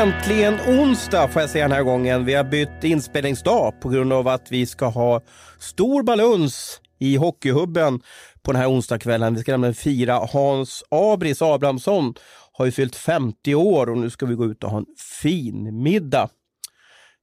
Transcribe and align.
äntligen 0.00 0.54
onsdag 0.68 1.28
får 1.28 1.42
jag 1.42 1.50
säga 1.50 1.64
den 1.64 1.76
här 1.76 1.82
gången. 1.82 2.24
Vi 2.24 2.34
har 2.34 2.44
bytt 2.44 2.84
inspelningsdag 2.84 3.80
på 3.80 3.88
grund 3.88 4.12
av 4.12 4.28
att 4.28 4.52
vi 4.52 4.66
ska 4.66 4.86
ha 4.86 5.20
stor 5.58 6.02
baluns 6.02 6.80
i 6.98 7.16
Hockeyhubben 7.16 8.00
på 8.42 8.52
den 8.52 8.60
här 8.60 8.70
onsdagskvällen. 8.70 9.34
Vi 9.34 9.40
ska 9.40 9.52
nämligen 9.52 9.74
fira 9.74 10.14
Hans 10.32 10.84
Abris 10.88 11.42
Abrahamsson. 11.42 12.14
Har 12.52 12.64
ju 12.64 12.72
fyllt 12.72 12.96
50 12.96 13.54
år 13.54 13.90
och 13.90 13.98
nu 13.98 14.10
ska 14.10 14.26
vi 14.26 14.34
gå 14.34 14.44
ut 14.44 14.64
och 14.64 14.70
ha 14.70 14.78
en 14.78 14.86
fin 15.22 15.82
middag. 15.82 16.28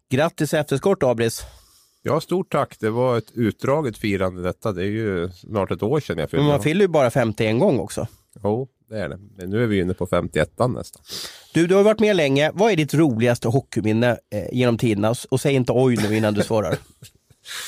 Grattis 0.10 0.54
efterskott 0.54 1.04
Abris! 1.04 1.46
Ja, 2.02 2.22
stort 2.22 2.52
tack. 2.52 2.80
Det 2.80 2.90
var 2.90 3.18
ett 3.18 3.32
utdraget 3.34 3.98
firande 3.98 4.42
detta. 4.42 4.72
Det 4.72 4.82
är 4.82 4.90
ju 4.90 5.30
snart 5.32 5.72
ett 5.72 5.84
år 5.84 6.00
sedan 6.00 6.18
jag 6.18 6.30
fyllde 6.30 6.44
Men 6.44 6.52
man 6.52 6.64
fyller 6.64 6.82
ju 6.82 6.88
bara 6.88 7.12
50 7.12 7.46
en 7.46 7.60
gång 7.60 7.80
också. 7.80 8.08
Jo, 8.44 8.68
det 8.90 9.00
är 9.00 9.10
det. 9.10 9.20
Men 9.38 9.50
nu 9.50 9.64
är 9.64 9.68
vi 9.68 9.80
inne 9.80 9.94
på 9.94 10.08
51 10.08 10.52
nästan. 10.70 11.04
Du, 11.54 11.68
du 11.68 11.76
har 11.76 11.84
varit 11.84 12.00
med 12.00 12.16
länge. 12.16 12.52
Vad 12.54 12.72
är 12.72 12.76
ditt 12.76 12.94
roligaste 12.94 13.48
hockeyminne 13.48 14.18
eh, 14.34 14.48
genom 14.52 14.78
tiderna? 14.78 15.16
Och 15.30 15.42
säg 15.42 15.54
inte 15.54 15.72
oj 15.76 15.98
nu 15.98 16.18
innan 16.18 16.34
du 16.34 16.44
svarar. 16.44 16.78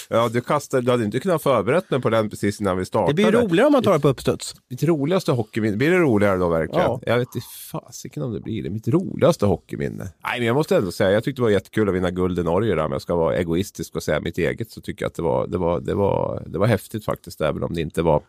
Ja, 0.09 0.29
du, 0.29 0.41
kastade, 0.41 0.83
du 0.83 0.91
hade 0.91 1.05
inte 1.05 1.19
kunnat 1.19 1.43
förberett 1.43 1.91
mig 1.91 2.01
på 2.01 2.09
den 2.09 2.29
precis 2.29 2.61
innan 2.61 2.77
vi 2.77 2.85
startade. 2.85 3.23
Det 3.23 3.31
blir 3.31 3.41
roligare 3.41 3.67
om 3.67 3.73
man 3.73 3.83
tar 3.83 3.93
det 3.93 3.99
på 3.99 4.07
uppstuds. 4.07 4.55
Mitt 4.69 4.83
roligaste 4.83 5.31
hockeyminne, 5.31 5.77
blir 5.77 5.91
det 5.91 5.97
roligare 5.97 6.37
då 6.37 6.49
verkligen? 6.49 6.85
Ja. 6.85 7.01
Jag 7.05 7.17
vet 7.17 7.35
inte 7.35 7.47
fasiken 7.71 8.23
om 8.23 8.33
det 8.33 8.39
blir 8.39 8.63
det. 8.63 8.69
Mitt 8.69 8.87
roligaste 8.87 9.45
hockeyminne? 9.45 10.03
Nej, 10.23 10.39
men 10.39 10.47
jag 10.47 10.55
måste 10.55 10.75
ändå 10.75 10.91
säga, 10.91 11.11
jag 11.11 11.23
tyckte 11.23 11.41
det 11.41 11.43
var 11.43 11.49
jättekul 11.49 11.89
att 11.89 11.95
vinna 11.95 12.11
guld 12.11 12.39
i 12.39 12.43
Norge 12.43 12.75
där, 12.75 12.85
om 12.85 12.91
jag 12.91 13.01
ska 13.01 13.15
vara 13.15 13.35
egoistisk 13.35 13.95
och 13.95 14.03
säga 14.03 14.19
mitt 14.19 14.37
eget 14.37 14.71
så 14.71 14.81
tycker 14.81 15.03
jag 15.05 15.09
att 15.09 15.15
det 15.15 15.21
var, 15.21 15.47
det 15.47 15.57
var, 15.57 15.79
det 15.79 15.93
var, 15.93 16.43
det 16.45 16.59
var 16.59 16.67
häftigt 16.67 17.05
faktiskt, 17.05 17.41
även 17.41 17.63
om 17.63 17.73
det 17.73 17.81
inte 17.81 18.01
var 18.01 18.21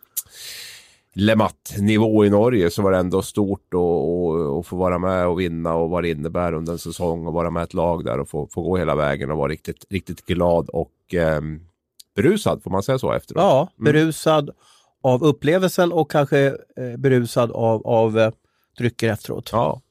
Lematt-nivå 1.15 2.25
i 2.25 2.29
Norge 2.29 2.69
så 2.69 2.81
var 2.81 2.91
det 2.91 2.97
ändå 2.97 3.21
stort 3.21 3.73
att 3.73 4.67
få 4.67 4.75
vara 4.75 4.99
med 4.99 5.27
och 5.27 5.39
vinna 5.39 5.73
och 5.73 5.89
vad 5.89 6.03
det 6.03 6.09
innebär 6.09 6.53
under 6.53 6.73
en 6.73 6.79
säsong 6.79 7.27
och 7.27 7.33
vara 7.33 7.49
med 7.49 7.63
ett 7.63 7.73
lag 7.73 8.05
där 8.05 8.19
och 8.19 8.29
få, 8.29 8.47
få 8.47 8.61
gå 8.61 8.77
hela 8.77 8.95
vägen 8.95 9.31
och 9.31 9.37
vara 9.37 9.51
riktigt, 9.51 9.85
riktigt 9.89 10.25
glad 10.25 10.69
och 10.69 10.91
ehm, 11.13 11.59
berusad, 12.15 12.63
får 12.63 12.71
man 12.71 12.83
säga 12.83 12.99
så 12.99 13.11
efteråt? 13.11 13.41
Ja, 13.41 13.69
berusad 13.77 14.49
av 15.03 15.23
upplevelsen 15.23 15.91
och 15.91 16.11
kanske 16.11 16.45
eh, 16.77 16.97
berusad 16.97 17.51
av, 17.51 17.87
av 17.87 18.19
eh, 18.19 18.31
drycker 18.77 19.09
efteråt. 19.09 19.49
Ja. 19.51 19.81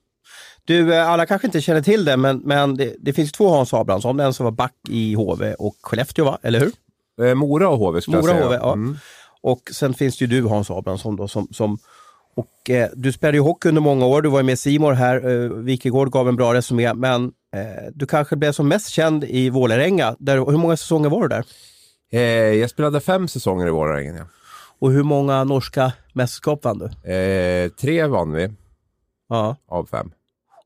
Du, 0.65 0.95
eh, 0.95 1.09
alla 1.09 1.27
kanske 1.27 1.47
inte 1.47 1.61
känner 1.61 1.83
till 1.83 2.05
det, 2.05 2.17
men, 2.17 2.39
men 2.39 2.77
det, 2.77 2.97
det 2.99 3.13
finns 3.13 3.33
två 3.33 3.49
Hans 3.49 3.75
Abrahamsson. 3.75 4.21
En 4.21 4.35
som 4.35 4.45
var 4.45 4.51
back 4.53 4.75
i 4.89 5.15
HV 5.15 5.55
och 5.55 5.77
Skellefteå, 5.83 6.25
va? 6.25 6.39
eller 6.43 6.61
hur? 6.61 6.73
Eh, 7.27 7.35
Mora 7.35 7.69
och 7.69 7.79
HV 7.79 8.01
skulle 8.01 8.17
Mora 8.17 8.31
jag 8.31 8.37
säga. 8.37 8.47
HV, 8.47 8.55
ja. 8.55 8.73
Mm. 8.73 8.97
Och 9.43 9.61
sen 9.73 9.95
finns 9.95 10.19
det 10.19 10.25
ju 10.25 10.41
du 10.41 10.49
Hans 10.49 10.71
Abrahamsson 10.71 11.17
då 11.17 11.29
som, 11.29 11.49
som 11.51 11.79
och 12.37 12.71
eh, 12.71 12.91
du 12.95 13.13
spelade 13.13 13.37
ju 13.37 13.43
hockey 13.43 13.69
under 13.69 13.83
många 13.83 14.07
år, 14.07 14.23
du 14.23 14.29
var 14.29 14.39
ju 14.41 14.45
med 14.47 14.59
Simor 14.59 14.93
här, 14.93 15.29
eh, 15.31 15.51
Wikegård 15.51 16.11
gav 16.11 16.29
en 16.29 16.37
bra 16.37 16.55
resumé, 16.55 16.95
men 16.95 17.25
eh, 17.57 17.91
du 17.95 18.07
kanske 18.07 18.37
blev 18.37 18.53
som 18.53 18.69
mest 18.69 18.89
känd 18.89 19.25
i 19.25 19.51
Vålerenga. 19.51 20.17
Där, 20.19 20.37
hur 20.37 20.59
många 20.59 20.77
säsonger 20.77 21.09
var 21.11 21.23
du 21.23 21.29
där? 21.29 21.45
Eh, 22.13 22.21
jag 22.61 22.71
spelade 22.71 23.01
fem 23.01 23.29
säsonger 23.29 23.67
i 23.67 23.71
Vålerenga. 23.71 24.17
Ja. 24.17 24.25
Och 24.79 24.91
hur 24.93 25.03
många 25.03 25.45
norska 25.45 25.93
mästerskap 26.13 26.65
vann 26.65 26.79
du? 26.79 27.13
Eh, 27.13 27.69
tre 27.71 28.07
vann 28.07 28.33
vi 28.33 28.49
Ja. 29.29 29.57
av 29.69 29.87
fem. 29.87 30.11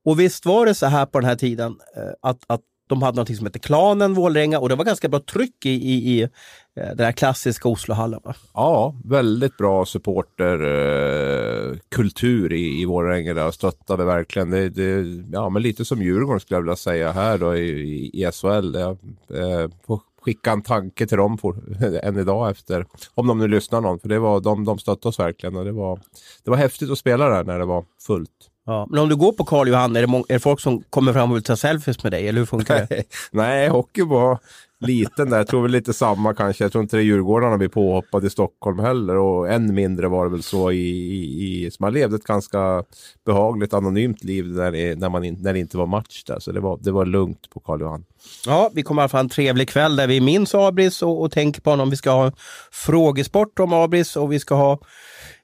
Och 0.05 0.20
visst 0.20 0.47
var 0.47 0.66
det 0.66 0.75
så 0.75 0.86
här 0.86 1.06
på 1.06 1.20
den 1.20 1.28
här 1.28 1.36
tiden 1.36 1.77
eh, 1.97 2.12
att, 2.22 2.38
att 2.47 2.61
de 2.86 3.02
hade 3.02 3.20
något 3.20 3.36
som 3.36 3.46
hette 3.46 3.58
Klanen 3.58 4.14
Vålränga 4.14 4.58
och 4.58 4.68
det 4.68 4.74
var 4.74 4.84
ganska 4.84 5.08
bra 5.08 5.20
tryck 5.20 5.66
i, 5.66 5.70
i, 5.70 5.94
i 5.94 6.22
eh, 6.22 6.28
den 6.74 7.06
här 7.06 7.12
klassiska 7.12 7.68
Oslohallen. 7.68 8.20
Va? 8.24 8.34
Ja, 8.54 8.94
väldigt 9.04 9.56
bra 9.56 9.84
supporterkultur 9.84 12.53
eh, 12.53 12.59
i, 12.59 12.82
i 12.82 12.84
Vålerenga 12.84 13.34
där 13.34 13.47
och 13.47 13.54
stöttade 13.54 14.04
verkligen. 14.04 14.50
Det, 14.50 14.69
det, 14.69 15.04
ja, 15.32 15.48
men 15.48 15.62
lite 15.62 15.84
som 15.84 16.03
Djurgården 16.03 16.41
skulle 16.41 16.56
jag 16.56 16.62
vilja 16.62 16.76
säga 16.76 17.12
här 17.12 17.38
då 17.38 17.56
i, 17.56 17.70
i, 17.70 18.22
i 18.22 18.31
SHL. 18.32 18.75
Jag 18.75 18.98
eh, 19.30 19.69
får 19.86 20.00
skicka 20.25 20.53
en 20.53 20.62
tanke 20.62 21.06
till 21.06 21.19
dem 21.19 21.38
för, 21.38 21.84
än 22.04 22.19
idag 22.19 22.50
efter, 22.50 22.86
om 23.14 23.26
de 23.26 23.38
nu 23.38 23.48
lyssnar 23.48 23.80
någon, 23.80 23.98
för 23.98 24.09
det 24.09 24.19
var, 24.19 24.41
de, 24.41 24.64
de 24.64 24.78
stöttade 24.78 25.09
oss 25.09 25.19
verkligen 25.19 25.56
och 25.56 25.64
det 25.64 25.72
var, 25.72 26.00
det 26.44 26.50
var 26.50 26.56
häftigt 26.56 26.91
att 26.91 26.98
spela 26.98 27.28
där 27.28 27.44
när 27.44 27.59
det 27.59 27.64
var 27.64 27.84
fullt. 28.06 28.50
Ja. 28.66 28.86
Men 28.91 29.00
om 29.00 29.08
du 29.08 29.16
går 29.16 29.32
på 29.32 29.44
Karl 29.44 29.69
Johan, 29.69 29.97
är 29.97 30.06
det, 30.06 30.16
är 30.16 30.34
det 30.34 30.41
folk 30.41 30.60
som 30.60 30.82
kommer 30.91 31.12
fram 31.12 31.30
och 31.30 31.36
vill 31.36 31.44
ta 31.44 31.56
selfies 31.56 32.02
med 32.02 32.12
dig? 32.12 32.28
Eller 32.28 32.38
hur 32.38 32.47
funkar 32.47 32.86
det? 32.88 33.04
Nej, 33.32 33.69
hockey 33.70 34.02
var 34.02 34.38
liten 34.80 35.30
där. 35.30 35.36
Jag 35.36 35.47
tror 35.47 35.62
väl 35.62 35.70
lite 35.70 35.92
samma 35.92 36.34
kanske. 36.34 36.64
Jag 36.64 36.72
tror 36.72 36.82
inte 36.82 36.97
det 36.97 37.03
är 37.03 37.04
Djurgårdarna 37.04 37.58
blir 37.58 37.69
påhoppade 37.69 38.26
i 38.26 38.30
Stockholm 38.30 38.78
heller. 38.78 39.16
Och 39.16 39.48
än 39.48 39.74
mindre 39.74 40.08
var 40.08 40.24
det 40.24 40.30
väl 40.30 40.42
så 40.42 40.72
i... 40.72 40.76
i, 40.76 41.64
i 41.66 41.70
så 41.70 41.76
man 41.78 41.92
levde 41.92 42.16
ett 42.16 42.24
ganska 42.24 42.84
behagligt 43.26 43.74
anonymt 43.74 44.24
liv 44.24 44.47
när 44.47 44.72
det, 44.72 44.98
när 44.98 45.08
man 45.08 45.24
in, 45.24 45.38
när 45.41 45.53
det 45.53 45.58
inte 45.58 45.76
var 45.76 45.86
match 45.86 46.24
där. 46.24 46.38
Så 46.41 46.53
det 46.53 46.60
var, 46.60 46.78
det 46.82 46.92
var 46.92 47.06
lugnt 47.06 47.50
på 47.50 47.60
Karl 47.60 47.80
Johan. 47.80 48.04
Ja, 48.47 48.70
vi 48.74 48.82
kommer 48.82 49.03
i 49.03 49.03
alla 49.03 49.08
fall 49.08 49.19
ha 49.19 49.24
en 49.24 49.28
trevlig 49.28 49.69
kväll 49.69 49.97
där 49.97 50.06
vi 50.06 50.20
minns 50.20 50.54
Abris 50.54 51.03
och, 51.03 51.22
och 51.22 51.32
tänker 51.32 51.60
på 51.60 51.70
honom. 51.70 51.91
Vi 51.91 51.97
ska 51.97 52.10
ha 52.10 52.32
frågesport 52.70 53.58
om 53.58 53.72
Abris 53.72 54.16
och 54.16 54.32
vi 54.32 54.41
ska 54.41 54.54
ha 54.54 54.78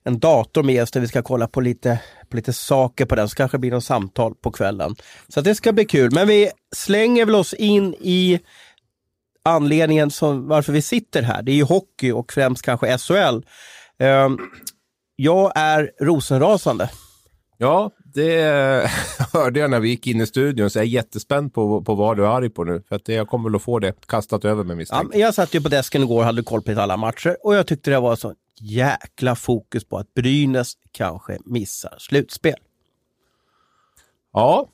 en 0.04 0.18
dator 0.18 0.62
med 0.62 0.82
oss 0.82 0.90
där 0.90 1.00
vi 1.00 1.08
ska 1.08 1.22
kolla 1.22 1.48
på 1.48 1.60
lite, 1.60 2.00
på 2.28 2.36
lite 2.36 2.52
saker 2.52 3.06
på 3.06 3.14
den. 3.14 3.28
Så 3.28 3.36
kanske 3.36 3.56
det 3.56 3.60
blir 3.60 3.70
något 3.70 3.84
samtal 3.84 4.34
på 4.34 4.50
kvällen. 4.50 4.96
Så 5.28 5.40
det 5.40 5.54
ska 5.54 5.72
bli 5.72 5.84
kul. 5.84 6.10
Men 6.14 6.28
vi 6.28 6.50
slänger 6.76 7.24
väl 7.26 7.34
oss 7.34 7.54
in 7.54 7.94
i 7.94 8.40
anledningen 9.44 10.10
som, 10.10 10.48
varför 10.48 10.72
vi 10.72 10.82
sitter 10.82 11.22
här. 11.22 11.42
Det 11.42 11.52
är 11.52 11.56
ju 11.56 11.64
hockey 11.64 12.12
och 12.12 12.32
främst 12.32 12.62
kanske 12.62 12.98
SHL. 12.98 13.40
Ehm, 13.98 14.38
jag 15.16 15.52
är 15.54 15.90
rosenrasande. 16.00 16.90
Ja, 17.58 17.90
det 18.14 18.90
hörde 19.32 19.60
jag 19.60 19.70
när 19.70 19.80
vi 19.80 19.88
gick 19.88 20.06
in 20.06 20.20
i 20.20 20.26
studion. 20.26 20.70
Så 20.70 20.78
jag 20.78 20.84
är 20.84 20.88
jättespänd 20.88 21.54
på, 21.54 21.82
på 21.84 21.94
vad 21.94 22.16
du 22.16 22.24
är 22.24 22.28
arg 22.28 22.50
på 22.50 22.64
nu. 22.64 22.82
För 22.88 22.96
att 22.96 23.08
jag 23.08 23.28
kommer 23.28 23.48
väl 23.48 23.56
att 23.56 23.62
få 23.62 23.78
det 23.78 24.06
kastat 24.06 24.44
över 24.44 24.64
mig 24.64 24.74
Ja, 24.74 24.76
misstänker 24.76 25.08
men 25.08 25.20
jag 25.20 25.34
satt 25.34 25.54
ju 25.54 25.60
på 25.60 25.68
desken 25.68 26.02
igår 26.02 26.18
och 26.18 26.24
hade 26.24 26.42
koll 26.42 26.62
på 26.62 26.80
alla 26.80 26.96
matcher 26.96 27.36
och 27.42 27.54
jag 27.54 27.66
tyckte 27.66 27.90
det 27.90 28.00
var 28.00 28.16
så 28.16 28.34
jäkla 28.60 29.34
fokus 29.34 29.84
på 29.84 29.98
att 29.98 30.14
Brynäs 30.14 30.72
kanske 30.92 31.38
missar 31.44 31.94
slutspel. 31.98 32.54
Ja, 34.32 34.68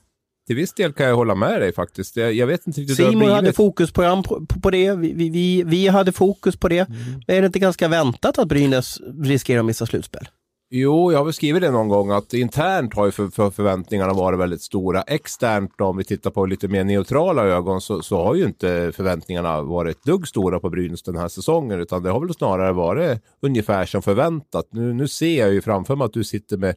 till 0.47 0.57
viss 0.57 0.75
del 0.75 0.93
kan 0.93 1.07
jag 1.07 1.17
hålla 1.17 1.35
med 1.35 1.61
dig 1.61 1.73
faktiskt. 1.73 2.17
Jag, 2.17 2.33
jag 2.33 2.47
vet 2.47 2.67
inte 2.67 2.81
riktigt 2.81 2.97
Simon 2.97 3.31
hade 3.31 3.53
fokusprogram 3.53 4.23
på, 4.23 4.47
på, 4.47 4.61
på 4.61 4.71
det, 4.71 4.93
vi, 4.95 5.13
vi- 5.13 5.31
vi, 5.31 5.63
vi 5.63 5.89
hade 5.89 6.13
fokus 6.13 6.57
på 6.57 6.69
det. 6.69 6.79
Mm. 6.89 7.03
Men 7.27 7.37
är 7.37 7.41
det 7.41 7.47
inte 7.47 7.59
ganska 7.59 7.89
väntat 7.89 8.39
att 8.39 8.49
Brynäs 8.49 8.99
riskerar 9.23 9.59
att 9.61 9.67
missa 9.67 9.87
slutspel? 9.87 10.29
Jo, 10.71 11.13
jag 11.13 11.19
har 11.19 11.25
väl 11.25 11.33
skrivit 11.33 11.63
det 11.63 11.71
någon 11.71 11.89
gång 11.89 12.11
att 12.11 12.35
internt 12.35 12.95
har 12.95 13.07
ju 13.07 13.13
för, 13.13 13.29
för 13.29 13.51
förväntningarna 13.51 14.13
varit 14.13 14.39
väldigt 14.39 14.63
stora. 14.63 15.03
Externt 15.03 15.73
då, 15.79 15.85
om 15.85 15.97
vi 15.97 16.05
tittar 16.05 16.31
på 16.31 16.47
lite 16.47 16.69
mer 16.69 16.85
neutrala 16.85 17.45
ögon 17.45 17.81
så, 17.81 18.03
så 18.03 18.25
har 18.25 18.35
ju 18.35 18.45
inte 18.45 18.93
förväntningarna 18.97 19.63
varit 19.63 20.05
dugg 20.05 20.29
stora 20.29 20.61
på 20.61 20.71
Brynäs 20.71 21.03
den 21.03 21.17
här 21.17 21.29
säsongen 21.29 21.81
utan 21.81 22.03
det 22.03 22.11
har 22.11 22.21
väl 22.21 22.35
snarare 22.35 22.73
varit 22.73 23.21
ungefär 23.43 23.87
som 23.87 24.03
förväntat. 24.03 24.69
Nu, 24.71 24.93
nu 24.93 25.09
ser 25.09 25.41
jag 25.41 25.53
ju 25.53 25.61
framför 25.61 25.97
mig 25.97 26.05
att 26.05 26.13
du 26.13 26.25
sitter 26.25 26.57
med 26.57 26.77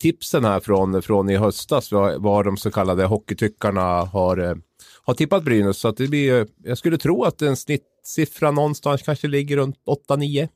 tipsen 0.00 0.44
här 0.44 0.60
från, 0.60 1.02
från 1.02 1.30
i 1.30 1.36
höstas 1.36 1.92
vad, 1.92 2.44
de 2.44 2.56
så 2.56 2.70
kallade 2.70 3.04
hockeytyckarna 3.04 4.04
har, 4.04 4.38
eh, 4.38 4.54
har 5.02 5.14
tippat 5.14 5.44
Brynäs. 5.44 5.78
Så 5.78 5.88
att 5.88 5.96
det 5.96 6.08
blir, 6.08 6.46
jag 6.64 6.78
skulle 6.78 6.98
tro 6.98 7.24
att 7.24 7.42
en 7.42 7.56
snittsiffra 7.56 8.50
någonstans 8.50 9.02
kanske 9.02 9.28
ligger 9.28 9.56
runt 9.56 9.76
8-9. 10.10 10.48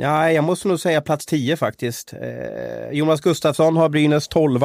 Nej, 0.00 0.34
jag 0.34 0.44
måste 0.44 0.68
nog 0.68 0.80
säga 0.80 1.00
plats 1.00 1.26
10 1.26 1.56
faktiskt. 1.56 2.12
Eh, 2.12 2.90
Jonas 2.92 3.20
Gustafsson 3.20 3.76
har 3.76 3.88
Brynäs 3.88 4.28
12. 4.28 4.62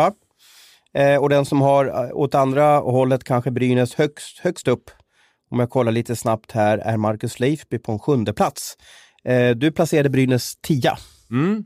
Eh, 0.94 1.16
och 1.18 1.30
den 1.30 1.46
som 1.46 1.62
har 1.62 1.86
eh, 1.86 2.16
åt 2.16 2.36
andra 2.36 2.78
hållet 2.78 3.24
kanske 3.24 3.52
Brynäs 3.52 3.96
högst, 3.96 4.40
högst 4.40 4.68
upp, 4.68 4.92
om 5.52 5.60
jag 5.60 5.70
kollar 5.70 5.92
lite 5.92 6.16
snabbt 6.16 6.52
här, 6.52 6.78
är 6.78 6.98
Marcus 6.98 7.40
Leifby 7.40 7.80
på 7.80 7.92
en 7.92 8.00
sjunde 8.00 8.34
plats. 8.34 8.78
Eh, 9.24 9.50
du 9.50 9.72
placerade 9.72 10.10
Brynäs 10.10 10.56
10. 10.62 10.92
Mm. 11.32 11.66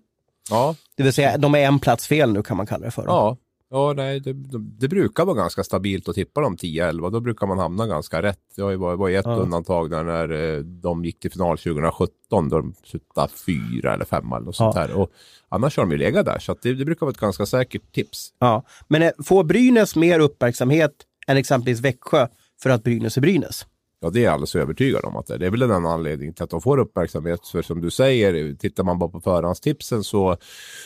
Ja, 0.50 0.76
Det 0.98 1.04
vill 1.04 1.14
säga, 1.14 1.38
de 1.38 1.56
är 1.56 1.60
en 1.60 1.80
plats 1.80 2.08
fel 2.08 2.34
nu 2.34 2.44
kan 2.44 2.58
man 2.58 2.66
kalla 2.66 2.86
det 2.86 2.92
för. 2.92 3.04
Ja, 3.06 3.38
ja 3.70 3.94
nej, 3.94 4.20
det, 4.20 4.34
det, 4.80 4.88
brukar 4.88 5.26
vara 5.26 5.36
ganska 5.36 5.64
stabilt 5.64 6.10
att 6.10 6.16
tippa 6.16 6.42
de 6.42 6.56
10-11. 6.58 7.12
Då 7.12 7.20
brukar 7.20 7.48
man 7.48 7.60
hamna 7.60 7.88
ganska 7.88 8.22
rätt. 8.22 8.40
Det 8.56 8.62
ju 8.72 8.76
varit, 8.78 9.00
varit 9.00 9.20
ett 9.20 9.26
Ja. 9.26 9.36
undantag 9.36 9.90
där 9.90 10.04
när 10.04 10.56
eh, 10.56 10.60
de 10.60 11.06
gick 11.06 11.20
till 11.20 11.32
final 11.32 11.58
2017 11.58 12.50
då 12.50 12.58
de 12.58 12.74
slutade 12.84 13.30
fyra 13.46 13.94
eller 13.94 14.06
femma 14.06 14.38
eller 14.38 14.52
sånt 14.52 14.76
Ja. 14.76 14.82
här. 14.82 14.92
Och 14.96 15.12
annars 15.50 15.78
har 15.78 15.84
de 15.84 15.92
ju 15.92 15.98
legat 15.98 16.26
där, 16.26 16.40
så 16.40 16.56
det, 16.62 16.74
det 16.74 16.86
brukar 16.86 17.06
vara 17.06 17.12
ett 17.12 17.18
ganska 17.20 17.46
säkert 17.46 17.94
tips. 17.94 18.34
Ja. 18.40 18.64
Men 18.88 19.02
eh, 19.02 19.12
får 19.24 19.44
Brynäs 19.44 19.96
mer 19.96 20.20
uppmärksamhet 20.20 20.94
än 21.28 21.38
exempelvis 21.38 21.80
Växjö 21.80 22.28
för 22.62 22.70
att 22.70 22.84
Brynäs 22.84 23.18
är 23.18 23.22
Brynäs? 23.22 23.66
Ja, 24.00 24.10
det 24.10 24.20
är 24.20 24.24
jag 24.24 24.34
alldeles 24.34 24.56
övertygad 24.56 25.06
om 25.06 25.16
att 25.16 25.28
det 25.28 25.34
är. 25.34 25.38
Det 25.38 25.46
är 25.46 25.50
väl 25.50 25.62
en 25.62 25.86
anledning 25.86 26.34
till 26.34 26.44
att 26.44 26.50
de 26.50 26.62
får 26.62 26.78
uppmärksamhet. 26.78 27.48
För 27.48 27.62
som 27.62 27.82
du 27.82 27.92
säger, 27.92 28.56
tittar 28.56 28.84
man 28.84 29.00
bara 29.00 29.10
på 29.10 29.22
förhandstipsen 29.22 30.04
så, 30.04 30.38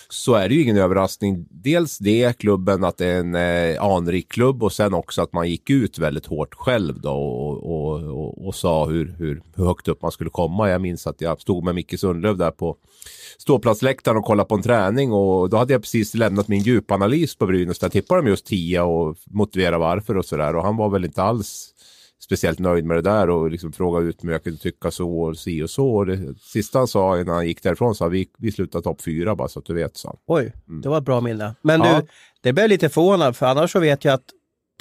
så 0.10 0.34
är 0.34 0.50
det 0.50 0.56
ju 0.56 0.64
ingen 0.64 0.78
överraskning. 0.78 1.48
Dels 1.50 1.98
det, 1.98 2.38
klubben, 2.38 2.84
att 2.84 2.98
det 2.98 3.08
är 3.08 3.20
en 3.20 3.36
eh, 3.36 3.84
anrik 3.84 4.32
klubb 4.32 4.64
och 4.64 4.74
sen 4.74 4.94
också 4.94 5.22
att 5.22 5.34
man 5.34 5.50
gick 5.50 5.70
ut 5.70 6.00
väldigt 6.00 6.26
hårt 6.26 6.54
själv 6.54 7.02
då 7.02 7.12
och, 7.12 7.58
och, 7.58 8.04
och, 8.04 8.48
och 8.48 8.56
sa 8.56 8.86
hur, 8.86 9.16
hur, 9.18 9.42
hur 9.56 9.66
högt 9.66 9.88
upp 9.88 10.02
man 10.02 10.12
skulle 10.12 10.30
komma. 10.30 10.70
Jag 10.70 10.82
minns 10.82 11.08
att 11.08 11.22
jag 11.22 11.42
stod 11.42 11.64
med 11.64 11.76
Micke 11.76 12.00
Sundlöv 12.00 12.38
där 12.38 12.52
på 12.52 12.78
ståplatsläktaren 13.38 14.18
och 14.18 14.26
kollade 14.26 14.50
på 14.50 14.56
en 14.56 14.62
träning 14.62 15.12
och 15.12 15.50
då 15.50 15.58
hade 15.58 15.74
jag 15.74 15.82
precis 15.82 16.14
lämnat 16.14 16.48
min 16.48 16.62
djupanalys 16.62 17.36
på 17.36 17.46
Brynäs. 17.46 17.80
Där 17.80 17.90
tippade 17.90 18.22
de 18.22 18.30
just 18.30 18.46
10 18.46 18.82
och 18.82 19.18
motiverade 19.26 19.78
varför 19.78 20.18
och 20.18 20.26
sådär 20.26 20.56
och 20.56 20.64
han 20.64 20.78
var 20.78 20.90
väl 20.90 21.06
inte 21.06 21.24
alls 21.24 21.74
speciellt 22.24 22.60
nöjd 22.60 22.86
med 22.86 22.98
det 22.98 23.02
där 23.02 23.30
och 23.30 23.52
liksom 23.52 23.72
frågade 23.72 24.06
ut 24.06 24.24
mig 24.24 24.34
jag 24.34 24.44
kunde 24.44 24.60
tycka 24.60 24.92
så 24.92 25.22
och 25.22 25.38
si 25.38 25.64
och 25.64 25.70
så. 25.70 25.88
Och 25.88 26.06
det 26.06 26.40
sista 26.40 26.78
han 26.78 26.88
sa 26.88 27.20
innan 27.20 27.36
han 27.36 27.48
gick 27.48 27.64
därifrån 27.64 27.96
sa 27.96 28.08
vi, 28.08 28.28
vi 28.38 28.52
slutar 28.52 28.82
topp 28.82 29.02
fyra 29.02 29.36
bara 29.36 29.48
så 29.48 29.60
att 29.60 29.66
du 29.66 29.74
vet. 29.74 29.98
Så. 29.98 30.20
Oj, 30.28 30.54
mm. 30.68 30.82
det 30.82 30.90
var 30.90 30.98
ett 30.98 31.04
bra 31.04 31.22
minne. 31.22 31.56
Men 31.62 31.82
ja. 31.82 32.02
du, 32.02 32.08
det 32.42 32.54
blev 32.54 32.70
lite 32.70 32.90
förvånad 32.90 33.36
för 33.36 33.46
annars 33.46 33.72
så 33.72 33.80
vet 33.80 34.06
jag 34.06 34.14
att 34.14 34.26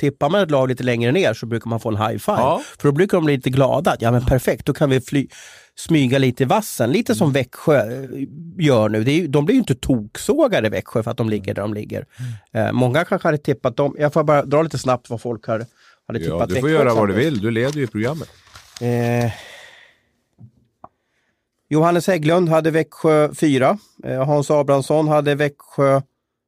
tippar 0.00 0.30
man 0.30 0.40
ett 0.40 0.50
lag 0.50 0.68
lite 0.68 0.82
längre 0.82 1.12
ner 1.12 1.34
så 1.34 1.46
brukar 1.46 1.70
man 1.70 1.80
få 1.80 1.88
en 1.88 1.96
high 1.96 2.18
five. 2.18 2.38
Ja. 2.38 2.62
För 2.78 2.88
då 2.88 2.92
brukar 2.92 3.16
de 3.18 3.24
bli 3.24 3.36
lite 3.36 3.50
glada. 3.50 3.96
Ja 4.00 4.10
men 4.10 4.26
perfekt, 4.26 4.66
då 4.66 4.72
kan 4.72 4.90
vi 4.90 5.00
fly, 5.00 5.28
smyga 5.74 6.18
lite 6.18 6.42
i 6.42 6.46
vassen. 6.46 6.92
Lite 6.92 7.14
som 7.14 7.24
mm. 7.24 7.32
Växjö 7.32 7.76
eh, 7.76 8.08
gör 8.58 8.88
nu. 8.88 9.00
Är, 9.00 9.28
de 9.28 9.44
blir 9.44 9.54
ju 9.54 9.60
inte 9.60 9.74
toksågade 9.74 10.66
i 10.66 10.70
Växjö 10.70 11.02
för 11.02 11.10
att 11.10 11.16
de 11.16 11.28
ligger 11.28 11.54
där 11.54 11.62
de 11.62 11.74
ligger. 11.74 12.06
Mm. 12.52 12.66
Eh, 12.66 12.72
många 12.72 13.04
kanske 13.04 13.28
hade 13.28 13.38
tippat 13.38 13.76
dem. 13.76 13.96
Jag 13.98 14.12
får 14.12 14.24
bara 14.24 14.44
dra 14.44 14.62
lite 14.62 14.78
snabbt 14.78 15.10
vad 15.10 15.20
folk 15.20 15.46
har 15.46 15.66
hade 16.14 16.24
ja, 16.24 16.46
du 16.46 16.60
får 16.60 16.70
göra 16.70 16.94
vad 16.94 17.08
du 17.08 17.14
vill, 17.14 17.40
du 17.40 17.50
leder 17.50 17.80
ju 17.80 17.86
programmet. 17.86 18.28
Eh, 18.80 19.32
Johannes 21.68 22.06
Hägglund 22.06 22.48
hade 22.48 22.70
Växjö 22.70 23.34
4. 23.34 23.78
Eh, 24.04 24.24
Hans 24.24 24.50
Abrahamsson 24.50 25.08
hade 25.08 25.34
Växjö 25.34 26.02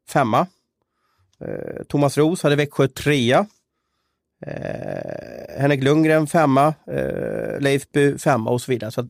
5. 0.08 0.34
Eh, 0.34 0.46
Thomas 1.88 2.18
Ros 2.18 2.42
hade 2.42 2.56
Växjö 2.56 2.88
3. 2.88 3.32
Eh, 3.32 3.44
Henrik 5.58 5.82
Lundgren 5.82 6.26
5. 6.26 6.56
Eh, 6.58 6.72
Leifby 7.60 8.18
5 8.18 8.46
och 8.48 8.60
så 8.60 8.72
vidare. 8.72 8.90
Så 8.90 9.08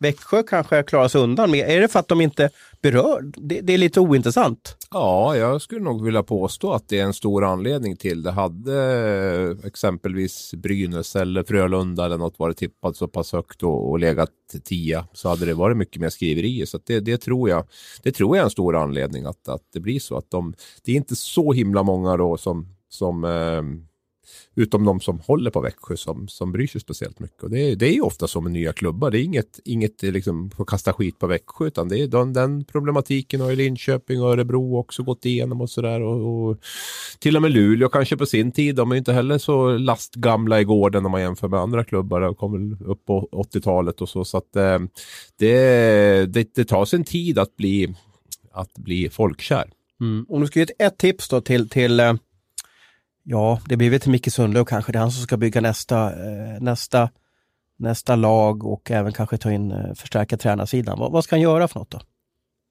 Växjö 0.00 0.42
kanske 0.42 0.82
klarar 0.82 1.08
sig 1.08 1.20
undan. 1.20 1.50
med. 1.50 1.70
är 1.70 1.80
det 1.80 1.88
för 1.88 1.98
att 1.98 2.08
de 2.08 2.20
inte 2.20 2.50
berör? 2.82 3.32
Det, 3.36 3.60
det, 3.60 3.72
är 3.72 3.78
lite 3.78 4.00
ointressant. 4.00 4.76
Ja, 4.90 5.36
jag 5.36 5.62
skulle 5.62 5.80
nog 5.80 6.04
vilja 6.04 6.22
påstå 6.22 6.72
att 6.72 6.88
det 6.88 6.98
är 6.98 7.04
en 7.04 7.14
stor 7.14 7.44
anledning 7.44 7.96
till 7.96 8.22
det. 8.22 8.30
Hade 8.30 8.82
eh, 9.62 9.66
exempelvis 9.66 10.54
Brynäs 10.54 11.16
eller 11.16 11.42
Frölunda 11.42 12.04
eller 12.04 12.18
något 12.18 12.38
varit 12.38 12.56
tippat 12.56 12.96
så 12.96 13.08
pass 13.08 13.32
högt 13.32 13.62
och, 13.62 13.90
och 13.90 13.98
legat 13.98 14.30
tia 14.64 15.06
så 15.12 15.28
hade 15.28 15.46
det 15.46 15.54
varit 15.54 15.76
mycket 15.76 16.02
mer 16.02 16.10
skriverier. 16.10 16.66
Så 16.66 16.78
det, 16.86 17.00
det, 17.00 17.18
tror 17.18 17.48
jag, 17.48 17.64
det 18.02 18.12
tror 18.12 18.36
jag 18.36 18.42
är 18.42 18.44
en 18.44 18.50
stor 18.50 18.76
anledning 18.76 19.24
att, 19.24 19.48
att 19.48 19.62
det 19.72 19.80
blir 19.80 20.00
så. 20.00 20.16
Att 20.16 20.30
de, 20.30 20.54
det 20.84 20.92
är 20.92 20.96
inte 20.96 21.16
så 21.16 21.52
himla 21.52 21.82
många 21.82 22.16
då 22.16 22.36
som, 22.36 22.66
som 22.88 23.24
eh, 23.24 23.87
utom 24.58 24.84
de 24.84 25.00
som 25.00 25.20
håller 25.20 25.50
på 25.50 25.60
Växjö 25.60 25.96
som, 25.96 26.28
som 26.28 26.52
bryr 26.52 26.66
sig 26.66 26.80
speciellt 26.80 27.20
mycket. 27.20 27.42
Och 27.42 27.50
det, 27.50 27.60
är, 27.60 27.76
det 27.76 27.86
är 27.88 27.92
ju 27.92 28.00
ofta 28.00 28.26
så 28.26 28.40
med 28.40 28.52
nya 28.52 28.72
klubbar. 28.72 29.10
Det 29.10 29.18
är 29.18 29.22
inget, 29.22 29.60
inget 29.64 30.04
eh, 30.04 30.12
liksom, 30.12 30.50
att 30.58 30.66
kasta 30.66 30.92
skit 30.92 31.18
på 31.18 31.26
Växjö 31.26 31.66
utan 31.66 31.88
det 31.88 31.98
är 31.98 32.06
den, 32.06 32.32
den 32.32 32.64
problematiken 32.64 33.40
har 33.40 33.50
ju 33.50 33.56
Linköping 33.56 34.22
och 34.22 34.32
Örebro 34.32 34.78
också 34.78 35.02
gått 35.02 35.24
igenom 35.24 35.60
och 35.60 35.70
sådär. 35.70 36.00
Och, 36.00 36.48
och, 36.48 36.58
till 37.18 37.36
och 37.36 37.42
med 37.42 37.50
Luleå 37.50 37.88
kanske 37.88 38.16
på 38.16 38.26
sin 38.26 38.52
tid. 38.52 38.74
De 38.74 38.90
är 38.90 38.94
ju 38.94 38.98
inte 38.98 39.12
heller 39.12 39.38
så 39.38 39.78
lastgamla 39.78 40.60
i 40.60 40.64
gården 40.64 41.06
om 41.06 41.12
man 41.12 41.20
jämför 41.20 41.48
med 41.48 41.60
andra 41.60 41.84
klubbar. 41.84 42.20
De 42.20 42.34
kom 42.34 42.52
väl 42.52 42.88
upp 42.88 43.04
på 43.04 43.28
80-talet 43.32 44.00
och 44.00 44.08
så. 44.08 44.24
Så 44.24 44.38
att 44.38 44.56
eh, 44.56 44.78
det, 45.38 46.32
det, 46.32 46.54
det 46.54 46.64
tar 46.64 46.84
sin 46.84 47.04
tid 47.04 47.38
att 47.38 47.56
bli, 47.56 47.94
att 48.52 48.74
bli 48.74 49.08
folkkär. 49.10 49.70
Mm. 50.00 50.26
Om 50.28 50.40
du 50.40 50.46
ska 50.46 50.58
ge 50.58 50.62
ett, 50.62 50.82
ett 50.82 50.98
tips 50.98 51.28
då 51.28 51.40
till, 51.40 51.68
till 51.68 52.00
eh, 52.00 52.14
Ja, 53.30 53.60
det 53.66 53.76
blir 53.76 53.90
väl 53.90 54.00
till 54.00 54.10
Micke 54.10 54.32
Sundlöv 54.32 54.64
kanske. 54.64 54.92
Det 54.92 54.98
är 54.98 55.00
han 55.00 55.12
som 55.12 55.22
ska 55.22 55.36
bygga 55.36 55.60
nästa, 55.60 56.06
eh, 56.06 56.60
nästa, 56.60 57.10
nästa 57.76 58.16
lag 58.16 58.64
och 58.64 58.90
även 58.90 59.12
kanske 59.12 59.38
ta 59.38 59.52
in, 59.52 59.72
eh, 59.72 59.94
förstärka 59.94 60.36
tränarsidan. 60.36 60.98
Vad, 60.98 61.12
vad 61.12 61.24
ska 61.24 61.36
han 61.36 61.40
göra 61.40 61.68
för 61.68 61.78
något 61.78 61.90
då? 61.90 62.00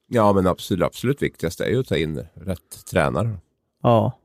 Ja, 0.08 0.34
men 0.34 0.48
absolut, 0.48 0.86
absolut 0.86 1.22
viktigaste 1.22 1.66
är 1.66 1.70
ju 1.70 1.80
att 1.80 1.88
ta 1.88 1.98
in 1.98 2.28
rätt 2.34 2.86
tränare. 2.92 3.38
Ja. 3.84 4.18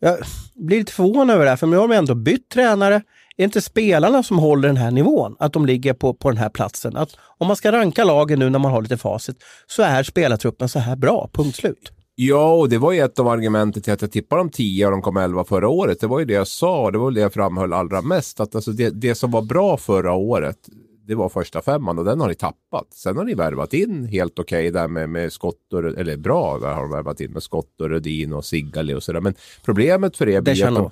Jag 0.00 0.18
blir 0.54 0.78
lite 0.78 0.92
förvånad 0.92 1.30
över 1.30 1.44
det 1.44 1.50
här, 1.50 1.56
för 1.56 1.66
nu 1.66 1.76
har 1.76 1.88
de 1.88 1.94
ändå 1.94 2.14
bytt 2.14 2.48
tränare. 2.48 2.94
Är 2.94 3.02
det 3.36 3.44
inte 3.44 3.60
spelarna 3.60 4.22
som 4.22 4.38
håller 4.38 4.68
den 4.68 4.76
här 4.76 4.90
nivån? 4.90 5.36
Att 5.38 5.52
de 5.52 5.66
ligger 5.66 5.94
på, 5.94 6.14
på 6.14 6.30
den 6.30 6.38
här 6.38 6.48
platsen? 6.48 6.96
Att 6.96 7.16
om 7.38 7.46
man 7.46 7.56
ska 7.56 7.72
ranka 7.72 8.04
lagen 8.04 8.38
nu 8.38 8.50
när 8.50 8.58
man 8.58 8.72
har 8.72 8.82
lite 8.82 8.96
facit 8.96 9.36
så 9.66 9.82
är 9.82 10.02
spelartruppen 10.02 10.68
så 10.68 10.78
här 10.78 10.96
bra, 10.96 11.30
punkt 11.32 11.56
slut. 11.56 11.92
Ja, 12.26 12.52
och 12.54 12.68
det 12.68 12.78
var 12.78 12.92
ju 12.92 13.00
ett 13.00 13.18
av 13.18 13.28
argumenten 13.28 13.82
till 13.82 13.92
att 13.92 14.02
jag 14.02 14.12
tippade 14.12 14.40
de 14.40 14.50
10 14.50 14.86
och 14.86 14.92
de 14.92 15.02
kom 15.02 15.16
11 15.16 15.44
förra 15.44 15.68
året. 15.68 16.00
Det 16.00 16.06
var 16.06 16.18
ju 16.18 16.24
det 16.24 16.32
jag 16.34 16.46
sa, 16.46 16.90
det 16.90 16.98
var 16.98 17.10
det 17.10 17.20
jag 17.20 17.32
framhöll 17.32 17.72
allra 17.72 18.02
mest. 18.02 18.40
Att 18.40 18.54
alltså 18.54 18.72
det, 18.72 18.90
det 18.90 19.14
som 19.14 19.30
var 19.30 19.42
bra 19.42 19.76
förra 19.76 20.12
året, 20.12 20.58
det 21.06 21.14
var 21.14 21.28
första 21.28 21.62
femman 21.62 21.98
och 21.98 22.04
den 22.04 22.20
har 22.20 22.28
ni 22.28 22.34
tappat. 22.34 22.86
Sen 22.94 23.16
har 23.16 23.24
ni 23.24 23.34
värvat 23.34 23.74
in 23.74 24.04
helt 24.04 24.38
okej 24.38 24.68
okay 24.68 24.70
där 24.70 24.88
med, 24.88 25.10
med 25.10 25.32
Skott 25.32 25.72
och, 25.72 25.78
eller 25.78 26.16
bra 26.16 26.58
där 26.58 26.72
har 26.72 26.82
de 26.82 26.90
värvat 26.90 27.20
in 27.20 27.32
med 27.32 27.42
Skott 27.42 27.80
och 27.80 27.88
Rödin 27.88 28.32
och 28.32 28.44
Sigali 28.44 28.94
och 28.94 29.02
sådär. 29.02 29.20
Men 29.20 29.34
problemet 29.64 30.16
för 30.16 30.28
er 30.28 30.40
blir 30.40 30.66
att 30.66 30.74
de, 30.74 30.90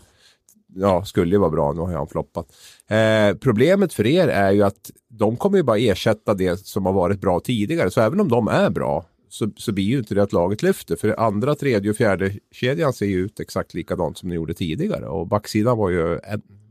Ja, 0.74 1.04
skulle 1.04 1.34
ju 1.34 1.38
vara 1.38 1.50
bra, 1.50 1.72
nu 1.72 1.80
har 1.80 1.92
han 1.92 2.06
floppat. 2.06 2.46
Eh, 2.88 3.36
problemet 3.40 3.92
för 3.94 4.06
er 4.06 4.28
är 4.28 4.50
ju 4.52 4.62
att 4.62 4.90
de 5.08 5.36
kommer 5.36 5.56
ju 5.56 5.62
bara 5.62 5.78
ersätta 5.78 6.34
det 6.34 6.66
som 6.66 6.86
har 6.86 6.92
varit 6.92 7.20
bra 7.20 7.40
tidigare. 7.40 7.90
Så 7.90 8.00
även 8.00 8.20
om 8.20 8.28
de 8.28 8.48
är 8.48 8.70
bra 8.70 9.04
så, 9.30 9.50
så 9.56 9.72
blir 9.72 9.84
ju 9.84 9.98
inte 9.98 10.14
det 10.14 10.22
att 10.22 10.32
laget 10.32 10.62
lyfter. 10.62 10.96
För 10.96 11.20
andra, 11.20 11.54
tredje 11.54 11.90
och 11.90 11.96
fjärde 11.96 12.34
kedjan 12.50 12.92
ser 12.92 13.06
ju 13.06 13.18
ut 13.18 13.40
exakt 13.40 13.74
likadant 13.74 14.18
som 14.18 14.28
den 14.28 14.36
gjorde 14.36 14.54
tidigare. 14.54 15.06
Och 15.06 15.26
backsidan 15.26 15.78
var 15.78 15.90
ju 15.90 16.18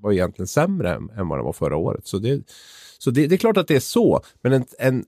var 0.01 0.11
egentligen 0.11 0.47
sämre 0.47 0.93
än, 0.93 1.09
än 1.09 1.27
vad 1.27 1.37
den 1.37 1.45
var 1.45 1.53
förra 1.53 1.75
året. 1.75 2.07
Så, 2.07 2.17
det, 2.17 2.43
så 2.97 3.11
det, 3.11 3.27
det, 3.27 3.35
är 3.35 3.37
klart 3.37 3.57
att 3.57 3.67
det 3.67 3.75
är 3.75 3.79
så. 3.79 4.21
Men 4.41 4.53
en, 4.53 4.65
en, 4.79 5.05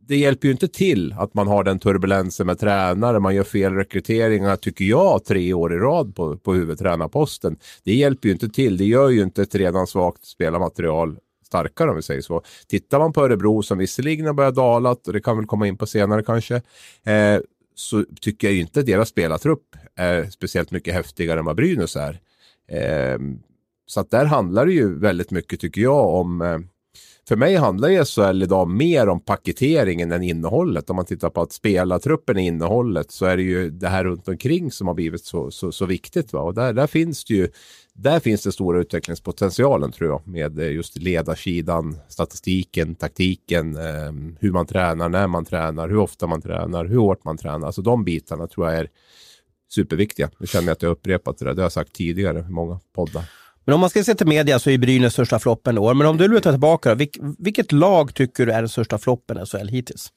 det 0.00 0.16
hjälper 0.16 0.48
ju 0.48 0.52
inte 0.52 0.68
till 0.68 1.14
att 1.18 1.34
man 1.34 1.46
har 1.46 1.64
den 1.64 1.78
turbulensen 1.78 2.46
med 2.46 2.58
tränare, 2.58 3.20
man 3.20 3.34
gör 3.34 3.44
fel 3.44 3.74
rekryteringar, 3.74 4.56
tycker 4.56 4.84
jag, 4.84 5.24
tre 5.24 5.54
år 5.54 5.74
i 5.74 5.76
rad 5.76 6.14
på, 6.14 6.36
på 6.36 6.54
huvudtränarposten. 6.54 7.56
Det 7.84 7.94
hjälper 7.94 8.28
ju 8.28 8.32
inte 8.32 8.48
till. 8.48 8.76
Det 8.76 8.84
gör 8.84 9.08
ju 9.08 9.22
inte 9.22 9.42
ett 9.42 9.54
redan 9.54 9.86
svagt 9.86 10.24
spelarmaterial 10.24 11.18
starkare 11.52 11.90
om 11.90 11.96
vi 11.96 12.02
säger 12.02 12.20
så. 12.20 12.42
Tittar 12.66 12.98
man 12.98 13.12
på 13.12 13.24
Örebro 13.24 13.62
som 13.62 13.78
visserligen 13.78 14.26
har 14.26 14.32
börjat 14.34 14.54
dala 14.54 14.90
och 14.90 15.12
det 15.12 15.20
kan 15.20 15.36
väl 15.36 15.46
komma 15.46 15.66
in 15.66 15.76
på 15.76 15.86
senare 15.86 16.22
kanske, 16.22 16.54
eh, 17.04 17.40
så 17.74 18.04
tycker 18.20 18.48
jag 18.48 18.56
inte 18.56 18.82
deras 18.82 19.08
spelartrupp 19.08 19.76
är 19.96 20.30
speciellt 20.30 20.70
mycket 20.70 20.94
häftigare 20.94 21.38
än 21.38 21.44
vad 21.44 21.56
Brynäs 21.56 21.96
är. 21.96 22.20
Eh, 22.68 23.18
så 23.86 24.00
att 24.00 24.10
där 24.10 24.24
handlar 24.24 24.66
det 24.66 24.72
ju 24.72 24.98
väldigt 24.98 25.30
mycket 25.30 25.60
tycker 25.60 25.80
jag 25.80 26.06
om 26.06 26.42
eh, 26.42 26.58
för 27.28 27.36
mig 27.36 27.56
handlar 27.56 27.88
ju 27.88 28.04
SHL 28.04 28.42
idag 28.42 28.68
mer 28.68 29.08
om 29.08 29.20
paketeringen 29.20 30.12
än 30.12 30.22
innehållet. 30.22 30.90
Om 30.90 30.96
man 30.96 31.04
tittar 31.04 31.30
på 31.30 31.42
att 31.42 31.52
spelartruppen 31.52 32.38
är 32.38 32.42
innehållet 32.42 33.10
så 33.10 33.26
är 33.26 33.36
det 33.36 33.42
ju 33.42 33.70
det 33.70 33.88
här 33.88 34.04
runt 34.04 34.28
omkring 34.28 34.70
som 34.70 34.86
har 34.86 34.94
blivit 34.94 35.24
så, 35.24 35.50
så, 35.50 35.72
så 35.72 35.86
viktigt. 35.86 36.32
Va? 36.32 36.40
Och 36.40 36.54
där, 36.54 36.72
där 36.72 36.86
finns 36.86 37.24
det 37.24 37.34
ju 37.34 37.48
där 37.94 38.20
finns 38.20 38.42
den 38.42 38.52
stora 38.52 38.80
utvecklingspotentialen 38.80 39.92
tror 39.92 40.10
jag 40.10 40.28
med 40.28 40.58
eh, 40.58 40.72
just 40.72 40.96
ledarsidan, 40.96 41.98
statistiken, 42.08 42.94
taktiken, 42.94 43.76
eh, 43.76 44.12
hur 44.40 44.52
man 44.52 44.66
tränar, 44.66 45.08
när 45.08 45.26
man 45.26 45.44
tränar, 45.44 45.88
hur 45.88 45.98
ofta 45.98 46.26
man 46.26 46.42
tränar, 46.42 46.84
hur 46.84 46.96
hårt 46.96 47.24
man 47.24 47.38
tränar. 47.38 47.66
Alltså 47.66 47.82
de 47.82 48.04
bitarna 48.04 48.46
tror 48.46 48.70
jag 48.70 48.78
är 48.78 48.88
superviktiga. 49.74 50.30
Nu 50.38 50.46
känner 50.46 50.66
jag 50.66 50.72
att 50.72 50.82
jag 50.82 50.90
upprepat 50.90 51.38
det 51.38 51.44
där. 51.44 51.54
Det 51.54 51.60
har 51.60 51.64
jag 51.64 51.72
sagt 51.72 51.92
tidigare 51.92 52.38
i 52.38 52.52
många 52.52 52.80
poddar. 52.94 53.24
Men 53.64 53.74
om 53.74 53.80
man 53.80 53.90
ska 53.90 54.04
se 54.04 54.14
till 54.14 54.26
media 54.26 54.58
så 54.58 54.70
är 54.70 54.78
Brynäs 54.78 55.12
största 55.12 55.38
floppen 55.38 55.76
i 55.76 55.80
år. 55.80 55.94
Men 55.94 56.06
om 56.06 56.16
du 56.16 56.28
lutar 56.28 56.50
tillbaka, 56.50 56.94
vilk, 56.94 57.18
vilket 57.38 57.72
lag 57.72 58.14
tycker 58.14 58.46
du 58.46 58.52
är 58.52 58.62
den 58.62 58.68
största 58.68 58.98
floppen 58.98 59.38
i 59.42 59.46
SHL 59.46 59.68
hittills? 59.68 60.12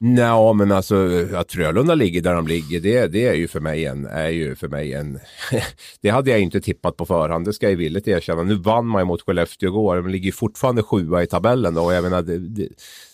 Nej, 0.00 0.54
men 0.54 0.72
alltså 0.72 1.26
att 1.34 1.52
Frölunda 1.52 1.94
ligger 1.94 2.20
där 2.22 2.34
de 2.34 2.46
ligger, 2.46 2.80
det, 2.80 3.06
det 3.06 3.26
är 3.26 3.34
ju 3.34 3.48
för 3.48 3.60
mig 3.60 3.84
en, 3.84 4.06
är 4.06 4.28
ju 4.28 4.54
för 4.54 4.68
mig 4.68 4.94
en, 4.94 5.18
det 6.00 6.08
hade 6.08 6.30
jag 6.30 6.40
inte 6.40 6.60
tippat 6.60 6.96
på 6.96 7.06
förhand, 7.06 7.44
det 7.44 7.52
ska 7.52 7.70
jag 7.70 7.76
villigt 7.76 8.08
erkänna. 8.08 8.42
Nu 8.42 8.54
vann 8.54 8.86
man 8.86 9.00
ju 9.00 9.06
mot 9.06 9.22
Skellefteå 9.22 9.68
igår, 9.68 10.02
men 10.02 10.12
ligger 10.12 10.32
fortfarande 10.32 10.82
sjua 10.82 11.22
i 11.22 11.26
tabellen 11.26 11.74
då, 11.74 11.82
och 11.82 11.92
jag 11.92 12.02
menar, 12.02 12.22
det, 12.22 12.38
det, 12.38 12.68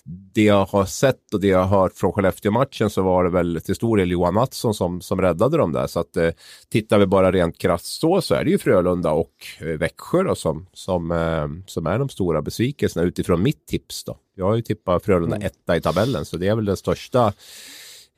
det 0.06 0.42
jag 0.42 0.64
har 0.64 0.84
sett 0.84 1.34
och 1.34 1.40
det 1.40 1.46
jag 1.46 1.64
har 1.64 1.80
hört 1.80 1.92
från 1.94 2.12
Skellefteå-matchen 2.12 2.90
så 2.90 3.02
var 3.02 3.24
det 3.24 3.30
väl 3.30 3.60
till 3.64 3.74
stor 3.74 3.96
del 3.96 4.10
Johan 4.10 4.34
Mattsson 4.34 4.74
som, 4.74 5.00
som 5.00 5.20
räddade 5.20 5.56
dem 5.56 5.72
där. 5.72 5.86
Så 5.86 6.00
att 6.00 6.16
eh, 6.16 6.30
tittar 6.70 6.98
vi 6.98 7.06
bara 7.06 7.32
rent 7.32 7.58
krasst 7.58 8.00
så, 8.00 8.20
så 8.20 8.34
är 8.34 8.44
det 8.44 8.50
ju 8.50 8.58
Frölunda 8.58 9.10
och 9.10 9.32
eh, 9.60 9.66
Växjö 9.66 10.22
då, 10.22 10.34
som, 10.34 10.66
som, 10.72 11.10
eh, 11.10 11.48
som 11.66 11.86
är 11.86 11.98
de 11.98 12.08
stora 12.08 12.42
besvikelserna 12.42 13.06
utifrån 13.06 13.42
mitt 13.42 13.66
tips. 13.66 14.04
Då. 14.04 14.16
Jag 14.34 14.44
har 14.44 14.56
ju 14.56 14.62
tippat 14.62 15.04
Frölunda 15.04 15.36
mm. 15.36 15.46
etta 15.46 15.76
i 15.76 15.80
tabellen, 15.80 16.24
så 16.24 16.36
det 16.36 16.48
är 16.48 16.54
väl 16.54 16.64
den 16.64 16.76
största 16.76 17.32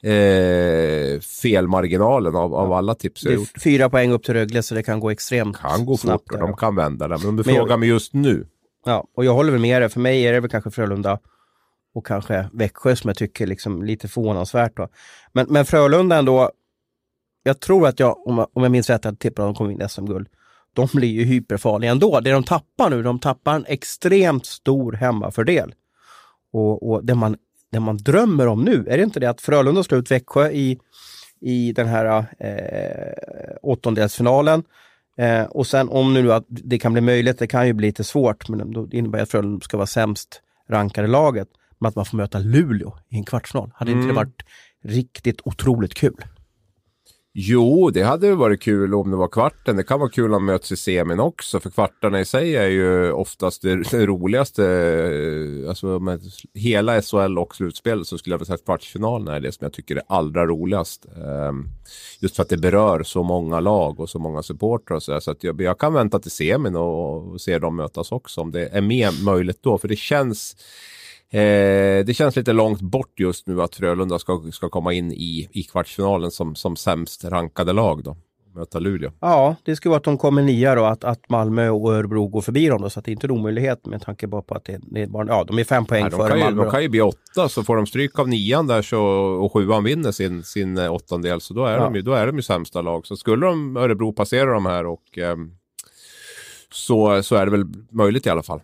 eh, 0.03 1.21
felmarginalen 1.21 2.37
av, 2.37 2.55
av 2.55 2.73
alla 2.73 2.95
tips 2.95 3.25
jag 3.25 3.33
är 3.33 3.37
gjort. 3.37 3.63
fyra 3.63 3.91
poäng 3.91 4.13
upp 4.13 4.25
till 4.25 4.35
Rögle 4.35 4.63
så 4.63 4.75
det 4.75 4.83
kan 4.83 5.01
gå 5.01 5.11
extremt 5.11 5.57
Kan 5.57 5.87
gå 5.87 5.97
snabbt. 5.97 6.25
fort 6.25 6.33
och 6.33 6.39
de 6.49 6.57
kan 6.57 6.77
vända 6.77 7.09
det. 7.09 7.19
Men 7.19 7.29
om 7.29 7.37
du 7.37 7.43
Men 7.47 7.55
jag- 7.55 7.63
frågar 7.63 7.77
mig 7.77 7.89
just 7.89 8.13
nu. 8.15 8.47
Ja, 8.85 9.07
och 9.17 9.25
jag 9.25 9.35
håller 9.35 9.53
väl 9.53 9.61
med 9.61 9.83
dig. 9.83 9.89
För 9.89 10.01
mig 10.01 10.27
är 10.27 10.33
det 10.33 10.41
väl 10.41 10.51
kanske 10.51 10.71
Frölunda 10.71 11.19
och 11.97 12.07
kanske 12.07 12.49
Växjö 12.53 12.97
som 12.97 13.09
jag 13.09 13.17
tycker 13.17 13.47
liksom 13.47 13.83
lite 13.83 14.09
förvånansvärt. 14.09 14.77
Då. 14.77 14.89
Men, 15.33 15.47
men 15.49 15.65
Frölunda 15.65 16.17
ändå, 16.17 16.51
jag 17.43 17.61
tror 17.61 17.89
att 17.89 18.01
jag, 18.01 18.27
om 18.27 18.39
jag, 18.39 18.49
om 18.53 18.63
jag 18.63 18.73
minns 18.73 18.91
rätt, 18.91 19.07
att 19.07 19.19
tippar 19.19 19.43
att 19.43 19.47
de 19.49 19.55
kommer 19.55 19.71
vinna 19.71 19.89
SM-guld. 19.89 20.29
De 20.73 20.89
blir 20.95 21.09
ju 21.09 21.25
hyperfarliga 21.25 21.91
ändå. 21.91 22.21
Det 22.21 22.33
de 22.33 22.45
tappar 22.45 22.91
nu, 22.91 23.03
de 23.03 23.19
tappar 23.19 23.55
en 23.55 23.65
extremt 23.69 24.47
stor 24.47 24.93
hemmafördel. 24.93 25.75
Och, 26.53 26.91
och 26.91 27.05
det, 27.05 27.15
man, 27.15 27.37
det 27.73 27.81
man 27.81 27.97
drömmer 27.97 28.47
om 28.47 28.63
nu, 28.63 28.87
är 28.89 28.97
det 28.97 29.03
inte 29.03 29.21
det 29.21 29.31
att 29.31 29.41
Frölunda 29.41 29.83
slår 29.83 30.01
ut 30.01 30.11
Växjö 30.11 30.51
i, 30.51 30.79
i 31.41 31.73
den 31.73 31.87
här 31.87 32.27
eh, 32.39 33.57
åttondelsfinalen. 33.63 34.65
Eh, 35.19 35.45
och 35.45 35.67
sen 35.67 35.89
om 35.89 36.15
nu 36.15 36.33
att 36.33 36.45
det 36.49 36.79
kan 36.79 36.93
bli 36.93 37.03
möjligt, 37.03 37.39
det 37.39 37.47
kan 37.47 37.67
ju 37.67 37.73
bli 37.73 37.87
lite 37.87 38.05
svårt, 38.05 38.49
men 38.49 38.73
då 38.73 38.89
innebär 38.93 39.19
det 39.19 39.23
att 39.23 39.31
Frölunda 39.31 39.65
ska 39.65 39.77
vara 39.77 39.87
sämst 39.87 40.43
rankade 40.69 41.09
laget. 41.09 41.49
Men 41.79 41.89
att 41.89 41.97
man 41.97 42.05
får 42.05 42.17
möta 42.17 42.39
Luleå 42.39 42.99
i 43.09 43.17
en 43.17 43.25
kvartsfinal, 43.25 43.71
hade 43.75 43.91
inte 43.93 44.07
det 44.07 44.13
varit 44.13 44.43
riktigt 44.85 45.41
otroligt 45.45 45.95
kul? 45.95 46.25
Jo, 47.39 47.91
det 47.91 48.03
hade 48.03 48.35
varit 48.35 48.63
kul 48.63 48.95
om 48.95 49.11
det 49.11 49.17
var 49.17 49.29
kvarten. 49.29 49.77
Det 49.77 49.83
kan 49.83 50.01
vara 50.01 50.11
kul 50.11 50.25
om 50.25 50.31
de 50.33 50.45
möts 50.45 50.73
i 50.73 50.77
semin 50.77 51.21
också. 51.21 51.61
För 51.61 51.71
kvartarna 51.71 52.21
i 52.21 52.25
sig 52.25 52.57
är 52.57 52.67
ju 52.67 53.13
oftast 53.13 53.63
det, 53.63 54.07
roligaste. 54.07 54.65
eh, 55.65 55.69
Alltså 55.69 55.87
med 55.99 56.21
hela 56.55 57.03
SHL 57.03 57.39
och 57.39 57.57
slutspel 57.57 58.05
så 58.05 58.19
skulle 58.19 58.33
jag 58.35 58.39
vilja 58.39 58.47
säga 58.47 58.55
att 58.55 58.65
kvartsfinalen 58.65 59.29
är 59.35 59.41
det 59.41 59.53
som 59.53 59.65
jag 59.65 59.73
tycker 59.73 59.97
är 59.97 60.03
allra 60.09 60.47
roligast. 60.47 61.07
Ehm, 61.17 61.69
Just 62.21 62.37
för 62.37 62.43
att 62.43 62.49
det 62.49 62.57
berör 62.57 63.03
så 63.03 63.23
många 63.23 63.61
lag 63.61 64.01
och 64.01 64.11
så 64.11 64.19
många 64.19 64.43
supportrar 64.43 64.97
och 64.97 65.03
så, 65.03 65.13
där. 65.13 65.21
så 65.21 65.31
att 65.31 65.45
jag, 65.45 65.61
jag 65.61 65.79
kan 65.79 65.93
vänta 65.93 66.19
till 66.19 66.31
semin 66.31 66.77
och, 66.77 67.33
och 67.33 67.41
se 67.41 67.59
dem 67.59 67.77
mötas 67.77 68.13
också 68.13 68.41
om 68.41 68.53
det 68.53 68.69
är 68.69 68.81
mer 68.81 69.25
möjligt 69.25 69.59
då. 69.63 69.79
För 69.79 69.89
det 69.89 69.97
känns 69.97 70.57
Eh, 71.31 72.05
det 72.05 72.17
känns 72.17 72.37
lite 72.37 72.53
långt 72.53 72.81
bort 72.81 73.21
just 73.21 73.47
nu 73.47 73.63
att 73.63 73.75
Frölunda 73.77 74.19
ska, 74.19 74.43
ska 74.53 74.69
komma 74.69 74.93
in 74.93 75.13
i, 75.13 75.49
i 75.53 75.63
kvartsfinalen 75.63 76.31
som, 76.31 76.55
som 76.55 76.77
sämst 76.77 77.25
rankade 77.25 77.73
lag 77.73 78.05
då. 78.05 78.17
Möta 78.55 78.79
Luleå. 78.79 79.11
Ja, 79.21 79.57
det 79.65 79.77
skulle 79.77 79.91
vara 79.91 79.97
att 79.97 80.05
de 80.05 80.19
kommer 80.19 80.43
nia 80.43 80.75
då, 80.75 80.85
att, 80.85 81.05
att 81.05 81.29
Malmö 81.29 81.69
och 81.69 81.93
Örebro 81.95 82.29
går 82.29 82.41
förbi 82.41 82.67
dem 82.69 82.83
då, 82.83 82.91
så 82.91 83.01
det 83.01 83.11
är 83.11 83.13
inte 83.13 83.27
en 83.27 83.31
omöjlighet 83.31 83.87
med 83.87 84.03
tanke 84.03 84.27
bara 84.27 84.43
på 84.43 84.55
att 84.55 84.65
det, 84.65 84.81
det 84.83 85.03
är 85.03 85.07
bara, 85.07 85.27
ja, 85.27 85.45
de 85.45 85.59
är 85.59 85.65
fem 85.65 85.85
poäng 85.87 86.03
Nej, 86.03 86.11
före 86.11 86.29
kan 86.29 86.39
ju, 86.39 86.45
Malmö. 86.45 86.63
de 86.65 86.71
kan 86.71 86.83
ju 86.83 86.89
bli 86.89 87.01
åtta 87.01 87.49
så 87.49 87.63
får 87.65 87.77
de 87.77 87.87
stryk 87.87 88.19
av 88.19 88.29
nian 88.29 88.67
där 88.67 88.83
så, 88.83 89.01
och 89.17 89.53
sjuan 89.53 89.85
vinner 89.85 90.13
sin, 90.13 90.43
sin 90.43 90.79
eh, 90.79 90.93
åttondel 90.93 91.41
så 91.41 91.55
då 91.55 91.65
är, 91.65 91.77
Ja. 91.77 91.85
de 91.85 91.95
ju, 91.95 92.03
då 92.03 92.13
är 92.13 92.27
de 92.27 92.37
ju 92.37 92.43
sämsta 92.43 92.83
lag. 92.83 93.07
Så 93.07 93.17
skulle 93.17 93.47
de 93.47 93.77
Örebro 93.77 94.13
passera 94.13 94.53
de 94.53 94.67
här 94.67 94.87
och 94.87 95.19
ehm, 95.19 95.51
så, 96.73 97.23
så 97.23 97.37
är 97.37 97.45
det 97.45 97.51
väl 97.53 97.65
möjligt 97.91 98.27
i 98.27 98.31
alla 98.31 98.43
fall. 98.43 98.61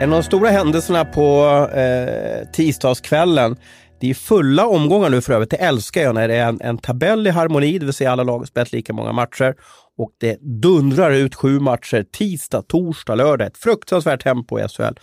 En 0.00 0.12
av 0.12 0.18
de 0.18 0.22
stora 0.22 0.48
händelserna 0.48 1.04
på 1.04 1.44
eh, 1.74 2.48
tisdagskvällen, 2.52 3.56
det 4.00 4.10
är 4.10 4.14
fulla 4.14 4.66
omgångar 4.66 5.10
nu 5.10 5.20
för 5.20 5.32
övrigt. 5.32 5.50
Det 5.50 5.56
älskar 5.56 6.02
jag 6.02 6.14
när 6.14 6.28
det 6.28 6.36
är 6.36 6.48
en, 6.48 6.60
en 6.60 6.78
tabell 6.78 7.26
i 7.26 7.30
harmoni, 7.30 7.78
det 7.78 7.84
vill 7.84 7.94
säga 7.94 8.12
alla 8.12 8.22
lag 8.22 8.38
har 8.38 8.44
spelat 8.44 8.72
lika 8.72 8.92
många 8.92 9.12
matcher. 9.12 9.54
Och 9.96 10.10
det 10.20 10.38
dundrar 10.62 11.10
ut 11.10 11.34
sju 11.34 11.60
matcher 11.60 12.06
tisdag, 12.12 12.62
torsdag, 12.62 13.14
lördag. 13.14 13.46
Ett 13.46 13.58
fruktansvärt 13.58 14.22
tempo 14.22 14.58
i 14.58 14.68
SHL. 14.68 14.94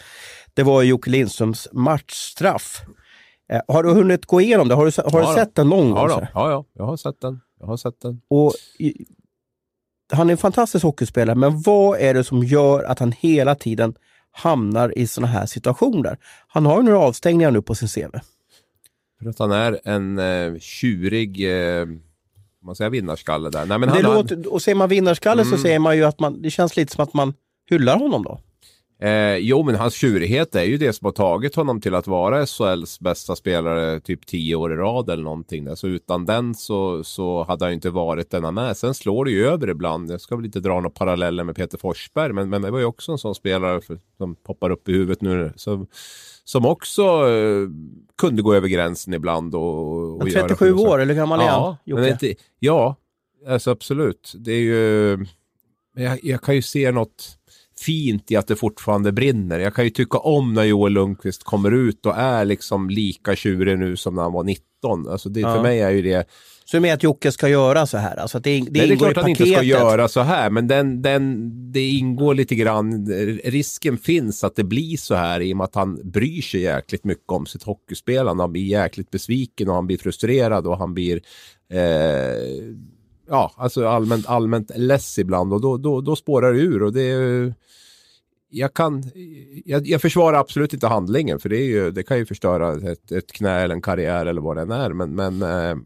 Det 0.54 0.64
var 0.64 0.84
Jocke 0.84 1.10
Lindströms 1.10 1.68
matchstraff. 1.72 2.82
Eh, 3.52 3.62
har 3.68 3.84
du 3.84 3.94
hunnit 3.94 4.26
gå 4.26 4.42
igenom 4.42 4.68
det? 4.68 4.76
Har 4.76 4.86
du, 4.86 4.92
har 5.12 5.22
Ja 5.22 5.30
du 5.30 5.36
sett 5.36 5.56
den 5.56 5.70
någon 5.70 5.92
gång? 5.92 6.10
Ja, 6.10 6.28
ja, 6.34 6.50
ja, 6.50 6.66
jag 6.74 6.86
har 6.86 6.98
sett 6.98 7.22
den. 7.22 7.40
Jag 7.60 7.68
har 7.68 7.78
sett 7.78 8.02
den. 8.02 8.22
Och 8.30 8.54
i, 8.80 8.94
han 10.14 10.30
är 10.30 10.32
en 10.32 10.38
fantastisk 10.38 10.84
hockeyspelare, 10.84 11.36
men 11.36 11.62
vad 11.62 12.00
är 12.00 12.14
det 12.14 12.24
som 12.24 12.44
gör 12.44 12.84
att 12.84 13.00
han 13.00 13.12
hela 13.12 13.56
tiden 13.56 13.96
hamnar 14.36 14.98
i 14.98 15.08
sådana 15.08 15.28
här 15.34 15.46
situationer? 15.46 16.18
Han 16.48 16.66
har 16.66 16.78
ju 16.78 16.84
några 16.84 17.00
avstängningar 17.00 17.52
nu 17.52 17.62
på 17.62 17.76
sin 17.76 17.88
CV. 17.88 18.18
För 19.22 19.30
att 19.30 19.40
han 19.40 19.52
är 19.52 19.80
en 19.84 20.20
eh, 20.20 20.60
tjurig, 20.60 21.44
eh, 21.80 21.86
man 22.64 22.76
säger 22.76 22.90
vinnarskalle 22.92 23.50
där. 23.50 23.66
Nej, 23.66 23.78
men 23.80 23.90
han, 23.90 24.02
låter, 24.02 24.54
och 24.54 24.62
säger 24.62 24.76
man 24.76 24.90
vinnarskalle 24.90 25.44
så 25.44 25.48
Mm. 25.50 25.62
säger 25.62 25.80
man 25.80 25.98
ju 25.98 26.04
att 26.04 26.20
man, 26.20 26.42
det 26.42 26.50
känns 26.52 26.78
lite 26.78 26.94
som 26.94 27.04
att 27.04 27.14
man 27.14 27.34
hyllar 27.70 27.98
honom 27.98 28.24
då. 28.24 28.40
Eh, 29.00 29.38
jo, 29.38 29.64
men 29.64 29.76
hans 29.76 29.94
tjurighet 29.94 30.56
är 30.56 30.64
ju 30.64 30.78
det 30.78 30.94
som 30.94 31.06
har 31.06 31.12
tagit 31.12 31.56
honom 31.56 31.82
till 31.82 31.96
att 31.96 32.08
vara 32.08 32.46
SHLs 32.46 33.00
bästa 33.00 33.36
spelare 33.36 34.00
typ 34.00 34.26
tio 34.26 34.56
år 34.56 34.74
i 34.74 34.76
rad 34.76 35.10
eller 35.10 35.24
någonting. 35.24 35.66
Där. 35.66 35.76
Så 35.76 35.88
utan 35.88 36.26
den 36.26 36.56
så, 36.56 37.04
så 37.04 37.44
hade 37.44 37.66
han 37.66 37.72
ju 37.72 37.76
inte 37.76 37.90
varit 37.90 38.32
den 38.32 38.44
han 38.44 38.58
är. 38.58 38.74
Sen 38.74 38.94
slår 38.94 39.26
det 39.26 39.32
ju 39.32 39.48
över 39.48 39.70
ibland. 39.70 40.12
Jag 40.12 40.22
ska 40.22 40.36
väl 40.36 40.46
inte 40.46 40.60
dra 40.60 40.74
några 40.74 40.90
paralleller 40.90 41.44
med 41.44 41.56
Peter 41.56 41.78
Forsberg, 41.78 42.34
men, 42.34 42.50
men 42.50 42.62
det 42.62 42.72
var 42.72 42.80
ju 42.80 42.86
också 42.86 43.12
en 43.12 43.18
sån 43.18 43.36
spelare 43.36 43.82
för, 43.82 44.00
som 44.18 44.36
poppar 44.36 44.70
upp 44.70 44.90
i 44.90 44.92
huvudet 44.92 45.22
nu. 45.22 45.54
Som, 45.56 45.88
som 46.44 46.66
också 46.66 47.02
eh, 47.30 47.68
kunde 48.18 48.42
gå 48.42 48.54
över 48.54 48.68
gränsen 48.68 49.14
ibland. 49.14 49.56
Och, 49.56 50.12
och 50.14 50.20
Han 50.20 50.28
är 50.28 50.32
göra 50.32 50.48
37 50.48 50.72
sjuka 50.72 50.90
år, 50.90 51.02
eller 51.02 51.14
hur 51.14 51.22
gammal 51.22 51.40
är 51.40 51.48
han? 51.48 51.76
Ja, 51.84 52.08
inte, 52.08 52.36
ja 52.60 52.96
alltså 53.48 53.72
absolut. 53.72 54.34
Det 54.38 54.52
är 54.52 54.62
ju... 54.62 55.26
Jag, 55.98 56.24
jag 56.24 56.42
kan 56.42 56.56
ju 56.56 56.62
se 56.62 56.92
något 56.92 57.38
fint 57.86 58.32
i 58.32 58.36
att 58.36 58.48
det 58.48 58.56
fortfarande 58.56 59.12
brinner. 59.12 59.60
Jag 59.60 59.76
kan 59.76 59.84
ju 59.84 59.90
tycka 59.90 60.18
om 60.18 60.54
när 60.54 60.64
Joel 60.64 60.94
Lundqvist 60.94 61.44
kommer 61.44 61.72
ut 61.72 62.06
och 62.06 62.18
är 62.18 62.46
liksom 62.46 62.90
lika 62.90 63.36
tjurig 63.36 63.80
nu 63.80 63.98
som 63.98 64.16
när 64.16 64.22
han 64.22 64.34
var 64.34 64.44
19. 64.44 65.08
Alltså 65.10 65.30
det, 65.30 65.40
Ja. 65.40 65.56
För 65.56 65.62
mig 65.62 65.82
är 65.82 65.90
ju 65.90 66.02
det... 66.02 66.28
Så 66.66 66.78
du 66.78 66.82
menar 66.82 66.96
att 66.96 67.04
Jocke 67.04 67.32
ska 67.32 67.50
göra 67.50 67.86
så 67.86 67.98
här? 67.98 68.16
Alltså 68.16 68.40
det, 68.40 68.60
det 68.60 68.72
Nej, 68.72 68.88
det 68.88 68.94
är 68.94 68.98
klart 68.98 69.18
att 69.18 69.24
han 69.24 69.30
inte 69.30 69.46
ska 69.46 69.64
göra 69.64 70.08
så 70.08 70.22
här, 70.22 70.50
men 70.50 70.68
den, 70.68 71.02
den, 71.02 71.52
det 71.72 71.90
ingår 71.90 72.34
lite 72.34 72.56
grann. 72.56 73.08
Risken 73.44 73.98
finns 73.98 74.44
att 74.44 74.56
det 74.56 74.64
blir 74.64 74.98
så 74.98 75.16
här 75.16 75.42
i 75.42 75.54
och 75.54 75.58
med 75.58 75.64
att 75.64 75.76
han 75.76 76.12
bryr 76.12 76.42
sig 76.42 76.62
jäkligt 76.62 77.04
mycket 77.04 77.32
om 77.32 77.46
sitt 77.46 77.64
hockeyspelande. 77.64 78.44
Han 78.44 78.52
blir 78.52 78.64
jäkligt 78.64 79.12
besviken 79.12 79.70
och 79.70 79.76
han 79.76 79.88
blir 79.88 79.98
frustrerad 79.98 80.68
och 80.68 80.78
han 80.78 80.94
blir 80.94 81.22
eh, 81.74 81.80
ja, 83.28 83.52
alltså 83.58 83.88
allmänt, 83.88 84.28
allmänt 84.28 84.72
less 84.76 85.20
ibland 85.20 85.54
och 85.54 85.62
då, 85.62 85.78
då, 85.78 86.02
då 86.02 86.16
spårar 86.16 86.54
det 86.54 86.60
ur. 86.60 86.84
Och 86.84 86.94
det 86.94 87.02
är, 87.02 87.54
jag, 88.50 88.74
kan, 88.74 89.04
jag, 89.66 89.88
jag 89.88 90.02
försvarar 90.02 90.38
absolut 90.40 90.74
inte 90.74 90.88
handlingen 90.88 91.40
för 91.40 91.50
det, 91.50 91.58
är 91.58 91.66
ju, 91.66 91.92
det 91.92 92.04
kan 92.04 92.18
ju 92.18 92.26
förstöra 92.26 92.92
ett, 92.92 93.12
ett 93.12 93.32
knä 93.32 93.62
eller 93.62 93.76
en 93.76 93.82
karriär 93.82 94.26
eller 94.26 94.42
vad 94.42 94.58
det 94.58 94.62
än 94.62 94.72
är. 94.72 94.94
Men, 94.94 95.16
men, 95.16 95.42
eh, 95.42 95.78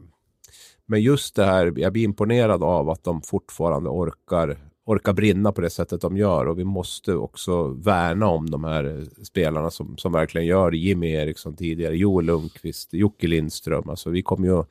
men 0.86 1.02
just 1.02 1.36
det 1.36 1.44
här, 1.44 1.72
jag 1.76 1.92
blir 1.92 2.04
imponerad 2.04 2.62
av 2.62 2.90
att 2.90 3.04
de 3.04 3.22
fortfarande 3.22 3.90
orkar, 3.90 4.58
orkar 4.92 5.12
brinna 5.12 5.52
på 5.52 5.60
det 5.60 5.70
sättet 5.70 6.00
de 6.00 6.16
gör 6.16 6.46
och 6.46 6.58
vi 6.58 6.64
måste 6.64 7.14
också 7.14 7.64
värna 7.68 8.26
om 8.26 8.50
de 8.50 8.64
här 8.64 9.06
spelarna 9.24 9.70
som, 9.70 9.96
som 9.96 10.12
verkligen 10.12 10.46
gör 10.46 10.70
det. 10.70 10.76
Jimmy 10.76 11.12
Eriksson 11.12 11.56
tidigare, 11.56 11.96
Joel 11.96 12.26
Lundqvist, 12.26 12.88
Jocke 12.94 13.26
Lindström. 13.26 13.88
Alltså 13.88 14.10
vi 14.10 14.22
kommer 14.22 14.48
ju 14.48 14.64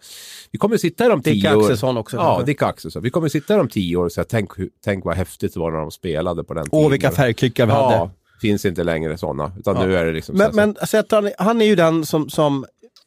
vi 0.51 0.57
kommer 0.57 0.77
sitta 0.77 1.03
här 1.03 1.11
om 1.11 1.21
Dick 1.21 1.43
tio 1.43 1.55
år. 1.55 1.61
Axelsson 1.61 1.97
också. 1.97 2.17
Ja, 2.17 2.23
kanske. 2.23 2.45
Dick 2.45 2.61
Axelsson. 2.61 3.03
Vi 3.03 3.09
kommer 3.09 3.29
sitta 3.29 3.53
här 3.53 3.61
om 3.61 3.67
tio 3.69 3.97
år 3.97 4.05
och 4.05 4.11
säga 4.11 4.25
tänk, 4.29 4.51
tänk 4.83 5.05
vad 5.05 5.15
häftigt 5.15 5.53
det 5.53 5.59
var 5.59 5.71
när 5.71 5.79
de 5.79 5.91
spelade 5.91 6.43
på 6.43 6.53
den 6.53 6.63
tiden. 6.63 6.85
Åh, 6.85 6.91
vilka 6.91 7.11
färgklickar 7.11 7.65
vi 7.65 7.71
hade. 7.71 7.95
Ja, 7.95 8.11
finns 8.41 8.65
inte 8.65 8.83
längre 8.83 9.17
sådana. 9.17 9.51
Utan 9.59 9.75
Ja. 9.75 9.85
nu 9.85 9.95
är 9.95 10.05
det 10.05 10.11
liksom 10.11 10.37
Men, 10.37 10.49
så 10.49 10.55
men 10.55 10.75
sett 10.87 11.11
han, 11.11 11.31
han 11.37 11.61
är 11.61 11.65
ju 11.65 11.75
den 11.75 12.05
som, 12.05 12.29
som 12.29 12.65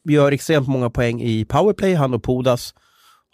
gör 0.09 0.31
extremt 0.31 0.67
många 0.67 0.89
poäng 0.89 1.21
i 1.21 1.45
powerplay. 1.45 1.93
Han 1.93 2.13
och 2.13 2.23
Podas 2.23 2.73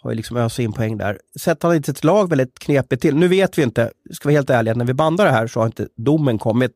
har 0.02 0.10
ju 0.10 0.16
liksom 0.16 0.36
ösat 0.36 0.58
in 0.58 0.72
poäng 0.72 0.96
där. 0.96 1.18
Sätter 1.40 1.68
han 1.68 1.76
inte 1.76 2.06
lag 2.06 2.30
väldigt 2.30 2.58
knepigt 2.58 3.02
till. 3.02 3.16
Nu 3.16 3.28
vet 3.28 3.58
vi 3.58 3.62
inte, 3.62 3.90
ska 4.12 4.28
vi 4.28 4.34
vara 4.34 4.38
helt 4.38 4.50
ärliga, 4.50 4.74
när 4.74 4.84
vi 4.84 4.94
bandar 4.94 5.24
det 5.24 5.30
här 5.30 5.46
så 5.46 5.60
har 5.60 5.66
inte 5.66 5.88
domen 5.96 6.38
kommit 6.38 6.72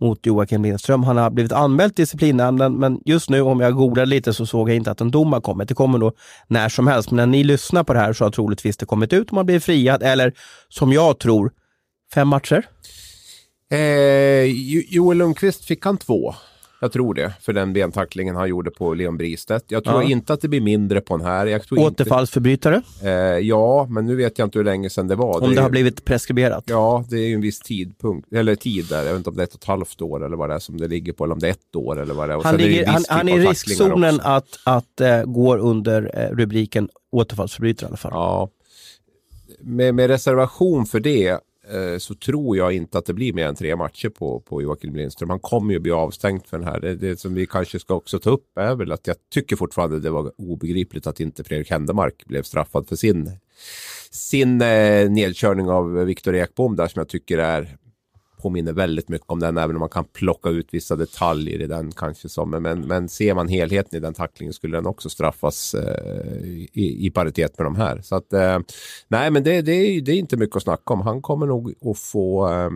mot 0.00 0.26
Joakim 0.26 0.62
Lindström. 0.62 1.02
Han 1.02 1.16
har 1.16 1.30
blivit 1.30 1.52
anmäld 1.52 1.94
till 1.94 2.02
disciplinnämnden 2.02 2.74
men 2.74 3.00
just 3.04 3.30
nu 3.30 3.40
om 3.40 3.60
jag 3.60 3.74
googlade 3.74 4.06
lite 4.06 4.34
så 4.34 4.46
såg 4.46 4.68
jag 4.68 4.76
inte 4.76 4.90
att 4.90 5.00
en 5.00 5.10
dom 5.10 5.32
har 5.32 5.40
kommit. 5.40 5.68
Det 5.68 5.74
kommer 5.74 5.98
nog 5.98 6.12
när 6.46 6.68
som 6.68 6.86
helst 6.86 7.10
men 7.10 7.16
när 7.16 7.26
ni 7.26 7.44
lyssnar 7.44 7.84
på 7.84 7.92
det 7.92 7.98
här 7.98 8.12
så 8.12 8.24
har 8.24 8.30
troligtvis 8.30 8.76
det 8.76 8.86
kommit 8.86 9.12
ut 9.12 9.30
om 9.30 9.34
man 9.34 9.46
blir 9.46 9.60
friad 9.60 10.02
eller 10.02 10.32
som 10.68 10.92
jag 10.92 11.18
tror, 11.18 11.52
fem 12.14 12.28
matcher. 12.28 12.66
Eh, 13.70 14.44
Joel 14.94 15.18
Lundqvist 15.18 15.64
fick 15.64 15.84
han 15.84 15.98
två. 15.98 16.34
Jag 16.80 16.92
tror 16.92 17.14
det, 17.14 17.32
för 17.40 17.52
den 17.52 17.72
bentacklingen 17.72 18.36
han 18.36 18.48
gjorde 18.48 18.70
på 18.70 18.94
Leon 18.94 19.16
Bristedt. 19.16 19.64
Jag 19.68 19.84
tror 19.84 20.02
Ja. 20.02 20.10
inte 20.10 20.32
att 20.32 20.40
det 20.40 20.48
blir 20.48 20.60
mindre 20.60 21.00
på 21.00 21.16
den 21.16 21.26
här. 21.26 21.46
Jag 21.46 21.62
tror 21.62 21.80
inte, 21.80 22.02
Återfallsförbrytare, 22.02 22.82
eh, 23.02 23.10
ja, 23.38 23.86
men 23.90 24.06
nu 24.06 24.16
vet 24.16 24.38
jag 24.38 24.46
inte 24.46 24.58
hur 24.58 24.64
länge 24.64 24.90
sedan 24.90 25.08
det 25.08 25.14
var. 25.14 25.42
om 25.42 25.50
är 25.50 25.54
det 25.54 25.60
har 25.60 25.68
ju- 25.68 25.70
blivit 25.70 26.04
preskriberat. 26.04 26.64
Ja, 26.66 27.04
det 27.10 27.16
är 27.16 27.26
ju 27.28 27.34
en 27.34 27.40
viss 27.40 27.60
tidpunkt, 27.60 28.32
eller 28.32 28.54
tid 28.54 28.86
där. 28.90 28.96
Jag 28.98 29.04
vet 29.04 29.16
inte 29.16 29.30
om 29.30 29.36
det 29.36 29.42
är 29.42 29.44
ett 29.46 29.54
och 29.54 29.60
ett 29.60 29.64
halvt 29.68 30.02
år 30.02 30.24
eller 30.26 30.36
vad 30.36 30.50
det 30.50 30.54
är 30.54 30.58
som 30.58 30.76
det 30.80 30.88
ligger 30.88 31.12
på, 31.12 31.24
eller 31.24 31.34
om 31.34 31.40
det 31.40 31.46
är 31.48 31.52
ett 31.52 31.76
år 31.76 32.00
eller 32.00 32.14
vad 32.14 32.28
det 32.28 32.32
är. 32.32 32.36
Och 32.36 32.44
Han, 32.44 32.54
är 32.54 32.58
det 32.58 32.64
ligger, 32.64 32.82
en 32.82 32.88
han, 32.88 33.04
han 33.08 33.26
typ 33.26 33.36
är 33.36 33.40
i 33.40 33.46
riskzonen 33.46 34.14
också. 34.16 34.28
att, 34.28 34.58
att 34.64 35.00
äh, 35.00 35.22
går 35.24 35.58
under 35.58 36.10
eh, 36.14 36.36
rubriken 36.36 36.88
återfallsförbrytare 37.12 37.86
i 37.86 37.88
alla 37.88 37.96
fall. 37.96 38.12
Ja. 38.14 38.48
Med, 39.60 39.94
med 39.94 40.10
reservation 40.10 40.86
för 40.86 41.00
det, 41.00 41.38
Eh, 41.70 41.98
så 41.98 42.14
tror 42.14 42.56
jag 42.56 42.72
inte 42.72 42.98
att 42.98 43.06
det 43.06 43.12
blir 43.12 43.32
mer 43.32 43.46
än 43.46 43.54
tre 43.54 43.76
matcher 43.76 44.08
på, 44.08 44.40
på 44.40 44.62
Joakim 44.62 44.96
Lindström. 44.96 45.30
Han 45.30 45.40
kommer 45.40 45.72
ju 45.72 45.78
bli 45.78 45.92
avstängd 45.92 46.46
för 46.46 46.58
den 46.58 46.68
här. 46.68 46.80
Det, 46.80 46.94
det 46.94 47.20
som 47.20 47.34
vi 47.34 47.46
kanske 47.46 47.78
ska 47.78 47.94
också 47.94 48.18
ta 48.18 48.30
upp 48.30 48.58
är 48.58 48.74
väl 48.74 48.92
att 48.92 49.06
jag 49.06 49.16
tycker 49.34 49.56
fortfarande 49.56 50.00
det 50.00 50.10
var 50.10 50.32
obegripligt 50.38 51.06
att 51.06 51.20
inte 51.20 51.44
Fredrik 51.44 51.70
Händemark 51.70 52.24
blev 52.26 52.42
straffad 52.42 52.88
för 52.88 52.96
sin, 52.96 53.30
sin 54.10 54.60
eh, 54.60 55.10
nedkörning 55.10 55.68
av 55.68 55.92
Viktor 55.92 56.34
Ekbom 56.34 56.76
där 56.76 56.88
som 56.88 57.00
jag 57.00 57.08
tycker 57.08 57.38
är 57.38 57.76
påminner 58.42 58.72
väldigt 58.72 59.08
mycket 59.08 59.30
om 59.30 59.40
den, 59.40 59.58
även 59.58 59.76
om 59.76 59.80
man 59.80 59.88
kan 59.88 60.04
plocka 60.04 60.48
ut 60.48 60.68
vissa 60.70 60.96
detaljer 60.96 61.62
i 61.62 61.66
den 61.66 61.92
kanske. 61.92 62.28
Som, 62.28 62.50
men, 62.50 62.80
men 62.80 63.08
ser 63.08 63.34
man 63.34 63.48
helheten 63.48 63.96
i 63.96 64.00
den 64.00 64.14
tacklingen 64.14 64.52
skulle 64.52 64.76
den 64.76 64.86
också 64.86 65.08
straffas 65.08 65.74
eh, 65.74 66.44
i, 66.72 67.06
i 67.06 67.10
paritet 67.10 67.58
med 67.58 67.66
de 67.66 67.76
här. 67.76 68.00
Så 68.02 68.16
att, 68.16 68.32
eh, 68.32 68.58
nej, 69.08 69.30
men 69.30 69.44
det, 69.44 69.62
det, 69.62 69.72
är, 69.72 70.00
det 70.00 70.12
är 70.12 70.18
inte 70.18 70.36
mycket 70.36 70.56
att 70.56 70.62
snacka 70.62 70.94
om. 70.94 71.00
Han 71.00 71.22
kommer 71.22 71.46
nog 71.46 71.74
att 71.84 71.98
få 71.98 72.48
eh, 72.52 72.70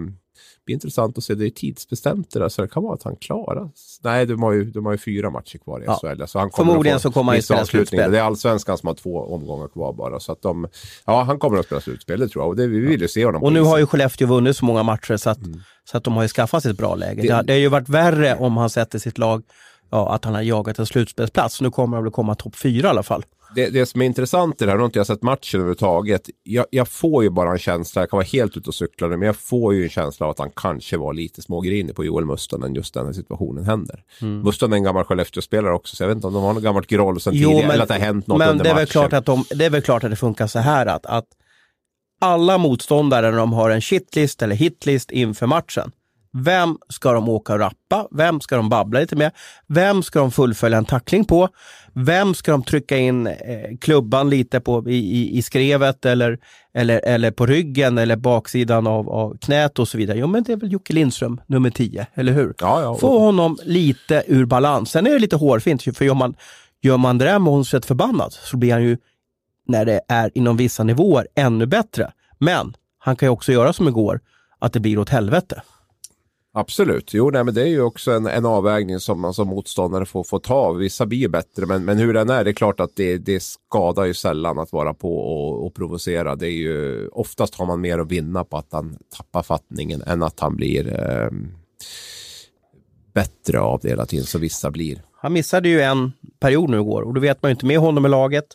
blir 0.65 0.75
intressant 0.75 1.19
att 1.19 1.25
se. 1.25 1.35
Det 1.35 1.47
är 1.47 1.51
tidsbestämt 1.51 2.31
det 2.31 2.39
där, 2.39 2.49
så 2.49 2.63
det 2.63 2.69
kan 2.69 2.83
vara 2.83 2.95
att 2.95 3.03
han 3.03 3.17
klarar. 3.17 3.71
Nej, 4.03 4.27
de 4.27 4.43
har 4.43 4.53
ju, 4.53 4.65
de 4.65 4.87
har 4.87 4.93
ju 4.93 4.99
fyra 4.99 5.31
matcher 5.31 5.59
kvar 5.59 5.81
i 5.81 5.85
SHL. 5.85 6.17
Ja. 6.19 6.27
Så 6.27 6.39
han 6.39 6.51
kommer 6.51 6.71
Förmodligen 6.71 7.01
så 7.01 7.13
kommer 7.13 7.33
han 7.33 7.37
ju 7.37 7.43
spela 7.43 7.65
slutspel. 7.65 8.13
Det 8.13 8.19
är 8.19 8.23
allsvenskan 8.23 8.79
som 8.79 8.87
har 8.87 8.95
två 8.95 9.19
omgångar 9.19 9.69
kvar 9.69 9.93
bara. 9.93 10.21
Så 10.21 10.33
att 10.33 10.43
de, 10.43 10.69
ja, 11.07 11.23
han 11.23 11.39
kommer 11.39 11.59
att 11.59 11.67
spela 11.67 11.81
slutspel, 11.81 12.21
det 12.21 12.29
tror 12.29 12.43
jag. 12.43 12.49
Och 12.49 12.57
det, 12.57 12.67
vi 12.67 12.81
vill 12.81 13.01
ju 13.01 13.09
se 13.09 13.25
honom 13.25 13.43
Och 13.43 13.53
nu 13.53 13.61
har 13.61 13.79
ju 13.79 13.87
Skellefteå 13.87 14.27
vunnit 14.27 14.57
så 14.57 14.65
många 14.65 14.83
matcher 14.83 15.17
så 15.17 15.31
att, 15.31 15.39
mm. 15.39 15.61
så 15.85 15.97
att 15.97 16.05
de 16.05 16.15
har 16.15 16.23
ju 16.23 16.29
skaffat 16.29 16.63
sig 16.63 16.71
ett 16.71 16.79
bra 16.79 16.95
läge. 16.95 17.23
Det, 17.23 17.43
det 17.43 17.53
har 17.53 17.61
ju 17.61 17.69
varit 17.69 17.89
värre 17.89 18.37
om 18.37 18.57
han 18.57 18.71
sätter 18.71 18.99
sitt 18.99 19.19
lag, 19.19 19.43
ja, 19.91 20.15
att 20.15 20.25
han 20.25 20.35
har 20.35 20.43
jagat 20.43 20.79
en 20.79 20.87
slutspelsplats. 20.87 21.61
Nu 21.61 21.71
kommer 21.71 21.97
han 21.97 22.05
väl 22.05 22.13
komma 22.13 22.35
topp 22.35 22.57
fyra 22.57 22.87
i 22.87 22.91
alla 22.91 23.03
fall 23.03 23.25
det, 23.55 23.69
det 23.69 23.87
som 23.87 24.03
är 24.03 24.07
intressant 24.07 24.63
i 24.63 24.65
det 24.65 24.71
här, 24.71 24.77
nu 24.77 24.83
har 24.83 24.87
inte 24.87 24.99
jag 24.99 25.07
sett 25.07 25.23
matchen 25.23 25.61
överhuvudtaget. 25.61 26.31
Jag, 26.43 26.67
jag 26.71 26.89
får 26.89 27.23
ju 27.23 27.31
bara 27.31 27.53
en 27.53 27.59
känsla, 27.59 28.03
jag 28.03 28.11
kan 28.11 28.17
vara 28.17 28.27
helt 28.27 28.57
ute 28.57 28.69
och 28.69 28.75
cykla 28.75 29.09
men 29.09 29.23
jag 29.23 29.37
får 29.37 29.75
ju 29.75 29.83
en 29.83 29.91
känsla 29.91 30.27
av 30.27 30.31
att 30.31 30.39
han 30.39 30.51
kanske 30.57 30.97
var 30.97 31.13
lite 31.13 31.43
smågrinig 31.43 31.97
på 31.97 32.05
Joel 32.05 32.25
Mustonen 32.25 32.75
just 32.75 32.95
den 32.95 33.07
här 33.07 33.13
situationen 33.13 33.65
händer. 33.65 34.05
Mm. 34.21 34.41
Mustonen 34.41 34.73
är 34.73 34.77
en 34.77 34.85
gammal 34.85 35.05
Skellefteå-spelare 35.05 35.75
också, 35.75 35.97
så 35.97 36.03
jag 36.03 36.09
vet 36.09 36.15
inte 36.15 36.27
om 36.27 36.33
de 36.33 36.43
har 36.43 36.53
något 36.55 36.63
gammalt 36.63 36.87
groll 36.87 37.21
sen 37.21 37.33
jo, 37.35 37.49
tidigare, 37.49 37.67
men, 37.67 37.75
eller 37.75 37.83
att 37.83 37.89
det 37.89 37.95
har 37.95 38.01
hänt 38.01 38.27
något 38.27 38.39
men 38.39 38.49
under 38.49 38.65
det 38.65 38.71
är 38.71 38.75
matchen. 38.75 38.81
Väl 38.81 38.87
klart 38.87 39.13
att 39.13 39.27
de, 39.27 39.45
det 39.51 39.65
är 39.65 39.71
väl 39.71 39.83
klart 39.83 40.05
att 40.05 40.11
det 40.11 40.17
funkar 40.17 40.47
så 40.47 40.59
här 40.59 40.87
att, 40.87 41.07
att 41.07 41.27
alla 42.21 42.59
motståndare 42.59 43.31
när 43.31 43.39
de 43.39 43.53
har 43.53 43.71
en 43.71 43.81
shitlist 43.81 44.43
eller 44.43 44.57
hitlist 44.57 45.11
inför 45.11 45.47
matchen, 45.47 45.93
vem 46.33 46.79
ska 46.89 47.13
de 47.13 47.29
åka 47.29 47.53
och 47.53 47.59
rappa? 47.59 48.09
Vem 48.11 48.41
ska 48.41 48.57
de 48.57 48.69
babbla 48.69 49.01
lite 49.01 49.17
med? 49.17 49.33
Vem 49.67 50.03
ska 50.03 50.19
de 50.19 50.31
fullfölja 50.31 50.79
en 50.79 50.85
tackling 50.85 51.25
på? 51.25 51.49
Vem 51.93 52.35
ska 52.35 52.53
de 52.53 52.63
trycka 52.63 52.97
in 52.97 53.27
eh, 53.27 53.35
klubban 53.81 54.31
lite 54.31 54.61
på 54.61 54.91
i, 54.91 54.97
i, 54.97 55.39
i, 55.39 55.43
skrevet 55.43 56.07
eller, 56.07 56.39
eller, 56.75 57.01
eller 57.05 57.31
på 57.31 57.47
ryggen 57.47 57.99
eller 57.99 58.17
baksidan 58.17 58.87
av, 58.87 59.11
av 59.11 59.39
knät 59.39 59.79
och 59.79 59.89
så 59.89 59.99
vidare? 59.99 60.19
Jo, 60.19 60.27
men 60.27 60.43
det 60.43 60.53
är 60.53 60.57
väl 60.57 60.73
Jocke 60.73 60.93
Lindström, 60.93 61.41
nummer 61.47 61.71
10, 61.71 62.07
eller 62.15 62.33
hur? 62.33 62.55
Ja, 62.59 62.83
ja, 62.83 62.97
Få 62.97 63.19
honom 63.19 63.59
lite 63.65 64.25
ur 64.27 64.45
balans. 64.45 64.91
Sen 64.91 65.07
är 65.07 65.11
det 65.11 65.19
lite 65.19 65.37
hårfint, 65.37 65.83
för 65.83 66.05
gör 66.05 66.15
man, 66.15 66.35
gör 66.83 66.97
man 66.97 67.19
det 67.19 67.25
där 67.25 67.39
med 67.39 67.53
honom 67.53 67.65
förbannad 67.65 68.33
så 68.33 68.57
blir 68.57 68.73
han 68.73 68.83
ju, 68.83 68.97
när 69.69 69.85
det 69.85 70.01
är 70.09 70.31
inom 70.35 70.57
vissa 70.57 70.85
nivåer, 70.85 71.27
ännu 71.35 71.67
bättre. 71.67 72.13
Men 72.39 72.77
han 72.99 73.17
kan 73.17 73.27
ju 73.27 73.31
också 73.31 73.53
göra 73.53 73.73
som 73.73 73.89
igår, 73.89 74.21
att 74.59 74.73
det 74.73 74.81
blir 74.81 74.99
åt 74.99 75.09
helvete. 75.09 75.63
Absolut, 76.55 77.15
jo 77.15 77.31
nej, 77.31 77.45
men 77.45 77.55
det 77.55 77.63
är 77.63 77.67
ju 77.67 77.83
också 77.83 78.13
en, 78.13 78.27
en 78.27 78.47
avvägning 78.47 79.01
som 79.01 79.21
man 79.21 79.35
som 79.35 79.49
motståndare 79.49 80.07
får, 80.07 80.25
får 80.25 80.39
ta. 80.39 80.73
Vissa 80.73 81.07
blir 81.07 81.29
bättre, 81.29 81.67
men, 81.67 81.85
men 81.85 81.99
hur 81.99 82.15
den 82.15 82.31
är, 82.31 82.45
det 82.45 82.51
är 82.51 82.55
klart 82.55 82.81
att 82.81 82.97
det, 82.97 83.19
det 83.19 83.43
skadar 83.43 84.05
ju 84.05 84.15
sällan 84.15 84.59
att 84.59 84.73
vara 84.73 84.95
på 84.95 85.19
och, 85.19 85.67
och 85.67 85.75
provocera. 85.75 86.37
Det 86.37 86.47
är 86.47 86.51
ju, 86.51 87.09
oftast 87.09 87.55
har 87.55 87.67
man 87.67 87.81
mer 87.81 87.99
att 87.99 88.11
vinna 88.11 88.45
på 88.45 88.57
att 88.57 88.69
han 88.73 88.99
tappar 89.17 89.43
fattningen 89.43 90.03
än 90.03 90.23
att 90.23 90.41
han 90.41 90.57
blir 90.57 90.89
eh, 90.89 91.31
bättre 93.15 93.61
av 93.61 93.81
det 93.83 93.89
hela 93.89 94.07
tiden, 94.07 94.27
Så 94.27 94.39
vissa 94.39 94.71
blir. 94.71 95.03
Han 95.13 95.33
missade 95.33 95.69
ju 95.69 95.81
en 95.81 96.13
period 96.41 96.71
nu 96.71 96.77
igår 96.77 97.03
och 97.03 97.15
då 97.15 97.21
vet 97.21 97.43
man 97.43 97.51
ju 97.51 97.53
inte 97.53 97.67
med 97.67 97.79
honom 97.79 98.07
i 98.07 98.09
laget. 98.09 98.47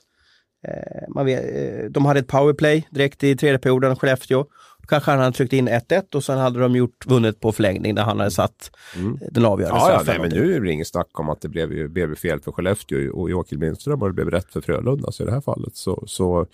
Eh, 0.67 1.13
man 1.15 1.25
vet, 1.25 1.55
eh, 1.55 1.85
de 1.89 2.05
hade 2.05 2.19
ett 2.19 2.27
powerplay 2.27 2.87
direkt 2.91 3.23
i 3.23 3.35
tredje 3.35 3.59
perioden, 3.59 3.95
Skellefteå 3.95 4.45
kanske 4.87 5.11
han 5.11 5.19
hade 5.19 5.31
tryckt 5.31 5.53
in 5.53 5.69
1-1 5.69 6.15
och 6.15 6.23
sen 6.23 6.37
hade 6.37 6.59
de 6.59 6.75
gjort, 6.75 7.05
vunnit 7.05 7.39
på 7.39 7.51
förlängning 7.51 7.95
där 7.95 8.03
han 8.03 8.19
hade 8.19 8.31
satt 8.31 8.71
mm. 8.95 9.19
den 9.31 9.45
avgörande 9.45 9.79
ja, 9.79 9.91
ja, 9.91 10.03
nej, 10.05 10.19
men 10.19 10.29
nu 10.29 10.55
är 10.55 10.61
det 10.61 10.71
inget 10.71 10.87
snack 10.87 11.19
om 11.19 11.29
att 11.29 11.41
det 11.41 11.49
blev, 11.49 11.89
blev 11.89 12.15
fel 12.15 12.39
för 12.39 12.51
Skellefteå 12.51 13.13
och 13.13 13.29
Joakim 13.29 13.61
Lindström 13.61 14.01
och 14.01 14.07
det 14.07 14.13
blev 14.13 14.31
rätt 14.31 14.53
för 14.53 14.61
Frölunda. 14.61 15.11
Så 15.11 15.23
i 15.23 15.25
det 15.25 15.31
här 15.31 15.41
fallet 15.41 15.75
så, 15.75 16.03
så, 16.07 16.47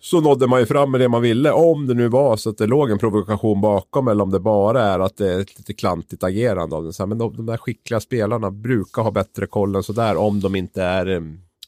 så 0.00 0.20
nådde 0.20 0.46
man 0.46 0.60
ju 0.60 0.66
fram 0.66 0.90
med 0.90 1.00
det 1.00 1.08
man 1.08 1.22
ville. 1.22 1.52
Om 1.52 1.86
det 1.86 1.94
nu 1.94 2.08
var 2.08 2.36
så 2.36 2.50
att 2.50 2.58
det 2.58 2.66
låg 2.66 2.90
en 2.90 2.98
provokation 2.98 3.60
bakom 3.60 4.08
eller 4.08 4.24
om 4.24 4.30
det 4.30 4.40
bara 4.40 4.82
är 4.82 4.98
att 4.98 5.16
det 5.16 5.32
är 5.32 5.40
ett 5.40 5.58
lite 5.58 5.74
klantigt 5.74 6.24
agerande 6.24 6.76
av 6.76 6.84
den. 6.84 7.08
Men 7.08 7.18
de, 7.18 7.36
de 7.36 7.46
där 7.46 7.56
skickliga 7.56 8.00
spelarna 8.00 8.50
brukar 8.50 9.02
ha 9.02 9.10
bättre 9.10 9.46
koll 9.46 9.76
än 9.76 9.82
sådär 9.82 10.16
om 10.16 10.40
de 10.40 10.56
inte 10.56 10.82
är 10.82 11.06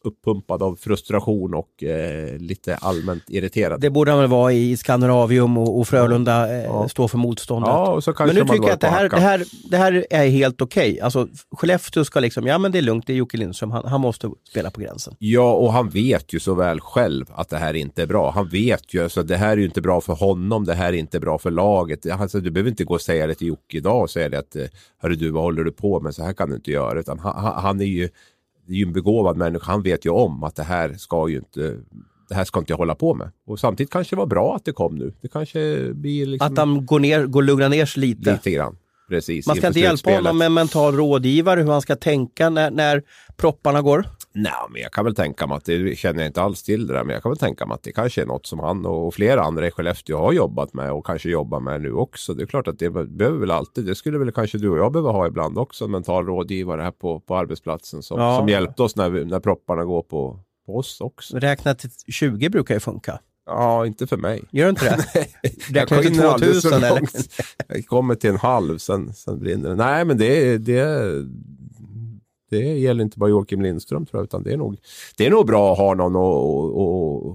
uppumpad 0.04 0.62
av 0.62 0.76
frustration 0.76 1.54
och 1.54 1.82
eh, 1.82 2.38
lite 2.38 2.76
allmänt 2.76 3.22
irriterad. 3.28 3.80
Det 3.80 3.90
borde 3.90 4.10
han 4.10 4.20
väl 4.20 4.28
vara 4.28 4.52
i 4.52 4.76
Skandinavium 4.76 5.58
och, 5.58 5.78
och 5.78 5.88
Frölunda 5.88 6.56
eh, 6.56 6.64
ja. 6.64 6.88
står 6.88 7.08
för 7.08 7.18
motståndet. 7.18 7.68
Ja, 7.68 8.00
men 8.18 8.34
nu 8.34 8.40
tycker 8.40 8.54
jag 8.54 8.70
att 8.70 8.80
det 8.80 8.86
här, 8.86 9.08
det, 9.08 9.20
här, 9.20 9.44
det 9.70 9.76
här 9.76 10.06
är 10.10 10.28
helt 10.28 10.62
okej. 10.62 10.90
Okay. 10.92 11.00
Alltså, 11.00 11.28
Skellefteå 11.50 12.04
ska 12.04 12.20
liksom, 12.20 12.46
ja 12.46 12.58
men 12.58 12.72
det 12.72 12.78
är 12.78 12.82
lugnt, 12.82 13.06
det 13.06 13.12
är 13.12 13.16
Jocke 13.16 13.36
Lindström, 13.36 13.70
han, 13.70 13.84
han 13.84 14.00
måste 14.00 14.30
spela 14.50 14.70
på 14.70 14.80
gränsen. 14.80 15.14
Ja, 15.18 15.52
och 15.52 15.72
han 15.72 15.88
vet 15.88 16.32
ju 16.32 16.40
så 16.40 16.54
väl 16.54 16.80
själv 16.80 17.26
att 17.34 17.48
det 17.48 17.56
här 17.56 17.74
inte 17.74 18.02
är 18.02 18.06
bra. 18.06 18.30
Han 18.30 18.48
vet 18.48 18.94
ju, 18.94 19.02
alltså, 19.02 19.22
det 19.22 19.36
här 19.36 19.52
är 19.52 19.56
ju 19.56 19.64
inte 19.64 19.80
bra 19.80 20.00
för 20.00 20.12
honom, 20.12 20.64
det 20.64 20.74
här 20.74 20.88
är 20.88 20.96
inte 20.96 21.20
bra 21.20 21.38
för 21.38 21.50
laget. 21.50 22.10
Alltså, 22.10 22.40
du 22.40 22.50
behöver 22.50 22.70
inte 22.70 22.84
gå 22.84 22.94
och 22.94 23.00
säga 23.00 23.26
det 23.26 23.34
till 23.34 23.48
Jocke 23.48 23.76
idag 23.76 24.02
och 24.02 24.10
säga 24.10 24.28
det 24.28 24.38
att, 24.38 24.56
hörru 24.98 25.14
du, 25.14 25.30
vad 25.30 25.42
håller 25.42 25.64
du 25.64 25.72
på 25.72 26.00
med, 26.00 26.14
så 26.14 26.24
här 26.24 26.32
kan 26.32 26.48
du 26.48 26.54
inte 26.54 26.70
göra. 26.70 27.00
Utan 27.00 27.18
han, 27.18 27.62
han 27.62 27.80
är 27.80 27.84
ju 27.84 28.08
det 28.66 28.72
är 28.72 28.76
ju 28.76 28.86
en 28.86 28.92
begåvad 28.92 29.36
människa. 29.36 29.66
Han 29.66 29.82
vet 29.82 30.06
ju 30.06 30.10
om 30.10 30.44
att 30.44 30.56
det 30.56 30.62
här 30.62 30.94
ska 30.94 31.28
ju 31.28 31.36
inte 31.36 31.76
det 32.28 32.36
här 32.36 32.44
ska 32.44 32.58
inte 32.60 32.72
jag 32.72 32.78
hålla 32.78 32.94
på 32.94 33.14
med. 33.14 33.30
Och 33.46 33.60
samtidigt 33.60 33.92
kanske 33.92 34.16
det 34.16 34.18
var 34.18 34.26
bra 34.26 34.56
att 34.56 34.64
det 34.64 34.72
kom 34.72 34.94
nu. 34.94 35.14
Det 35.22 35.28
kanske 35.28 35.92
blir 35.94 36.26
liksom... 36.26 36.52
Att 36.52 36.58
han 36.58 36.86
går 36.86 37.00
ner, 37.00 37.26
går 37.26 37.42
lugna 37.42 37.68
ner 37.68 37.86
sig 37.86 38.00
lite. 38.00 38.32
Lite 38.32 38.50
grann. 38.50 38.76
Precis, 39.08 39.46
Man 39.46 39.56
ska 39.56 39.66
inte 39.66 39.80
hjälpa 39.80 40.10
honom 40.10 40.38
med 40.38 40.46
en 40.46 40.54
mental 40.54 40.96
rådgivare 40.96 41.60
hur 41.60 41.70
han 41.70 41.82
ska 41.82 41.96
tänka 41.96 42.50
när, 42.50 42.70
när 42.70 43.02
propparna 43.36 43.82
går? 43.82 44.06
Nej, 44.34 44.52
men 44.70 44.82
jag 44.82 44.92
kan 44.92 45.04
väl 45.04 45.14
tänka 45.14 45.46
mig 45.46 45.56
att 45.56 45.64
det 45.64 45.98
känner 45.98 46.20
jag 46.20 46.26
inte 46.26 46.42
alls 46.42 46.62
till 46.62 46.86
det 46.86 46.94
där, 46.94 47.04
men 47.04 47.14
jag 47.14 47.22
kan 47.22 47.30
väl 47.30 47.38
tänka 47.38 47.66
mig 47.66 47.74
att 47.74 47.82
det 47.82 47.92
kanske 47.92 48.22
är 48.22 48.26
något 48.26 48.46
som 48.46 48.58
han 48.58 48.86
och 48.86 49.14
flera 49.14 49.42
andra 49.42 49.66
i 49.66 49.70
Skellefteå 49.70 50.18
har 50.18 50.32
jobbat 50.32 50.74
med 50.74 50.92
och 50.92 51.06
kanske 51.06 51.30
jobbar 51.30 51.60
med 51.60 51.80
nu 51.80 51.92
också. 51.92 52.34
Det 52.34 52.42
är 52.42 52.46
klart 52.46 52.68
att 52.68 52.78
det 52.78 52.90
behöver 52.90 53.38
väl 53.38 53.50
alltid, 53.50 53.84
det 53.84 53.94
skulle 53.94 54.18
väl 54.18 54.32
kanske 54.32 54.58
du 54.58 54.68
och 54.68 54.78
jag 54.78 54.92
behöva 54.92 55.10
ha 55.10 55.26
ibland 55.26 55.58
också, 55.58 55.84
en 55.84 55.90
mental 55.90 56.26
rådgivare 56.26 56.82
här 56.82 56.90
på, 56.90 57.20
på 57.20 57.36
arbetsplatsen 57.36 58.02
som, 58.02 58.20
ja. 58.20 58.38
som 58.38 58.48
hjälpte 58.48 58.82
oss 58.82 58.96
när, 58.96 59.10
vi, 59.10 59.24
när 59.24 59.40
propparna 59.40 59.84
går 59.84 60.02
på, 60.02 60.38
på 60.66 60.76
oss 60.76 61.00
också. 61.00 61.38
Räkna 61.38 61.74
till 61.74 61.90
20 62.08 62.48
brukar 62.48 62.74
ju 62.74 62.80
funka. 62.80 63.20
Ja, 63.46 63.86
inte 63.86 64.06
för 64.06 64.16
mig. 64.16 64.42
Gör 64.50 64.68
inte 64.68 64.84
det? 64.84 65.04
Nej, 65.14 65.54
jag 65.68 65.88
kommer 65.88 66.02
till 66.02 66.18
2000 66.18 66.72
eller? 66.72 67.08
jag 67.68 67.86
kommer 67.86 68.14
till 68.14 68.30
en 68.30 68.36
halv, 68.36 68.78
sen, 68.78 69.14
sen 69.14 69.38
brinner 69.38 69.68
det. 69.68 69.74
Nej, 69.74 70.04
men 70.04 70.18
det, 70.18 70.58
det, 70.58 70.84
det 72.56 72.78
gäller 72.78 73.04
inte 73.04 73.18
bara 73.18 73.30
Joakim 73.30 73.62
Lindström 73.62 74.06
tror 74.06 74.18
jag, 74.18 74.24
utan 74.24 74.42
det 74.42 74.52
är 74.52 74.56
nog, 74.56 74.76
det 75.16 75.26
är 75.26 75.30
nog 75.30 75.46
bra 75.46 75.72
att 75.72 75.78
ha 75.78 75.94
någon 75.94 76.16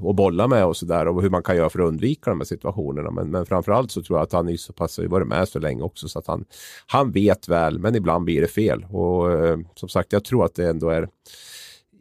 att, 0.09 0.15
bolla 0.15 0.47
med 0.47 0.65
och 0.65 0.77
sådär 0.77 1.07
och 1.07 1.21
hur 1.21 1.29
man 1.29 1.43
kan 1.43 1.55
göra 1.55 1.69
för 1.69 1.79
att 1.79 1.87
undvika 1.87 2.29
de 2.29 2.39
här 2.39 2.45
situationerna. 2.45 3.11
Men, 3.11 3.31
men 3.31 3.45
framförallt 3.45 3.91
så 3.91 4.01
tror 4.01 4.19
jag 4.19 4.23
att 4.23 4.31
han 4.31 4.49
är 4.49 4.57
så 4.57 4.73
pass, 4.73 4.97
har 4.97 5.05
varit 5.05 5.27
med 5.27 5.47
så 5.47 5.59
länge 5.59 5.81
också 5.81 6.09
så 6.09 6.19
att 6.19 6.27
han, 6.27 6.45
han 6.87 7.11
vet 7.11 7.47
väl, 7.47 7.79
men 7.79 7.95
ibland 7.95 8.25
blir 8.25 8.41
det 8.41 8.47
fel. 8.47 8.85
Och 8.91 9.31
eh, 9.31 9.59
som 9.75 9.89
sagt, 9.89 10.13
jag 10.13 10.23
tror 10.23 10.45
att 10.45 10.55
det 10.55 10.69
ändå 10.69 10.89
är 10.89 11.07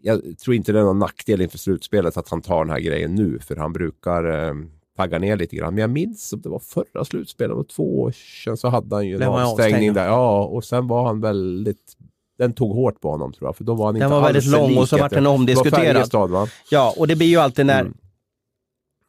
jag 0.02 0.38
tror 0.38 0.56
inte 0.56 0.72
det 0.72 0.78
är 0.78 0.84
någon 0.84 0.98
nackdel 0.98 1.40
inför 1.40 1.58
slutspelet 1.58 2.16
att 2.16 2.28
han 2.28 2.42
tar 2.42 2.64
den 2.64 2.70
här 2.70 2.80
grejen 2.80 3.14
nu, 3.14 3.38
för 3.38 3.56
han 3.56 3.72
brukar 3.72 4.48
eh, 4.48 4.54
tagga 4.96 5.18
ner 5.18 5.36
lite 5.36 5.56
grann. 5.56 5.74
Men 5.74 5.80
jag 5.80 5.90
minns 5.90 6.32
att 6.32 6.42
det 6.42 6.48
var 6.48 6.58
förra 6.58 7.04
slutspelet, 7.04 7.56
och 7.56 7.68
två 7.68 8.00
år 8.00 8.10
sedan 8.10 8.56
så 8.56 8.68
hade 8.68 8.94
han 8.94 9.06
ju 9.06 9.16
en 9.16 9.22
avstängning 9.22 9.92
där. 9.92 10.06
Ja, 10.06 10.44
och 10.44 10.64
sen 10.64 10.86
var 10.86 11.06
han 11.06 11.20
väldigt 11.20 11.96
den 12.38 12.52
tog 12.52 12.74
hårt 12.74 13.00
på 13.00 13.10
honom 13.10 13.32
tror 13.32 13.48
jag. 13.48 13.56
För 13.56 13.64
då 13.64 13.74
var 13.74 13.86
han 13.86 13.94
den 13.94 14.02
inte 14.02 14.14
var 14.14 14.22
väldigt 14.22 14.46
lång 14.46 14.78
och 14.78 14.88
så 14.88 14.98
vart 14.98 15.12
den 15.12 15.26
omdiskuterad. 15.26 16.10
Det 16.10 16.26
va? 16.26 16.48
Ja, 16.70 16.94
och 16.96 17.08
det 17.08 17.16
blir 17.16 17.26
ju 17.26 17.36
alltid 17.36 17.66
när, 17.66 17.80
mm. 17.80 17.94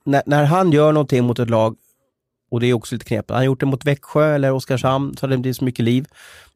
när, 0.05 0.23
när 0.25 0.43
han 0.43 0.71
gör 0.71 0.91
någonting 0.91 1.23
mot 1.23 1.39
ett 1.39 1.49
lag 1.49 1.75
och 2.51 2.59
det 2.59 2.67
är 2.67 2.73
också 2.73 2.95
lite 2.95 3.05
knepigt. 3.05 3.29
Han 3.29 3.37
har 3.37 3.45
gjort 3.45 3.59
det 3.59 3.65
mot 3.65 3.85
Växjö 3.85 4.35
eller 4.35 4.51
Oskarshamn 4.51 5.17
så 5.17 5.27
det 5.27 5.37
blir 5.37 5.53
så 5.53 5.65
mycket 5.65 5.85
liv. 5.85 6.07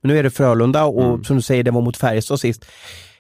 Men 0.01 0.11
nu 0.11 0.19
är 0.19 0.23
det 0.23 0.29
Frölunda 0.29 0.85
och 0.85 1.03
mm. 1.03 1.23
som 1.23 1.35
du 1.35 1.41
säger, 1.41 1.63
det 1.63 1.71
var 1.71 1.81
mot 1.81 1.97
Färjestad 1.97 2.39
sist. 2.39 2.65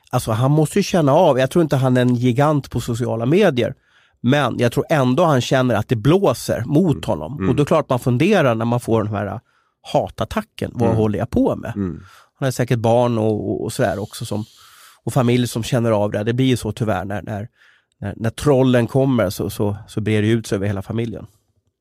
Alltså 0.09 0.31
han 0.31 0.51
måste 0.51 0.79
ju 0.79 0.83
känna 0.83 1.13
av, 1.13 1.39
jag 1.39 1.51
tror 1.51 1.61
inte 1.61 1.75
han 1.75 1.97
är 1.97 2.01
en 2.01 2.15
gigant 2.15 2.71
på 2.71 2.79
sociala 2.79 3.25
medier, 3.25 3.73
men 4.21 4.59
jag 4.59 4.71
tror 4.71 4.85
ändå 4.89 5.23
han 5.23 5.41
känner 5.41 5.75
att 5.75 5.87
det 5.87 5.95
blåser 5.95 6.63
mot 6.65 6.91
mm. 6.91 7.03
honom. 7.05 7.37
Mm. 7.37 7.49
Och 7.49 7.55
då 7.55 7.61
är 7.61 7.65
det 7.65 7.67
klart 7.67 7.89
man 7.89 7.99
funderar 7.99 8.55
när 8.55 8.65
man 8.65 8.79
får 8.79 9.03
den 9.03 9.13
här 9.13 9.39
hatattacken, 9.93 10.71
vad 10.73 10.87
mm. 10.87 10.97
håller 10.97 11.19
jag 11.19 11.29
på 11.29 11.55
med? 11.55 11.73
Han 12.41 12.47
har 12.47 12.51
säkert 12.51 12.79
barn 12.79 13.17
och, 13.17 13.49
och, 13.49 13.63
och 13.63 13.73
sådär 13.73 13.99
också 13.99 14.25
som, 14.25 14.45
och 15.03 15.13
familj 15.13 15.47
som 15.47 15.63
känner 15.63 15.91
av 15.91 16.11
det. 16.11 16.23
Det 16.23 16.33
blir 16.33 16.45
ju 16.45 16.57
så 16.57 16.71
tyvärr 16.71 17.05
när, 17.05 17.21
när, 17.21 17.47
när, 17.99 18.13
när 18.17 18.29
trollen 18.29 18.87
kommer 18.87 19.29
så, 19.29 19.49
så, 19.49 19.77
så 19.87 20.01
brer 20.01 20.21
det 20.21 20.27
ut 20.27 20.47
sig 20.47 20.55
över 20.55 20.67
hela 20.67 20.81
familjen. 20.81 21.25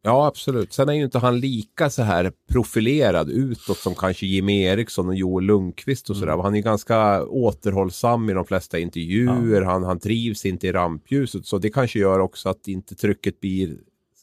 Ja, 0.02 0.26
absolut. 0.26 0.72
Sen 0.72 0.88
är 0.88 0.92
ju 0.92 1.04
inte 1.04 1.18
han 1.18 1.40
lika 1.40 1.90
så 1.90 2.02
här 2.02 2.32
profilerad 2.50 3.30
utåt 3.30 3.78
som 3.78 3.94
kanske 3.94 4.26
Jimmy 4.26 4.62
Eriksson 4.62 5.08
och 5.08 5.14
Joel 5.14 5.44
Lundqvist 5.44 6.10
och 6.10 6.16
sådär. 6.16 6.32
Mm. 6.32 6.44
Han 6.44 6.56
är 6.56 6.60
ganska 6.60 7.24
återhållsam 7.24 8.30
i 8.30 8.32
de 8.32 8.44
flesta 8.44 8.78
intervjuer. 8.78 9.62
Han, 9.62 9.84
han 9.84 10.00
trivs 10.00 10.46
inte 10.46 10.66
i 10.66 10.72
rampljuset. 10.72 11.46
Så 11.46 11.58
det 11.58 11.70
kanske 11.70 11.98
gör 11.98 12.18
också 12.18 12.48
att 12.48 12.68
inte 12.68 12.94
trycket 12.94 13.40
blir 13.40 13.76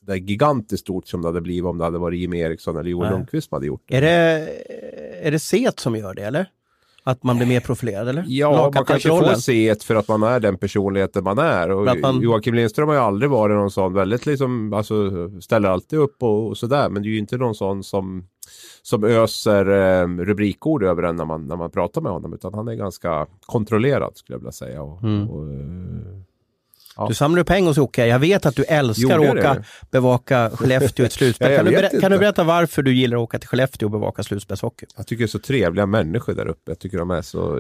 så 0.08 0.12
där 0.12 0.18
gigantiskt 0.18 0.82
stort 0.82 1.08
som 1.08 1.22
det 1.22 1.28
hade 1.28 1.42
blivit 1.42 1.66
om 1.66 1.78
det 1.78 1.84
hade 1.84 1.98
varit 1.98 2.20
Jimmy 2.20 2.40
Eriksson 2.40 2.78
eller 2.78 2.90
Joel. 2.90 3.10
Lundqvist 3.12 3.50
som 3.50 3.56
hade 3.56 3.68
gjort 3.68 3.82
det. 3.86 3.96
Är 3.98 4.02
det, 4.02 4.50
är 5.28 5.32
det 5.32 5.40
set 5.40 5.80
som 5.80 5.96
gör 5.96 6.14
det 6.14 6.22
eller? 6.24 6.50
Att 7.04 7.24
man 7.24 7.38
blir 7.38 7.48
mer 7.48 7.60
profilerad 7.60 8.08
eller? 8.10 8.24
Ja, 8.28 8.72
man 8.76 8.86
kanske 8.86 9.10
får 9.10 9.34
se 9.36 9.76
för 9.76 9.96
att 9.96 10.08
man 10.08 10.24
är 10.24 10.40
den 10.40 10.58
personligheten 10.58 11.24
man 11.24 11.38
är. 11.38 11.72
Och 11.72 11.98
man- 12.02 12.22
Joakim 12.22 12.54
Lindström 12.56 12.88
har 12.88 12.96
ju 12.96 13.02
aldrig 13.02 13.32
varit 13.32 13.56
någon 13.56 13.72
sån, 13.72 13.94
väldigt 13.94 14.26
liksom, 14.26 14.74
alltså 14.74 15.12
ställer 15.42 15.70
alltid 15.70 16.00
upp 16.00 16.24
och, 16.24 16.48
och 16.48 16.58
sådär. 16.58 16.90
Men 16.90 17.04
det 17.04 17.08
är 17.10 17.12
ju 17.12 17.18
inte 17.20 17.38
någon 17.38 17.56
sån 17.56 17.84
som, 17.84 18.28
som 18.82 19.04
öser 19.04 19.66
eh, 20.02 20.08
rubrikord 20.08 20.84
över 20.84 21.04
en 21.04 21.16
när 21.16 21.26
man, 21.26 21.48
när 21.48 21.56
man 21.56 21.72
pratar 21.72 22.02
med 22.02 22.12
honom. 22.12 22.34
Utan 22.34 22.54
han 22.54 22.68
är 22.68 22.76
ganska 22.76 23.28
kontrollerad 23.46 24.18
skulle 24.18 24.34
jag 24.36 24.40
vilja 24.40 24.52
säga. 24.52 24.82
Och, 24.84 25.04
Mm. 25.04 25.30
och, 25.30 25.44
eh, 26.98 27.08
Du 27.08 27.14
samlar 27.14 27.42
upp 27.42 27.48
pengar 27.48 27.68
hos 27.68 27.78
Jocke. 27.78 28.06
Jag 28.08 28.20
vet 28.20 28.46
att 28.46 28.56
du 28.56 28.64
älskar 28.64 29.20
att 29.20 29.38
åka 29.38 29.54
det? 29.54 29.64
bevaka 29.92 30.50
Skellefteå 30.54 31.04
i 31.04 31.08
ett 31.08 31.14
slutspel. 31.20 31.52
Ja, 31.52 31.58
kan, 31.58 31.90
du 31.92 32.00
kan 32.02 32.12
du 32.12 32.18
berätta 32.18 32.44
varför 32.44 32.82
du 32.84 32.94
gillar 32.94 33.18
att 33.18 33.24
åka 33.24 33.40
till 33.40 33.50
Skellefteå 33.50 33.88
och 33.88 33.92
bevaka 33.92 34.24
slutspelshockey? 34.24 34.86
jag 34.98 35.08
tycker 35.08 35.24
det 35.24 35.26
är 35.26 35.28
så 35.28 35.40
trevliga 35.40 35.86
människor 35.86 36.34
där 36.34 36.48
uppe. 36.48 36.72
Jag 36.72 36.80
tycker 36.80 36.98
de 36.98 37.12
är 37.12 37.22
så 37.22 37.60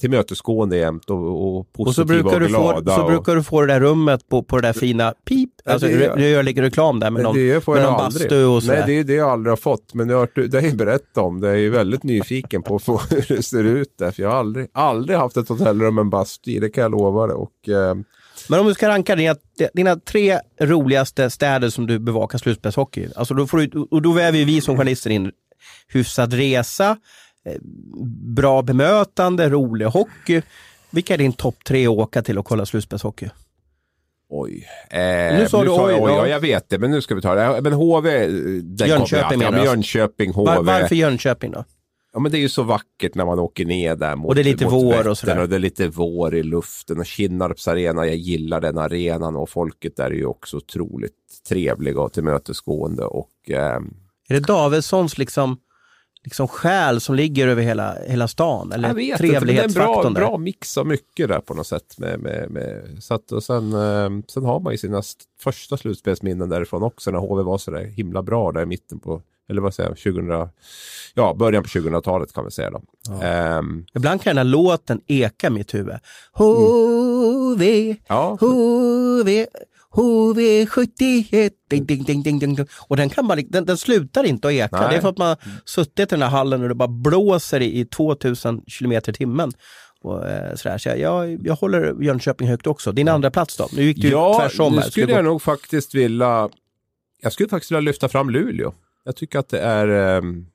tillmötesgående 0.00 0.76
jämt 0.76 1.10
och, 1.10 1.16
och 1.18 1.58
Och 1.60 1.72
positiva 1.72 1.94
så 1.94 2.00
och, 2.02 2.06
brukar, 2.06 2.40
du 2.40 2.48
få, 2.48 2.52
glada. 2.70 2.96
så 2.96 3.02
och, 3.02 3.10
brukar 3.10 3.36
du 3.36 3.42
få 3.42 3.60
det 3.60 3.66
där 3.66 3.80
rummet 3.80 4.28
på, 4.28 4.42
på 4.42 4.56
det 4.60 4.68
där 4.68 4.72
fina 4.72 5.14
pip. 5.28 5.50
Ja, 5.64 5.72
Alltså, 5.72 5.86
det 5.88 5.92
gör- 5.92 6.16
nu 6.16 6.22
gör 6.28 6.36
jag 6.36 6.44
lite 6.44 6.62
reklam 6.62 7.00
där 7.00 7.10
med 7.10 7.22
någon, 7.22 7.36
det 7.36 7.64
får 7.64 7.74
med 7.74 7.82
jag 7.82 7.92
någon 7.92 8.00
aldrig. 8.00 8.22
bastu 8.30 8.44
och 8.44 8.62
sådär. 8.62 8.76
Nej, 8.78 8.84
det 8.86 8.98
är 8.98 9.04
det 9.04 9.14
jag 9.14 9.28
aldrig 9.30 9.50
har 9.50 9.56
fått. 9.56 9.94
Men 9.94 10.08
det 10.08 10.14
har 10.14 10.28
du 10.34 10.46
det 10.46 10.60
har 10.60 10.66
jag 10.68 10.76
berättat 10.76 11.16
om. 11.18 11.40
Det 11.40 11.48
är 11.48 11.54
ju 11.54 11.70
väldigt 11.70 12.02
nyfiken 12.02 12.62
på 12.62 12.78
få 12.78 12.98
hur 13.10 13.24
det 13.36 13.42
ser 13.42 13.64
ut 13.64 13.94
där. 13.98 14.10
För 14.10 14.22
jag 14.22 14.30
har 14.30 14.36
aldrig, 14.36 14.66
aldrig 14.72 15.18
haft 15.18 15.36
ett 15.36 15.48
hotellrum 15.48 15.94
med 15.94 16.02
en 16.02 16.10
bastu 16.10 16.50
i, 16.50 16.58
det 16.58 16.68
kan 16.70 16.82
jag 16.82 16.90
lova 16.90 17.26
dig. 17.26 17.36
Och, 17.36 17.68
eh, 17.68 17.94
Men 18.48 18.60
om 18.60 18.66
du 18.66 18.74
ska 18.74 18.88
ranka 18.88 19.16
dina, 19.16 19.34
dina 19.74 19.96
tre 19.96 20.38
roligaste 20.60 21.30
städer 21.30 21.68
som 21.70 21.86
du 21.86 21.98
bevakar 21.98 22.38
slutspelshockey. 22.38 23.08
Alltså 23.16 23.34
då, 23.34 23.46
får 23.46 23.58
du, 23.58 23.80
och 23.90 24.02
då 24.02 24.12
väver 24.12 24.44
vi 24.44 24.60
som 24.60 24.76
journalister 24.76 25.10
in 25.10 25.30
hyfsad 25.88 26.32
resa, 26.32 26.96
bra 28.34 28.62
bemötande, 28.62 29.48
rolig 29.48 29.86
hockey. 29.86 30.42
Vilka 30.90 31.14
är 31.14 31.18
din 31.18 31.32
topp 31.32 31.64
tre 31.64 31.86
att 31.86 31.90
åka 31.90 32.22
till 32.22 32.38
och 32.38 32.46
kolla 32.46 32.66
slutspelshockey? 32.66 33.28
oj. 34.28 34.66
Eh, 34.90 34.98
Nu 35.38 35.46
sa 35.50 35.64
du 35.64 35.70
oj, 35.70 35.76
jag 35.76 36.02
oj. 36.02 36.10
ja. 36.12 36.16
Ja, 36.18 36.28
jag 36.28 36.40
vet 36.40 36.68
det. 36.68 36.78
Men 36.78 36.90
nu 36.90 37.00
ska 37.02 37.14
vi 37.14 37.22
ta 37.22 37.34
det. 37.34 37.60
Men 37.62 37.72
HV, 37.72 38.26
den 38.62 38.88
Jönköping 38.88 39.22
ja, 39.30 39.36
menar 39.38 39.50
men 39.50 39.60
du? 39.60 39.66
Jönköping, 39.66 40.32
HV. 40.32 40.44
Var, 40.54 40.62
varför 40.62 40.94
Jönköping 40.96 41.50
då? 41.50 41.64
Ja, 42.12 42.20
men 42.20 42.32
det 42.32 42.38
är 42.38 42.40
ju 42.40 42.48
så 42.48 42.62
vackert 42.62 43.14
när 43.14 43.24
man 43.24 43.38
åker 43.38 43.64
ner 43.64 43.96
där 43.96 44.16
mot 44.16 44.28
Och 44.28 44.34
det 44.34 44.40
är 44.40 44.44
lite 44.44 44.64
vår 44.66 45.08
och 45.08 45.18
sådär. 45.18 45.40
Och 45.40 45.48
det 45.48 45.54
är 45.56 45.60
lite 45.60 45.88
vår 45.88 46.34
i 46.34 46.42
luften 46.42 46.98
och 46.98 47.06
Kinnarps 47.06 47.68
arena. 47.68 48.06
Jag 48.06 48.16
gillar 48.16 48.60
den 48.60 48.78
arenan 48.78 49.36
och 49.36 49.50
folket 49.50 49.96
där 49.96 50.04
är 50.04 50.14
ju 50.14 50.26
också 50.26 50.56
otroligt 50.56 51.12
trevliga 51.48 52.00
och 52.00 52.12
tillmötesgående. 52.12 53.04
Och, 53.04 53.30
ehm, 53.48 53.94
Är 54.28 54.34
det 54.34 54.40
Davidssons 54.40 55.18
liksom, 55.18 55.56
liksom 56.24 56.48
själ 56.48 57.00
som 57.00 57.14
ligger 57.14 57.48
över 57.48 57.62
hela, 57.62 57.96
hela 58.06 58.28
stan? 58.28 58.72
Eller 58.72 58.88
Jag 58.88 58.94
vet 58.94 59.20
inte, 59.20 59.32
men 59.40 59.46
det 59.46 59.58
är 59.58 59.64
en 59.64 59.72
bra, 59.72 59.84
trevlighetsfaktorn 59.84 60.14
bra 60.14 60.38
mix 60.38 60.78
av 60.78 60.86
mycket 60.86 61.28
där 61.28 61.40
på 61.40 61.54
något 61.54 61.66
sätt. 61.66 61.98
Med, 61.98 62.20
med, 62.20 62.50
med, 62.50 62.96
så 63.00 63.14
att, 63.14 63.32
och 63.32 63.42
sen, 63.44 63.72
eh, 63.72 64.10
sen 64.28 64.44
har 64.44 64.60
man 64.60 64.72
ju 64.72 64.78
sina 64.78 64.98
st- 64.98 65.24
första 65.40 65.76
slutspelsminnen 65.76 66.48
därifrån 66.48 66.82
också 66.82 67.10
när 67.10 67.18
HV 67.18 67.42
var 67.42 67.58
så 67.58 67.70
där 67.70 67.84
himla 67.84 68.22
bra 68.22 68.52
där 68.52 68.62
i 68.62 68.66
mitten 68.66 68.98
på, 69.00 69.22
eller 69.50 69.60
vad 69.62 69.74
säger 69.74 69.90
jag, 69.90 69.98
2000, 69.98 70.48
ja 71.14 71.34
början 71.34 71.62
på 71.62 71.68
2000-talet 71.68 72.32
kan 72.32 72.44
vi 72.44 72.50
säga 72.50 72.70
då. 72.70 72.80
Ehm, 73.22 73.84
Ibland 73.94 74.22
kan 74.22 74.30
den 74.36 74.46
här 74.46 74.52
låten 74.52 75.00
eka 75.06 75.46
i 75.46 75.50
mitt 75.50 75.74
huvud. 75.74 75.94
HV, 76.32 77.96
ja, 78.08 78.36
HV, 78.40 79.46
HV71, 79.94 81.50
ding, 81.70 81.86
ding, 81.86 82.04
ding, 82.04 82.22
ding, 82.22 82.38
ding. 82.38 82.58
Och 82.88 82.96
den, 82.96 83.08
kan 83.08 83.28
bara, 83.28 83.40
den, 83.48 83.64
den 83.64 83.76
slutar 83.76 84.24
inte 84.24 84.48
att 84.48 84.54
eka. 84.54 84.80
Nej. 84.80 84.88
Det 84.90 84.96
är 84.96 85.00
för 85.00 85.08
att 85.08 85.18
man 85.18 85.28
har 85.28 85.38
suttit 85.64 85.98
i 85.98 86.04
den 86.04 86.22
här 86.22 86.28
hallen 86.28 86.62
och 86.62 86.68
det 86.68 86.74
bara 86.74 86.88
blåser 86.88 87.60
i, 87.60 87.80
i 87.80 87.84
2000 87.84 88.62
kilometer 88.66 89.12
i 89.12 89.14
timmen. 89.14 89.52
Och, 90.02 90.28
eh, 90.28 90.54
sådär. 90.54 90.78
Så 90.78 90.88
jag, 90.88 90.98
jag, 90.98 91.46
jag 91.46 91.54
håller 91.54 92.02
Jönköping 92.02 92.48
högt 92.48 92.66
också. 92.66 92.92
Din 92.92 93.08
andra 93.08 93.30
plats 93.30 93.56
då? 93.56 93.68
Nu 93.72 93.82
gick 93.82 94.02
du 94.02 94.08
ja 94.08 94.38
tvärsom 94.40 94.72
nu 94.72 94.78
här. 94.78 94.82
Ska 94.82 94.90
skulle 94.90 95.12
jag 95.12 95.24
nog 95.24 95.42
faktiskt 95.42 95.94
vilja, 95.94 96.48
jag 97.22 97.32
skulle 97.32 97.48
faktiskt 97.48 97.70
vilja 97.70 97.80
lyfta 97.80 98.08
fram 98.08 98.30
Luleå. 98.30 98.72
Jag 99.04 99.16
tycker 99.16 99.38
att 99.38 99.48
det 99.48 99.60
är 99.60 99.88
ehm, 99.88 100.46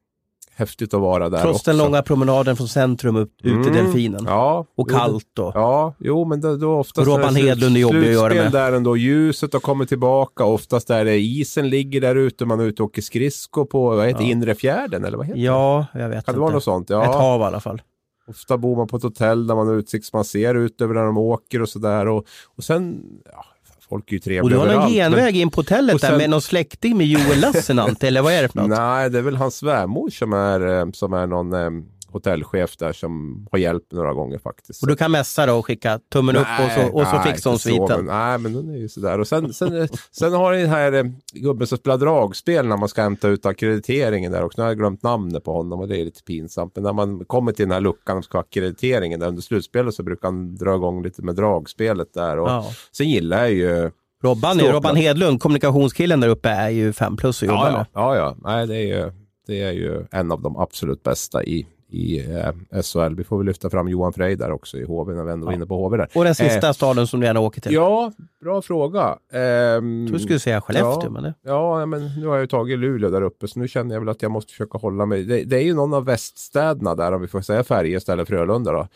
häftigt 0.60 0.94
att 0.94 1.02
vara 1.02 1.30
där 1.30 1.42
Trots 1.42 1.60
också. 1.60 1.72
den 1.72 1.78
långa 1.78 2.02
promenaden 2.02 2.56
från 2.56 2.68
centrum 2.68 3.16
upp, 3.16 3.32
ut 3.44 3.46
i 3.46 3.70
Mm, 3.70 3.74
Delfinen. 3.74 4.24
Ja, 4.26 4.66
Och 4.76 4.90
kallt 4.90 5.40
och... 5.40 5.52
Ja, 5.56 5.94
jo 6.00 6.26
men 6.26 6.42
då, 6.42 6.56
då 6.56 6.72
oftast... 6.80 7.08
Och 7.08 7.18
Robban 7.18 7.34
det 7.34 7.40
är 7.40 7.44
Hedlund 7.44 7.76
är 7.78 7.80
jobbig 7.82 8.00
att 8.08 8.14
göra 8.14 8.34
med. 8.34 8.52
där 8.52 8.72
ändå, 8.74 8.98
ljuset 8.98 9.54
har 9.54 9.60
kommit 9.60 9.90
tillbaka. 9.90 10.44
Oftast 10.46 10.88
där 10.88 11.06
det 11.06 11.18
isen 11.20 11.70
ligger 11.70 12.02
där 12.02 12.16
ute, 12.16 12.46
man 12.46 12.60
är 12.60 12.64
ute 12.64 12.84
och 12.84 12.90
åker 12.90 13.02
skridskor 13.02 13.66
på, 13.66 13.90
vad 13.90 14.08
heter 14.08 14.24
Ja. 14.24 14.30
inre 14.30 14.56
fjärden 14.56 15.06
eller 15.06 15.18
vad 15.18 15.26
heter 15.26 15.40
det? 15.40 15.46
Ja, 15.46 15.86
jag 15.94 16.00
vet 16.10 16.12
Kan 16.12 16.18
inte. 16.18 16.32
det 16.32 16.40
vara 16.40 16.52
något 16.54 16.64
sånt? 16.64 16.90
Ja. 16.90 17.04
Ett 17.04 17.16
hav 17.16 17.42
i 17.42 17.44
alla 17.44 17.60
fall. 17.60 17.82
Ofta 18.28 18.58
bor 18.58 18.76
man 18.76 18.88
på 18.88 18.98
ett 18.98 19.04
hotell 19.04 19.48
där 19.48 19.56
man 19.56 19.68
har 19.68 19.76
utsikt, 19.76 20.06
så 20.06 20.18
man 20.18 20.26
ser 20.26 20.56
ut 20.56 20.82
över 20.82 20.94
när 20.94 21.04
de 21.06 21.18
åker 21.18 21.62
och 21.62 21.70
sådär. 21.70 22.08
Och, 22.08 22.26
och 22.58 22.64
sen, 22.64 23.02
ja, 23.32 23.46
folk 23.90 24.10
är 24.10 24.14
ju 24.14 24.20
trevliga 24.20 24.44
Och 24.44 24.50
du 24.50 24.58
har 24.58 24.68
någon 24.82 24.90
genväg 24.92 25.38
in 25.38 25.50
på 25.50 25.62
hotellet 25.62 25.94
och 25.96 26.00
där 26.02 26.08
sen- 26.08 26.18
med 26.18 26.30
någon 26.30 26.42
släkting 26.42 26.98
med 26.98 27.08
Joel 27.08 27.40
Lassinantti, 27.40 28.08
eller 28.08 28.22
vad 28.22 28.34
är 28.34 28.42
det 28.42 28.48
för 28.48 28.60
något? 28.60 28.70
Nej, 28.80 29.10
det 29.10 29.18
är 29.18 29.22
väl 29.22 29.36
hans 29.36 29.56
svärmor 29.56 30.10
som 30.10 30.34
är, 30.34 30.80
eh, 30.80 30.92
som 30.94 31.14
är 31.14 31.28
någon 31.28 31.54
eh, 31.54 31.70
hotellchef 32.12 32.78
där 32.78 32.94
som 32.94 33.46
har 33.52 33.60
hjälpt 33.60 33.92
några 33.92 34.14
gånger 34.14 34.38
faktiskt. 34.38 34.82
Och 34.82 34.88
du 34.88 34.96
kan 34.96 35.12
messa 35.12 35.46
då 35.46 35.54
och 35.56 35.66
skicka 35.66 36.00
tummen 36.14 36.36
upp 36.36 36.48
och 36.66 36.72
så, 36.72 36.88
och 36.98 37.08
så 37.08 37.14
nej, 37.16 37.34
fixar 37.34 37.50
hon 37.50 37.56
inte 37.56 37.64
så, 37.64 37.70
sviten. 37.88 38.06
men- 38.06 38.06
Nej, 38.06 38.38
men 38.38 38.54
den 38.54 38.70
är 38.70 38.78
ju 38.78 38.90
sådär. 38.90 39.20
Och 39.20 39.28
sen, 39.28 39.54
sen, 39.54 39.88
sen 40.12 40.34
har 40.34 40.54
den 40.54 40.70
här 40.70 40.94
eh, 40.94 41.04
gubben 41.34 41.68
som 41.68 41.78
spelar 41.78 41.98
dragspel 41.98 42.68
när 42.68 42.78
man 42.78 42.90
ska 42.90 43.02
hämta 43.02 43.28
ut 43.28 43.46
akkrediteringen 43.46 44.32
där 44.32 44.44
också. 44.44 44.62
Nu 44.62 44.64
har 44.64 44.70
jag 44.70 44.78
glömt 44.78 45.04
namnet 45.04 45.44
på 45.44 45.54
honom 45.54 45.80
och 45.80 45.88
det 45.88 45.98
är 45.98 46.06
lite 46.06 46.24
pinsamt. 46.24 46.76
Men 46.76 46.84
när 46.84 46.94
man 46.94 47.26
kommer 47.26 47.52
till 47.52 47.66
den 47.66 47.72
här 47.74 47.82
luckan 47.82 48.18
och 48.18 48.24
ska 48.24 48.38
ha 48.38 48.44
akkrediteringen 48.44 49.20
där 49.20 49.28
under 49.28 49.42
slutspelet 49.42 49.94
så 49.94 50.04
brukar 50.04 50.28
han 50.28 50.56
dra 50.56 50.76
igång 50.76 51.04
lite 51.04 51.22
med 51.22 51.36
dragspelet 51.36 52.14
där. 52.14 52.38
Och 52.40 52.50
Ja. 52.50 52.66
Sen 52.92 53.10
gillar 53.10 53.38
jag 53.40 53.52
ju... 53.52 53.92
Robban, 54.24 54.54
Ståplan. 54.56 54.74
Robban 54.74 54.96
Hedlund, 54.96 55.42
kommunikationskillen 55.42 56.20
där 56.20 56.28
uppe, 56.28 56.50
är 56.50 56.70
ju 56.70 56.94
fem 56.94 57.18
plus 57.18 57.44
att 57.44 57.48
jobba 57.50 57.72
Ja, 57.72 57.86
ja, 57.94 58.16
ja, 58.16 58.16
ja. 58.16 58.36
Nej, 58.52 58.68
det, 58.68 58.76
är 58.76 58.82
ju, 59.06 59.12
det 59.48 59.62
är 59.62 59.72
ju 59.72 60.06
en 60.12 60.32
av 60.32 60.42
de 60.42 60.58
absolut 60.58 61.04
bästa 61.04 61.44
i, 61.44 61.66
i 61.90 62.20
eh, 62.20 62.82
SHL. 62.82 63.16
Vi 63.16 63.24
får 63.24 63.38
väl 63.38 63.46
lyfta 63.46 63.70
fram 63.70 63.88
Johan 63.88 64.14
Frey 64.14 64.36
där 64.36 64.52
också 64.52 64.78
i 64.78 64.84
HV 64.86 65.14
när 65.14 65.24
vi 65.24 65.32
ändå 65.32 65.46
var 65.46 65.54
inne 65.54 65.66
på 65.66 65.76
HV 65.84 65.98
där. 65.98 66.10
Och 66.16 66.24
den 66.24 66.36
sista 66.36 66.68
Eh, 66.68 66.74
staden 66.74 67.08
som 67.08 67.20
du 67.20 67.26
gärna 67.26 67.40
åker 67.40 67.62
till. 67.62 67.74
Ja, 67.74 68.12
bra 68.42 68.62
fråga. 68.62 69.18
Ehm, 69.34 70.02
Jag 70.02 70.08
tror 70.08 70.18
du 70.18 70.20
skulle 70.24 70.40
säga 70.40 70.62
Skellefteå, 70.62 71.02
ja. 71.04 71.10
men 71.10 71.24
det... 71.24 71.34
Ja, 71.42 71.86
men 71.86 72.02
nu 72.20 72.28
har 72.28 72.34
jag 72.36 72.42
ju 72.44 72.48
tagit 72.48 72.80
Luleå 72.80 73.10
där 73.10 73.22
uppe 73.22 73.48
så 73.48 73.60
nu 73.60 73.68
känner 73.68 73.96
jag 73.96 74.00
väl 74.02 74.10
att 74.10 74.22
jag 74.22 74.32
måste 74.32 74.52
försöka 74.52 74.78
hålla 74.78 75.06
mig. 75.06 75.24
Det, 75.24 75.44
det 75.44 75.58
är 75.58 75.64
ju 75.64 75.74
någon 75.74 75.94
av 75.94 76.06
väststäderna 76.06 76.96
där 76.96 77.12
om 77.12 77.22
vi 77.22 77.28
får 77.28 77.42
säga 77.42 77.64
Färjestad 77.64 78.14
eller 78.14 78.26
Frölunda 78.26 78.72
då. 78.72 78.88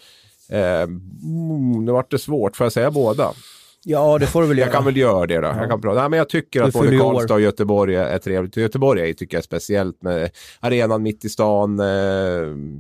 Mm, 0.49 1.85
nu 1.85 1.91
vart 1.91 2.11
det 2.11 2.19
svårt, 2.19 2.55
får 2.55 2.65
jag 2.65 2.73
säga 2.73 2.91
båda? 2.91 3.31
Ja, 3.85 4.17
det 4.17 4.25
får 4.27 4.41
du 4.41 4.47
väl 4.47 4.57
göra. 4.57 4.67
Jag 4.67 4.75
kan 4.75 4.85
väl 4.85 4.97
göra 4.97 5.25
det 5.25 5.37
då. 5.41 5.47
Jag 5.47 5.69
kan 5.69 5.81
prata. 5.81 5.99
Nej, 5.99 6.09
men 6.09 6.17
jag 6.17 6.29
tycker 6.29 6.59
Du 6.61 6.65
att 6.67 6.73
både. 6.73 6.97
Karlstad 6.97 7.33
och 7.33 7.41
Göteborg 7.41 7.95
är 7.95 8.17
trevligt. 8.17 8.57
Göteborg 8.57 9.09
är, 9.09 9.13
tycker 9.13 9.35
jag 9.37 9.39
är 9.41 9.43
speciellt 9.43 10.01
med 10.01 10.29
arenan 10.59 11.03
mitt 11.03 11.25
i 11.25 11.29
stan. 11.29 11.79
Eh, 11.79 11.85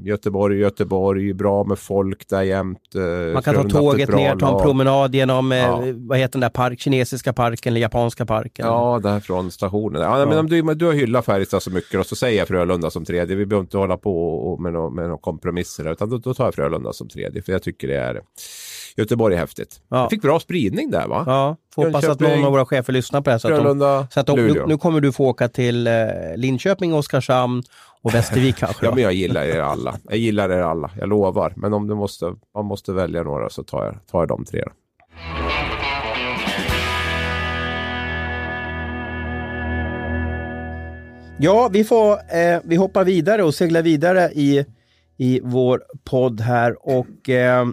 Göteborg, 0.03 0.59
Göteborg, 0.59 1.33
bra 1.33 1.63
med 1.63 1.79
folk 1.79 2.29
där 2.29 2.41
jämt. 2.41 2.95
Eh, 2.95 3.33
Man 3.33 3.43
kan 3.43 3.55
ta 3.55 3.79
tåget 3.79 4.09
ner, 4.09 4.35
ta 4.35 4.57
en 4.59 4.63
promenad 4.65 5.15
genom, 5.15 5.51
eh, 5.51 5.57
Ja. 5.57 5.83
vad 5.95 6.17
heter 6.17 6.31
den 6.31 6.41
där 6.41 6.49
park, 6.49 6.79
kinesiska 6.79 7.33
parken 7.33 7.73
eller 7.73 7.81
japanska 7.81 8.25
parken. 8.25 8.65
Ja, 8.65 8.99
där 9.03 9.19
från 9.19 9.51
stationen. 9.51 10.01
Ja, 10.01 10.17
nej, 10.17 10.27
Men 10.27 10.37
om 10.37 10.49
du, 10.49 10.63
men 10.63 10.77
du 10.77 10.85
har 10.85 10.93
hyllat 10.93 11.25
Färjestad 11.25 11.63
så 11.63 11.71
mycket 11.71 11.99
och 11.99 12.05
så 12.05 12.15
säger 12.15 12.37
jag 12.39 12.47
Frölunda 12.47 12.89
som 12.89 13.05
tredje. 13.05 13.35
Vi 13.35 13.45
behöver 13.45 13.63
inte 13.63 13.77
hålla 13.77 13.97
på 13.97 14.57
med 14.59 14.73
några 14.73 14.89
några 14.89 15.17
kompromisser 15.17 15.91
utan 15.91 16.09
då, 16.09 16.17
då 16.17 16.33
tar 16.33 16.45
jag 16.45 16.55
Frölunda 16.55 16.93
som 16.93 17.09
tredje. 17.09 17.41
För 17.41 17.51
jag 17.51 17.63
tycker 17.63 17.87
det 17.87 17.97
är 17.97 18.21
Göteborg 18.97 19.35
är 19.35 19.39
häftigt. 19.39 19.81
Ja. 19.89 19.97
Jag 19.97 20.09
fick 20.09 20.21
bra 20.21 20.39
spridning 20.39 20.91
där 20.93 21.07
va? 21.07 21.23
Ja, 21.27 21.57
får 21.75 21.85
hoppas 21.85 22.05
att 22.05 22.19
någon 22.19 22.45
av 22.45 22.51
våra 22.51 22.65
chefer 22.65 22.93
lyssnar 22.93 23.21
på 23.21 23.29
det 23.29 23.31
här. 23.31 23.39
Så 23.39 23.53
att 23.53 23.63
de, 23.63 24.07
så 24.11 24.19
att 24.19 24.27
de, 24.27 24.35
nu, 24.35 24.63
nu 24.67 24.77
kommer 24.77 25.01
du 25.01 25.11
få 25.11 25.25
åka 25.27 25.47
till 25.47 25.87
eh, 25.87 25.93
Linköping, 26.35 26.93
Oskarshamn 26.93 27.63
och 28.01 28.13
Västervik 28.13 28.55
kanske. 28.59 28.85
Ja, 28.85 28.91
men 28.95 29.03
jag 29.03 29.13
gillar 29.13 29.43
er 29.43 29.59
alla. 29.59 29.95
Jag 30.09 30.17
gillar 30.17 30.49
er 30.49 30.61
alla, 30.61 30.91
jag 30.99 31.09
lovar. 31.09 31.53
Men 31.55 31.73
om 31.73 31.87
du 31.87 31.95
måste, 31.95 32.35
man 32.55 32.65
måste 32.65 32.93
välja 32.93 33.23
några 33.23 33.49
så 33.49 33.63
tar 33.63 33.85
jag, 33.85 33.95
tar 34.11 34.19
jag 34.19 34.27
de 34.27 34.45
tre. 34.45 34.63
Ja, 41.37 41.69
vi, 41.71 41.83
får, 41.83 42.11
eh, 42.11 42.59
vi 42.63 42.75
hoppar 42.75 43.03
vidare 43.03 43.43
och 43.43 43.55
seglar 43.55 43.81
vidare 43.81 44.31
i, 44.33 44.65
i 45.17 45.39
vår 45.43 45.83
podd 46.03 46.41
här. 46.41 46.87
Och 46.87 47.29
eh, 47.29 47.67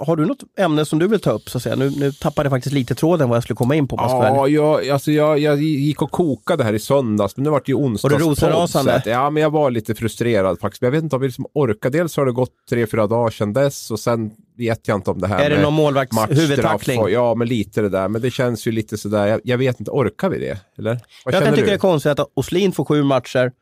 har 0.00 0.16
du 0.16 0.26
något 0.26 0.38
ämne 0.58 0.84
som 0.84 0.98
du 0.98 1.08
vill 1.08 1.20
ta 1.20 1.30
upp? 1.30 1.48
Så 1.50 1.58
att 1.58 1.62
säga? 1.62 1.76
Nu, 1.76 1.90
nu 1.90 2.12
tappade 2.12 2.46
jag 2.46 2.52
faktiskt 2.52 2.74
lite 2.74 2.94
tråden 2.94 3.28
vad 3.28 3.36
jag 3.36 3.42
skulle 3.42 3.56
komma 3.56 3.74
in 3.74 3.88
på. 3.88 3.96
Ja, 3.98 4.48
jag, 4.48 4.88
alltså 4.88 5.10
jag, 5.12 5.38
jag 5.38 5.62
gick 5.62 6.02
och 6.02 6.10
kokade 6.10 6.64
här 6.64 6.72
i 6.72 6.78
söndags, 6.78 7.36
men 7.36 7.44
nu 7.44 7.50
vart 7.50 7.66
det 7.66 7.70
ju 7.72 7.76
onsdagspodd. 7.76 8.12
Var 8.12 8.18
du 8.28 8.30
rosenrasande? 8.30 9.02
Ja, 9.06 9.30
men 9.30 9.42
jag 9.42 9.50
var 9.50 9.70
lite 9.70 9.94
frustrerad 9.94 10.60
faktiskt. 10.60 10.80
Men 10.82 10.86
jag 10.86 10.92
vet 10.92 11.02
inte 11.02 11.16
om 11.16 11.22
vi 11.22 11.28
liksom 11.28 11.46
orkar. 11.54 11.90
Dels 11.90 12.16
har 12.16 12.26
det 12.26 12.32
gått 12.32 12.50
tre, 12.70 12.86
fyra 12.86 13.06
dagar 13.06 13.30
sedan 13.30 13.52
dess 13.52 13.90
och 13.90 14.00
sen 14.00 14.30
vet 14.58 14.88
jag 14.88 14.96
inte 14.98 15.10
om 15.10 15.20
det 15.20 15.26
här 15.26 15.44
Är 15.44 15.50
det 15.50 15.62
någon 15.62 15.74
målvakts 15.74 16.16
huvudtackling? 16.30 17.00
och- 17.00 17.10
Ja, 17.10 17.34
men 17.34 17.48
lite 17.48 17.80
det 17.82 17.88
där. 17.88 18.08
Men 18.08 18.22
det 18.22 18.30
känns 18.30 18.66
ju 18.66 18.72
lite 18.72 18.98
sådär. 18.98 19.26
Jag, 19.26 19.40
jag 19.44 19.58
vet 19.58 19.80
inte, 19.80 19.90
orkar 19.90 20.28
vi 20.28 20.38
det? 20.38 20.58
Eller? 20.78 21.00
Vad 21.24 21.34
Jag 21.34 21.42
kan 21.44 21.52
tycka 21.52 21.64
du? 21.64 21.70
det 21.70 21.74
är 21.76 21.78
konstigt 21.78 22.18
att 22.18 22.30
Oslin 22.34 22.72
får 22.72 22.84
sju 22.84 23.02
matcher 23.02 23.52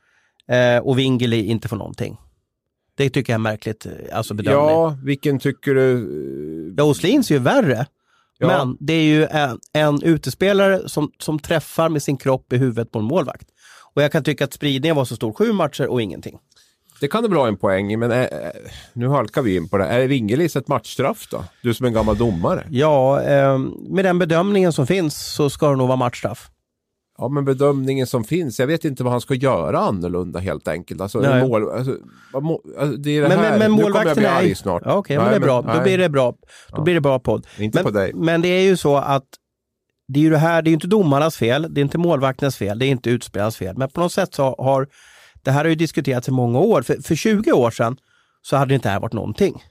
eh, 0.51 0.83
och 0.83 0.99
Wingeli 0.99 1.47
inte 1.47 1.69
får 1.69 1.77
någonting. 1.77 2.17
Det 2.97 3.11
tycker 3.11 3.33
jag 3.33 3.39
är 3.39 3.43
märkligt, 3.43 3.87
eh, 3.87 3.93
alltså 4.13 4.35
bedömning. 4.35 4.75
Ja, 4.75 4.97
vilken 5.05 5.39
tycker 5.39 5.75
du? 5.75 6.75
ja 6.77 6.85
Oslins 6.85 7.31
är 7.31 7.35
ju 7.35 7.41
värre. 7.41 7.87
Ja. 8.39 8.47
Men 8.47 8.77
det 8.81 8.93
är 8.93 9.05
ju 9.05 9.27
en, 9.27 9.59
en 9.73 10.03
utespelare 10.03 10.89
som, 10.89 11.13
som 11.19 11.39
träffar 11.39 11.89
med 11.89 12.03
sin 12.03 12.17
kropp 12.17 12.53
i 12.53 12.57
huvudet 12.57 12.93
på 12.93 12.99
en 12.99 13.05
målvakt. 13.05 13.49
Och 13.95 14.03
jag 14.03 14.13
kan 14.13 14.25
tycka 14.25 14.45
att 14.45 14.53
spridningen 14.53 14.97
var 14.97 15.05
så 15.05 15.17
stor, 15.17 15.33
sju 15.33 15.53
matcher 15.53 15.87
och 15.87 16.03
ingenting. 16.03 16.39
Det 17.01 17.09
kan 17.09 17.23
det 17.23 17.29
väl 17.29 17.39
ha 17.39 17.49
en 17.49 17.57
poäng 17.57 17.99
men 17.99 18.13
äh, 18.13 18.27
nu 18.93 19.09
halkar 19.09 19.43
vi 19.43 19.57
in 19.57 19.69
på 19.69 19.79
det. 19.79 19.85
Är 19.85 20.07
Wingelis 20.07 20.57
ett 20.57 20.69
matchstraff 20.69 21.29
då? 21.31 21.45
Du 21.63 21.75
som 21.75 21.85
är 21.85 21.89
en 21.89 21.95
gammal 21.95 22.19
domare. 22.19 22.67
Ja, 22.71 23.23
eh, 23.23 23.59
med 23.89 24.05
den 24.05 24.19
bedömningen 24.19 24.73
som 24.73 24.87
finns 24.87 25.35
så 25.35 25.51
ska 25.51 25.71
det 25.71 25.77
nog 25.77 25.89
vara 25.89 25.97
matchstraff. 25.97 26.51
Ja, 27.19 27.29
men 27.29 27.45
bedömningen 27.45 28.07
som 28.07 28.25
finns. 28.25 28.61
Jag 28.61 28.67
vet 28.67 28.85
inte 28.85 29.05
vad 29.05 29.13
han 29.13 29.21
ska 29.21 29.35
göra 29.35 29.79
annorlunda 29.79 30.39
helt 30.39 30.69
enkelt. 30.69 31.01
Alltså, 31.01 31.21
Nej. 31.21 31.49
mål, 31.49 31.71
alltså, 31.71 31.97
må, 32.33 32.63
alltså, 32.79 32.97
det 32.97 33.11
är 33.11 33.23
det 33.23 33.29
Men, 33.29 33.39
här. 33.39 33.51
men, 33.51 33.59
men 33.59 33.73
nu 33.73 33.83
kommer 33.83 34.07
jag 34.07 34.17
bli 34.17 34.27
arg 34.27 34.55
snart. 34.55 34.83
Ja, 34.85 34.95
Okej, 34.95 35.17
men 35.17 35.25
Nej, 35.27 35.33
det 35.33 35.45
är 35.45 35.47
bra. 35.47 35.61
nej. 35.61 35.77
Då 35.77 35.83
blir 35.83 35.99
det 35.99 36.09
bra. 36.09 36.35
Då 36.69 36.83
blir 36.83 36.95
det 36.95 37.01
bra 37.01 37.19
podd. 37.19 37.47
Inte 37.59 37.79
men, 37.79 37.85
på 37.85 37.91
dig. 37.91 38.13
Men 38.15 38.43
det 38.43 38.49
är 38.49 38.63
ju 38.63 38.77
så 38.77 38.97
att 38.97 39.25
det 40.09 40.21
är 40.21 40.23
ju 40.23 40.31
det 40.31 40.39
här, 40.39 40.63
det 40.63 40.71
är 40.71 40.73
inte 40.73 40.87
domarnas 40.87 41.37
fel, 41.37 41.75
det 41.75 41.81
är 41.81 41.83
inte 41.83 41.99
målvaktens 41.99 42.57
fel, 42.57 42.79
det 42.79 42.87
är 42.87 42.91
inte 42.91 43.11
utspelarens 43.11 43.57
fel. 43.57 43.77
Men 43.77 43.89
på 43.89 44.01
något 44.01 44.13
sätt 44.13 44.35
så 44.35 44.55
har 44.59 44.89
det 45.43 45.51
här 45.51 45.65
har 45.65 45.69
ju 45.69 45.75
diskuterats 45.75 46.29
i 46.29 46.31
många 46.31 46.59
år. 46.59 46.83
För, 46.83 47.03
för 47.03 47.15
20 47.15 47.53
år 47.53 47.71
sedan 47.71 47.97
så 48.43 48.57
hade 48.57 48.69
det 48.69 48.75
inte 48.75 48.89
här 48.89 49.01
varit 49.01 49.13
någonting. 49.13 49.63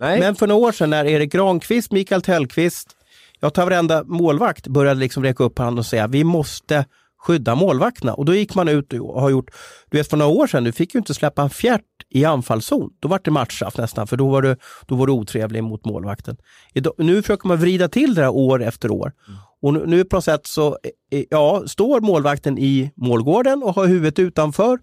Nej. 0.00 0.20
Men 0.20 0.34
för 0.34 0.46
några 0.46 0.66
år 0.66 0.72
sedan 0.72 0.90
när 0.90 1.04
Erik 1.04 1.32
Granqvist, 1.32 1.92
Mikael 1.92 2.22
Tellqvist, 2.22 2.96
jag 3.40 3.54
tar 3.54 3.64
varenda 3.64 4.04
målvakt, 4.04 4.68
började 4.68 5.00
liksom 5.00 5.22
räcka 5.22 5.44
upp 5.44 5.58
handen 5.58 5.78
och 5.78 5.86
säga 5.86 6.06
vi 6.06 6.24
måste 6.24 6.84
skydda 7.20 7.54
målvakterna. 7.54 8.14
Och 8.14 8.24
då 8.24 8.34
gick 8.34 8.54
man 8.54 8.68
ut 8.68 8.92
och 8.92 9.20
har 9.20 9.30
gjort, 9.30 9.50
du 9.90 9.98
vet 9.98 10.10
för 10.10 10.16
några 10.16 10.32
år 10.32 10.46
sedan, 10.46 10.64
du 10.64 10.72
fick 10.72 10.94
ju 10.94 10.98
inte 10.98 11.14
släppa 11.14 11.42
en 11.42 11.50
fjärt 11.50 11.82
i 12.10 12.24
anfallszon. 12.24 12.90
Då 13.00 13.08
var 13.08 13.20
det 13.24 13.30
matchstraff 13.30 13.76
nästan, 13.76 14.06
för 14.06 14.16
då 14.16 14.28
var 14.28 14.42
du, 14.42 14.56
då 14.86 14.94
var 14.94 15.06
du 15.06 15.12
otrevlig 15.12 15.64
mot 15.64 15.84
målvakten. 15.84 16.36
Idag, 16.74 16.94
nu 16.98 17.22
försöker 17.22 17.48
man 17.48 17.58
vrida 17.58 17.88
till 17.88 18.14
det 18.14 18.22
här 18.22 18.30
år 18.30 18.62
efter 18.62 18.90
år. 18.90 19.12
Och 19.62 19.74
nu, 19.74 19.86
nu 19.86 20.04
på 20.04 20.16
något 20.16 20.24
sätt 20.24 20.46
så, 20.46 20.68
eh, 20.68 21.18
eh, 21.18 21.24
ja, 21.30 21.62
står 21.66 22.00
målvakten 22.00 22.58
i 22.58 22.92
målgården 22.96 23.62
och 23.62 23.74
har 23.74 23.86
huvudet 23.86 24.18
utanför 24.18 24.78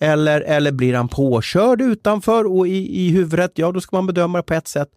eller, 0.00 0.40
eller 0.40 0.72
blir 0.72 0.94
han 0.94 1.08
påkörd 1.08 1.80
utanför 1.80 2.52
och 2.58 2.68
i, 2.68 3.06
i 3.06 3.10
huvudet, 3.10 3.52
ja 3.54 3.72
då 3.72 3.80
ska 3.80 3.96
man 3.96 4.06
bedöma 4.06 4.38
det 4.38 4.42
på 4.42 4.54
ett 4.54 4.68
sätt 4.68 4.88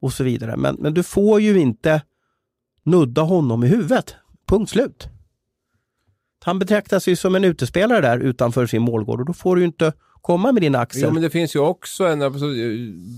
och 0.00 0.12
så 0.12 0.24
vidare. 0.24 0.56
Men, 0.56 0.76
men 0.78 0.94
du 0.94 1.02
får 1.02 1.40
ju 1.40 1.60
inte 1.60 2.02
nudda 2.84 3.22
honom 3.22 3.64
i 3.64 3.66
huvudet. 3.66 4.14
Punkt 4.48 4.70
slut. 4.70 5.08
Han 6.44 6.58
betraktas 6.58 7.08
ju 7.08 7.16
som 7.16 7.34
en 7.34 7.44
utespelare 7.44 8.00
där 8.00 8.18
utanför 8.18 8.66
sin 8.66 8.82
målgård 8.82 9.20
och 9.20 9.26
då 9.26 9.32
får 9.32 9.56
du 9.56 9.62
ju 9.62 9.66
inte 9.66 9.92
komma 10.22 10.52
med 10.52 10.62
din 10.62 10.74
axel. 10.74 11.02
Jo, 11.02 11.10
men 11.10 11.22
det 11.22 11.30
finns 11.30 11.56
ju 11.56 11.60
också 11.60 12.04
en, 12.04 12.22
alltså, 12.22 12.46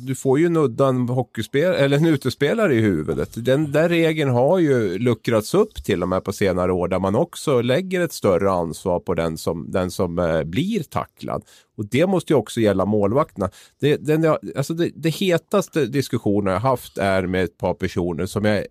du 0.06 0.14
får 0.14 0.38
ju 0.38 0.48
nudda 0.48 0.86
en 0.86 1.08
hockeyspel 1.08 1.74
eller 1.74 1.96
en 1.96 2.06
utespelare 2.06 2.74
i 2.74 2.80
huvudet. 2.80 3.44
Den 3.44 3.72
där 3.72 3.88
regeln 3.88 4.30
har 4.30 4.58
ju 4.58 4.98
luckrats 4.98 5.54
upp 5.54 5.84
till 5.84 6.02
och 6.02 6.08
med 6.08 6.24
på 6.24 6.32
senare 6.32 6.72
år 6.72 6.88
där 6.88 6.98
man 6.98 7.14
också 7.14 7.60
lägger 7.60 8.00
ett 8.00 8.12
större 8.12 8.50
ansvar 8.50 9.00
på 9.00 9.14
den 9.14 9.38
som, 9.38 9.70
den 9.70 9.90
som 9.90 10.18
eh, 10.18 10.42
blir 10.42 10.82
tacklad. 10.82 11.44
Och 11.76 11.86
det 11.86 12.06
måste 12.06 12.32
ju 12.32 12.36
också 12.36 12.60
gälla 12.60 12.84
målvakterna. 12.84 13.50
Det, 13.80 13.96
den, 13.96 14.36
alltså 14.56 14.74
det, 14.74 14.90
det 14.94 15.10
hetaste 15.10 15.86
diskussionen 15.86 16.52
jag 16.52 16.60
haft 16.60 16.98
är 16.98 17.26
med 17.26 17.44
ett 17.44 17.58
par 17.58 17.74
personer 17.74 18.26
som 18.26 18.44
jag 18.44 18.66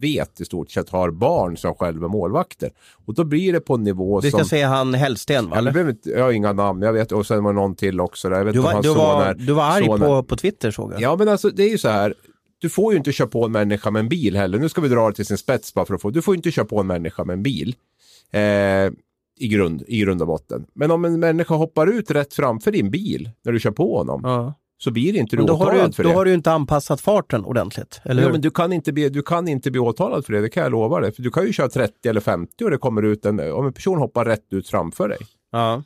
vet 0.00 0.40
i 0.40 0.44
stort 0.44 0.70
sett 0.70 0.88
har 0.88 1.10
barn 1.10 1.56
som 1.56 1.74
själva 1.74 2.04
är 2.06 2.08
målvakter. 2.08 2.70
Och 3.06 3.14
då 3.14 3.24
blir 3.24 3.52
det 3.52 3.60
på 3.60 3.74
en 3.74 3.82
nivå 3.84 4.20
Vi 4.20 4.28
ska 4.30 4.38
som... 4.38 4.48
säga 4.48 4.68
han 4.68 4.94
Hellsten, 4.94 5.44
va? 5.44 5.50
Ja, 5.50 5.54
det 5.54 5.58
eller? 5.58 5.72
behöver 5.72 5.90
inte, 5.90 6.10
jag 6.10 6.24
har 6.24 6.32
inga 6.32 6.52
namn, 6.52 6.82
jag 6.82 6.92
vet, 6.92 7.12
och 7.12 7.26
sen 7.26 7.44
var 7.44 7.52
det 7.52 7.60
någon 7.60 7.74
till 7.74 8.00
också. 8.00 8.28
Där. 8.28 8.36
Jag 8.36 8.44
vet 8.44 8.54
Du 8.54 8.60
var, 8.60 8.82
du, 8.82 8.94
var, 8.94 9.24
är- 9.24 9.34
du 9.34 9.52
var 9.52 9.64
arg 9.64 9.86
på, 9.86 10.22
på 10.22 10.36
Twitter 10.36 10.70
såg 10.70 10.92
jag. 10.92 11.00
Ja, 11.00 11.16
men 11.16 11.28
alltså 11.28 11.50
det 11.50 11.62
är 11.62 11.70
ju 11.70 11.78
så 11.78 11.88
här. 11.88 12.14
Du 12.58 12.68
får 12.68 12.92
ju 12.92 12.98
inte 12.98 13.12
köra 13.12 13.28
på 13.28 13.44
en 13.44 13.52
människa 13.52 13.90
med 13.90 14.00
en 14.00 14.08
bil 14.08 14.36
heller. 14.36 14.58
Nu 14.58 14.68
ska 14.68 14.80
vi 14.80 14.88
dra 14.88 15.08
det 15.08 15.14
till 15.14 15.26
sin 15.26 15.38
spets 15.38 15.74
bara 15.74 15.84
för 15.86 15.94
att 15.94 16.02
få. 16.02 16.10
Du 16.10 16.22
får 16.22 16.34
ju 16.34 16.36
inte 16.36 16.50
köra 16.50 16.64
på 16.64 16.80
en 16.80 16.86
människa 16.86 17.24
med 17.24 17.34
en 17.34 17.42
bil. 17.42 17.74
Eh, 18.30 18.40
i, 19.38 19.48
grund, 19.48 19.82
I 19.88 20.00
grund 20.00 20.20
och 20.20 20.26
botten. 20.26 20.66
Men 20.74 20.90
om 20.90 21.04
en 21.04 21.20
människa 21.20 21.54
hoppar 21.54 21.86
ut 21.86 22.10
rätt 22.10 22.34
framför 22.34 22.70
din 22.72 22.90
bil 22.90 23.30
när 23.44 23.52
du 23.52 23.60
kör 23.60 23.70
på 23.70 23.98
honom. 23.98 24.20
Ja. 24.24 24.54
Så 24.84 24.90
blir 24.90 25.16
inte 25.16 25.36
du 25.36 25.40
Men 25.40 25.46
då 25.46 25.54
har, 25.56 25.66
åtalad 25.66 25.90
du, 25.90 25.92
för 25.94 26.02
då 26.02 26.08
det. 26.08 26.14
har 26.14 26.24
du 26.24 26.34
inte 26.34 26.52
anpassat 26.52 27.00
farten 27.00 27.44
ordentligt, 27.44 28.00
eller 28.04 28.22
Ja, 28.22 28.26
hur? 28.26 28.32
men 28.32 28.40
du, 28.40 28.50
kan 28.50 28.72
inte 28.72 28.92
bli, 28.92 29.08
du 29.08 29.22
kan 29.22 29.48
inte 29.48 29.70
bli 29.70 29.80
åtalad 29.80 30.26
för 30.26 30.32
det, 30.32 30.40
det 30.40 30.48
kan 30.48 30.62
jag 30.62 30.72
lova 30.72 31.00
dig. 31.00 31.12
För 31.12 31.22
du 31.22 31.30
kan 31.30 31.46
ju 31.46 31.52
köra 31.52 31.68
30 31.68 32.08
eller 32.08 32.20
50 32.20 32.64
och 32.64 32.70
det 32.70 32.78
kommer 32.78 33.02
ut 33.02 33.26
en, 33.26 33.52
om 33.52 33.66
en 33.66 33.72
person 33.72 33.98
hoppar 33.98 34.24
rätt 34.24 34.46
ut 34.52 34.68
framför 34.68 35.08
dig. 35.08 35.18
Ja. 35.52 35.82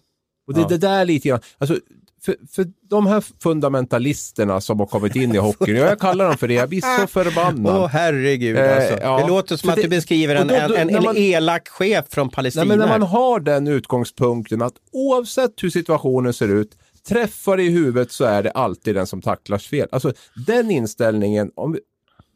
Och 0.47 0.55
det, 0.55 0.61
Ja. 0.61 0.67
det 0.69 0.79
där 0.79 1.05
lite 1.05 1.29
grann, 1.29 1.41
alltså, 1.59 1.77
för, 2.25 2.35
för 2.53 2.67
de 2.91 3.07
här 3.07 3.25
fundamentalisterna 3.43 4.61
som 4.61 4.79
har 4.81 4.87
kommit 4.87 5.17
in 5.17 5.35
i 5.35 5.39
hockeyn, 5.39 5.77
jag 5.77 5.99
kallar 6.01 6.25
dem 6.29 6.37
för 6.39 6.49
det, 6.49 6.55
jag 6.55 6.69
blir 6.69 6.81
så 7.01 7.07
förbannad. 7.25 7.77
Åh 7.77 7.87
herregud 7.87 8.57
Eh, 8.57 8.77
alltså. 8.77 8.99
ja. 9.03 9.19
Det 9.21 9.29
låter 9.29 9.57
som 9.57 9.67
För 9.67 9.73
att 9.73 9.77
det- 9.77 9.83
du 9.83 9.89
beskriver 9.89 10.35
en, 10.37 10.49
då- 10.49 10.55
då- 10.69 10.75
en, 10.75 10.91
en, 10.97 11.03
man- 11.05 11.17
elak 11.17 11.69
chef 11.69 12.05
från 12.09 12.29
Palestina. 12.31 12.65
Nej, 12.65 12.69
men 12.69 12.89
när 12.89 12.99
man 12.99 13.09
har 13.09 13.41
den 13.41 13.67
utgångspunkten 13.69 14.63
att 14.63 14.75
oavsett 14.93 15.53
hur 15.63 15.71
situationen 15.71 16.33
ser 16.33 16.49
ut, 16.49 16.71
träffar 17.09 17.61
i 17.61 17.69
huvudet 17.69 18.12
så 18.12 18.25
är 18.25 18.42
det 18.42 18.51
alltid 18.51 18.95
den 18.95 19.07
som 19.07 19.23
tacklas 19.23 19.66
fel. 19.66 19.88
Alltså 19.92 20.12
den 20.47 20.71
inställningen, 20.71 21.51
om 21.55 21.79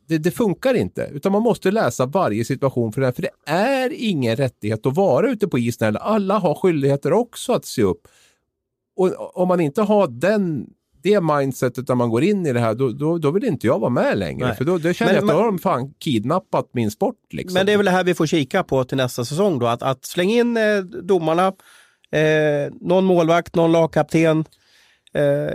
det, 0.08 0.18
det 0.18 0.30
funkar 0.30 0.74
inte, 0.74 1.10
utan 1.12 1.32
man 1.32 1.42
måste 1.42 1.70
läsa 1.70 2.06
varje 2.06 2.44
situation 2.44 2.92
för 2.92 3.00
det, 3.00 3.12
för 3.12 3.22
det 3.22 3.52
är 3.52 3.92
ingen 3.92 4.36
rättighet 4.36 4.86
att 4.86 4.96
vara 4.96 5.30
ute 5.30 5.48
på 5.48 5.58
isen 5.58 5.84
heller. 5.84 6.00
Alla 6.00 6.38
har 6.38 6.54
skyldigheter 6.54 7.12
också 7.12 7.52
att 7.52 7.64
se 7.64 7.82
upp. 7.82 8.08
Och 8.96 9.36
om 9.36 9.48
man 9.48 9.60
inte 9.60 9.82
har 9.82 10.06
den 10.08 10.66
det 11.02 11.20
mindsetet 11.20 11.88
när 11.88 11.94
man 11.94 12.10
går 12.10 12.22
in 12.22 12.46
i 12.46 12.52
det 12.52 12.60
här, 12.60 12.74
då, 12.74 12.88
då, 12.88 13.18
då 13.18 13.30
vill 13.30 13.44
inte 13.44 13.66
jag 13.66 13.78
vara 13.78 13.90
med 13.90 14.18
längre. 14.18 14.46
Nej. 14.46 14.56
För 14.56 14.64
då, 14.64 14.78
då 14.78 14.92
känner 14.92 15.12
Men- 15.12 15.14
jag 15.14 15.30
att 15.30 15.36
då 15.36 15.42
har 15.42 15.46
de 15.46 15.58
fan 15.58 15.94
kidnappat 15.98 16.68
min 16.72 16.90
sport. 16.90 17.16
Liksom. 17.30 17.54
Men 17.54 17.66
det 17.66 17.72
är 17.72 17.76
väl 17.76 17.86
det 17.86 17.92
här 17.92 18.04
vi 18.04 18.14
får 18.14 18.26
kika 18.26 18.62
på 18.62 18.84
till 18.84 18.96
nästa 18.96 19.24
säsong 19.24 19.58
då, 19.58 19.66
att, 19.66 19.82
att 19.82 20.04
slänga 20.04 20.34
in 20.34 20.56
eh, 20.56 20.78
domarna, 20.78 21.46
eh, 22.12 22.72
någon 22.80 23.04
målvakt, 23.04 23.54
någon 23.54 23.72
lagkapten, 23.72 24.44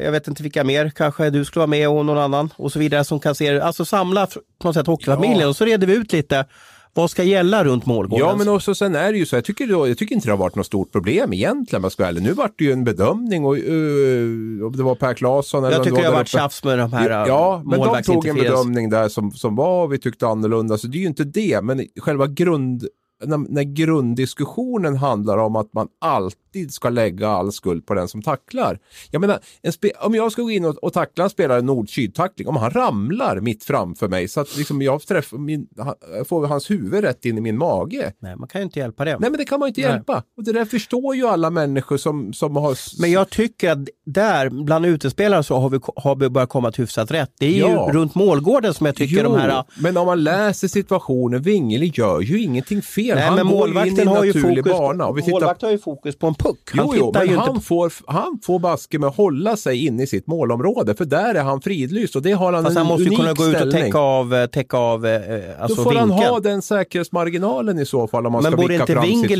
jag 0.01 0.11
vet 0.11 0.27
inte 0.27 0.43
vilka 0.43 0.63
mer, 0.63 0.89
kanske 0.95 1.29
du 1.29 1.45
skulle 1.45 1.61
vara 1.61 1.67
med 1.67 1.89
och 1.89 2.05
någon 2.05 2.17
annan 2.17 2.49
och 2.55 2.71
så 2.71 2.79
vidare 2.79 3.03
som 3.03 3.19
kan 3.19 3.35
se, 3.35 3.59
alltså 3.59 3.85
samla 3.85 4.27
på 4.27 4.67
något 4.67 4.75
sätt 4.75 4.87
hockeyfamiljen 4.87 5.39
Ja. 5.39 5.47
och 5.47 5.55
så 5.55 5.65
reder 5.65 5.87
vi 5.87 5.93
ut 5.95 6.13
lite 6.13 6.45
vad 6.93 7.11
ska 7.11 7.23
gälla 7.23 7.63
runt 7.63 7.85
målgården. 7.85 8.27
Ja, 8.27 8.35
men 8.35 8.49
också 8.49 8.75
sen 8.75 8.95
är 8.95 9.11
det 9.11 9.17
ju 9.17 9.25
så. 9.25 9.35
Jag 9.35 9.45
tycker, 9.45 9.67
då, 9.67 9.87
jag 9.87 9.97
tycker 9.97 10.15
inte 10.15 10.27
det 10.27 10.31
har 10.31 10.37
varit 10.37 10.55
något 10.55 10.65
stort 10.65 10.91
problem 10.91 11.33
egentligen. 11.33 11.83
jag 11.83 11.91
ska 11.91 12.05
ärlig. 12.05 12.23
Nu 12.23 12.33
vart 12.33 12.53
det 12.57 12.63
ju 12.63 12.71
en 12.71 12.83
bedömning 12.83 13.45
och 13.45 13.57
uh, 13.57 14.71
det 14.71 14.83
var 14.83 14.95
Per 14.95 15.13
Claesson 15.13 15.63
eller 15.63 15.75
jag 15.75 15.83
tycker 15.83 16.01
det 16.01 16.07
har 16.07 16.13
varit 16.13 16.27
tjafs 16.27 16.63
med 16.63 16.79
de 16.79 16.93
här 16.93 17.09
eh, 17.09 17.27
Ja, 17.27 17.61
men 17.65 17.79
de 17.79 18.03
tog 18.03 18.27
en 18.27 18.35
bedömning 18.35 18.89
där 18.89 19.09
som, 19.09 19.31
som 19.31 19.55
var 19.55 19.87
vi 19.87 19.97
tyckte 19.97 20.27
annorlunda. 20.27 20.77
Så 20.77 20.87
det 20.87 20.97
är 20.97 20.99
ju 20.99 21.07
inte 21.07 21.23
det, 21.23 21.61
men 21.63 21.85
själva 21.99 22.27
grund, 22.27 22.87
när, 23.23 23.37
när 23.37 23.63
grunddiskussionen 23.63 24.95
handlar 24.97 25.37
om 25.37 25.55
att 25.55 25.73
man 25.73 25.87
alltid 26.01 26.39
ska 26.69 26.89
lägga 26.89 27.29
all 27.29 27.51
skuld 27.51 27.85
på 27.85 27.93
den 27.93 28.07
som 28.07 28.21
tacklar. 28.21 28.79
Jag 29.11 29.21
menar, 29.21 29.39
om 30.01 30.15
jag 30.15 30.31
ska 30.31 30.41
gå 30.41 30.51
in 30.51 30.65
och, 30.65 30.75
och 30.83 30.93
tackla 30.93 31.23
en 31.23 31.29
spelare 31.29 31.61
nord-syd-tackling, 31.61 32.47
om 32.47 32.55
han 32.55 32.71
ramlar 32.71 33.39
mitt 33.39 33.63
framför 33.63 34.07
mig 34.07 34.27
så 34.27 34.41
att 34.41 34.57
liksom 34.57 34.81
jag 34.81 35.01
träffar 35.01 35.37
min, 35.37 35.67
får 36.27 36.47
hans 36.47 36.71
huvud 36.71 37.03
rätt 37.03 37.25
in 37.25 37.37
i 37.37 37.41
min 37.41 37.57
mage. 37.57 38.13
Nej, 38.19 38.35
man 38.35 38.47
kan 38.47 38.61
ju 38.61 38.65
inte 38.65 38.79
hjälpa 38.79 39.05
det. 39.05 39.17
Nej, 39.19 39.29
men 39.29 39.37
det 39.37 39.45
kan 39.45 39.59
man 39.59 39.67
ju 39.67 39.69
inte 39.69 39.81
Nej. 39.81 39.89
hjälpa. 39.89 40.23
Och 40.37 40.43
det 40.43 40.51
där 40.53 40.65
förstår 40.65 41.15
ju 41.15 41.27
alla 41.27 41.49
människor 41.49 41.97
som, 41.97 42.33
som 42.33 42.55
har... 42.55 43.01
Men 43.01 43.11
jag 43.11 43.29
tycker 43.29 43.71
att 43.71 43.79
där, 44.05 44.49
bland 44.63 44.85
utespelare 44.85 45.43
så 45.43 45.57
har 45.57 45.69
vi, 45.69 45.79
har 45.95 46.15
vi 46.15 46.29
börjat 46.29 46.49
komma 46.49 46.71
till 46.71 46.83
hyfsat 46.83 47.11
rätt. 47.11 47.31
Det 47.39 47.45
är 47.45 47.59
Ja. 47.59 47.87
ju 47.87 47.99
runt 47.99 48.15
målgården 48.15 48.73
som 48.73 48.85
jag 48.85 48.95
tycker 48.95 49.15
jo, 49.15 49.23
de 49.23 49.39
här... 49.39 49.63
men 49.79 49.97
om 49.97 50.05
man 50.05 50.23
läser 50.23 50.67
situationen, 50.67 51.41
Wingeli 51.41 51.91
gör 51.95 52.21
ju 52.21 52.41
ingenting 52.41 52.81
fel. 52.81 53.15
Nej, 53.15 53.23
han 53.23 53.35
men 53.35 53.47
går 53.47 53.53
målvakten 53.57 53.93
in 53.93 53.99
i 53.99 54.01
en 54.01 54.07
har 54.07 54.23
ju 54.23 54.33
naturlig 54.33 54.63
fokus, 54.63 54.79
bana. 54.79 55.11
Målvakten 55.11 55.67
har 55.67 55.71
ju 55.71 55.77
fokus 55.79 56.15
på 56.17 56.27
en 56.27 56.35
puck. 56.45 56.59
Han 56.73 56.85
Jo, 56.85 56.93
jo, 56.97 57.11
men 57.13 57.27
ju 57.29 57.35
han, 57.35 57.49
inte 57.49 57.65
får, 57.65 57.93
han 58.07 58.39
får 58.43 58.59
baske 58.59 58.99
med 58.99 59.09
att 59.09 59.15
hålla 59.15 59.57
sig 59.57 59.85
inne 59.85 60.03
i 60.03 60.07
sitt 60.07 60.27
målområde, 60.27 60.95
för 60.95 61.05
där 61.05 61.35
är 61.35 61.43
han 61.43 61.61
fridlyst 61.61 62.15
och 62.15 62.21
det 62.21 62.31
har 62.31 62.53
han 62.53 62.63
Fast 62.63 62.71
en 62.71 62.77
han 62.77 62.85
måste 62.87 63.03
ju 63.03 63.07
unik 63.07 63.19
kunna 63.19 63.33
gå 63.33 63.45
ut 63.47 63.61
och 63.61 63.71
täcka 63.71 63.97
av, 63.99 64.33
eh, 64.35 64.45
täcka 64.45 64.77
av 64.77 65.05
eh, 65.05 65.61
alltså 65.61 65.75
Då 65.77 65.83
får 65.83 65.91
vinkeln. 65.91 66.11
han 66.11 66.19
ha 66.33 66.39
den 66.39 66.61
säkerhetsmarginalen 66.61 67.79
i 67.79 67.85
så 67.85 68.07
fall 68.07 68.25
om 68.25 68.31
man 68.33 68.43
men 68.43 68.51
ska 68.51 68.61
borde 68.61 68.73
inte 68.73 68.93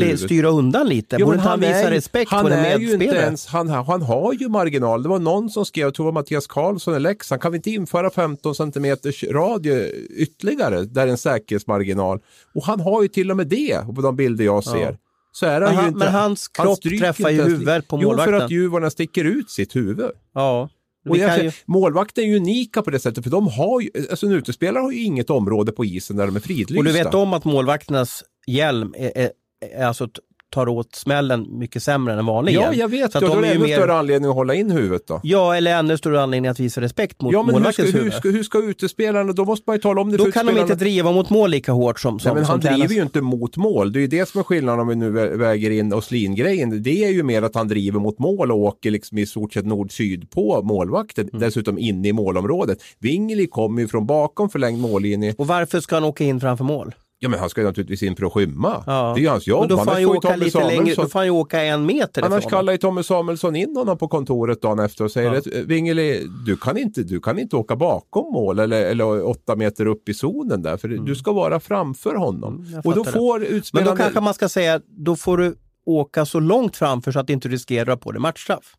huvud. 0.06 0.20
styra 0.20 0.48
undan 0.48 0.88
lite? 0.88 1.16
Jo, 1.18 1.26
borde 1.26 1.36
men 1.36 1.40
inte 1.42 1.48
han 1.50 1.60
visa 1.60 1.72
är 1.72 1.90
ju- 1.90 1.96
respekt 1.96 2.30
han 2.30 2.44
på 2.44 2.50
en 2.50 2.58
är 2.58 2.78
ju 2.78 2.84
inte 2.84 2.96
medspelare? 2.98 3.24
ens, 3.26 3.46
han, 3.46 3.68
han 3.68 4.02
har 4.02 4.32
ju 4.32 4.48
marginal. 4.48 5.02
Det 5.02 5.08
var 5.08 5.18
någon 5.18 5.50
som 5.50 5.64
skrev, 5.66 5.84
jag 5.86 5.94
tror 5.94 6.06
det 6.06 6.12
var 6.12 6.20
Mattias 6.20 6.46
Karlsson 6.46 6.96
i 6.96 7.00
Leksand, 7.00 7.40
kan 7.42 7.52
vi 7.52 7.56
inte 7.56 7.70
införa 7.70 8.10
15 8.10 8.54
centimeters 8.54 9.24
radie 9.24 9.90
ytterligare 10.16 10.84
där 10.84 11.02
är 11.02 11.06
en 11.10 11.18
säkerhetsmarginal? 11.18 12.18
Och 12.54 12.64
han 12.64 12.80
har 12.80 13.02
ju 13.02 13.08
till 13.08 13.30
och 13.30 13.36
med 13.36 13.46
det 13.46 13.94
på 13.94 14.00
de 14.02 14.16
bilder 14.16 14.44
jag 14.44 14.64
ser. 14.64 14.96
Så 15.36 15.46
är 15.46 15.60
han 15.60 15.62
Men 15.62 15.70
ju 15.72 15.76
han- 15.76 15.86
inte, 15.88 15.98
men 15.98 16.12
hans 16.14 16.48
kropp 16.48 16.76
stryker 16.76 16.98
träffar 16.98 17.30
ju 17.30 17.42
huvudet 17.42 17.88
på 17.88 17.96
Jo, 17.96 18.00
för 18.00 18.06
målvakten. 18.06 18.34
att 18.42 18.50
Djurgården 18.50 18.90
sticker 18.90 19.24
ut 19.24 19.50
sitt 19.50 19.76
huvud. 19.76 20.10
Ja. 20.34 20.68
Och 21.08 21.16
jag 21.16 21.44
ju, 21.44 21.52
Målvakten 21.66 22.24
är 22.24 22.28
ju 22.28 22.36
unika 22.36 22.82
på 22.82 22.90
det 22.90 22.98
sättet, 22.98 23.24
för 23.24 23.30
de 23.30 23.48
har 23.48 23.80
ju, 23.80 23.90
alltså 24.10 24.26
en 24.26 24.32
utespelare 24.32 24.82
har 24.82 24.92
ju 24.92 25.02
inget 25.02 25.30
område 25.30 25.72
på 25.72 25.84
isen 25.84 26.16
där 26.16 26.26
de 26.26 26.36
är 26.36 26.40
fridlysta. 26.40 26.78
och 26.78 26.84
du 26.84 26.92
vet 26.92 27.14
om 27.14 27.32
att 27.32 27.44
målvakternas 27.44 28.24
hjälm 28.46 28.94
är, 28.98 29.12
är, 29.18 29.30
är 29.74 29.86
alltså 29.86 30.08
tar 30.50 30.68
åt 30.68 30.94
smällen 30.94 31.58
mycket 31.58 31.82
sämre 31.82 32.12
än 32.12 32.18
en 32.18 32.26
vanlig 32.26 32.54
Ja, 32.54 32.72
jag 32.74 32.88
vet. 32.88 33.12
Så 33.12 33.18
att 33.18 33.24
då 33.24 33.34
de 33.34 33.42
det 33.42 33.48
är 33.48 33.50
ju 33.52 33.56
ännu 33.56 33.66
mer- 33.66 33.76
större 33.76 33.94
anledning 33.94 34.30
att 34.30 34.36
hålla 34.36 34.54
in 34.54 34.70
huvudet 34.70 35.06
då. 35.06 35.20
Ja, 35.22 35.56
eller 35.56 35.76
ännu 35.78 35.98
större 35.98 36.22
anledning 36.22 36.50
att 36.50 36.60
visa 36.60 36.80
respekt 36.80 37.20
mot 37.22 37.32
Ja, 37.32 37.42
men 37.42 37.46
hur 37.46 37.52
ska, 37.52 37.58
målvaktens 37.82 37.94
hur, 37.94 37.98
huvud. 37.98 38.12
ska, 38.14 38.28
hur 38.28 38.42
ska 38.42 38.58
utespelarna, 38.62 39.32
då 39.32 39.44
måste 39.44 39.64
man 39.66 39.76
ju 39.76 39.82
tala 39.82 40.00
om 40.00 40.10
det 40.10 40.16
Då 40.16 40.24
för 40.24 40.30
kan 40.32 40.46
de 40.46 40.58
inte 40.58 40.74
driva 40.74 41.12
mot 41.12 41.30
mål 41.30 41.50
lika 41.50 41.72
hårt 41.72 42.00
som, 42.00 42.18
som, 42.20 42.28
Nej, 42.28 42.34
men 42.34 42.44
som 42.44 42.50
han 42.52 42.60
driver 42.60 42.76
tränas. 42.76 42.92
ju 42.92 43.02
inte 43.02 43.20
mot 43.20 43.56
mål. 43.56 43.92
Det 43.92 43.98
är 43.98 44.00
ju 44.00 44.06
det 44.06 44.28
som 44.28 44.38
är 44.38 44.42
skillnaden 44.44 44.80
om 44.80 44.88
vi 44.88 44.96
nu 44.96 45.10
vä- 45.12 45.36
väger 45.36 45.70
in 45.70 45.92
Åslin-grejen. 45.94 46.82
Det 46.82 47.04
är 47.04 47.10
ju 47.10 47.22
mer 47.22 47.42
att 47.42 47.54
han 47.54 47.68
driver 47.68 48.00
mot 48.00 48.18
mål 48.18 48.52
och 48.52 48.58
åker 48.58 48.90
liksom 48.90 49.18
i 49.18 49.26
stort 49.26 49.52
sett 49.52 49.66
nord-syd 49.66 50.30
på 50.30 50.62
målvakten. 50.62 51.28
Mm. 51.28 51.40
Dessutom 51.40 51.78
inne 51.78 52.08
i 52.08 52.12
målområdet. 52.12 52.78
Wingeli 52.98 53.46
kommer 53.46 53.82
ju 53.82 53.88
från 53.88 54.06
bakom 54.06 54.48
förlängd 54.50 54.78
mållinje. 54.80 55.34
Och 55.38 55.46
varför 55.46 55.80
ska 55.80 55.96
han 55.96 56.04
åka 56.04 56.24
in 56.24 56.40
framför 56.40 56.64
mål? 56.64 56.94
Ja, 57.18 57.28
men 57.28 57.38
han 57.40 57.50
ska 57.50 57.60
ju 57.60 57.66
naturligtvis 57.66 58.02
in 58.02 58.16
för 58.16 58.26
att 58.26 58.32
skymma. 58.32 58.82
Ja. 58.86 59.12
Det 59.14 59.20
är 59.20 59.22
ju 59.22 59.28
hans 59.28 59.46
jobb. 59.46 59.60
Och 59.60 59.68
då 59.68 59.76
får 59.78 59.90
han 59.92 60.00
ju 60.00 60.06
åka 60.06 60.28
Tommy 60.32 60.44
lite 60.44 60.58
längre, 60.58 60.74
Samuelsson- 60.94 61.02
då 61.02 61.08
får 61.08 61.18
han 61.18 61.26
ju 61.26 61.30
åka 61.30 61.62
en 61.62 61.86
meter 61.86 62.22
Annars 62.22 62.38
ifrån. 62.38 62.50
kallar 62.50 62.72
ju 62.72 62.78
Tommy 62.78 63.02
Samuelsson 63.02 63.56
in 63.56 63.76
honom 63.76 63.98
på 63.98 64.08
kontoret 64.08 64.62
dagen 64.62 64.78
efter 64.78 65.04
och 65.04 65.10
säger 65.10 65.32
Ja. 65.32 65.38
att 65.38 65.46
Wingeli, 65.46 66.26
du 66.46 66.56
kan, 66.56 66.76
inte, 66.78 67.02
du 67.02 67.20
kan 67.20 67.38
inte 67.38 67.56
åka 67.56 67.76
bakom 67.76 68.32
mål 68.32 68.58
eller, 68.58 68.82
eller 68.86 69.26
åtta 69.28 69.56
meter 69.56 69.86
upp 69.86 70.08
i 70.08 70.14
zonen 70.14 70.62
där, 70.62 70.76
för 70.76 70.88
du 70.88 71.14
ska 71.14 71.32
vara 71.32 71.60
framför 71.60 72.14
honom. 72.14 72.64
Mm, 72.68 72.80
och 72.84 72.94
då 72.94 73.04
får 73.04 73.38
Men 73.38 73.48
utspelarna... 73.48 73.90
då 73.90 73.96
kanske 73.96 74.20
man 74.20 74.34
ska 74.34 74.48
säga, 74.48 74.80
då 74.88 75.16
får 75.16 75.36
du 75.38 75.56
åka 75.86 76.26
så 76.26 76.40
långt 76.40 76.76
framför 76.76 77.12
så 77.12 77.18
att 77.18 77.26
du 77.26 77.32
inte 77.32 77.48
riskerar 77.48 77.96
på 77.96 78.12
dig 78.12 78.20
matchstraff. 78.20 78.74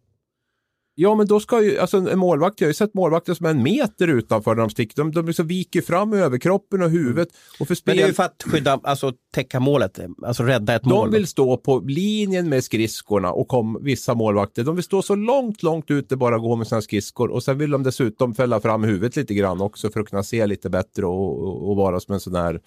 Ja, 0.99 1.15
men 1.15 1.27
då 1.27 1.39
ska 1.39 1.61
ju, 1.63 1.79
alltså 1.79 1.97
en 1.97 2.19
målvakt, 2.19 2.61
jag 2.61 2.65
har 2.65 2.69
ju 2.69 2.73
sett 2.73 2.93
målvakter 2.93 3.33
som 3.33 3.45
är 3.45 3.49
en 3.49 3.63
meter 3.63 4.07
utanför 4.07 4.55
när 4.55 4.61
de 4.61 4.69
sticker. 4.69 4.95
De, 4.95 5.11
de 5.11 5.25
liksom 5.27 5.47
viker 5.47 5.81
fram 5.81 6.13
överkroppen 6.13 6.81
och 6.81 6.89
huvudet. 6.89 7.29
Och 7.59 7.67
för 7.67 7.71
Men 7.71 7.75
spel, 7.75 7.97
det 7.97 8.03
är 8.03 8.07
ju 8.07 8.13
för 8.13 8.23
att 8.23 8.43
skydda, 8.45 8.79
alltså 8.83 9.13
täcka 9.33 9.59
målet, 9.59 9.99
alltså 10.25 10.43
rädda 10.43 10.75
ett 10.75 10.85
mål. 10.85 11.11
de 11.11 11.17
vill 11.17 11.27
stå 11.27 11.57
på 11.57 11.79
linjen 11.79 12.49
med 12.49 12.63
skridskorna 12.63 13.31
och 13.31 13.47
kom 13.47 13.77
vissa 13.81 14.13
målvakter. 14.13 14.63
De 14.63 14.75
vill 14.75 14.83
stå 14.83 15.01
så 15.01 15.15
långt, 15.15 15.63
långt 15.63 15.91
ut 15.91 16.09
det 16.09 16.15
bara 16.15 16.37
går 16.37 16.55
med 16.55 16.67
sina 16.67 16.81
skridskor 16.81 17.31
och 17.31 17.43
sen 17.43 17.57
vill 17.57 17.71
de 17.71 17.83
dessutom 17.83 18.35
fälla 18.35 18.59
fram 18.61 18.83
huvudet 18.83 19.15
lite 19.15 19.33
grann 19.33 19.61
också 19.61 19.89
för 19.89 19.99
att 19.99 20.09
kunna 20.09 20.23
se 20.23 20.47
lite 20.47 20.69
bättre 20.69 21.05
och, 21.05 21.43
och, 21.47 21.69
och 21.69 21.75
vara 21.75 21.99
som 21.99 22.13
en 22.13 22.19
sån 22.19 22.35
här 22.35 22.59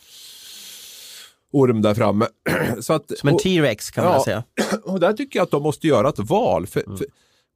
orm 1.52 1.82
där 1.82 1.94
framme. 1.94 2.26
så 2.80 2.92
att, 2.92 3.18
Som 3.18 3.28
en 3.28 3.38
T-rex 3.38 3.90
kan 3.90 4.04
man 4.04 4.14
Ja. 4.14 4.24
säga. 4.24 4.44
och 4.84 5.00
där 5.00 5.12
tycker 5.12 5.38
jag 5.38 5.44
att 5.44 5.50
de 5.50 5.62
måste 5.62 5.86
göra 5.86 6.08
ett 6.08 6.18
val. 6.18 6.66
För, 6.66 6.80
Mm. 6.86 6.96
för, 6.98 7.06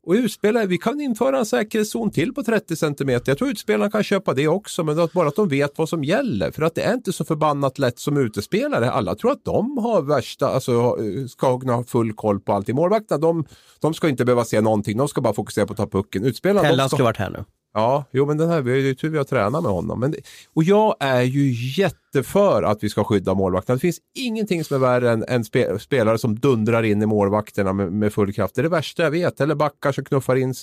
och 0.07 0.13
utspelare, 0.13 0.67
vi 0.67 0.79
kan 0.79 1.01
införa 1.01 1.39
en 1.39 1.47
säkerhetszon 1.47 2.11
till 2.11 2.35
på 2.35 2.43
30 2.43 2.77
cm. 2.77 3.21
Jag 3.25 3.39
tror 3.39 3.49
utspelarna 3.49 3.91
kan 3.91 4.03
köpa 4.03 4.35
det 4.35 4.49
också, 4.49 4.85
men 4.85 5.09
bara 5.13 5.29
att 5.29 5.37
de 5.37 5.49
vet 5.49 5.79
vad 5.79 5.89
som 5.89 6.05
gäller. 6.05 6.51
För 6.51 6.63
att 6.63 6.75
det 6.75 6.83
är 6.83 6.95
inte 6.95 7.13
så 7.13 7.25
förbannat 7.25 7.79
lätt 7.79 7.99
som 7.99 8.17
utespelare. 8.17 8.91
Alla 8.91 9.15
tror 9.15 9.33
att 9.33 9.45
de 9.45 9.79
har 9.79 10.03
värsta, 10.03 10.49
alltså 10.49 10.97
ska 11.29 11.47
ha 11.47 11.85
full 11.85 12.13
koll 12.13 12.41
på 12.41 12.53
allting. 12.53 12.77
Målvakterna, 12.77 13.19
de, 13.19 13.45
de 13.81 13.95
ska 13.95 14.09
inte 14.09 14.25
behöva 14.25 14.45
se 14.45 14.61
någonting. 14.61 14.99
De 14.99 15.09
ska 15.09 15.21
bara 15.21 15.35
fokusera 15.35 15.67
på 15.67 15.73
att 15.73 15.77
ta 15.77 15.87
pucken. 15.87 16.25
Utspelarna, 16.25 16.63
de 16.63 16.69
Tellan 16.69 16.89
ska 16.89 16.97
skulle 16.97 17.05
varit 17.05 17.17
här 17.17 17.31
nu. 17.31 17.45
Ja, 17.77 18.05
jo 18.11 18.27
men 18.27 18.39
den 18.39 18.49
här, 18.49 18.63
vi 18.63 18.71
har 18.71 18.79
ju 18.79 18.95
tur 18.95 19.09
vi 19.09 19.19
har 19.19 19.25
tränat 19.25 19.63
med 19.63 19.73
honom. 19.73 20.01
Men 20.01 20.11
det, 20.11 20.19
och 20.53 20.65
jag 20.65 20.97
är 21.01 21.23
ju 21.23 21.53
jätteför 21.83 22.63
att 22.63 22.85
vi 22.85 22.89
ska 22.89 23.05
skydda 23.05 23.35
målvakterna. 23.35 23.77
Det 23.77 23.81
finns 23.81 24.01
ingenting 24.15 24.65
som 24.65 24.75
är 24.75 24.81
värre 24.81 25.11
än, 25.11 25.25
än 25.29 25.45
spe, 25.45 25.79
spelare 25.79 26.19
som 26.19 26.39
dundrar 26.39 26.83
in 26.83 27.03
i 27.03 27.07
målvakterna 27.07 27.73
med, 27.73 27.93
med 27.93 28.13
full 28.13 28.33
kraft. 28.33 28.55
Det 28.55 28.61
är 28.61 28.63
det 28.63 28.69
värsta 28.69 29.03
jag 29.03 29.11
vet. 29.11 29.41
Eller 29.41 29.55
backar 29.55 29.93
som 29.93 30.05
knuffar 30.05 30.37
in 30.37 30.55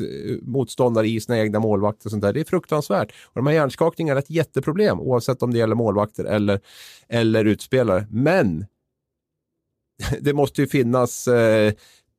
motståndare 0.42 1.08
i 1.08 1.20
sina 1.20 1.40
egna 1.40 1.60
målvakter. 1.60 2.08
Och 2.08 2.12
sånt 2.12 2.24
där. 2.24 2.34
Det 2.34 2.40
är 2.40 2.46
fruktansvärt. 2.46 3.12
Och 3.26 3.34
de 3.36 3.48
här 3.48 3.54
hjärnskakningarna 3.54 4.18
är 4.18 4.24
ett 4.24 4.30
jätteproblem 4.30 5.00
oavsett 5.00 5.44
om 5.44 5.52
det 5.52 5.58
gäller 5.60 5.76
målvakter 5.76 6.26
eller, 6.26 6.60
eller 7.10 7.46
utspelare. 7.46 8.08
Men 8.10 8.66
det 10.22 10.34
måste 10.34 10.62
ju 10.62 10.68
finnas 10.68 11.28
eh, 11.28 11.74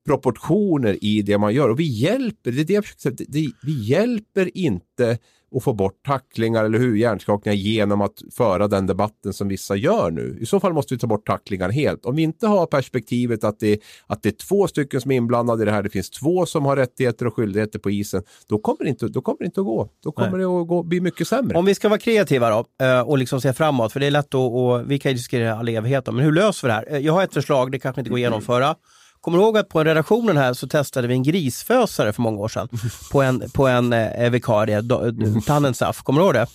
proportioner 0.06 1.04
i 1.04 1.22
det 1.22 1.38
man 1.38 1.54
gör. 1.54 1.68
Och 1.68 1.80
vi 1.80 1.84
hjälper, 2.00 2.52
det 2.52 2.60
är 2.60 2.64
det 2.64 2.72
jag 2.72 2.84
försöker 2.84 3.16
säga, 3.16 3.50
vi 3.62 3.84
hjälper 3.90 4.56
inte 4.58 5.18
att 5.56 5.64
få 5.64 5.72
bort 5.72 6.02
tacklingar 6.06 6.64
eller 6.64 6.78
hur 6.78 6.96
hjärnskakningar 6.96 7.56
genom 7.56 8.00
att 8.00 8.22
föra 8.36 8.68
den 8.68 8.86
debatten 8.86 9.32
som 9.32 9.48
vissa 9.48 9.76
gör 9.76 10.10
nu. 10.10 10.38
I 10.40 10.46
så 10.46 10.60
fall 10.60 10.72
måste 10.72 10.94
vi 10.94 10.98
ta 10.98 11.06
bort 11.06 11.26
tacklingar 11.26 11.70
helt. 11.70 12.04
Om 12.04 12.16
vi 12.16 12.22
inte 12.22 12.46
har 12.46 12.66
perspektivet 12.66 13.44
att 13.44 13.60
det, 13.60 13.80
att 14.06 14.22
det 14.22 14.28
är 14.28 14.46
två 14.48 14.68
stycken 14.68 15.00
som 15.00 15.10
är 15.10 15.16
inblandade 15.16 15.62
i 15.62 15.66
det 15.66 15.72
här, 15.72 15.82
det 15.82 15.90
finns 15.90 16.10
två 16.10 16.46
som 16.46 16.64
har 16.64 16.76
rättigheter 16.76 17.26
och 17.26 17.34
skyldigheter 17.34 17.78
på 17.78 17.90
isen, 17.90 18.22
då 18.48 18.58
kommer 18.58 18.84
det 18.84 18.88
inte, 18.90 19.08
då 19.08 19.20
kommer 19.20 19.38
det 19.38 19.44
inte 19.44 19.60
att 19.60 19.66
gå. 19.66 19.88
Då 20.02 20.12
kommer 20.12 20.38
det 20.38 20.44
att 20.44 20.68
gå, 20.68 20.82
bli 20.82 21.00
mycket 21.00 21.28
sämre. 21.28 21.58
Om 21.58 21.64
vi 21.64 21.74
ska 21.74 21.88
vara 21.88 21.98
kreativa 22.00 22.50
då 22.50 22.84
eh, 22.86 23.00
och 23.00 23.18
liksom 23.18 23.40
se 23.40 23.52
framåt, 23.52 23.92
för 23.92 24.00
det 24.00 24.06
är 24.06 24.10
lätt 24.10 24.26
att, 24.26 24.34
och 24.34 24.90
vi 24.90 24.98
kan 24.98 25.10
ju 25.12 25.16
diskutera 25.16 25.54
all 25.54 25.68
evighet 25.68 26.06
men 26.06 26.18
hur 26.18 26.32
löser 26.32 26.68
vi 26.68 26.70
det 26.70 26.74
här? 26.74 26.86
Eh, 26.92 26.98
Jag 26.98 27.12
har 27.12 27.24
ett 27.24 27.34
förslag, 27.34 27.72
det 27.72 27.78
kanske 27.78 28.00
inte 28.00 28.10
går 28.10 28.16
att 28.16 28.20
genomföra. 28.30 28.74
Kommer 29.22 29.38
du 29.38 29.44
ihåg 29.44 29.58
att 29.58 29.68
på 29.68 29.84
redaktionen 29.84 30.36
här 30.36 30.52
så 30.54 30.68
testade 30.68 31.08
vi 31.08 31.14
en 31.14 31.22
grisfösare 31.22 32.12
för 32.12 32.22
många 32.22 32.38
år 32.38 32.48
sedan 32.48 32.68
på 33.12 33.22
en, 33.22 33.50
på 33.50 33.66
en 33.68 33.92
eh, 33.92 34.30
vikarie, 34.30 34.80
Do- 34.80 35.40
Tannensaf. 35.46 36.02
Kommer 36.02 36.20
du 36.20 36.24
ihåg 36.24 36.34
det? 36.34 36.46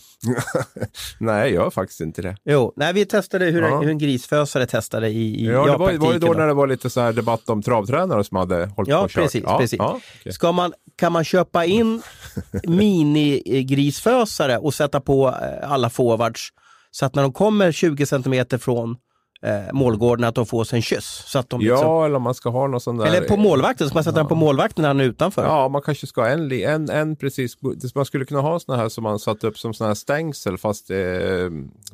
Nej, 1.19 1.39
jag 1.39 1.49
gör 1.51 1.69
faktiskt 1.69 2.01
inte 2.01 2.21
det. 2.21 2.37
Jo, 2.45 2.73
nej, 2.75 2.93
vi 2.93 3.05
testade 3.05 3.45
hur, 3.45 3.61
Ja. 3.61 3.79
hur 3.79 3.89
en 3.89 3.97
grisfösare 3.97 4.65
testade 4.65 5.07
i, 5.09 5.41
i 5.41 5.45
Ja, 5.45 5.65
det 5.65 5.71
var, 5.71 5.77
var 5.77 6.13
ju 6.13 6.19
då 6.19 6.27
då. 6.27 6.33
när 6.33 6.47
det 6.47 6.53
var 6.53 6.67
lite 6.67 6.89
så 6.89 7.01
här 7.01 7.13
debatt 7.13 7.49
om 7.49 7.61
travtränare 7.61 8.23
som 8.23 8.37
hade 8.37 8.55
hållit 8.55 8.75
på 8.75 8.83
Ja, 8.91 8.99
och 8.99 9.09
kört. 9.09 9.23
precis. 9.23 9.43
precis. 9.43 9.77
Ja, 9.79 9.99
okej. 10.19 10.33
Ska 10.33 10.51
man, 10.51 10.73
kan 10.95 11.11
man 11.11 11.23
köpa 11.23 11.65
in 11.65 12.01
minigrisfösare 12.67 14.57
och 14.57 14.73
sätta 14.73 14.99
på 15.01 15.27
eh, 15.27 15.71
alla 15.71 15.89
forwards 15.89 16.49
så 16.91 17.05
att 17.05 17.15
när 17.15 17.21
de 17.23 17.33
kommer 17.33 17.71
20 17.71 18.05
centimeter 18.05 18.57
från 18.57 18.95
eh, 19.41 19.73
målgården 19.73 20.23
att 20.25 20.35
de 20.35 20.45
får 20.45 20.63
sig 20.63 20.77
en 20.77 20.81
kyss? 20.83 21.23
Så 21.25 21.39
att 21.39 21.49
de 21.49 21.59
liksom, 21.61 21.77
Ja, 21.79 22.05
eller 22.05 22.15
om 22.15 22.21
man 22.21 22.33
ska 22.35 22.49
ha 22.49 22.67
någon 22.67 22.81
sån 22.81 22.97
där... 22.97 23.05
eller 23.05 23.21
på 23.27 23.37
målvakten, 23.37 23.87
ska 23.87 23.93
man 23.97 24.03
sätta 24.03 24.17
den 24.17 24.27
på 24.27 24.35
målvakten 24.35 24.81
när 24.81 24.89
han 24.89 24.99
är 24.99 25.03
utanför? 25.03 25.43
Ja, 25.43 25.67
man 25.67 25.81
kanske 25.81 26.07
ska 26.07 26.21
ha 26.21 26.27
en, 26.27 26.51
en, 26.51 26.89
en 26.89 27.15
precis. 27.15 27.57
Man 27.95 28.05
skulle 28.05 28.25
kunna 28.25 28.41
ha 28.41 28.59
såna 28.59 28.77
här 28.77 28.89
som 28.89 29.03
man 29.03 29.19
satt 29.19 29.43
upp 29.43 29.57
som 29.59 29.73
såna 29.73 29.87
här 29.87 29.95
stängsel 29.95 30.57
fast 30.57 30.89
eh, 30.89 30.97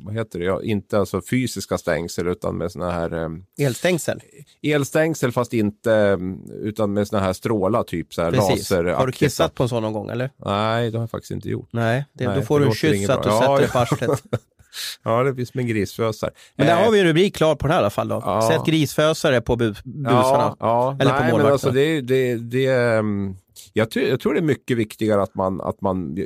vad 0.00 0.14
heter 0.14 0.38
det? 0.38 0.44
Ja, 0.44 0.62
inte 0.62 0.98
alltså 0.98 1.20
fysiska 1.30 1.78
stängsel 1.78 2.28
utan 2.28 2.56
med 2.58 2.72
såna 2.72 2.90
här 2.90 3.22
eh, 3.24 3.66
Elstängsel. 3.66 4.20
elstängsel 4.62 5.32
fast 5.32 5.52
inte 5.52 5.92
eh, 5.94 6.18
utan 6.62 6.92
med 6.92 7.08
såna 7.08 7.22
här 7.22 7.32
strålar 7.32 7.82
typ 7.82 8.14
så 8.14 8.22
här 8.22 8.30
Precis. 8.30 8.70
laser. 8.70 8.84
Har 8.84 9.06
du 9.06 9.12
kissat 9.12 9.54
på 9.54 9.62
en 9.62 9.68
sån 9.68 9.82
någon 9.82 9.92
gång 9.92 10.10
eller? 10.10 10.30
Nej, 10.44 10.90
det 10.90 10.96
har 10.98 11.02
jag 11.02 11.10
faktiskt 11.10 11.30
inte 11.30 11.48
gjort. 11.48 11.68
Nej, 11.72 12.04
det, 12.12 12.28
Nej, 12.28 12.36
då 12.36 12.42
får 12.42 12.60
du 12.60 12.66
en 12.66 12.74
kyss 12.74 13.06
så 13.06 13.12
att 13.12 13.22
du 13.22 13.28
bra. 13.28 13.40
sätter 13.40 13.62
Ja, 13.62 13.68
på 13.72 13.78
arslet. 13.78 14.22
Ja, 15.04 15.22
det 15.22 15.32
blir 15.32 15.44
som 15.44 15.60
en 15.60 15.66
grisfösare. 15.66 16.30
Men 16.56 16.66
där 16.66 16.74
Eh, 16.78 16.84
har 16.84 16.90
vi 16.92 17.00
en 17.00 17.06
rubrik 17.06 17.36
klar 17.36 17.54
på 17.54 17.66
den 17.66 17.72
här 17.72 17.78
i 17.78 17.82
alla 17.82 17.90
fall 17.90 18.08
då. 18.08 18.22
Ja. 18.24 18.48
Sätt 18.52 18.66
grisfösare 18.66 19.40
på 19.40 19.56
bu- 19.56 19.82
busarna. 19.84 20.56
Ja. 20.60 20.96
Eller 21.00 21.10
på 21.10 21.16
Nej, 21.18 21.22
men 21.22 21.30
målvakten. 21.30 21.52
alltså 21.52 21.70
det, 21.70 22.00
det, 22.00 22.34
det, 22.36 22.66
ehm, 22.66 23.36
jag, 23.72 23.90
tror, 23.90 24.04
jag 24.04 24.20
tror 24.20 24.34
det 24.34 24.40
är 24.40 24.42
mycket 24.42 24.76
viktigare 24.76 25.22
att 25.22 25.34
man, 25.34 25.60
att 25.60 25.80
man 25.80 26.18
eh, 26.18 26.24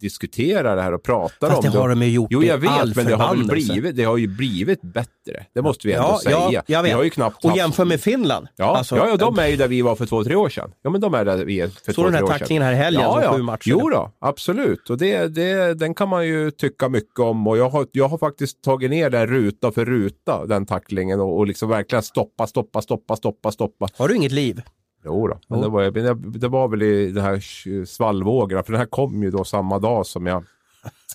diskuterar 0.00 0.76
det 0.76 0.82
här 0.82 0.92
och 0.94 1.02
pratar 1.02 1.48
Fast 1.50 1.64
om 1.64 1.70
det 1.72 1.78
har 1.78 1.88
de 1.88 2.02
ju 2.02 2.08
gjort 2.10 2.28
Jo, 2.30 2.42
jag 2.42 2.66
all 2.66 2.86
vet, 2.88 2.96
men 2.96 3.06
det 3.06 3.14
har, 3.14 3.34
väl 3.36 3.46
blivit, 3.46 3.96
det 3.96 4.04
har 4.04 4.16
ju 4.16 4.26
blivit 4.26 4.82
bättre. 4.82 5.44
Det 5.54 5.62
måste 5.62 5.86
vi 5.88 5.92
ändå 5.94 6.08
Ja, 6.08 6.20
säga. 6.22 6.36
ja, 6.50 6.62
jag 6.66 6.82
vet. 6.82 6.90
Vi 6.90 6.94
har 6.94 7.02
ju 7.02 7.10
knappt 7.10 7.44
Och 7.44 7.50
haft- 7.50 7.58
jämför 7.58 7.84
med 7.84 8.00
Finland. 8.00 8.46
Ja, 8.56 8.76
Alltså, 8.76 8.96
ja, 8.96 9.08
ja, 9.08 9.16
de 9.16 9.38
är 9.38 9.46
ju 9.46 9.56
där 9.56 9.68
vi 9.68 9.82
var 9.82 9.94
för 9.96 10.06
två, 10.06 10.24
tre 10.24 10.34
år 10.34 10.48
sedan. 10.48 10.70
Ja, 10.82 10.90
men 10.90 11.00
de 11.00 11.14
är 11.14 11.24
där 11.24 11.44
vi 11.44 11.60
är 11.60 11.68
för 11.68 11.92
två, 11.92 12.02
den 12.02 12.10
tre 12.12 12.16
här 12.16 12.24
år 12.24 12.28
sedan. 12.28 12.38
tacklingen 12.38 12.62
här 12.62 12.72
i 12.72 12.76
helgen 12.76 13.02
Ja, 13.02 13.22
ja. 13.22 13.32
sju 13.36 13.42
matcher? 13.42 13.70
Jo 13.70 13.88
då, 13.90 14.10
absolut. 14.20 14.90
Och 14.90 14.98
det, 14.98 15.28
det, 15.34 15.74
den 15.74 15.94
kan 15.94 16.08
man 16.08 16.26
ju 16.26 16.50
tycka 16.50 16.88
mycket 16.88 17.18
om. 17.20 17.46
Och 17.46 17.58
jag 17.58 17.68
har, 17.70 17.86
jag 17.92 18.08
har 18.08 18.18
faktiskt 18.18 18.62
tagit 18.62 18.90
ner 18.90 19.10
den 19.10 19.26
ruta 19.26 19.72
för 19.72 19.84
ruta, 19.84 20.46
den 20.46 20.66
tacklingen. 20.66 21.20
Och, 21.20 21.38
och 21.38 21.46
liksom 21.46 21.68
verkligen 21.68 22.02
stoppa, 22.02 22.46
stoppa, 22.46 22.82
stoppa, 22.82 23.16
stoppa, 23.16 23.52
stoppa. 23.52 23.88
Har 23.96 24.08
du 24.08 24.16
inget 24.16 24.32
liv? 24.32 24.62
Jo 25.04 25.28
då. 25.28 25.38
men 25.48 25.58
Jo. 25.58 25.64
det 25.64 25.70
var, 25.70 25.90
men 25.90 26.32
det, 26.32 26.38
det 26.38 26.48
var 26.48 26.68
väl 26.68 26.82
i 26.82 27.12
det 27.12 27.22
här 27.22 27.84
svallvågorna. 27.84 28.62
För 28.62 28.72
den 28.72 28.80
här 28.80 28.86
kom 28.86 29.22
ju 29.22 29.30
då 29.30 29.44
samma 29.44 29.78
dag 29.78 30.06
som 30.06 30.26
jag, 30.26 30.44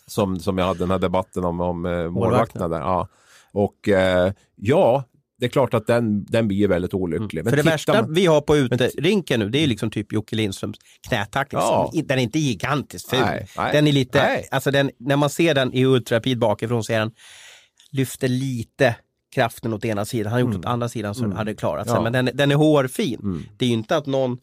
som, 0.07 0.39
som 0.39 0.57
jag 0.57 0.65
hade 0.65 0.79
den 0.79 0.91
här 0.91 0.99
debatten 0.99 1.43
om, 1.43 1.61
om 1.61 1.85
eh, 1.85 2.09
målvakterna 2.09 2.67
där. 2.67 2.79
Ja. 2.79 3.07
Och 3.51 3.89
eh, 3.89 4.33
ja, 4.55 5.03
det 5.39 5.45
är 5.45 5.49
klart 5.49 5.73
att 5.73 5.87
den, 5.87 6.25
den 6.25 6.47
blir 6.47 6.67
väldigt 6.67 6.93
olycklig. 6.93 7.41
Mm. 7.41 7.51
För 7.51 7.57
det 7.57 7.63
värsta 7.63 7.93
man... 7.93 8.13
vi 8.13 8.25
har 8.25 8.41
på 8.41 8.57
uterinken 8.57 9.39
nu, 9.39 9.49
det 9.49 9.59
är 9.63 9.67
liksom 9.67 9.91
typ 9.91 10.13
Jocke 10.13 10.35
Lindströms 10.35 10.77
knätackling. 11.07 11.61
Ja. 11.61 11.91
Den 11.93 12.19
är 12.19 12.23
inte 12.23 12.39
gigantiskt 12.39 13.09
ful. 13.09 13.19
Nej, 13.19 13.47
nej, 13.57 13.71
den 13.73 13.87
är 13.87 13.91
lite, 13.91 14.23
nej. 14.23 14.47
alltså 14.51 14.71
den, 14.71 14.91
när 14.99 15.15
man 15.15 15.29
ser 15.29 15.55
den 15.55 15.73
i 15.73 15.85
ultrapid 15.85 16.39
bakifrån 16.39 16.83
så 16.83 16.93
är 16.93 16.99
den, 16.99 17.11
lyfter 17.91 18.27
lite 18.27 18.95
kraften 19.33 19.73
åt 19.73 19.85
ena 19.85 20.05
sidan. 20.05 20.31
Han 20.31 20.33
har 20.33 20.39
gjort 20.39 20.55
mm. 20.55 20.59
åt 20.59 20.65
andra 20.65 20.89
sidan 20.89 21.15
så 21.15 21.23
mm. 21.23 21.37
hade 21.37 21.51
det 21.51 21.55
klarat 21.55 21.87
sig. 21.87 21.95
Ja. 21.95 22.01
Men 22.01 22.13
den, 22.13 22.29
den 22.33 22.51
är 22.51 22.55
hårfin. 22.55 23.19
Mm. 23.23 23.43
Det 23.57 23.65
är 23.65 23.69
ju 23.69 23.73
inte 23.73 23.97
att 23.97 24.05
någon 24.05 24.37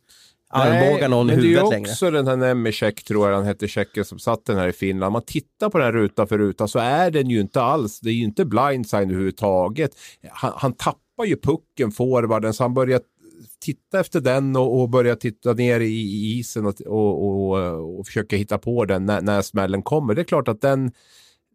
armbågar 0.51 1.09
någon 1.09 1.31
i 1.31 1.35
huvudet 1.35 1.71
längre. 1.71 1.71
Det 1.71 1.77
är 1.77 1.93
också 1.93 2.11
längre. 2.11 2.19
den 2.19 2.27
här 2.27 2.37
Nemecek, 2.37 3.05
tror 3.05 3.29
jag 3.29 3.37
han 3.37 3.45
hette, 3.45 3.69
tjecken 3.69 4.05
som 4.05 4.19
satt 4.19 4.45
den 4.45 4.57
här 4.57 4.69
i 4.69 4.73
Finland. 4.73 5.13
Man 5.13 5.23
tittar 5.23 5.71
på 5.71 5.79
den 5.79 5.85
här 5.85 5.93
ruta 5.93 6.27
för 6.27 6.39
ruta 6.39 6.69
så 6.69 6.79
är 6.79 7.11
den 7.11 7.31
ju 7.31 7.41
inte 7.41 7.63
alls, 7.63 8.01
det 8.01 8.11
är 8.11 8.15
ju 8.15 8.25
inte 8.25 8.45
blindside 8.45 9.03
överhuvudtaget. 9.03 9.91
Han, 10.31 10.53
han 10.57 10.73
tappar 10.73 11.25
ju 11.25 11.37
pucken, 11.37 11.93
forwarden, 11.93 12.55
så 12.55 12.65
han 12.65 12.75
börjar 12.75 13.01
titta 13.61 14.01
efter 14.01 14.21
den 14.21 14.57
och, 14.57 14.81
och 14.81 14.89
börja 14.89 15.17
titta 15.17 15.53
ner 15.53 15.81
i, 15.81 15.93
i 15.93 16.39
isen 16.39 16.67
och, 16.67 16.81
och, 16.81 17.25
och, 17.25 17.99
och, 17.99 18.07
försöka 18.07 18.37
hitta 18.37 18.59
på 18.59 18.85
den 18.85 19.07
när, 19.07 19.21
när 19.21 19.43
smällen 19.43 19.83
kommer. 19.83 20.15
Det 20.15 20.23
är 20.23 20.25
klart 20.25 20.49
att 20.49 20.61
den 20.61 20.93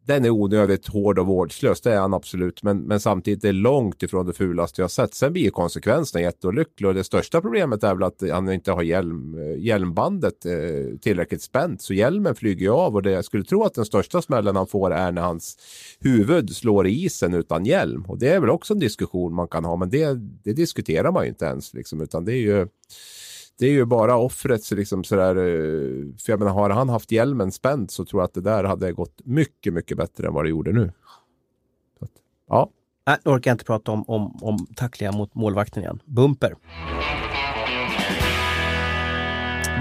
den 0.06 0.26
är 0.26 0.30
onödigt 0.30 0.88
hård 0.88 1.20
och 1.20 1.28
vårdslös, 1.28 1.82
det 1.82 1.94
är 1.94 2.00
han 2.00 2.14
absolut. 2.14 2.64
Men, 2.64 2.82
men 2.82 3.00
samtidigt 3.00 3.44
är 3.44 3.48
det 3.48 3.54
långt 3.54 4.04
ifrån 4.04 4.26
det 4.26 4.34
fulaste 4.34 4.82
jag 4.82 4.92
sett. 4.92 5.14
Sen 5.14 5.34
blir 5.34 5.50
konsekvenserna 5.50 6.22
jätteolyckliga 6.22 6.90
och 6.90 6.96
det 6.96 7.04
största 7.04 7.42
problemet 7.42 7.84
är 7.84 7.96
väl 7.96 8.04
att 8.04 8.24
han 8.32 8.52
inte 8.52 8.72
har 8.72 8.84
hjälm, 8.84 9.38
hjälmbandet 9.58 10.46
eh, 10.46 10.98
tillräckligt 11.02 11.42
spänt. 11.42 11.82
Så 11.82 11.94
hjälmen 11.94 12.36
flyger 12.36 12.66
ju 12.66 12.72
av 12.72 12.96
och 12.96 13.04
det, 13.04 13.12
jag 13.12 13.26
skulle 13.26 13.44
tro 13.44 13.64
att 13.64 13.74
den 13.74 13.86
största 13.86 14.22
smällen 14.22 14.56
han 14.56 14.68
får 14.68 14.94
är 14.94 15.12
när 15.12 15.22
hans 15.22 15.58
huvud 16.00 16.56
slår 16.56 16.88
i 16.88 17.06
isen 17.06 17.34
utan 17.34 17.66
hjälm. 17.66 18.06
Och 18.06 18.20
det 18.20 18.30
är 18.30 18.40
väl 18.40 18.50
också 18.50 18.74
en 18.74 18.80
diskussion 18.80 19.34
man 19.34 19.48
kan 19.48 19.66
ha, 19.66 19.76
men 19.76 19.90
det, 19.90 20.14
det 20.44 20.54
diskuterar 20.54 21.12
man 21.12 21.24
ju 21.24 21.30
inte 21.30 21.46
ens. 21.46 21.74
Liksom, 21.74 22.02
utan 22.02 22.26
det 22.26 22.34
är 22.34 22.42
ju 22.42 22.68
det 23.60 23.66
är 23.66 23.72
ju 23.72 23.86
bara 23.86 24.16
offrets, 24.18 24.72
Liksom 24.72 25.04
sådär, 25.04 25.36
eh, 25.36 26.16
för 26.26 26.32
jag 26.32 26.40
menar, 26.40 26.54
har 26.54 26.70
han 26.70 26.90
haft 26.90 27.12
hjälmen 27.12 27.52
spänd 27.52 27.92
så 27.92 28.06
tror 28.06 28.22
jag 28.22 28.28
att 28.28 28.34
det 28.34 28.42
där 28.42 28.64
hade 28.64 28.92
gått 28.92 29.22
mycket, 29.26 29.74
mycket 29.74 29.98
bättre 29.98 30.28
än 30.28 30.34
vad 30.34 30.46
det 30.46 30.50
gjorde 30.50 30.72
nu. 30.72 30.92
Att, 32.02 32.12
ja. 32.50 32.70
Nej, 33.08 33.18
nu 33.26 33.32
orkar 33.32 33.52
jag 33.52 33.54
inte 33.54 33.66
prata 33.66 33.92
om, 33.92 34.04
om, 34.08 34.40
om 34.42 34.68
tacklingar 34.76 35.14
mot 35.14 35.36
målvakten 35.36 35.84
igen. 35.84 36.00
Bumper. 36.06 36.56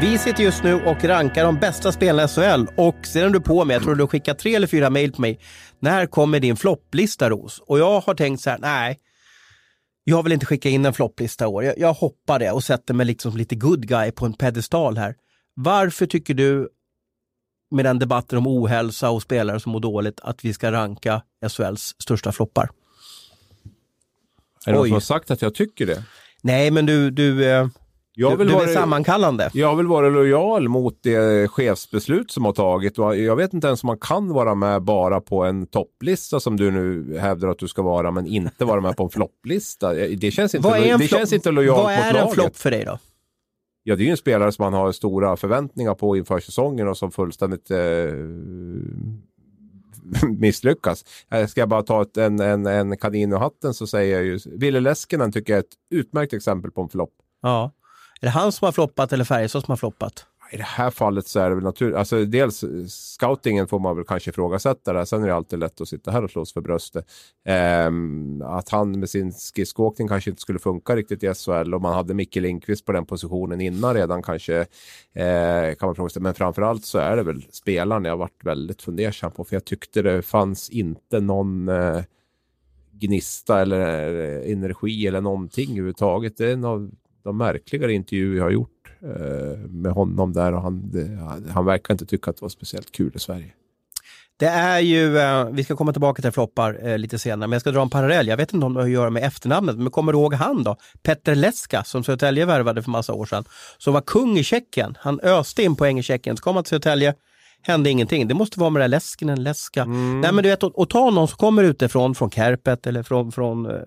Vi 0.00 0.18
sitter 0.18 0.42
just 0.44 0.64
nu 0.64 0.74
och 0.74 1.04
rankar 1.04 1.44
de 1.44 1.56
bästa 1.56 1.92
spelarna 1.92 2.24
i 2.24 2.28
SHL 2.28 2.66
och 2.76 3.06
sedan 3.06 3.32
du 3.32 3.40
på 3.40 3.64
mig, 3.64 3.74
jag 3.74 3.82
tror 3.82 3.94
du 3.94 4.02
har 4.02 4.08
skickat 4.08 4.38
tre 4.38 4.54
eller 4.54 4.66
fyra 4.66 4.90
mejl 4.90 5.12
på 5.12 5.20
mig. 5.20 5.38
När 5.78 6.06
kommer 6.06 6.40
din 6.40 6.56
flopplista 6.56 7.30
Ros? 7.30 7.58
Och 7.66 7.78
jag 7.78 8.00
har 8.00 8.14
tänkt 8.14 8.42
så 8.42 8.50
här, 8.50 8.58
nej, 8.58 8.98
jag 10.04 10.22
vill 10.22 10.32
inte 10.32 10.46
skicka 10.46 10.68
in 10.68 10.86
en 10.86 10.94
flopplista 10.94 11.44
i 11.44 11.48
år. 11.48 11.64
Jag, 11.64 11.78
jag 11.78 11.94
hoppar 11.94 12.38
det 12.38 12.50
och 12.50 12.64
sätter 12.64 12.94
mig 12.94 13.06
liksom 13.06 13.36
lite 13.36 13.54
good 13.54 13.88
guy 13.88 14.10
på 14.10 14.26
en 14.26 14.32
pedestal 14.32 14.96
här. 14.96 15.14
Varför 15.54 16.06
tycker 16.06 16.34
du, 16.34 16.68
med 17.70 17.84
den 17.84 17.98
debatten 17.98 18.38
om 18.38 18.46
ohälsa 18.46 19.10
och 19.10 19.22
spelare 19.22 19.60
som 19.60 19.72
mår 19.72 19.80
dåligt, 19.80 20.20
att 20.20 20.44
vi 20.44 20.54
ska 20.54 20.72
ranka 20.72 21.22
SHLs 21.48 21.94
största 21.98 22.32
floppar? 22.32 22.70
Är 24.66 24.72
det 24.72 24.78
någon 24.78 24.86
som 24.86 24.92
har 24.92 25.00
sagt 25.00 25.30
att 25.30 25.42
jag 25.42 25.54
tycker 25.54 25.86
det? 25.86 26.04
Nej, 26.42 26.70
men 26.70 26.86
du, 26.86 27.10
du, 27.10 27.44
eh, 27.44 27.68
jag 28.16 28.36
vill 28.36 28.46
du, 28.46 28.54
vara, 28.54 28.64
är 28.64 28.74
sammankallande. 28.74 29.50
Jag 29.54 29.76
vill 29.76 29.86
vara 29.86 30.08
lojal 30.08 30.68
mot 30.68 30.98
det 31.02 31.50
chefsbeslut 31.50 32.30
som 32.30 32.44
har 32.44 32.52
tagit. 32.52 32.98
Jag 32.98 33.36
vet 33.36 33.54
inte 33.54 33.66
ens 33.66 33.82
om 33.82 33.86
man 33.86 33.98
kan 33.98 34.32
vara 34.32 34.54
med 34.54 34.82
bara 34.82 35.20
på 35.20 35.44
en 35.44 35.66
topplista 35.66 36.40
som 36.40 36.56
du 36.56 36.70
nu 36.70 37.18
hävdar 37.18 37.48
att 37.48 37.58
du 37.58 37.68
ska 37.68 37.82
vara, 37.82 38.10
men 38.10 38.26
inte 38.26 38.64
vara 38.64 38.80
med 38.80 38.96
på 38.96 39.04
en 39.04 39.10
flopplista. 39.10 39.94
Det 39.94 40.30
känns 40.30 40.54
inte, 40.54 40.80
det 40.80 40.98
flop, 40.98 41.10
känns 41.10 41.32
inte 41.32 41.50
lojalt 41.50 41.78
mot 41.78 41.86
laget. 41.86 42.14
Vad 42.14 42.22
är 42.22 42.26
en 42.26 42.32
flopp 42.34 42.56
för 42.56 42.70
dig 42.70 42.84
då? 42.84 42.98
Ja, 43.82 43.96
det 43.96 44.02
är 44.02 44.04
ju 44.04 44.10
en 44.10 44.16
spelare 44.16 44.52
som 44.52 44.62
man 44.62 44.72
har 44.72 44.92
stora 44.92 45.36
förväntningar 45.36 45.94
på 45.94 46.16
inför 46.16 46.40
säsongen 46.40 46.88
och 46.88 46.98
som 46.98 47.10
fullständigt 47.10 47.70
eh, 47.70 47.78
misslyckas. 50.28 51.04
Ska 51.48 51.60
jag 51.60 51.68
bara 51.68 51.82
ta 51.82 52.02
ett, 52.02 52.16
en, 52.16 52.40
en, 52.40 52.66
en 52.66 52.96
kanin 52.96 53.32
ur 53.32 53.36
hatten 53.36 53.74
så 53.74 53.86
säger 53.86 54.16
jag 54.16 54.24
ju, 54.24 54.38
Ville 54.46 54.80
Leskinen 54.80 55.32
tycker 55.32 55.52
jag 55.52 55.58
är 55.58 55.62
ett 55.62 55.74
utmärkt 55.90 56.32
exempel 56.32 56.70
på 56.70 56.82
en 56.82 56.88
flopp. 56.88 57.12
Ja. 57.42 57.72
Är 58.24 58.26
det 58.26 58.32
han 58.32 58.52
som 58.52 58.64
har 58.64 58.72
floppat 58.72 59.12
eller 59.12 59.24
Färjestad 59.24 59.64
som 59.64 59.72
har 59.72 59.76
floppat? 59.76 60.26
I 60.52 60.56
det 60.56 60.62
här 60.62 60.90
fallet 60.90 61.26
så 61.26 61.40
är 61.40 61.48
det 61.48 61.54
väl 61.54 61.64
naturligt. 61.64 61.96
Alltså 61.96 62.24
dels 62.24 62.62
eh, 62.62 62.84
scoutingen 62.86 63.68
får 63.68 63.78
man 63.78 63.96
väl 63.96 64.04
kanske 64.04 64.30
ifrågasätta 64.30 64.92
där. 64.92 65.04
Sen 65.04 65.22
är 65.22 65.26
det 65.26 65.34
alltid 65.34 65.58
lätt 65.58 65.80
att 65.80 65.88
sitta 65.88 66.10
här 66.10 66.24
och 66.24 66.30
slås 66.30 66.52
för 66.52 66.60
bröstet. 66.60 67.06
Ehm, 67.44 68.42
att 68.42 68.68
han 68.68 69.00
med 69.00 69.10
sin 69.10 69.32
skridskoåkning 69.32 70.08
kanske 70.08 70.30
inte 70.30 70.42
skulle 70.42 70.58
funka 70.58 70.96
riktigt 70.96 71.22
i 71.22 71.34
SHL 71.34 71.74
Om 71.74 71.82
man 71.82 71.94
hade 71.94 72.14
Micke 72.14 72.36
Lindqvist 72.36 72.84
på 72.86 72.92
den 72.92 73.06
positionen 73.06 73.60
innan 73.60 73.94
redan 73.94 74.22
kanske. 74.22 74.56
eh, 75.14 75.74
kan 75.78 75.86
man 75.86 75.94
fråga 75.94 76.08
sig. 76.08 76.22
Men 76.22 76.34
framförallt 76.34 76.84
så 76.84 76.98
är 76.98 77.16
det 77.16 77.22
väl 77.22 77.46
spelaren 77.50 78.04
jag 78.04 78.16
varit 78.16 78.44
väldigt 78.44 78.82
fundersam 78.82 79.32
på. 79.32 79.44
För 79.44 79.56
jag 79.56 79.64
tyckte 79.64 80.02
det 80.02 80.22
fanns 80.22 80.70
inte 80.70 81.20
någon 81.20 81.68
eh, 81.68 82.00
gnista 82.92 83.60
eller 83.60 84.14
eh, 84.44 84.52
energi 84.52 85.06
eller 85.06 85.20
någonting 85.20 85.70
överhuvudtaget. 85.70 86.36
Det 86.36 86.50
är 86.52 86.56
någon 86.56 86.96
de 87.24 87.36
märkligare 87.36 87.92
intervjuer 87.92 88.36
jag 88.36 88.44
har 88.44 88.50
gjort 88.50 88.92
eh, 89.02 89.58
med 89.58 89.92
honom 89.92 90.32
där 90.32 90.52
och 90.52 90.62
han, 90.62 90.90
det, 90.90 91.18
han 91.52 91.64
verkar 91.64 91.94
inte 91.94 92.06
tycka 92.06 92.30
att 92.30 92.36
det 92.36 92.42
var 92.42 92.48
speciellt 92.48 92.92
kul 92.92 93.12
i 93.14 93.18
Sverige. 93.18 93.52
Det 94.36 94.46
är 94.46 94.80
ju, 94.80 95.18
eh, 95.18 95.48
vi 95.50 95.64
ska 95.64 95.76
komma 95.76 95.92
tillbaka 95.92 96.22
till 96.22 96.32
floppar 96.32 96.86
eh, 96.88 96.98
lite 96.98 97.18
senare, 97.18 97.48
men 97.48 97.52
jag 97.52 97.60
ska 97.60 97.70
dra 97.70 97.82
en 97.82 97.90
parallell. 97.90 98.28
Jag 98.28 98.36
vet 98.36 98.52
inte 98.52 98.66
om 98.66 98.74
det 98.74 98.80
har 98.80 98.86
att 98.86 98.92
göra 98.92 99.10
med 99.10 99.24
efternamnet, 99.24 99.76
men 99.76 99.90
kommer 99.90 100.12
du 100.12 100.18
ihåg 100.18 100.34
han 100.34 100.64
då? 100.64 100.76
Petter 101.02 101.34
Leska 101.34 101.84
som 101.84 102.04
Södertälje 102.04 102.46
värvade 102.46 102.82
för 102.82 102.90
massa 102.90 103.12
år 103.12 103.26
sedan, 103.26 103.44
som 103.78 103.94
var 103.94 104.00
kung 104.00 104.38
i 104.38 104.44
Tjeckien. 104.44 104.96
Han 105.00 105.20
öste 105.20 105.62
in 105.62 105.76
poäng 105.76 105.98
i 105.98 106.02
Tjeckien, 106.02 106.36
så 106.36 106.42
kom 106.42 106.54
han 106.54 106.64
till 106.64 106.70
Södertälje, 106.70 107.14
hände 107.66 107.90
ingenting. 107.90 108.28
Det 108.28 108.34
måste 108.34 108.60
vara 108.60 108.70
med 108.70 108.80
det 108.80 108.84
där 108.84 108.88
läsken, 108.88 109.42
läska. 109.42 109.82
Mm. 109.82 110.20
Nej 110.20 110.32
men 110.32 110.42
du 110.42 110.50
vet, 110.50 110.64
att 110.64 110.90
ta 110.90 111.10
någon 111.10 111.28
som 111.28 111.36
kommer 111.36 111.64
utifrån, 111.64 112.14
från 112.14 112.30
Kärpet 112.30 112.86
eller 112.86 113.02
från, 113.02 113.32
från 113.32 113.66
uh, 113.66 113.82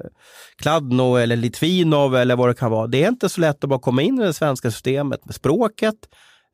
Kladno 0.56 1.16
eller 1.16 1.36
Litvinov 1.36 2.16
eller 2.16 2.36
vad 2.36 2.50
det 2.50 2.54
kan 2.54 2.72
vara. 2.72 2.88
Det 2.88 3.04
är 3.04 3.08
inte 3.08 3.30
så 3.30 3.42
lätt 3.42 3.64
att 3.64 3.70
bara 3.70 3.80
komma 3.80 4.02
in 4.02 4.20
i 4.20 4.24
det 4.24 4.34
svenska 4.34 4.72
systemet 4.72 5.26
med 5.26 5.36
språket, 5.36 5.96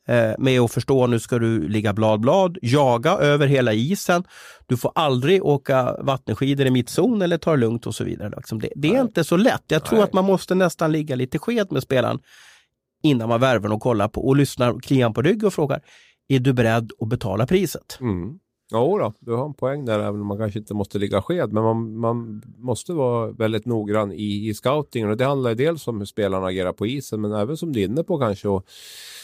uh, 0.10 0.34
med 0.38 0.60
att 0.60 0.72
förstå 0.72 1.08
nu 1.08 1.20
ska 1.20 1.40
du 1.40 1.68
ligga 1.68 1.94
blad, 1.94 2.20
blad, 2.20 2.58
jaga 2.62 3.12
över 3.12 3.48
hela 3.48 3.74
isen. 3.74 4.24
Du 4.68 4.78
får 4.78 4.92
aldrig 4.96 5.46
åka 5.46 5.96
vattenskidor 6.00 6.68
i 6.68 6.72
mittzon 6.72 7.22
eller 7.22 7.38
ta 7.38 7.52
det 7.52 7.58
lugnt 7.58 7.88
och 7.88 7.96
så 7.96 8.04
vidare. 8.04 8.34
Liksom 8.38 8.60
det, 8.60 8.70
det, 8.76 8.88
är 8.88 8.94
Nej. 8.94 9.02
inte 9.02 9.24
så 9.24 9.38
lätt. 9.38 9.64
Jag 9.68 9.86
tror 9.86 9.98
Nej. 9.98 10.04
att 10.04 10.14
man 10.14 10.26
måste 10.26 10.56
nästan 10.56 10.92
ligga 10.92 11.16
lite 11.16 11.40
sked 11.40 11.72
med 11.72 11.84
spelaren 11.84 12.20
innan 13.04 13.30
man 13.30 13.40
värvar 13.40 13.74
och 13.74 13.82
kollar 13.82 14.08
på 14.08 14.28
och 14.28 14.36
lyssnar 14.36 14.72
och 14.72 14.84
kliar 14.84 15.10
på 15.10 15.22
rygg 15.22 15.44
och 15.44 15.54
frågar 15.54 15.82
är 16.36 16.40
du 16.40 16.54
beredd 16.54 16.92
att 17.00 17.08
betala 17.08 17.46
priset? 17.46 17.98
Mm. 18.02 18.40
Ja, 18.72 18.80
då, 18.80 19.14
du 19.20 19.32
har 19.34 19.46
en 19.46 19.54
poäng 19.54 19.86
där, 19.86 20.00
även 20.00 20.22
om 20.22 20.28
man 20.28 20.38
kanske 20.38 20.60
inte 20.60 20.74
måste 20.74 21.00
ligga 21.00 21.22
sked. 21.22 21.54
Men 21.54 21.64
man, 21.64 21.98
man 21.98 22.42
måste 22.58 22.94
vara 22.94 23.32
väldigt 23.32 23.66
noggrann 23.66 24.12
i, 24.12 24.50
i 24.50 24.54
scoutingen. 24.54 25.10
Och 25.10 25.18
det 25.18 25.26
handlar 25.26 25.56
dels 25.56 25.88
om 25.88 26.00
hur 26.00 26.06
spelarna 26.06 26.48
agerar 26.48 26.74
på 26.74 26.88
isen, 26.88 27.22
men 27.22 27.32
även 27.32 27.58
som 27.58 27.74
du 27.74 27.82
är 27.82 27.86
inne 27.86 28.04
på 28.04 28.20
kanske 28.20 28.48
och 28.48 28.66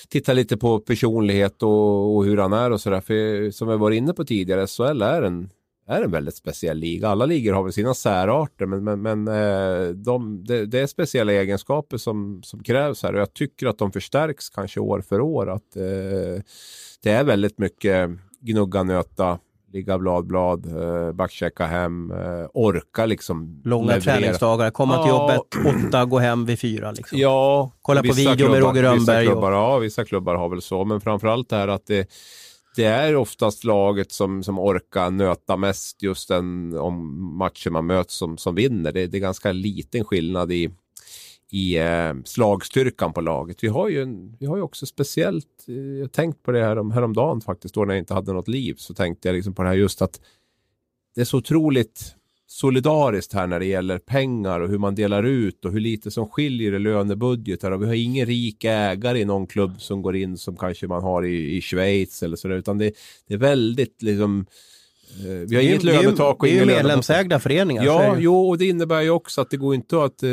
titta 0.09 0.33
lite 0.33 0.57
på 0.57 0.79
personlighet 0.79 1.63
och, 1.63 2.15
och 2.15 2.25
hur 2.25 2.37
han 2.37 2.53
är 2.53 2.71
och 2.71 2.81
sådär. 2.81 3.01
För 3.01 3.51
som 3.51 3.67
vi 3.67 3.77
var 3.77 3.91
inne 3.91 4.13
på 4.13 4.25
tidigare, 4.25 4.67
SHL 4.67 5.01
är 5.01 5.21
en, 5.21 5.49
är 5.89 6.01
en 6.01 6.11
väldigt 6.11 6.35
speciell 6.35 6.77
liga. 6.77 7.07
Alla 7.09 7.25
ligor 7.25 7.53
har 7.53 7.63
väl 7.63 7.73
sina 7.73 7.93
särarter, 7.93 8.65
men, 8.65 8.83
men, 8.83 9.01
men 9.01 9.27
eh, 9.27 9.89
de, 9.89 10.43
det, 10.43 10.65
det, 10.65 10.79
är 10.79 10.87
speciella 10.87 11.31
egenskaper 11.31 11.97
som, 11.97 12.41
som 12.43 12.63
krävs 12.63 13.03
här 13.03 13.13
och 13.13 13.19
jag 13.19 13.33
tycker 13.33 13.67
att 13.67 13.77
de 13.77 13.91
förstärks 13.91 14.49
kanske 14.49 14.79
år 14.79 15.01
för 15.01 15.21
år. 15.21 15.49
Att 15.49 15.75
eh, 15.75 16.43
det 17.03 17.11
är 17.11 17.23
väldigt 17.23 17.57
mycket 17.59 18.09
gnugga, 18.41 18.83
nöta, 18.83 19.39
ligga 19.73 19.97
blad, 19.97 20.27
blad, 20.27 20.65
eh, 20.65 21.11
backchecka 21.11 21.65
hem, 21.65 22.11
eh, 22.11 22.47
orka 22.53 23.05
liksom. 23.05 23.61
Långa 23.65 23.85
leverera. 23.85 24.01
träningsdagar, 24.01 24.71
komma 24.71 25.03
till 25.03 25.09
jobbet 25.09 25.41
åtta, 25.87 26.05
gå 26.05 26.19
hem 26.19 26.45
vid 26.45 26.59
fyra. 26.59 26.91
Liksom. 26.91 27.17
Ja, 27.19 27.71
Kolla 27.81 28.03
på 28.03 28.13
video 28.13 28.35
klubbar, 28.35 28.51
med 28.51 28.63
Roger 28.63 28.83
Rönnberg. 28.83 29.19
Vissa 29.19 29.31
klubbar, 29.31 29.51
och... 29.51 29.57
Ja, 29.57 29.77
vissa 29.77 30.05
klubbar 30.05 30.35
har 30.35 30.49
väl 30.49 30.61
så, 30.61 30.85
men 30.85 31.01
framförallt 31.01 31.49
det 31.49 31.55
här 31.55 31.67
att 31.67 31.85
det, 31.85 32.07
det 32.75 32.85
är 32.85 33.15
oftast 33.15 33.63
laget 33.63 34.11
som, 34.11 34.43
som 34.43 34.59
orkar 34.59 35.11
nöta 35.11 35.57
mest 35.57 36.03
just 36.03 36.27
den 36.27 36.77
om 36.77 37.37
matchen 37.37 37.73
man 37.73 37.85
möts 37.85 38.15
som, 38.15 38.37
som 38.37 38.55
vinner. 38.55 38.91
Det, 38.91 39.07
det 39.07 39.17
är 39.17 39.21
ganska 39.21 39.51
liten 39.51 40.05
skillnad 40.05 40.51
i 40.51 40.71
i 41.51 41.77
eh, 41.77 42.13
slagstyrkan 42.25 43.13
på 43.13 43.21
laget. 43.21 43.63
Vi 43.63 43.67
har 43.67 43.89
ju, 43.89 44.01
en, 44.01 44.35
vi 44.39 44.45
har 44.45 44.55
ju 44.55 44.61
också 44.61 44.85
speciellt, 44.85 45.65
eh, 45.67 45.75
jag 45.75 46.11
tänkt 46.11 46.43
på 46.43 46.51
det 46.51 46.63
här 46.63 46.77
om, 46.77 46.91
häromdagen 46.91 47.41
faktiskt, 47.41 47.75
då 47.75 47.85
när 47.85 47.93
jag 47.93 48.01
inte 48.01 48.13
hade 48.13 48.33
något 48.33 48.47
liv, 48.47 48.75
så 48.77 48.93
tänkte 48.93 49.27
jag 49.27 49.35
liksom 49.35 49.55
på 49.55 49.63
det 49.63 49.69
här 49.69 49.75
just 49.75 50.01
att 50.01 50.21
det 51.15 51.21
är 51.21 51.25
så 51.25 51.37
otroligt 51.37 52.15
solidariskt 52.51 53.33
här 53.33 53.47
när 53.47 53.59
det 53.59 53.65
gäller 53.65 53.97
pengar 53.97 54.59
och 54.59 54.69
hur 54.69 54.77
man 54.77 54.95
delar 54.95 55.23
ut 55.23 55.65
och 55.65 55.71
hur 55.71 55.79
lite 55.79 56.11
som 56.11 56.29
skiljer 56.29 56.73
i 56.73 56.79
lönebudgetar. 56.79 57.71
Och 57.71 57.81
vi 57.81 57.85
har 57.85 57.93
ingen 57.93 58.25
rik 58.25 58.63
ägare 58.63 59.19
i 59.19 59.25
någon 59.25 59.47
klubb 59.47 59.81
som 59.81 60.01
går 60.01 60.15
in 60.15 60.37
som 60.37 60.57
kanske 60.57 60.87
man 60.87 61.03
har 61.03 61.25
i, 61.25 61.57
i 61.57 61.61
Schweiz 61.61 62.23
eller 62.23 62.37
så, 62.37 62.49
utan 62.49 62.77
det, 62.77 62.93
det 63.27 63.33
är 63.33 63.37
väldigt 63.37 64.01
liksom 64.01 64.45
vi 65.47 65.55
har 65.55 65.63
inget 65.63 65.83
lönetak 65.83 66.39
och 66.39 66.45
Det 66.45 66.51
är 66.51 66.59
ju 66.59 66.65
medlemsägda 66.65 67.39
föreningar. 67.39 67.83
Ja, 67.83 68.15
jo, 68.19 68.49
och 68.49 68.57
det 68.57 68.65
innebär 68.65 69.01
ju 69.01 69.09
också 69.09 69.41
att 69.41 69.49
det 69.49 69.57
går 69.57 69.75
inte 69.75 70.03
att 70.03 70.23
eh, 70.23 70.29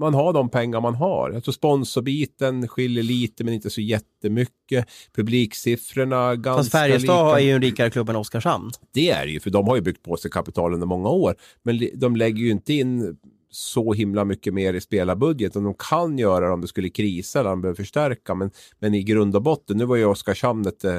man 0.00 0.14
har 0.14 0.32
de 0.32 0.48
pengar 0.48 0.80
man 0.80 0.94
har. 0.94 1.30
Jag 1.30 1.44
tror 1.44 1.52
sponsorbiten 1.52 2.68
skiljer 2.68 3.02
lite 3.02 3.44
men 3.44 3.54
inte 3.54 3.70
så 3.70 3.80
jättemycket. 3.80 4.86
Publiksiffrorna 5.14 6.36
ganska 6.36 6.60
Fast 6.60 6.72
Färjestad 6.72 7.36
är 7.36 7.40
ju 7.40 7.52
en 7.52 7.62
rikare 7.62 7.90
klubb 7.90 8.08
än 8.08 8.16
Oskarshamn. 8.16 8.70
Det 8.92 9.10
är 9.10 9.26
det 9.26 9.32
ju, 9.32 9.40
för 9.40 9.50
de 9.50 9.68
har 9.68 9.76
ju 9.76 9.82
byggt 9.82 10.02
på 10.02 10.16
sig 10.16 10.30
kapital 10.30 10.74
under 10.74 10.86
många 10.86 11.08
år. 11.08 11.34
Men 11.62 11.88
de 11.94 12.16
lägger 12.16 12.38
ju 12.38 12.50
inte 12.50 12.74
in 12.74 13.16
så 13.50 13.92
himla 13.92 14.24
mycket 14.24 14.54
mer 14.54 14.74
i 14.74 14.80
spelarbudgeten. 14.80 15.64
De 15.64 15.74
kan 15.74 16.18
göra 16.18 16.46
det 16.46 16.52
om 16.52 16.60
det 16.60 16.68
skulle 16.68 16.88
krisa 16.88 17.40
eller 17.40 17.50
de 17.50 17.60
behöver 17.60 17.76
förstärka. 17.76 18.34
Men, 18.34 18.50
men 18.78 18.94
i 18.94 19.02
grund 19.02 19.36
och 19.36 19.42
botten, 19.42 19.76
nu 19.76 19.84
var 19.84 19.96
ju 19.96 20.04
Oskarshamn 20.04 20.66
ett 20.66 20.84
eh, 20.84 20.98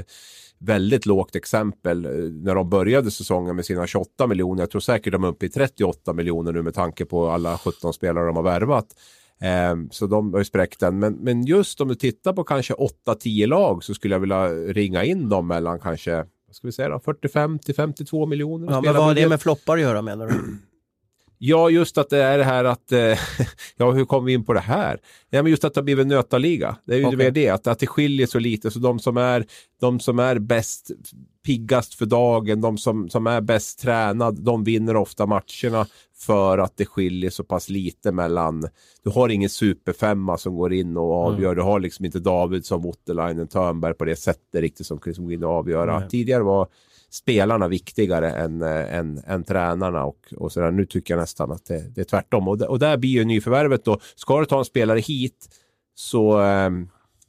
väldigt 0.61 1.05
lågt 1.05 1.35
exempel 1.35 2.05
eh, 2.05 2.11
när 2.11 2.55
de 2.55 2.69
började 2.69 3.11
säsongen 3.11 3.55
med 3.55 3.65
sina 3.65 3.87
28 3.87 4.27
miljoner. 4.27 4.61
Jag 4.61 4.71
tror 4.71 4.81
säkert 4.81 5.13
de 5.13 5.23
är 5.23 5.27
uppe 5.27 5.45
i 5.45 5.49
38 5.49 6.13
miljoner 6.13 6.51
nu 6.51 6.61
med 6.61 6.73
tanke 6.73 7.05
på 7.05 7.29
alla 7.29 7.57
17 7.57 7.93
spelare 7.93 8.25
de 8.25 8.35
har 8.35 8.43
värvat. 8.43 8.87
Eh, 9.41 9.75
så 9.91 10.07
de 10.07 10.33
har 10.33 10.39
ju 10.39 10.45
spräckt 10.45 10.79
den. 10.79 10.99
Men, 10.99 11.13
men 11.13 11.45
just 11.45 11.81
om 11.81 11.87
du 11.87 11.95
tittar 11.95 12.33
på 12.33 12.43
kanske 12.43 12.73
8-10 13.07 13.47
lag 13.47 13.83
så 13.83 13.93
skulle 13.93 14.15
jag 14.15 14.19
vilja 14.19 14.47
ringa 14.49 15.03
in 15.03 15.29
dem 15.29 15.47
mellan 15.47 15.79
kanske 15.79 16.25
vad 16.51 16.55
ska 16.55 16.67
vi 16.67 16.71
säga 16.71 16.89
då, 16.89 16.99
45 16.99 17.59
till 17.59 17.75
52 17.75 18.25
miljoner. 18.25 18.71
Ja, 18.71 18.81
men 18.81 18.93
vad 18.93 19.03
har 19.03 19.15
det 19.15 19.29
med 19.29 19.41
floppar 19.41 19.73
att 19.73 19.81
göra 19.81 20.01
menar 20.01 20.27
du? 20.27 20.57
Ja, 21.43 21.69
just 21.69 21.97
att 21.97 22.09
det 22.09 22.23
är 22.23 22.37
det 22.37 22.43
här 22.43 22.63
att, 22.63 22.91
eh, 22.91 22.99
ja 23.77 23.91
hur 23.91 24.05
kom 24.05 24.25
vi 24.25 24.33
in 24.33 24.45
på 24.45 24.53
det 24.53 24.59
här? 24.59 24.99
Ja, 25.29 25.43
men 25.43 25.49
just 25.49 25.63
att 25.63 25.73
det 25.73 25.79
har 25.79 25.83
blivit 25.83 26.03
en 26.03 26.07
nötaliga. 26.07 26.75
Det 26.85 26.93
är 26.93 26.97
ju 26.97 27.05
okay. 27.05 27.29
det, 27.29 27.49
att, 27.49 27.67
att 27.67 27.79
det 27.79 27.87
skiljer 27.87 28.27
så 28.27 28.39
lite. 28.39 28.71
Så 28.71 28.79
de 28.79 28.99
som 28.99 29.17
är, 29.17 29.45
de 29.79 29.99
som 29.99 30.19
är 30.19 30.39
bäst, 30.39 30.91
piggast 31.45 31.93
för 31.93 32.05
dagen, 32.05 32.61
de 32.61 32.77
som, 32.77 33.09
som 33.09 33.27
är 33.27 33.41
bäst 33.41 33.79
tränad, 33.79 34.43
de 34.43 34.63
vinner 34.63 34.95
ofta 34.95 35.25
matcherna 35.25 35.87
för 36.17 36.57
att 36.57 36.77
det 36.77 36.85
skiljer 36.85 37.29
så 37.29 37.43
pass 37.43 37.69
lite 37.69 38.11
mellan, 38.11 38.67
du 39.03 39.09
har 39.09 39.29
ingen 39.29 39.49
superfemma 39.49 40.37
som 40.37 40.55
går 40.55 40.73
in 40.73 40.97
och 40.97 41.13
avgör, 41.13 41.51
mm. 41.51 41.55
du 41.55 41.61
har 41.61 41.79
liksom 41.79 42.05
inte 42.05 42.19
David 42.19 42.65
som 42.65 42.81
Waterlinen, 42.81 43.47
Törnberg 43.47 43.93
på 43.93 44.05
det 44.05 44.15
sättet 44.15 44.61
riktigt 44.61 44.87
som, 44.87 44.99
som 45.15 45.23
går 45.23 45.33
in 45.33 45.43
och 45.43 45.51
avgöra. 45.51 45.97
Mm. 45.97 46.09
Tidigare 46.09 46.43
var 46.43 46.67
spelarna 47.11 47.67
viktigare 47.67 48.31
än, 48.31 48.61
äh, 48.61 48.95
än, 48.95 49.21
än 49.27 49.43
tränarna 49.43 50.05
och, 50.05 50.33
och 50.37 50.51
sådär. 50.51 50.71
Nu 50.71 50.85
tycker 50.85 51.13
jag 51.13 51.21
nästan 51.21 51.51
att 51.51 51.65
det, 51.65 51.95
det 51.95 52.01
är 52.01 52.05
tvärtom. 52.05 52.47
Och, 52.47 52.61
och 52.61 52.79
där 52.79 52.97
blir 52.97 53.09
ju 53.09 53.23
nyförvärvet 53.25 53.85
då, 53.85 53.99
ska 54.15 54.39
du 54.39 54.45
ta 54.45 54.59
en 54.59 54.65
spelare 54.65 54.99
hit 54.99 55.49
så, 55.95 56.41
äh, 56.41 56.69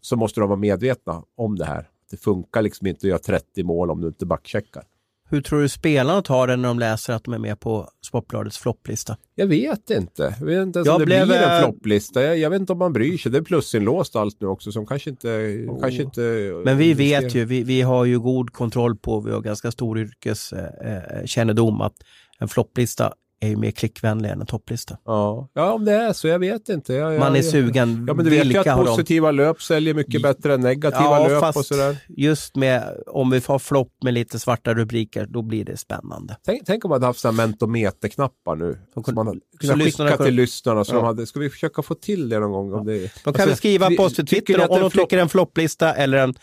så 0.01 0.16
måste 0.16 0.41
de 0.41 0.49
vara 0.49 0.59
medvetna 0.61 1.22
om 1.37 1.59
det 1.59 1.64
här. 1.64 1.89
Det 2.11 2.16
funkar 2.16 2.62
liksom 2.62 2.87
inte 2.87 3.07
att 3.07 3.09
göra 3.09 3.18
30 3.18 3.62
mål 3.62 3.91
om 3.91 4.01
du 4.01 4.07
inte 4.07 4.26
backcheckar. 4.26 4.85
Hur 5.33 5.41
tror 5.41 5.61
du 5.61 5.68
spelarna 5.68 6.22
tar 6.22 6.47
det 6.47 6.57
när 6.57 6.68
de 6.68 6.78
läser 6.78 7.12
att 7.12 7.24
de 7.24 7.35
är 7.35 7.39
med 7.39 7.61
på 7.61 7.89
Sportbladets 8.07 8.59
flopplista? 8.59 9.16
Jag 9.35 9.47
vet 9.47 9.91
inte. 9.91 10.35
Jag 10.39 10.47
vet 10.47 10.62
inte 10.62 10.78
ens 10.78 10.87
jag 10.87 10.95
om 10.95 11.01
det 11.01 11.07
blev... 11.07 11.26
blir 11.26 11.37
en 11.37 11.57
eh, 11.57 11.61
flopplista. 11.61 12.22
Jag, 12.22 12.39
jag, 12.39 12.51
vet 12.51 12.61
inte 12.61 12.72
om 12.72 12.78
man 12.78 12.93
bryr 12.93 13.18
sig. 13.18 13.33
Det 13.33 13.39
är 13.39 13.43
plusinlåst 13.43 14.16
allt 14.16 14.41
nu 14.41 14.47
också 14.47 14.72
som 14.72 14.87
kanske 14.87 15.11
inte... 15.11 15.28
Oh. 15.68 15.80
Kanske 15.80 16.03
inte 16.03 16.20
Men 16.64 16.78
vi 16.78 16.95
vet 16.95 17.35
ju, 17.35 17.45
vi, 17.45 17.62
vi 17.62 17.83
har 17.83 18.05
ju 18.05 18.20
god 18.20 18.53
kontroll 18.53 18.97
på, 18.97 19.20
vi 19.20 19.33
har 19.33 19.41
ganska 19.41 19.70
stor 19.70 19.99
yrkeskännedom 19.99 21.80
eh, 21.80 21.87
att 21.87 21.95
en 22.39 22.49
flopplista 22.49 23.12
är 23.43 23.49
ju 23.49 23.57
mer 23.57 23.70
klickvänlig 23.70 24.30
än 24.30 24.40
en 24.40 24.47
topplista. 24.47 24.97
Ja, 25.05 25.49
ja 25.53 25.72
om 25.72 25.84
det 25.84 25.93
är 25.93 26.12
så, 26.12 26.28
jag 26.28 26.38
vet 26.38 26.68
inte. 26.68 26.95
Jag, 26.95 27.18
Man 27.18 27.36
är 27.36 27.43
sugen. 27.43 28.05
Ja, 28.09 28.14
men 28.14 28.24
du 28.24 28.30
vet 28.30 28.47
ju 28.47 28.59
att 28.59 28.86
positiva 28.86 29.26
de... 29.26 29.36
löp 29.36 29.62
säljer 29.62 29.95
mycket 29.95 30.22
bättre 30.22 30.55
än 30.55 30.61
negativa 30.61 31.05
ja, 31.05 31.28
löp 31.28 31.40
fast 31.40 31.59
och 31.59 31.64
sådär. 31.64 31.97
just 32.09 32.57
med, 32.57 33.03
om 33.07 33.30
vi 33.30 33.40
får 33.40 33.59
flopp 33.59 33.93
med 34.05 34.14
lite 34.14 34.38
svarta 34.38 34.74
rubriker, 34.74 35.26
då 35.26 35.43
blir 35.43 35.64
det 35.64 35.76
spännande. 35.76 36.36
Tänk, 36.45 36.62
tänk 36.66 36.84
om 36.84 36.88
man 36.88 36.95
hade 36.95 37.07
haft 37.07 37.20
sådana 37.20 37.36
mentometerknappar 37.36 38.57
nu. 38.57 38.78
Som, 38.95 39.05
som 39.05 39.14
man 39.14 39.40
kunnat 39.61 39.82
skicka 39.82 40.16
till 40.16 40.34
lyssnarna. 40.34 40.84
Så 40.84 40.93
ja. 40.95 40.97
de 40.97 41.05
hade, 41.05 41.26
ska 41.26 41.40
vi 41.40 41.51
försöka 41.51 41.82
få 41.82 41.95
till 41.95 42.28
det 42.28 42.38
någon 42.38 42.53
gång? 42.53 42.72
Om 42.72 42.86
det, 42.86 42.99
de 43.24 43.32
kan 43.32 43.43
alltså, 43.43 43.57
skriva 43.57 43.90
på 43.90 44.03
oss 44.03 44.14
till 44.14 44.26
Twitter 44.26 44.70
om 44.70 44.80
de 44.80 44.90
tycker 44.90 45.18
en 45.18 45.28
flopplista 45.28 45.95
eller 45.95 46.18
en 46.18 46.34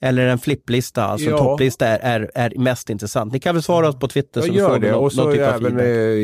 eller 0.00 0.26
en 0.26 0.38
flipplista, 0.38 1.04
alltså 1.04 1.30
ja. 1.30 1.38
topplista 1.38 1.86
är, 1.86 1.98
är, 1.98 2.30
är, 2.34 2.58
mest 2.58 2.90
intressant. 2.90 3.32
Ni 3.32 3.40
kan 3.40 3.54
väl 3.54 3.62
svara 3.62 3.88
oss 3.88 3.98
på 3.98 4.08
Twitter. 4.08 4.40
Jag 4.40 4.54
gör 4.54 4.78
det. 4.78 4.94
och 4.94 5.12
så 5.12 5.30
även 5.30 5.78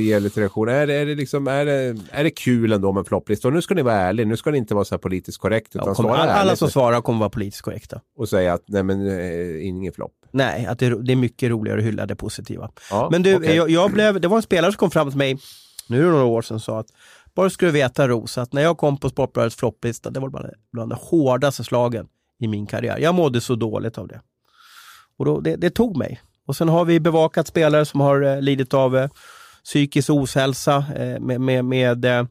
ge 0.04 0.20
lite 0.20 0.40
reaktion. 0.40 0.68
Är, 0.68 0.88
är, 0.88 1.06
det 1.06 1.14
liksom, 1.14 1.48
är, 1.48 1.64
det, 1.64 1.96
är 2.10 2.24
det 2.24 2.30
kul 2.30 2.72
ändå 2.72 2.92
med 2.92 3.06
flopplista? 3.06 3.48
Och 3.48 3.54
nu 3.54 3.62
ska 3.62 3.74
ni 3.74 3.82
vara 3.82 3.94
ärliga. 3.94 4.26
Nu 4.26 4.36
ska 4.36 4.50
ni 4.50 4.58
inte 4.58 4.74
vara 4.74 4.84
så 4.84 4.94
här 4.94 4.98
politiskt 5.00 5.38
korrekt. 5.38 5.76
Utan 5.76 5.94
ja, 5.98 6.16
alla, 6.16 6.32
alla 6.32 6.56
som 6.56 6.70
svarar 6.70 7.00
kommer 7.00 7.18
vara 7.18 7.30
politiskt 7.30 7.62
korrekta. 7.62 8.00
Och 8.16 8.28
säga 8.28 8.52
att 8.52 8.64
nej 8.66 8.82
men 8.82 9.06
eh, 9.08 9.66
ingen 9.66 9.92
flopp. 9.92 10.12
Nej, 10.30 10.66
att 10.66 10.78
det, 10.78 11.02
det, 11.02 11.12
är 11.12 11.16
mycket 11.16 11.50
roligare 11.50 11.78
att 11.78 11.86
hylla 11.86 12.06
det 12.06 12.16
positiva. 12.16 12.70
Ja, 12.90 13.08
men 13.12 13.22
du, 13.22 13.36
okay. 13.36 13.56
jag, 13.56 13.70
jag, 13.70 13.92
blev, 13.92 14.20
det 14.20 14.28
var 14.28 14.36
en 14.36 14.42
spelare 14.42 14.72
som 14.72 14.78
kom 14.78 14.90
fram 14.90 15.08
till 15.08 15.18
mig, 15.18 15.38
nu 15.88 16.00
är 16.00 16.04
det 16.04 16.10
några 16.10 16.24
år 16.24 16.42
sedan, 16.42 16.60
sa 16.60 16.78
att 16.78 16.86
bara 17.34 17.50
skulle 17.50 17.68
du 17.68 17.72
veta 17.72 18.08
Ros, 18.08 18.38
att 18.38 18.52
när 18.52 18.62
jag 18.62 18.78
kom 18.78 18.98
på 18.98 19.08
Sportbladets 19.08 19.56
flopplista, 19.56 20.10
det 20.10 20.20
var 20.20 20.28
bland, 20.28 20.46
bland 20.72 20.90
de 20.90 20.98
hårdaste 21.00 21.64
slagen 21.64 22.06
i 22.42 22.48
min 22.48 22.66
karriär. 22.66 22.98
Jag 22.98 23.14
mådde 23.14 23.40
så 23.40 23.54
dåligt 23.54 23.98
av 23.98 24.08
det. 24.08 24.20
Och 25.18 25.24
då, 25.24 25.40
det, 25.40 25.56
det, 25.56 25.70
tog 25.70 25.96
mig. 25.96 26.20
Och 26.46 26.56
sen 26.56 26.68
har 26.68 26.84
vi 26.84 27.00
bevakat 27.00 27.46
spelare 27.46 27.84
som 27.84 28.00
har 28.00 28.22
eh, 28.22 28.40
lidit 28.40 28.74
av 28.74 28.96
eh, 28.96 29.08
psykisk 29.64 30.10
ohälsa 30.10 30.84
eh, 30.96 31.20
med, 31.20 31.40
med, 31.40 31.64
med, 31.64 32.04
eh, 32.04 32.24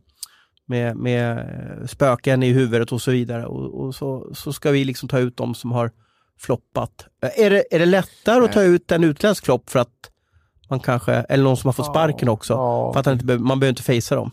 med, 0.67 0.97
med 0.97 1.37
eh, 1.37 1.85
spöken 1.87 2.43
i 2.43 2.51
huvudet 2.51 2.91
och 2.91 3.01
så 3.01 3.11
vidare. 3.11 3.45
Och, 3.45 3.85
och, 3.85 3.95
så, 3.95 4.33
så 4.33 4.53
ska 4.53 4.71
vi 4.71 4.83
liksom 4.85 5.09
ta 5.09 5.19
ut 5.19 5.37
de 5.37 5.55
som 5.55 5.71
har 5.71 5.91
floppat. 6.39 7.07
Är 7.21 7.49
det, 7.49 7.63
är 7.71 7.79
det 7.79 7.85
lättare 7.85 8.45
att 8.45 8.53
ta 8.53 8.61
ut 8.61 8.91
en 8.91 9.03
utländsk 9.03 9.45
flopp 9.45 9.69
för 9.69 9.79
att 9.79 10.11
man 10.69 10.79
kanske, 10.79 11.13
eller 11.13 11.43
någon 11.43 11.57
som 11.57 11.67
har 11.67 11.73
fått 11.73 11.85
sparken 11.85 12.29
också, 12.29 12.53
för 12.93 12.99
att 12.99 13.05
man, 13.05 13.13
inte, 13.13 13.37
man 13.37 13.59
behöver 13.59 13.69
inte 13.69 13.83
fejsa 13.83 14.15
dem? 14.15 14.31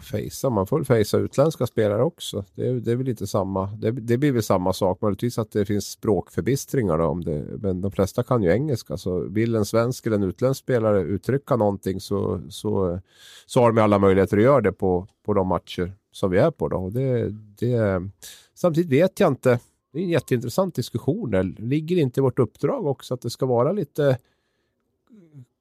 Fejsa, 0.00 0.50
man 0.50 0.66
får 0.66 0.76
väl 0.78 0.84
fejsa 0.84 1.18
utländska 1.18 1.66
spelare 1.66 2.02
också. 2.02 2.44
Det 2.54 2.80
det 2.80 2.92
är 2.92 2.96
väl 2.96 3.08
inte 3.08 3.26
samma, 3.26 3.66
det, 3.66 3.90
det 3.90 4.18
blir 4.18 4.32
väl 4.32 4.42
samma 4.42 4.72
sak. 4.72 5.00
Möjligtvis 5.00 5.38
att 5.38 5.50
det 5.50 5.64
finns 5.64 5.86
språkförbistringar 5.86 6.98
då, 6.98 7.04
om 7.04 7.24
det, 7.24 7.44
men 7.58 7.80
de 7.80 7.92
flesta 7.92 8.22
kan 8.22 8.42
ju 8.42 8.50
engelska. 8.50 8.96
Så 8.96 9.18
vill 9.18 9.54
en 9.54 9.64
svensk 9.64 10.06
eller 10.06 10.16
en 10.16 10.22
utländsk 10.22 10.60
spelare 10.62 11.00
uttrycka 11.00 11.56
någonting 11.56 12.00
så, 12.00 12.40
så, 12.50 13.00
så 13.46 13.60
har 13.60 13.72
de 13.72 13.82
alla 13.82 13.98
möjligheter 13.98 14.36
att 14.36 14.42
göra 14.42 14.60
det 14.60 14.72
på, 14.72 15.06
på 15.24 15.34
de 15.34 15.46
matcher 15.48 15.92
som 16.12 16.30
vi 16.30 16.38
är 16.38 16.50
på. 16.50 16.68
Då. 16.68 16.76
Och 16.76 16.92
det, 16.92 17.30
det, 17.58 18.08
samtidigt 18.54 18.90
vet 18.90 19.20
jag 19.20 19.28
inte, 19.28 19.58
det 19.92 19.98
är 19.98 20.02
en 20.02 20.08
jätteintressant 20.08 20.74
diskussion. 20.74 21.30
Det 21.30 21.42
ligger 21.42 21.96
inte 21.96 22.20
i 22.20 22.22
vårt 22.22 22.38
uppdrag 22.38 22.86
också 22.86 23.14
att 23.14 23.20
det 23.20 23.30
ska 23.30 23.46
vara 23.46 23.72
lite 23.72 24.18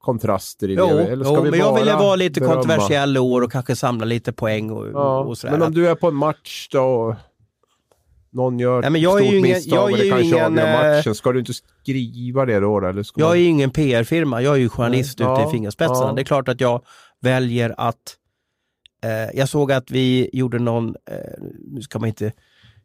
kontraster 0.02 0.70
i 0.70 0.74
jo, 0.74 0.88
det? 0.88 1.08
Eller 1.08 1.26
ska 1.26 1.34
jo, 1.36 1.42
vi 1.42 1.52
men 1.52 1.60
jag 1.60 1.80
ville 1.80 1.94
vara 1.94 2.16
lite 2.16 2.40
berömma? 2.40 2.56
kontroversiell 2.56 3.16
i 3.16 3.20
år 3.20 3.42
och 3.42 3.52
kanske 3.52 3.76
samla 3.76 4.06
lite 4.06 4.34
poäng 4.34 4.72
och, 4.72 4.88
ja, 4.94 5.20
och 5.20 5.38
sådär. 5.38 5.52
Men 5.52 5.68
om 5.68 5.74
du 5.74 5.88
är 5.90 5.96
på 5.96 6.08
en 6.08 6.16
match 6.16 6.68
då 6.72 7.16
någon 8.34 8.60
gör 8.60 8.82
Nej, 8.82 8.90
men 8.90 9.02
jag 9.02 9.20
ett 9.20 9.26
stort 9.26 9.34
ingen, 9.34 9.42
misstag 9.42 9.92
och 9.92 9.98
det 9.98 10.10
kanske 10.10 10.28
ingen, 10.28 10.46
avgör 10.46 10.90
eh, 10.90 10.98
matchen. 10.98 11.16
Ska 11.16 11.32
du 11.32 11.40
inte 11.40 11.54
skriva 11.54 12.46
det 12.46 12.60
då? 12.60 12.86
Eller 12.86 13.04
ska 13.04 13.22
jag 13.22 13.28
man... 13.28 13.38
är 13.38 13.40
ju 13.40 13.46
ingen 13.46 13.70
PR-firma, 13.70 14.42
jag 14.42 14.56
är 14.56 14.60
ju 14.60 14.70
journalist 14.70 15.20
Nej, 15.20 15.32
ute 15.34 15.42
ja, 15.42 15.48
i 15.48 15.52
fingerspetsarna. 15.52 16.08
Ja. 16.08 16.14
Det 16.14 16.22
är 16.22 16.26
klart 16.26 16.48
att 16.48 16.62
jag 16.62 16.82
väljer 17.22 17.76
att... 17.78 18.18
Eh, 19.04 19.40
jag 19.40 19.50
såg 19.50 19.72
att 19.72 19.92
vi 19.92 20.30
gjorde 20.34 20.60
någon, 20.60 20.88
eh, 20.88 21.16
nu 21.60 21.82
ska 21.82 22.00
man 22.00 22.08
inte, 22.08 22.32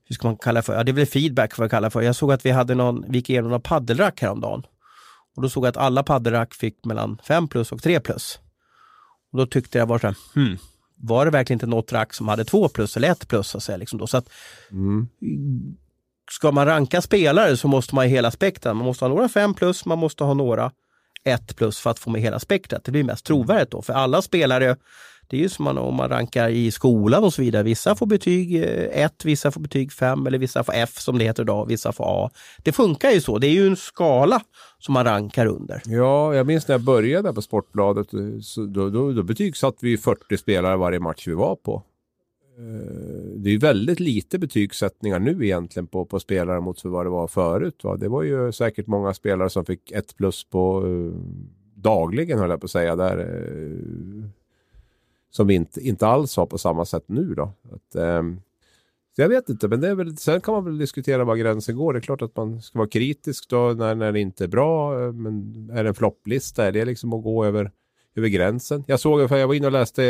hur 0.05 0.15
ska 0.15 0.29
man 0.29 0.37
kalla 0.37 0.59
det 0.59 0.63
för? 0.63 0.75
Ja, 0.75 0.85
det 0.85 0.91
är 0.91 0.95
väl 0.95 1.07
feedback 1.07 1.59
vad 1.59 1.65
jag 1.65 1.71
kallar 1.71 1.91
för. 1.91 2.03
Jag 2.03 2.17
såg 2.17 2.33
att 2.33 2.47
vi 2.47 2.51
hade 2.51 2.75
någon, 2.75 3.05
vi 3.09 3.19
gick 3.19 3.31
igenom 3.31 3.51
någon 3.51 3.61
paddelrack 3.61 4.21
häromdagen. 4.21 4.63
Och 5.37 5.43
då 5.43 5.49
såg 5.49 5.65
jag 5.65 5.69
att 5.69 5.77
alla 5.77 6.03
paddelrack 6.03 6.55
fick 6.55 6.85
mellan 6.85 7.19
5 7.29 7.49
plus 7.49 7.73
och 7.73 7.83
3 7.83 8.01
plus. 8.01 8.39
Och 9.33 9.39
då 9.39 9.47
tyckte 9.47 9.79
jag 9.79 9.89
bara 9.89 9.99
så 9.99 10.07
här, 10.07 10.17
hmm, 10.35 10.59
var 10.97 11.25
det 11.25 11.31
verkligen 11.31 11.57
inte 11.57 11.67
något 11.67 11.93
rack 11.93 12.15
som 12.15 12.29
hade 12.29 12.45
2 12.45 12.69
plus 12.69 12.97
eller 12.97 13.11
1 13.11 13.29
plus? 13.29 13.49
Så, 13.49 13.59
att 13.59 13.65
säga, 13.65 13.77
liksom 13.77 13.99
då. 13.99 14.07
så 14.07 14.17
att, 14.17 14.29
mm. 14.71 15.09
Ska 16.31 16.53
man 16.53 16.67
ranka 16.67 17.03
spelare 17.03 17.57
så 17.57 17.69
måste 17.69 17.95
man 17.95 18.05
ha 18.05 18.09
hela 18.09 18.31
spektrat. 18.31 18.77
Man 18.77 18.87
måste 18.87 19.05
ha 19.05 19.09
några 19.09 19.29
5 19.29 19.55
plus, 19.55 19.85
man 19.87 19.99
måste 19.99 20.25
ha 20.25 20.35
några 20.35 20.73
1 21.25 21.57
plus 21.57 21.79
för 21.79 21.91
att 21.91 21.99
få 21.99 22.11
med 22.11 22.23
hela 22.23 22.39
spektrat. 22.39 22.85
Det 22.85 22.93
blir 22.93 23.05
mest 23.05 23.27
trovärdigt 23.27 23.71
då, 23.71 23.83
för 23.83 23.93
alla 23.93 24.23
spelare 24.23 24.77
det 25.29 25.37
är 25.37 25.41
ju 25.41 25.49
som 25.49 25.67
om 25.67 25.95
man 25.95 26.09
rankar 26.09 26.49
i 26.49 26.71
skolan 26.71 27.25
och 27.25 27.33
så 27.33 27.43
vidare. 27.43 27.63
Vissa 27.63 27.95
får 27.95 28.07
betyg 28.07 28.57
eh, 28.57 29.05
1, 29.05 29.25
vissa 29.25 29.51
får 29.51 29.61
betyg 29.61 29.93
5 29.93 30.27
eller 30.27 30.39
vissa 30.39 30.65
får 30.65 30.73
F 30.77 30.99
som 30.99 31.19
det 31.19 31.25
heter 31.25 31.43
idag, 31.43 31.67
vissa 31.67 31.93
får 31.93 32.05
A. 32.09 32.31
Det 32.63 32.73
funkar 32.73 33.11
ju 33.11 33.21
så. 33.21 33.39
Det 33.39 33.47
är 33.47 33.53
ju 33.53 33.67
en 33.67 33.77
skala 33.77 34.41
som 34.79 34.95
man 34.95 35.05
rankar 35.05 35.47
under. 35.47 35.83
Ja, 35.85 36.35
jag 36.35 36.47
minns 36.47 36.69
när 36.69 36.75
jag 36.75 36.85
började 36.85 37.33
på 37.33 37.43
Sportbladet. 37.43 38.15
Eh, 38.15 38.21
då, 38.69 38.91
då, 38.91 39.13
då 39.13 39.23
betygsatte 39.23 39.79
vi 39.81 39.97
40 39.97 40.37
spelare 40.37 40.77
varje 40.77 41.01
match 41.01 41.29
vi 41.29 41.35
var 41.35 41.57
på. 41.57 41.83
Eh, 42.59 43.37
det 43.37 43.51
är 43.51 43.59
väldigt 43.59 44.01
lite 44.01 44.39
betygssättningar 44.39 45.19
nu 45.19 45.45
egentligen 45.45 45.87
på, 45.87 46.05
på 46.05 46.21
spelare 46.21 46.61
mot 46.61 46.85
vad 46.85 47.07
det 47.07 47.11
var 47.11 47.29
förut. 47.29 47.85
Va? 47.85 47.97
Det 47.97 48.09
var 48.09 48.23
ju 48.23 48.53
säkert 48.53 48.87
många 48.87 49.15
spelare 49.15 49.51
som 49.51 49.65
fick 49.65 49.91
ett 49.91 50.17
plus 50.17 50.45
på 50.45 50.83
dagligen 51.75 52.39
höll 52.39 52.51
jag 52.51 52.61
på 52.61 52.65
att 52.65 52.71
säga. 52.71 52.97
Där, 52.97 53.17
som 55.37 55.47
vi 55.47 55.55
inte, 55.55 55.81
inte 55.81 56.07
alls 56.07 56.37
har 56.37 56.47
på 56.47 56.59
samma 56.59 56.85
sätt 56.85 57.05
nu. 57.07 57.35
Då. 57.35 57.53
Att, 57.73 57.95
eh, 57.95 58.23
Så 59.17 59.23
jag 59.23 59.29
vet 59.29 59.49
inte, 59.49 59.69
men 59.69 59.81
det 59.81 59.89
är 59.89 59.95
väl, 59.95 60.17
sen 60.17 60.41
kan 60.41 60.55
man 60.55 60.65
väl 60.65 60.79
diskutera 60.79 61.25
var 61.25 61.37
gränsen 61.37 61.77
går. 61.77 61.93
Det 61.93 61.99
är 61.99 62.01
klart 62.01 62.23
att 62.23 62.37
man 62.37 62.63
ska 62.63 62.79
vara 62.79 62.89
kritisk 62.89 63.49
då 63.49 63.75
när, 63.77 63.95
när 63.95 64.13
det 64.13 64.21
inte 64.21 64.45
är 64.45 64.49
bra. 64.49 64.99
Men 65.13 65.71
är 65.73 65.83
det 65.85 65.89
en 65.89 65.95
flopplista? 65.95 66.67
Är 66.67 66.73
det 66.73 66.85
liksom 66.85 67.13
att 67.13 67.23
gå 67.23 67.45
över, 67.45 67.71
över 68.17 68.29
gränsen? 68.29 68.85
Jag 68.87 69.01
såg, 69.01 69.29
för 69.29 69.37
jag 69.37 69.47
var 69.47 69.55
inne 69.55 69.67
och 69.67 69.73
läste 69.73 70.03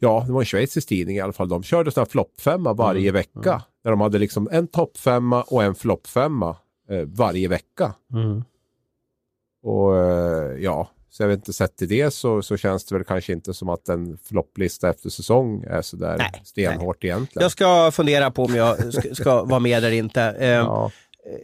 ja, 0.00 0.24
det 0.26 0.32
var 0.32 0.40
en 0.40 0.46
schweizisk 0.46 0.88
tidning 0.88 1.16
i 1.16 1.20
alla 1.20 1.32
fall. 1.32 1.48
De 1.48 1.62
körde 1.62 1.90
sådana 1.90 2.06
floppfemma 2.06 2.72
varje 2.72 3.08
mm. 3.08 3.12
vecka. 3.12 3.50
Mm. 3.50 3.62
Där 3.82 3.90
de 3.90 4.00
hade 4.00 4.18
liksom 4.18 4.48
en 4.52 4.66
toppfemma 4.66 5.42
och 5.42 5.62
en 5.62 5.74
floppfemma 5.74 6.56
eh, 6.88 7.04
varje 7.06 7.48
vecka. 7.48 7.94
Mm. 8.12 8.44
Och 9.62 9.96
eh, 9.96 10.62
ja, 10.62 10.90
så 11.10 11.22
jag 11.22 11.28
vet 11.28 11.36
inte, 11.36 11.52
sett 11.52 11.76
till 11.76 11.88
det 11.88 12.10
så, 12.10 12.42
så 12.42 12.56
känns 12.56 12.84
det 12.84 12.94
väl 12.94 13.04
kanske 13.04 13.32
inte 13.32 13.54
som 13.54 13.68
att 13.68 13.88
en 13.88 14.18
flopplista 14.24 14.90
efter 14.90 15.10
säsong 15.10 15.64
är 15.68 15.82
sådär 15.82 16.16
nej, 16.18 16.42
stenhårt 16.44 17.02
nej. 17.02 17.10
egentligen. 17.10 17.42
Jag 17.42 17.50
ska 17.50 17.90
fundera 17.90 18.30
på 18.30 18.44
om 18.44 18.54
jag 18.54 18.94
ska, 18.94 19.14
ska 19.14 19.44
vara 19.44 19.60
med 19.60 19.78
eller 19.78 19.92
inte. 19.92 20.22
Eh, 20.22 20.48
ja. 20.48 20.90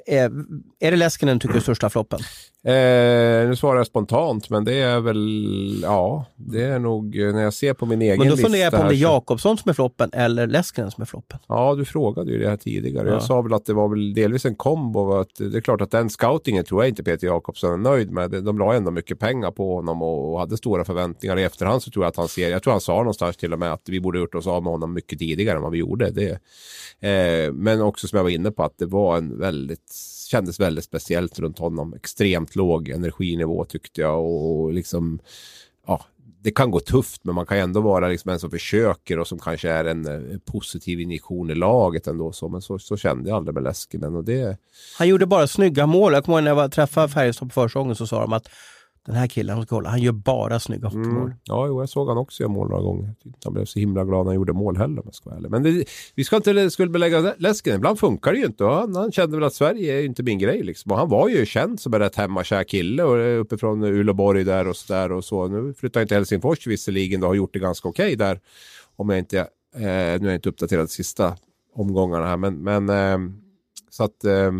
är, 0.07 0.33
är 0.81 0.91
det 0.91 0.97
Leskinen 0.97 1.41
tycker 1.41 1.55
du 1.55 1.61
största 1.61 1.91
floppen? 1.91 2.21
Eh, 2.67 3.49
nu 3.49 3.57
svarar 3.57 3.77
jag 3.77 3.87
spontant, 3.87 4.51
men 4.51 4.65
det 4.65 4.75
är 4.75 5.01
väl, 5.01 5.81
ja, 5.83 6.25
det 6.37 6.63
är 6.63 6.79
nog 6.79 7.17
när 7.17 7.43
jag 7.43 7.55
ser 7.55 7.75
på 7.75 7.87
min 7.87 8.03
egen 8.03 8.13
lista. 8.13 8.25
Men 8.25 8.37
då 8.37 8.43
funderar 8.43 8.65
jag 8.65 8.73
på 8.73 8.79
om 8.79 8.89
det 8.89 8.95
är 8.95 8.97
Jakobsson 8.97 9.59
som 9.59 9.69
är 9.69 9.73
floppen 9.73 10.11
eller 10.13 10.47
Leskinen 10.47 10.91
som 10.91 11.03
är 11.03 11.07
floppen. 11.07 11.39
Ja, 11.49 11.75
du 11.75 11.85
frågade 11.85 12.33
ju 12.33 12.39
det 12.39 12.49
här 12.49 12.57
tidigare. 12.57 13.09
Ja. 13.09 13.15
Jag 13.15 13.23
sa 13.23 13.43
väl 13.43 13.55
att 13.55 13.65
det 13.65 13.75
var 13.75 13.89
väl 13.89 14.15
delvis 14.15 14.45
en 14.45 14.55
kombo. 14.55 15.13
Att 15.13 15.29
det 15.39 15.57
är 15.57 15.61
klart 15.61 15.81
att 15.81 15.91
den 15.91 16.11
scoutingen 16.11 16.65
tror 16.65 16.83
jag 16.83 16.89
inte 16.89 17.05
Peter 17.05 17.27
Jakobsson 17.27 17.73
är 17.73 17.77
nöjd 17.77 18.11
med. 18.11 18.31
De 18.31 18.59
la 18.59 18.75
ändå 18.75 18.91
mycket 18.91 19.19
pengar 19.19 19.51
på 19.51 19.75
honom 19.75 20.03
och 20.03 20.39
hade 20.39 20.57
stora 20.57 20.85
förväntningar. 20.85 21.39
I 21.39 21.45
efterhand 21.45 21.83
så 21.83 21.91
tror 21.91 22.05
jag 22.05 22.11
att 22.11 22.17
han 22.17 22.29
ser, 22.29 22.51
jag 22.51 22.63
tror 22.63 22.73
han 22.73 22.81
sa 22.81 22.97
någonstans 22.97 23.37
till 23.37 23.53
och 23.53 23.59
med 23.59 23.73
att 23.73 23.89
vi 23.89 24.01
borde 24.01 24.19
gjort 24.19 24.35
oss 24.35 24.47
av 24.47 24.63
med 24.63 24.73
honom 24.73 24.93
mycket 24.93 25.19
tidigare 25.19 25.57
än 25.57 25.63
vad 25.63 25.73
vi 25.73 25.79
gjorde. 25.79 26.11
Det, 26.11 26.31
eh, 27.09 27.53
men 27.53 27.83
också 27.83 28.09
som 28.09 28.17
jag 28.17 28.25
var 28.25 28.31
inne 28.31 28.51
på 28.51 28.63
att 28.63 28.79
det 28.79 28.87
var 28.87 29.17
en 29.17 29.39
väldigt 29.39 30.17
kändes 30.27 30.61
väldigt 30.61 30.85
speciellt 30.85 31.39
runt 31.39 31.59
honom. 31.59 31.95
Extremt 31.95 32.56
låg 32.57 32.89
energinivå 32.89 33.65
tyckte 33.65 34.01
jag 34.01 34.25
och 34.25 34.73
liksom, 34.73 35.19
ja, 35.87 36.05
det 36.43 36.51
kan 36.51 36.71
gå 36.71 36.81
tufft, 36.81 37.25
men 37.25 37.35
man 37.35 37.47
kan 37.47 37.59
ändå 37.59 37.81
vara 37.81 38.09
liksom 38.09 38.31
en 38.31 38.39
som 38.39 38.51
försöker 38.51 39.19
och 39.19 39.27
som 39.27 39.39
kanske 39.39 39.71
är 39.71 39.85
en, 39.85 40.07
eh, 40.07 40.39
positiv 40.39 41.01
injektion 41.01 41.51
i 41.51 41.55
laget 41.55 42.07
ändå. 42.07 42.33
Så, 42.33 42.49
men 42.49 42.63
så, 42.63 42.79
så 42.79 42.97
kände 42.97 43.29
jag 43.29 43.37
aldrig 43.37 43.55
med 43.55 43.63
Leskinen. 43.63 44.17
Och 44.17 44.25
det... 44.25 44.59
Han 44.99 45.09
gjorde 45.09 45.27
bara 45.27 45.47
snygga 45.47 45.87
mål. 45.87 46.13
Jag 46.13 46.25
kommer 46.25 46.39
ihåg 46.39 46.45
när 46.45 46.63
jag 46.63 46.73
träffade 46.73 47.09
Färjestad 47.09 47.49
på 47.49 47.53
försäsongen 47.53 47.97
så 47.97 48.07
sa 48.07 48.21
de 48.21 48.33
att 48.33 48.49
den 49.07 49.15
här 49.15 49.27
killen, 49.27 49.65
han, 49.71 49.87
han 49.87 50.03
gör 50.03 50.13
bara 50.13 50.61
snygga 50.61 50.89
hockeymål. 50.89 51.23
Mm. 51.23 51.39
Ja, 51.45 51.67
jo, 51.67 51.83
jag 51.83 51.89
såg 51.89 52.09
han 52.09 52.19
också 52.19 52.43
göra 52.43 52.53
mål 52.53 52.69
några 52.69 52.83
gånger. 52.83 53.15
Han 53.45 53.53
blev 53.53 53.65
så 53.65 53.79
himla 53.79 54.05
glad 54.05 54.19
när 54.19 54.31
han 54.31 54.35
gjorde 54.35 54.53
mål 54.53 54.77
heller 54.77 54.99
om 54.99 55.03
jag 55.05 55.15
ska 55.15 55.31
vara 55.31 55.49
Men 55.49 55.63
det, 55.63 55.85
vi 56.15 56.25
ska 56.25 56.37
inte 56.37 56.71
skuldbelägga 56.71 57.35
läsken. 57.39 57.77
Ibland 57.77 57.99
funkar 57.99 58.33
det 58.33 58.39
ju 58.39 58.47
inte. 58.47 58.65
Han, 58.65 58.97
han, 58.97 59.13
kände 59.13 59.37
väl 59.37 59.45
att 59.45 59.55
Sverige 59.55 59.99
är 59.99 60.05
inte 60.05 60.23
min 60.23 60.39
grej. 60.39 60.63
Liksom. 60.63 60.93
Och 60.93 60.99
han 60.99 61.09
var 61.09 61.29
ju 61.29 61.47
känd 61.47 61.81
som 61.81 61.95
en 61.95 62.01
rätt 62.01 62.17
hemmakär 62.17 62.65
kille 62.65 63.03
och 63.03 63.41
uppifrån 63.41 63.85
Uleåborg 63.85 64.45
där 64.45 64.69
och 64.69 64.77
så 64.77 64.93
där. 64.93 65.13
Och 65.13 65.25
så. 65.25 65.49
Nu 65.49 65.75
flyttar 65.75 66.01
han 66.01 66.09
till 66.09 66.17
Helsingfors 66.17 66.67
visserligen 66.67 67.23
och 67.23 67.29
har 67.29 67.35
gjort 67.35 67.53
det 67.53 67.59
ganska 67.59 67.89
okej 67.89 68.07
okay 68.07 68.17
där. 68.17 68.41
Om 68.97 69.09
jag 69.09 69.19
inte, 69.19 69.39
eh, 69.39 69.81
nu 69.81 69.87
är 69.87 70.25
jag 70.25 70.35
inte 70.35 70.49
uppdaterad 70.49 70.91
sista 70.91 71.37
omgångarna 71.75 72.27
här. 72.27 72.37
Men, 72.37 72.63
men 72.63 72.89
eh, 72.89 73.33
så 73.97 74.05
att 74.05 74.25
eh, 74.25 74.53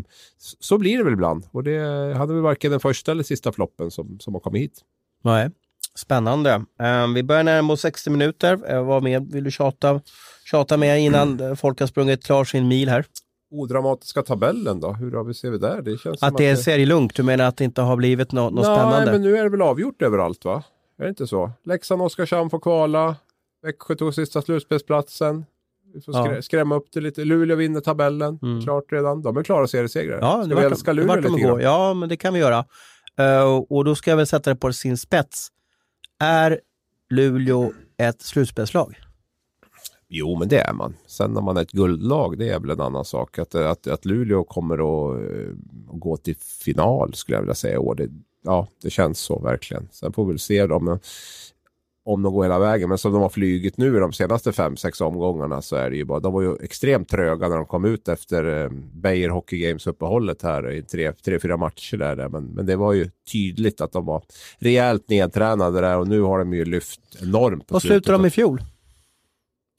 så 0.61 0.79
blir 0.79 0.99
det 0.99 1.05
väl 1.05 1.13
ibland. 1.13 1.47
Och 1.51 1.65
det 1.65 2.15
hade 2.17 2.35
väl 2.35 2.43
varken 2.43 2.71
den 2.71 2.81
första 2.81 3.13
eller 3.13 3.23
sista 3.23 3.53
floppen 3.53 3.91
som, 3.91 4.19
som 4.21 4.35
har 4.35 4.41
kommit 4.41 4.63
hit. 4.63 4.81
Nej, 5.25 5.51
spännande. 5.95 6.65
Um, 7.05 7.15
vi 7.15 7.23
börjar 7.23 7.45
närma 7.45 7.73
oss 7.73 7.81
60 7.81 8.11
minuter. 8.11 8.75
Uh, 8.75 8.85
vad 8.85 9.03
mer 9.03 9.21
vill 9.21 9.45
du 9.45 9.51
tjata, 9.51 10.01
tjata 10.45 10.77
med 10.77 11.01
innan 11.01 11.41
mm. 11.41 11.57
folk 11.57 11.81
har 11.81 11.87
sprungit 11.87 12.25
klar 12.25 12.45
sin 12.45 12.69
mil 12.69 12.89
här? 12.89 13.05
Odramatiska 13.51 14.23
tabellen 14.23 14.81
då? 14.81 14.93
Hur 14.93 15.13
har 15.13 15.25
vi 15.25 15.35
ser 15.35 15.51
vi 15.51 15.59
där? 15.59 15.83
Det 15.83 15.99
känns 15.99 16.23
att 16.23 16.37
det 16.37 16.47
är 16.47 16.57
serielugnt? 16.57 17.15
Du 17.15 17.23
menar 17.23 17.45
att 17.45 17.57
det 17.57 17.65
inte 17.65 17.83
har 17.83 17.97
blivit 17.97 18.33
något, 18.33 18.55
något 18.55 18.65
spännande? 18.65 19.05
Nej, 19.05 19.13
men 19.13 19.23
nu 19.23 19.37
är 19.37 19.43
det 19.43 19.51
väl 19.51 19.63
avgjort 19.63 20.03
överallt 20.03 20.45
va? 20.45 20.63
Är 20.99 21.03
det 21.03 21.09
inte 21.09 21.27
så? 21.27 21.51
Leksand 21.65 22.01
och 22.01 22.07
Oskarshamn 22.07 22.51
får 22.51 22.61
kvala. 22.61 23.17
Växjö 23.63 23.95
tog 23.95 24.15
sista 24.15 24.43
slutspelsplatsen. 24.43 25.45
Vi 25.97 26.03
får 26.03 26.13
skrä, 26.13 26.35
ja. 26.35 26.43
skrämma 26.43 26.75
upp 26.75 26.87
det 26.93 27.01
lite. 27.01 27.25
Luleå 27.25 27.57
vinner 27.57 27.81
tabellen. 27.81 28.39
Mm. 28.43 28.63
Klart 28.63 28.85
redan. 28.93 29.23
De 29.23 29.37
är 29.37 29.43
klara 29.43 29.67
seriesegrare. 29.67 30.19
Ja, 30.21 30.45
ska 30.45 30.55
vi 30.55 30.65
älska 30.65 30.93
Luleå 30.93 31.17
lite 31.17 31.41
grann? 31.41 31.61
Ja, 31.61 31.95
men 31.95 32.09
det 32.09 32.17
kan 32.17 32.35
vi 32.35 32.41
göra. 32.41 32.65
Uh, 33.21 33.65
och 33.69 33.85
då 33.85 33.95
ska 33.95 34.11
jag 34.11 34.17
väl 34.17 34.27
sätta 34.27 34.51
det 34.51 34.57
på 34.57 34.73
sin 34.73 34.97
spets. 34.97 35.49
Är 36.21 36.61
Luleå 37.11 37.73
ett 37.97 38.23
slutspelslag? 38.23 38.97
Jo, 40.09 40.39
men 40.39 40.49
det 40.49 40.59
är 40.59 40.73
man. 40.73 40.95
Sen 41.07 41.37
om 41.37 41.45
man 41.45 41.57
är 41.57 41.63
ett 41.63 41.73
guldlag, 41.73 42.39
det 42.39 42.49
är 42.49 42.61
väl 42.61 42.71
en 42.71 42.81
annan 42.81 43.05
sak. 43.05 43.39
Att, 43.39 43.55
att, 43.55 43.87
att 43.87 44.05
Luleå 44.05 44.45
kommer 44.45 44.75
att, 44.75 45.21
uh, 45.21 45.55
gå 45.93 46.17
till 46.17 46.37
final 46.65 47.15
skulle 47.15 47.37
jag 47.37 47.43
vilja 47.43 47.55
säga 47.55 47.75
i 47.75 47.79
år. 47.79 47.95
Det, 47.95 48.09
ja, 48.45 48.69
det 48.83 48.91
känns 48.91 49.19
så 49.19 49.39
verkligen. 49.39 49.89
Sen 49.93 50.13
får 50.13 50.25
vi 50.25 50.33
väl 50.33 50.39
se 50.39 50.67
dem 50.67 50.99
om 52.07 52.23
de 52.23 52.33
går 52.33 52.43
hela 52.43 52.59
vägen. 52.59 52.89
Men 52.89 52.99
som 52.99 53.13
de 53.13 53.23
har 53.23 53.29
flugit 53.29 53.77
nu 53.77 53.97
i 53.97 54.01
de 54.01 54.13
senaste 54.13 54.53
fem, 54.53 54.77
sex 54.77 55.01
omgångarna 55.01 55.63
så 55.63 55.77
är 55.77 55.91
det 55.91 55.97
ju 55.97 56.05
bara, 56.05 56.21
de 56.21 56.33
var 56.33 56.43
ju 56.43 56.57
extremt 56.63 57.09
tröga 57.09 57.49
när 57.49 57.57
de 57.57 57.67
kom 57.67 57.85
ut 57.85 58.09
efter 58.09 58.65
eh, 58.65 58.71
Beijer 58.95 59.29
Hockey 59.29 59.59
Games 59.59 59.87
uppehållet 59.87 60.43
här 60.43 60.73
i 60.73 60.83
tre, 60.83 61.13
tre 61.13 61.39
fyra 61.39 61.57
matcher 61.57 61.97
där. 61.97 62.29
Men, 62.29 62.45
men 62.45 62.67
det 62.67 62.77
var 62.77 62.93
ju 62.93 63.11
tydligt 63.33 63.81
att 63.81 63.93
de 63.93 64.07
var 64.07 64.23
rejält 64.59 65.09
nedtränade 65.09 65.81
där 65.81 65.99
och 65.99 66.09
nu 66.09 66.21
har 66.21 66.39
de 66.39 66.55
ju 66.55 66.65
lyft 66.65 67.01
enormt. 67.23 67.65
Vad 67.69 67.83
slutade 67.83 68.19
de 68.19 68.27
i 68.27 68.31
fjol? 68.31 68.63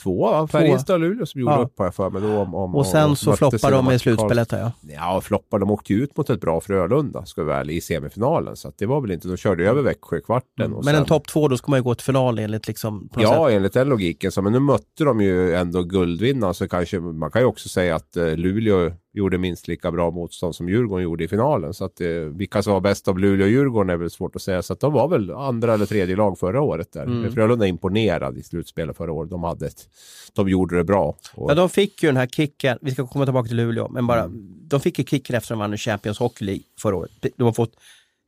Två, 0.04 0.48
Färjestad 0.48 0.94
och 0.94 1.00
Luleå 1.00 1.26
som 1.26 1.42
gjorde 1.42 1.54
ja. 1.54 1.62
upp 1.62 1.74
har 1.78 1.86
jag 1.86 1.96
för 1.96 2.10
mig. 2.10 2.22
Då, 2.22 2.38
om, 2.38 2.56
om, 2.56 2.76
och 2.76 2.86
sen 2.86 3.12
och, 3.12 3.18
så 3.18 3.36
floppade 3.36 3.76
de 3.76 3.92
i 3.92 4.00
slutspelet 4.00 4.52
ja. 4.52 4.72
Ja, 4.82 5.22
floppade. 5.22 5.62
De 5.62 5.72
åkte 5.72 5.94
ju 5.94 6.04
ut 6.04 6.18
mot 6.18 6.30
ett 6.30 6.42
bra 6.42 6.62
Frölunda, 6.62 7.26
ska 7.26 7.44
vi 7.44 7.48
väl, 7.48 7.70
i 7.70 7.82
semifinalen. 7.82 8.56
Så 8.56 8.72
det 8.78 8.86
var 8.86 9.02
väl 9.02 9.12
inte, 9.12 9.28
de 9.28 9.38
körde 9.38 9.70
över 9.70 9.82
Växjö 9.82 10.18
i 10.18 10.22
kvarten. 10.22 10.66
Mm. 10.66 10.72
men 10.72 10.84
sen... 10.84 10.96
en 10.96 11.06
topp 11.06 11.28
två, 11.28 11.48
då 11.48 11.58
ska 11.58 11.72
man 11.72 11.80
ju 11.80 11.84
gå 11.84 11.96
till 11.96 12.06
final 12.06 12.40
enligt 12.40 12.68
liksom... 12.68 13.10
Ja, 13.16 13.46
sätt. 13.46 13.56
enligt 13.56 13.74
den 13.74 13.90
logiken. 13.90 14.32
Så, 14.32 14.42
men 14.42 14.54
nu 14.54 14.60
mötte 14.60 15.04
de 15.04 15.22
ju 15.22 15.56
ändå 15.56 15.84
guldvinnaren, 15.84 16.54
så 16.54 16.68
kanske 16.68 17.00
man 17.00 17.32
kan 17.32 17.42
ju 17.42 17.46
också 17.46 17.70
säga 17.70 17.96
att 17.96 18.18
eh, 18.18 18.36
Luleå 18.36 18.92
gjorde 19.18 19.38
minst 19.38 19.68
lika 19.68 19.92
bra 19.92 20.12
motstånd 20.12 20.56
som 20.56 20.70
Djurgården 20.70 21.04
gjorde 21.04 21.24
i 21.24 21.28
finalen. 21.28 21.74
Så 21.74 21.86
att 21.86 22.02
eh, 22.02 22.10
vilka 22.10 22.64
som 22.64 22.74
var 22.74 22.82
bäst 22.82 23.08
av 23.08 23.20
Luleå 23.20 23.46
och 23.46 23.52
Djurgården 23.52 23.90
är 23.90 23.98
väl 23.98 24.10
svårt 24.10 24.36
att 24.36 24.42
säga. 24.42 24.62
Så 24.62 24.74
att 24.74 24.80
de 24.80 24.94
var 24.94 25.08
väl 25.08 25.32
andra 25.32 25.74
eller 25.74 25.86
tredje 25.86 26.16
lag 26.16 26.40
förra 26.40 26.62
året 26.62 26.94
där. 26.94 27.04
Mm. 27.04 27.32
Frölunda 27.32 27.68
imponerad 27.68 28.38
i 28.38 28.44
slutspelet 28.44 28.98
förra 28.98 29.12
året. 29.12 29.30
De 29.30 29.44
hade 29.44 29.68
ett, 29.68 29.90
de 30.34 30.50
gjorde 30.50 30.78
det 30.78 30.84
bra. 30.84 31.16
Och... 31.34 31.52
Ja, 31.52 31.56
de 31.56 31.70
fick 31.70 32.04
ju 32.04 32.10
den 32.10 32.18
här 32.18 32.28
kicken. 32.28 32.78
Vi 32.82 32.92
ska 32.92 33.08
komma 33.08 33.26
tillbaka 33.26 33.48
till 33.48 33.58
Luleå, 33.58 33.90
men 33.90 34.08
bara 34.08 34.24
mm. 34.24 34.68
de 34.68 34.80
fick 34.80 35.00
ju 35.00 35.06
kicken 35.06 35.36
efter 35.36 35.54
att 35.54 35.60
de 35.60 35.60
vann 35.60 35.78
Champions 35.78 36.20
Hockey 36.20 36.46
League 36.46 36.64
förra 36.80 36.96
året. 36.96 37.12
De 37.38 37.44
har 37.44 37.54
fått 37.54 37.74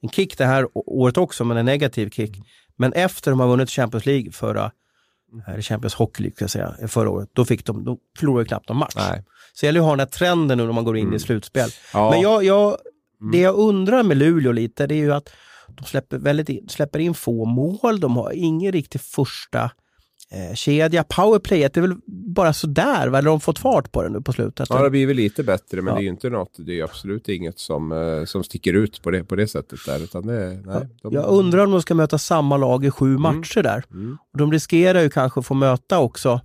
en 0.02 0.10
kick 0.10 0.38
det 0.38 0.46
här 0.46 0.68
året 0.74 1.18
också, 1.18 1.44
men 1.46 1.58
en 1.58 1.66
negativ 1.66 2.10
kick. 2.10 2.38
Men 2.76 2.94
efter 2.94 3.32
de 3.32 3.40
har 3.40 3.48
vunnit 3.48 3.70
Champions 3.70 4.06
League 4.06 4.32
förra 4.32 4.72
eller 5.48 5.62
Champions 5.62 5.94
Hockey 5.94 6.24
League, 6.24 6.36
ska 6.36 6.44
jag 6.44 6.52
säga, 6.52 6.88
förra 6.88 7.10
året, 7.10 7.30
då, 7.34 7.46
fick 7.46 7.66
de, 7.66 7.84
då 7.84 7.98
förlorade 8.18 8.44
de 8.44 8.48
knappt 8.48 8.70
någon 8.70 8.78
match. 8.78 8.94
Nej. 8.96 9.24
Så 9.54 9.66
det 9.66 9.66
gäller 9.66 9.80
att 9.80 9.86
ha 9.86 9.92
den 9.92 10.00
här 10.00 10.06
trenden 10.06 10.58
nu 10.58 10.66
när 10.66 10.74
man 10.74 10.84
går 10.84 10.98
in 10.98 11.04
mm. 11.04 11.16
i 11.16 11.20
slutspel. 11.20 11.70
Ja. 11.94 12.10
Men 12.10 12.22
jag, 12.22 12.44
jag, 12.44 12.78
mm. 13.22 13.32
det 13.32 13.40
jag 13.40 13.56
undrar 13.56 14.04
med 14.04 14.18
Luleå 14.18 14.52
lite, 14.52 14.88
det 14.88 14.96
är 14.96 15.00
ju 15.00 15.14
att 15.14 15.30
de 15.68 15.86
släpper, 15.86 16.18
väldigt 16.18 16.50
in, 16.50 16.70
släpper 16.70 17.00
in 17.00 17.14
få 17.14 17.46
mål, 17.46 18.00
de 18.00 18.18
har 18.18 18.32
ingen 18.32 18.72
riktig 18.72 19.02
första 19.02 19.72
eh, 20.32 20.56
kedja. 20.56 21.04
Powerplayet 21.04 21.78
är 21.78 21.82
väl 21.82 21.96
bara 22.36 22.54
sådär, 22.54 23.08
eller 23.08 23.16
har 23.16 23.22
de 23.22 23.40
fått 23.40 23.60
fart 23.60 23.92
på 23.92 24.04
det 24.04 24.10
nu 24.10 24.22
på 24.22 24.34
slutet? 24.34 24.68
Ja, 24.70 24.84
det 24.84 24.90
blir 24.90 25.08
väl 25.08 25.16
lite 25.16 25.44
bättre, 25.44 25.82
men 25.82 25.88
ja. 25.88 25.94
det 25.94 26.02
är 26.02 26.04
ju 26.04 26.10
inte 26.10 26.30
något, 26.30 26.56
det 26.58 26.80
är 26.80 26.84
absolut 26.84 27.30
inget 27.30 27.60
som, 27.60 27.92
eh, 27.92 28.26
som 28.26 28.44
sticker 28.44 28.74
ut 28.74 29.02
på 29.02 29.12
det, 29.12 29.24
på 29.24 29.36
det 29.36 29.48
sättet 29.48 29.80
där. 29.86 30.04
Utan 30.04 30.28
det, 30.28 30.62
nej, 30.66 30.88
de... 31.02 31.14
Jag 31.14 31.26
undrar 31.26 31.66
om 31.66 31.72
de 31.72 31.82
ska 31.82 31.96
möta 31.96 32.18
samma 32.18 32.58
lag 32.58 32.86
i 32.86 32.92
sju 32.92 33.10
mm. 33.10 33.22
matcher 33.22 33.64
där. 33.64 33.84
Mm. 33.92 34.18
Och 34.34 34.38
de 34.38 34.52
riskerar 34.52 35.02
ju 35.02 35.10
kanske 35.10 35.40
att 35.40 35.46
få 35.46 35.54
möta 35.54 36.00
också 36.00 36.42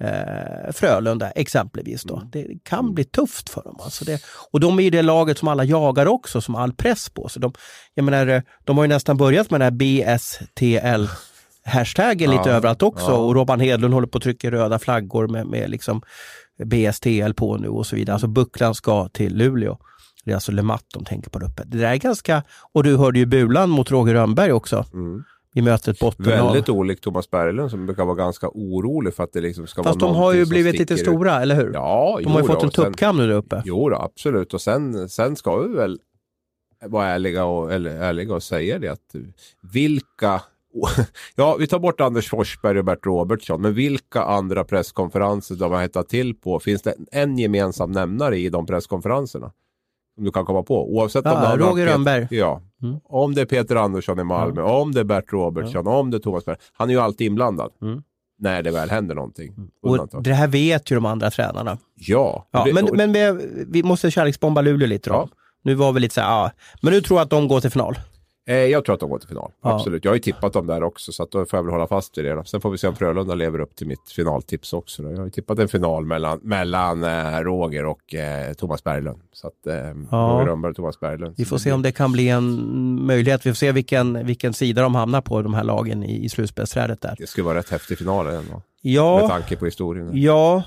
eh, 0.00 0.72
Frölunda 0.72 1.30
exempelvis. 1.30 2.02
Då. 2.02 2.16
Mm. 2.16 2.28
Det 2.32 2.46
kan 2.62 2.78
mm. 2.78 2.94
bli 2.94 3.04
tufft 3.04 3.50
för 3.50 3.62
dem. 3.62 3.76
Alltså 3.80 4.04
det, 4.04 4.22
och 4.50 4.60
de 4.60 4.78
är 4.78 4.82
ju 4.82 4.90
det 4.90 5.02
laget 5.02 5.38
som 5.38 5.48
alla 5.48 5.64
jagar 5.64 6.06
också, 6.06 6.40
som 6.40 6.54
all 6.54 6.72
press 6.72 7.08
på 7.08 7.28
sig. 7.28 7.42
De, 7.42 7.52
jag 7.94 8.04
menar, 8.04 8.26
eh, 8.26 8.42
de 8.64 8.76
har 8.76 8.84
ju 8.84 8.88
nästan 8.88 9.16
börjat 9.16 9.50
med 9.50 9.60
den 9.60 9.64
här 9.64 10.16
BSTL 10.16 11.06
hashtaggen 11.64 12.32
ja, 12.32 12.38
lite 12.38 12.50
överallt 12.50 12.82
också 12.82 13.10
ja. 13.10 13.16
och 13.16 13.34
Robban 13.34 13.60
Hedlund 13.60 13.94
håller 13.94 14.08
på 14.08 14.18
att 14.18 14.24
trycka 14.24 14.50
röda 14.50 14.78
flaggor 14.78 15.28
med, 15.28 15.46
med 15.46 15.70
liksom 15.70 16.02
BSTL 16.64 17.32
på 17.36 17.56
nu 17.56 17.68
och 17.68 17.86
så 17.86 17.96
vidare. 17.96 18.14
Alltså 18.14 18.28
bucklan 18.28 18.74
ska 18.74 19.08
till 19.08 19.36
Luleå. 19.36 19.78
Det 20.24 20.30
är 20.30 20.34
alltså 20.34 20.52
LeMatt 20.52 20.84
de 20.94 21.04
tänker 21.04 21.30
på 21.30 21.38
där 21.38 21.46
uppe. 21.46 21.62
Det 21.66 21.78
där 21.78 21.92
är 21.92 21.96
ganska, 21.96 22.42
och 22.72 22.82
du 22.82 22.96
hörde 22.96 23.18
ju 23.18 23.26
Bulan 23.26 23.70
mot 23.70 23.90
Roger 23.90 24.14
Rönnberg 24.14 24.52
också. 24.52 24.84
Mm 24.92 25.24
i 25.54 25.62
mötet 25.62 25.98
bottenlag. 25.98 26.44
Väldigt 26.44 26.68
olikt 26.68 27.02
Thomas 27.02 27.30
Berglund 27.30 27.70
som 27.70 27.86
brukar 27.86 28.04
vara 28.04 28.16
ganska 28.16 28.48
orolig 28.48 29.14
för 29.14 29.24
att 29.24 29.32
det 29.32 29.40
liksom 29.40 29.66
ska 29.66 29.82
Fast 29.82 30.00
vara 30.00 30.12
de 30.12 30.18
har 30.18 30.32
ju 30.32 30.46
blivit 30.46 30.78
lite 30.78 30.96
stora, 30.96 31.42
eller 31.42 31.54
hur? 31.54 31.72
Ja, 31.74 32.20
De 32.22 32.32
har 32.32 32.40
ju 32.40 32.46
fått 32.46 32.62
en 32.62 32.70
tuppkam 32.70 33.16
nu 33.16 33.26
där 33.26 33.34
uppe. 33.34 33.62
Jo 33.64 33.88
då, 33.88 33.96
absolut. 33.96 34.54
Och 34.54 34.60
sen, 34.60 35.08
sen 35.08 35.36
ska 35.36 35.56
vi 35.56 35.74
väl 35.74 36.00
vara 36.86 37.06
ärliga 37.06 37.44
och, 37.44 37.72
eller, 37.72 37.90
ärliga 37.90 38.34
och 38.34 38.42
säga 38.42 38.78
det 38.78 38.88
att 38.88 39.14
vilka 39.72 40.42
Ja, 41.34 41.56
vi 41.58 41.66
tar 41.66 41.78
bort 41.78 42.00
Anders 42.00 42.28
Forsberg 42.28 42.78
och 42.78 42.84
Bert 42.84 43.06
Robertsson, 43.06 43.62
men 43.62 43.74
vilka 43.74 44.22
andra 44.22 44.64
presskonferenser 44.64 45.54
de 45.54 45.72
har 45.72 45.80
hettat 45.80 46.08
till 46.08 46.34
på? 46.34 46.60
Finns 46.60 46.82
det 46.82 46.94
en 47.12 47.38
gemensam 47.38 47.92
nämnare 47.92 48.38
i 48.38 48.48
de 48.48 48.66
presskonferenserna? 48.66 49.52
Som 50.18 50.24
du 50.24 50.30
kan 50.32 50.44
komma 50.44 50.62
på, 50.62 50.94
oavsett 50.94 51.26
om 51.26 51.32
Ja, 51.32 51.56
det 51.56 51.64
Roger 51.64 51.86
Rönnberg. 51.86 52.26
Ja, 52.30 52.60
Mm. 52.82 52.96
om 53.04 53.34
det 53.34 53.40
är 53.40 53.44
Peter 53.46 53.76
Andersson 53.76 54.20
i 54.20 54.24
Malmö, 54.24 54.62
om 54.62 54.92
det 54.92 55.00
är 55.00 55.04
Bert 55.04 55.32
Robertsson, 55.32 55.86
om 55.86 56.10
det 56.10 56.16
är 56.16 56.18
Thomas 56.18 56.44
Berg. 56.44 56.56
Han 56.72 56.88
är 56.90 56.94
ju 56.94 57.00
alltid 57.00 57.26
inblandad. 57.26 57.70
Mm. 57.82 58.02
När 58.38 58.62
det 58.62 58.70
väl 58.70 58.90
händer 58.90 59.14
någonting. 59.14 59.54
Och 59.82 59.90
Undantag. 59.90 60.22
det 60.22 60.32
här 60.34 60.46
vet 60.48 60.90
ju 60.90 60.94
de 60.94 61.04
andra 61.06 61.30
tränarna. 61.30 61.78
Ja. 61.94 62.46
Ja, 62.50 62.60
och 62.60 62.66
det, 62.66 62.72
men 62.74 62.84
och, 62.84 62.96
men 62.96 63.12
vi, 63.12 63.48
vi 63.68 63.82
måste 63.82 64.10
kärleksbomba 64.10 64.60
Luleå 64.60 64.86
lite 64.88 65.10
då. 65.10 65.16
Ja. 65.16 65.28
Nu 65.64 65.74
var 65.74 65.92
vi 65.92 66.00
lite 66.00 66.14
så 66.14 66.20
här, 66.20 66.28
ja. 66.28 66.50
Men 66.82 66.92
nu 66.92 67.00
tror 67.00 67.18
jag 67.18 67.24
att 67.24 67.30
de 67.30 67.48
går 67.48 67.60
till 67.60 67.70
final. 67.70 67.98
Eh, 68.48 68.56
jag 68.56 68.84
tror 68.84 68.94
att 68.94 69.00
de 69.00 69.10
går 69.10 69.18
till 69.18 69.28
final. 69.28 69.50
Ja. 69.62 69.74
Absolut. 69.74 70.04
Jag 70.04 70.10
har 70.10 70.16
ju 70.16 70.20
tippat 70.22 70.52
dem 70.52 70.66
där 70.66 70.82
också, 70.82 71.12
så 71.12 71.22
att 71.22 71.30
då 71.30 71.46
får 71.46 71.56
jag 71.58 71.64
väl 71.64 71.72
hålla 71.72 71.86
fast 71.86 72.18
vid 72.18 72.24
det. 72.24 72.34
Då. 72.34 72.44
Sen 72.44 72.60
får 72.60 72.70
vi 72.70 72.78
se 72.78 72.88
om 72.88 72.96
Frölunda 72.96 73.34
lever 73.34 73.60
upp 73.60 73.76
till 73.76 73.86
mitt 73.86 74.10
finaltips 74.10 74.72
också. 74.72 75.02
Då. 75.02 75.10
Jag 75.10 75.16
har 75.16 75.24
ju 75.24 75.30
tippat 75.30 75.58
en 75.58 75.68
final 75.68 76.04
mellan, 76.04 76.40
mellan 76.42 77.04
eh, 77.04 77.38
Roger 77.40 77.84
och 77.86 78.14
eh, 78.14 78.52
Thomas 78.52 78.84
Berglund. 78.84 79.20
Så 79.32 79.46
att, 79.46 79.66
eh, 79.66 79.74
Ja. 79.74 80.16
Roger 80.16 80.46
Rönnberg 80.46 80.70
och 80.70 80.76
Thomas 80.76 81.00
Berglund. 81.00 81.34
Vi 81.38 81.44
får 81.44 81.58
se 81.58 81.72
om 81.72 81.82
det 81.82 81.92
kan 81.92 82.12
bli 82.12 82.28
en 82.28 83.06
möjlighet. 83.06 83.46
Vi 83.46 83.50
får 83.50 83.56
se 83.56 83.72
vilken, 83.72 84.26
vilken 84.26 84.52
sida 84.54 84.82
de 84.82 84.94
hamnar 84.94 85.20
på, 85.20 85.42
de 85.42 85.54
här 85.54 85.64
lagen 85.64 86.02
i, 86.04 86.24
i 86.24 86.28
slutspelsträdet 86.28 87.00
där. 87.00 87.14
Det 87.18 87.26
skulle 87.26 87.44
vara 87.44 87.58
rätt 87.58 87.70
häftig 87.70 87.98
final 87.98 88.26
ändå. 88.26 88.52
Med 88.52 88.92
Ja, 88.92 89.28
tanke 89.28 89.56
på 89.56 89.64
historien. 89.64 90.10
ja 90.12 90.62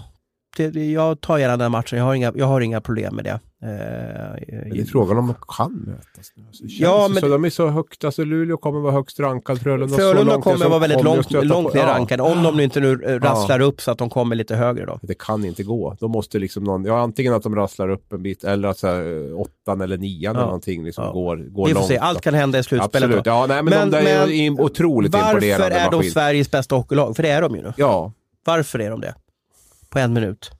det, 0.58 0.92
jag 0.92 1.22
tar 1.22 1.38
gärna 1.38 1.58
den 1.58 1.72
matchen. 1.72 1.98
Jag 2.00 2.06
har 2.06 2.14
inga, 2.16 2.32
jag 2.36 2.46
har 2.46 2.62
inga 2.62 2.82
problem 2.82 3.16
med 3.16 3.26
det. 3.26 3.40
Eh, 3.64 3.68
Men 3.68 4.70
det 4.70 4.80
är 4.82 4.86
frågan 4.86 5.18
om 5.18 5.28
de 5.28 5.36
kan 5.58 5.72
mötas 5.74 6.32
nu. 6.36 6.44
Alltså, 6.48 6.64
Ja, 6.68 7.08
men- 7.12 7.22
så, 7.22 7.28
de 7.28 7.46
är 7.46 7.50
så 7.50 7.68
högt, 7.68 8.04
alltså 8.04 8.24
Luleå 8.24 8.58
kommer 8.58 8.80
vara 8.80 8.92
högst 8.94 9.20
rankad, 9.20 9.62
Frölunda 9.62 9.88
så 9.88 9.96
Frölunda 10.02 10.36
ner 10.36 10.42
kommer 10.42 10.70
vara 10.70 10.80
väldigt 10.80 11.04
långt, 11.04 11.32
långt 11.32 11.74
ner 11.74 11.82
Ja. 11.82 11.88
rankade. 11.88 12.24
Om 12.24 12.44
de 12.44 12.58
nu 12.58 12.64
inte 12.64 12.80
nu 12.80 13.04
eh, 13.06 13.20
rasslar 13.20 13.60
upp 13.60 13.82
så 13.82 13.92
att 13.92 13.98
de 13.98 14.10
kommer 14.10 14.36
lite 14.36 14.56
högre 14.56 14.86
då. 14.86 15.00
Det 15.02 15.18
kan 15.20 15.46
inte 15.46 15.64
gå. 15.64 15.96
Då 16.00 16.08
måste 16.08 16.40
liksom 16.40 16.64
någon, 16.64 16.86
ja 16.86 17.00
antingen 17.00 17.34
att 17.34 17.44
de 17.44 17.56
rasslar 17.56 17.90
upp 17.90 18.14
en 18.14 18.24
bit 18.24 18.44
eller 18.44 18.68
att 18.68 18.78
så 18.78 18.88
här, 18.88 19.30
eh, 19.32 19.40
åttan 19.40 19.82
eller 19.82 19.98
nian 19.98 20.22
Ja. 20.24 20.30
eller 20.32 20.42
någonting 20.46 20.86
liksom 20.86 21.04
Ja. 21.06 21.12
går, 21.12 21.38
går 21.38 21.68
Vi 21.68 21.74
får 21.74 21.80
långt. 21.80 21.88
se, 21.88 21.96
då. 21.98 22.02
allt 22.04 22.22
kan 22.22 22.34
hända 22.34 22.60
i 22.60 22.64
slutspelet 22.64 23.04
Absolut. 23.06 23.26
då. 23.26 23.30
Ja, 23.32 23.46
nej, 23.48 23.64
men, 23.64 23.74
Men- 23.74 23.92
de 23.92 23.98
är 23.98 24.52
men 24.52 24.60
otroligt 24.60 25.14
Varför 25.14 25.28
imponerande 25.34 25.76
är 25.76 25.90
de 25.92 25.96
maskin. 25.98 26.12
Sveriges 26.12 26.52
bästa 26.52 26.76
hockeylag? 26.76 27.16
För 27.16 27.24
det 27.24 27.30
är 27.30 27.42
de 27.42 27.56
ju 27.56 27.62
nu. 27.62 27.74
Ja, 27.78 28.12
Varför 28.46 28.80
är 28.80 28.90
de 28.92 29.02
det? 29.02 29.16
På 29.92 30.00
en 30.00 30.14
minut. 30.14 30.52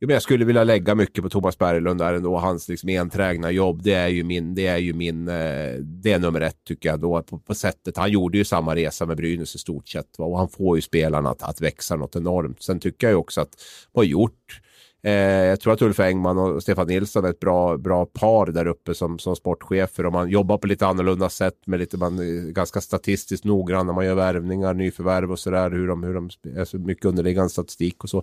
Jo, 0.00 0.06
men 0.06 0.14
jag 0.14 0.22
skulle 0.22 0.44
vilja 0.44 0.64
lägga 0.64 0.94
mycket 0.94 1.24
på 1.24 1.30
Thomas 1.30 1.58
Berglund 1.58 2.00
där 2.00 2.14
ändå. 2.14 2.38
Hans 2.38 2.68
liksom 2.68 2.88
enträgna 2.88 3.50
jobb, 3.50 3.82
det 3.82 3.92
är 3.92 4.08
ju 4.08 4.24
min, 4.24 4.54
det 4.54 4.66
är 4.66 4.78
ju 4.78 4.92
min, 4.92 5.28
eh, 5.28 5.74
det 5.80 6.12
är 6.12 6.18
nummer 6.18 6.40
ett 6.40 6.64
tycker 6.64 6.88
jag 6.88 7.00
då 7.00 7.22
på, 7.22 7.38
på 7.38 7.54
sättet. 7.54 7.96
Han 7.96 8.10
gjorde 8.10 8.38
ju 8.38 8.44
samma 8.44 8.76
resa 8.76 9.06
med 9.06 9.16
Brynäs 9.16 9.54
i 9.54 9.58
stort 9.58 9.88
sett 9.88 10.18
va? 10.18 10.24
och 10.24 10.38
han 10.38 10.48
får 10.48 10.76
ju 10.76 10.82
spelarna 10.82 11.30
att, 11.30 11.42
att 11.42 11.60
växa 11.60 11.96
något 11.96 12.16
enormt. 12.16 12.62
Sen 12.62 12.80
tycker 12.80 13.06
jag 13.06 13.12
ju 13.12 13.16
också 13.16 13.40
att 13.40 13.62
vad 13.92 14.06
gjort 14.06 14.60
Eh, 15.04 15.12
jag 15.44 15.60
tror 15.60 15.72
att 15.72 15.82
Ulf 15.82 16.00
Engman 16.00 16.38
och 16.38 16.62
Stefan 16.62 16.86
Nilsson 16.86 17.24
är 17.24 17.30
ett 17.30 17.40
bra, 17.40 17.76
bra 17.76 18.06
par 18.06 18.46
där 18.46 18.66
uppe 18.66 18.94
som, 18.94 19.18
som 19.18 19.36
sportchefer 19.36 20.06
och 20.06 20.12
man 20.12 20.28
jobbar 20.30 20.58
på 20.58 20.66
lite 20.66 20.86
annorlunda 20.86 21.28
sätt 21.28 21.54
med 21.66 21.78
lite, 21.78 21.96
man 21.96 22.18
är 22.18 22.52
ganska 22.52 22.80
statistiskt 22.80 23.44
noggrann 23.44 23.86
när 23.86 23.92
man 23.92 24.06
gör 24.06 24.14
värvningar, 24.14 24.74
nyförvärv 24.74 25.32
och 25.32 25.38
sådär, 25.38 25.70
hur 25.70 25.88
de, 25.88 26.02
hur 26.02 26.14
de, 26.14 26.30
alltså 26.58 26.78
mycket 26.78 27.04
underliggande 27.04 27.50
statistik 27.50 28.04
och 28.04 28.10
så. 28.10 28.22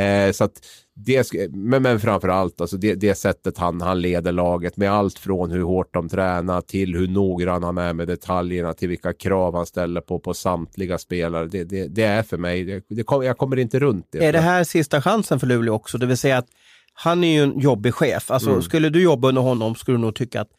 Eh, 0.00 0.32
så 0.32 0.44
att 0.44 0.60
det, 0.94 1.32
men, 1.50 1.82
men 1.82 2.00
framför 2.00 2.28
allt 2.28 2.60
alltså 2.60 2.76
det, 2.76 2.94
det 2.94 3.14
sättet 3.14 3.58
han, 3.58 3.80
han 3.80 4.00
leder 4.00 4.32
laget 4.32 4.76
med 4.76 4.92
allt 4.92 5.18
från 5.18 5.50
hur 5.50 5.62
hårt 5.62 5.94
de 5.94 6.08
tränar 6.08 6.60
till 6.60 6.96
hur 6.96 7.08
noggrann 7.08 7.62
han 7.62 7.78
är 7.78 7.92
med 7.92 8.08
detaljerna 8.08 8.72
till 8.72 8.88
vilka 8.88 9.12
krav 9.12 9.54
han 9.54 9.66
ställer 9.66 10.00
på, 10.00 10.18
på 10.18 10.34
samtliga 10.34 10.98
spelare. 10.98 11.46
Det, 11.46 11.64
det, 11.64 11.88
det 11.88 12.02
är 12.02 12.22
för 12.22 12.36
mig, 12.36 12.64
det, 12.64 12.84
det 12.88 13.02
kom, 13.02 13.22
jag 13.24 13.38
kommer 13.38 13.58
inte 13.58 13.78
runt 13.78 14.06
det. 14.12 14.24
Är 14.24 14.32
det 14.32 14.40
här 14.40 14.64
sista 14.64 15.02
chansen 15.02 15.40
för 15.40 15.46
Luleå 15.46 15.74
också? 15.74 15.98
Det 15.98 16.06
vill 16.06 16.16
säga 16.16 16.38
att 16.38 16.48
han 16.94 17.24
är 17.24 17.34
ju 17.34 17.42
en 17.42 17.60
jobbig 17.60 17.94
chef. 17.94 18.30
Alltså, 18.30 18.50
Mm. 18.50 18.62
Skulle 18.62 18.88
du 18.88 19.02
jobba 19.02 19.28
under 19.28 19.42
honom 19.42 19.74
skulle 19.74 19.96
du 19.96 20.00
nog 20.00 20.14
tycka 20.14 20.40
att 20.40 20.50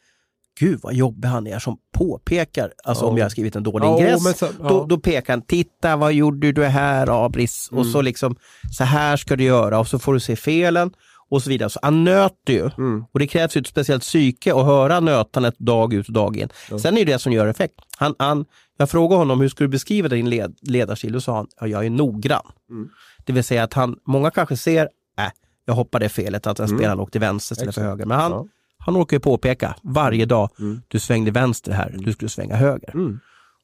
Gud 0.60 0.80
vad 0.82 0.94
jobbig 0.94 1.28
han 1.28 1.46
är 1.46 1.58
som 1.58 1.76
påpekar, 1.94 2.72
alltså 2.84 3.04
Ja. 3.04 3.08
om 3.08 3.16
jag 3.18 3.24
har 3.24 3.30
skrivit 3.30 3.56
en 3.56 3.62
dålig 3.62 3.86
Ja, 3.86 3.98
ingress, 3.98 4.38
så- 4.38 4.46
ja. 4.62 4.68
då, 4.68 4.84
då 4.84 4.98
pekar 4.98 5.32
han, 5.32 5.42
titta 5.42 5.96
vad 5.96 6.12
gjorde 6.12 6.52
du 6.52 6.64
här 6.64 7.24
Abris? 7.26 7.68
Och 7.72 7.86
så 7.86 8.02
liksom, 8.02 8.36
så 8.72 8.84
här 8.84 9.16
ska 9.16 9.36
du 9.36 9.44
göra 9.44 9.78
och 9.78 9.88
så 9.88 9.98
får 9.98 10.14
du 10.14 10.20
se 10.20 10.36
felen 10.36 10.90
och 11.30 11.42
så 11.42 11.50
vidare. 11.50 11.70
Så 11.70 11.78
han 11.82 12.04
nöter 12.04 12.52
ju. 12.52 12.70
Mm. 12.78 13.04
Och 13.12 13.18
det 13.18 13.26
krävs 13.26 13.56
ju 13.56 13.60
ett 13.60 13.66
speciellt 13.66 14.02
psyke 14.02 14.54
att 14.54 14.64
höra 14.66 15.00
nötandet 15.00 15.58
dag 15.58 15.94
ut 15.94 16.06
och 16.08 16.12
dag 16.14 16.36
in. 16.36 16.48
Sen 16.82 16.96
är 16.98 17.04
det 17.04 17.12
det 17.12 17.18
som 17.18 17.32
gör 17.32 17.46
effekt. 17.46 17.74
Han, 17.98 18.14
han, 18.18 18.44
jag 18.76 18.90
frågade 18.90 19.18
honom, 19.18 19.40
hur 19.40 19.48
skulle 19.48 19.66
du 19.66 19.70
beskriva 19.70 20.08
din 20.08 20.30
led, 20.30 20.56
ledarstil? 20.62 21.12
Då 21.12 21.20
sa 21.20 21.36
han, 21.36 21.46
ja, 21.60 21.66
jag 21.66 21.86
är 21.86 21.90
noggrann. 21.90 22.46
Mm. 22.70 22.88
Det 23.26 23.32
vill 23.32 23.44
säga 23.44 23.62
att 23.64 23.72
han, 23.74 23.96
många 24.06 24.30
kanske 24.30 24.56
ser, 24.56 24.82
äh, 25.18 25.24
jag 25.66 25.74
hoppade 25.74 26.08
felet 26.08 26.46
att 26.46 26.60
en 26.60 26.68
spelare 26.68 26.94
låg 26.96 27.12
till 27.12 27.20
vänster 27.20 27.54
istället 27.54 27.74
för 27.74 27.82
höger. 27.82 28.06
Men 28.06 28.20
han, 28.20 28.30
Ja. 28.32 28.46
Han 28.86 28.96
orkar 28.96 29.16
ju 29.16 29.20
påpeka 29.20 29.76
varje 29.82 30.24
dag, 30.26 30.50
Mm. 30.58 30.80
du 30.88 30.98
svängde 30.98 31.30
vänster 31.30 31.72
här, 31.72 31.94
du 31.98 32.12
skulle 32.12 32.28
svänga 32.28 32.56
höger. 32.56 32.90
Mm. 32.94 33.18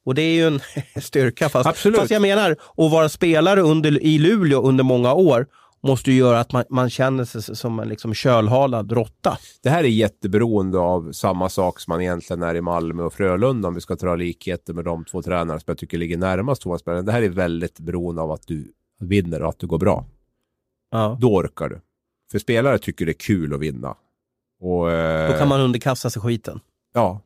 Och 0.05 0.15
det 0.15 0.21
är 0.21 0.33
ju 0.33 0.47
en 0.47 0.59
styrka. 1.01 1.49
Fast, 1.49 1.69
Absolut. 1.69 1.99
fast 1.99 2.11
jag 2.11 2.21
menar, 2.21 2.51
att 2.51 2.91
vara 2.91 3.09
spelare 3.09 3.61
under, 3.61 4.03
i 4.03 4.17
Luleå 4.19 4.61
under 4.61 4.83
många 4.83 5.13
år 5.13 5.47
måste 5.83 6.11
ju 6.11 6.17
göra 6.17 6.39
att 6.39 6.51
man, 6.51 6.63
man 6.69 6.89
känner 6.89 7.25
sig 7.25 7.55
som 7.55 7.79
en 7.79 7.87
liksom 7.89 8.13
kölhalad 8.13 8.91
råtta. 8.91 9.37
Det 9.63 9.69
här 9.69 9.83
är 9.83 9.87
jätteberoende 9.87 10.79
av 10.79 11.11
samma 11.11 11.49
sak 11.49 11.79
som 11.79 11.91
man 11.91 12.01
egentligen 12.01 12.43
är 12.43 12.55
i 12.55 12.61
Malmö 12.61 13.03
och 13.03 13.13
Frölunda 13.13 13.67
om 13.67 13.73
vi 13.75 13.81
ska 13.81 13.95
dra 13.95 14.15
likheter 14.15 14.73
med 14.73 14.85
de 14.85 15.05
två 15.05 15.21
tränare 15.21 15.59
som 15.59 15.63
jag 15.67 15.77
tycker 15.77 15.97
ligger 15.97 16.17
närmast 16.17 16.61
Thomas 16.61 16.85
Berglund. 16.85 17.07
Det 17.07 17.11
här 17.11 17.21
är 17.21 17.29
väldigt 17.29 17.79
beroende 17.79 18.21
av 18.21 18.31
att 18.31 18.47
du 18.47 18.71
vinner 18.99 19.41
och 19.41 19.49
att 19.49 19.59
du 19.59 19.67
går 19.67 19.77
bra. 19.79 20.05
Ja. 20.91 21.17
Då 21.21 21.35
orkar 21.35 21.69
du. 21.69 21.81
För 22.31 22.39
spelare 22.39 22.77
tycker 22.79 23.05
det 23.05 23.11
är 23.11 23.19
kul 23.19 23.53
att 23.53 23.59
vinna. 23.59 23.95
Och, 24.61 24.91
eh, 24.91 25.31
Då 25.31 25.37
kan 25.37 25.47
man 25.47 25.61
underkasta 25.61 26.09
sig 26.09 26.21
skiten. 26.21 26.59
Ja. 26.93 27.21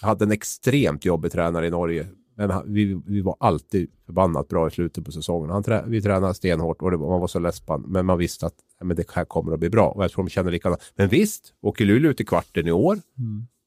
Jag 0.00 0.08
hade 0.08 0.24
en 0.24 0.32
extremt 0.32 1.04
jobbig 1.04 1.32
tränare 1.32 1.66
i 1.66 1.70
Norge. 1.70 2.06
Men 2.36 2.50
han, 2.50 2.72
vi, 2.72 3.00
vi 3.06 3.20
var 3.20 3.36
alltid 3.40 3.90
förbannat 4.06 4.48
bra 4.48 4.68
i 4.68 4.70
slutet 4.70 5.04
på 5.04 5.12
säsongen. 5.12 5.50
Han 5.50 5.62
trä, 5.62 5.84
vi 5.86 6.02
tränade 6.02 6.34
stenhårt 6.34 6.82
och 6.82 6.90
det, 6.90 6.98
man 6.98 7.20
var 7.20 7.26
så 7.26 7.38
less 7.38 7.62
Men 7.86 8.06
man 8.06 8.18
visste 8.18 8.46
att 8.46 8.54
men 8.80 8.96
det 8.96 9.10
här 9.10 9.24
kommer 9.24 9.52
att 9.52 9.60
bli 9.60 9.70
bra. 9.70 9.88
Och 9.88 10.04
jag 10.04 10.10
tror 10.10 10.24
de 10.24 10.30
känner 10.30 10.50
likadant. 10.50 10.92
Men 10.94 11.08
visst, 11.08 11.52
åker 11.62 11.84
Luleå 11.84 12.10
ut 12.10 12.20
i 12.20 12.24
kvarten 12.24 12.66
i 12.66 12.72
år. 12.72 12.98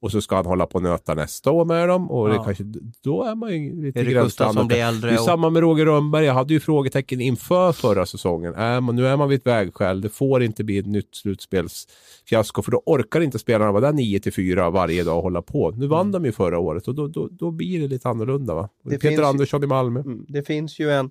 Och 0.02 0.10
så 0.12 0.20
ska 0.20 0.36
han 0.36 0.46
hålla 0.46 0.66
på 0.66 0.74
och 0.76 0.82
nöta 0.82 1.14
nästa 1.14 1.50
år 1.50 1.64
med 1.64 1.88
dem. 1.88 2.10
Och 2.10 2.28
det 2.28 2.34
Ja. 2.34 2.44
kanske, 2.44 2.64
då 3.04 3.22
är 3.22 3.34
man 3.34 3.50
ju 3.52 3.82
lite 3.82 4.00
Erik. 4.00 4.14
Gustafsson 4.14 4.66
blir 4.66 5.00
Det 5.02 5.08
är 5.10 5.18
Och, 5.18 5.24
samma 5.24 5.50
med 5.50 5.60
Roger 5.62 5.86
Rönnberg. 5.86 6.24
Jag 6.24 6.34
hade 6.34 6.54
ju 6.54 6.60
frågetecken 6.60 7.20
inför 7.20 7.72
förra 7.72 8.06
säsongen. 8.06 8.54
Är 8.54 8.80
man, 8.80 8.96
nu 8.96 9.06
är 9.06 9.16
man 9.16 9.28
vid 9.28 9.38
ett 9.40 9.46
vägskäl. 9.46 10.00
Det 10.00 10.08
får 10.08 10.42
inte 10.42 10.64
bli 10.64 10.78
ett 10.78 10.86
nytt 10.86 11.14
slutspelsfiasko. 11.14 12.62
För 12.62 12.70
då 12.72 12.82
orkar 12.86 13.20
inte 13.20 13.38
spelarna 13.38 13.72
vara 13.72 13.80
där 13.86 13.92
9 13.92 14.20
till 14.20 14.32
4 14.32 14.70
varje 14.70 15.04
dag 15.04 15.16
och 15.16 15.22
hålla 15.22 15.42
på. 15.42 15.70
Nu 15.70 15.86
vann 15.86 16.12
de 16.12 16.24
ju 16.24 16.32
förra 16.32 16.58
året 16.58 16.88
och 16.88 16.94
då, 16.94 17.06
då, 17.08 17.28
då 17.30 17.50
blir 17.50 17.80
det 17.80 17.88
lite 17.88 18.08
annorlunda. 18.08 18.54
Va? 18.54 18.68
Det 18.84 18.90
Peter 18.90 19.08
finns 19.08 19.20
ju- 19.20 19.24
Andersson 19.24 19.64
i 19.64 19.66
Malmö. 19.66 20.00
Mm, 20.00 20.24
det 20.28 20.42
finns 20.42 20.78
ju 20.78 20.90
en 20.90 21.10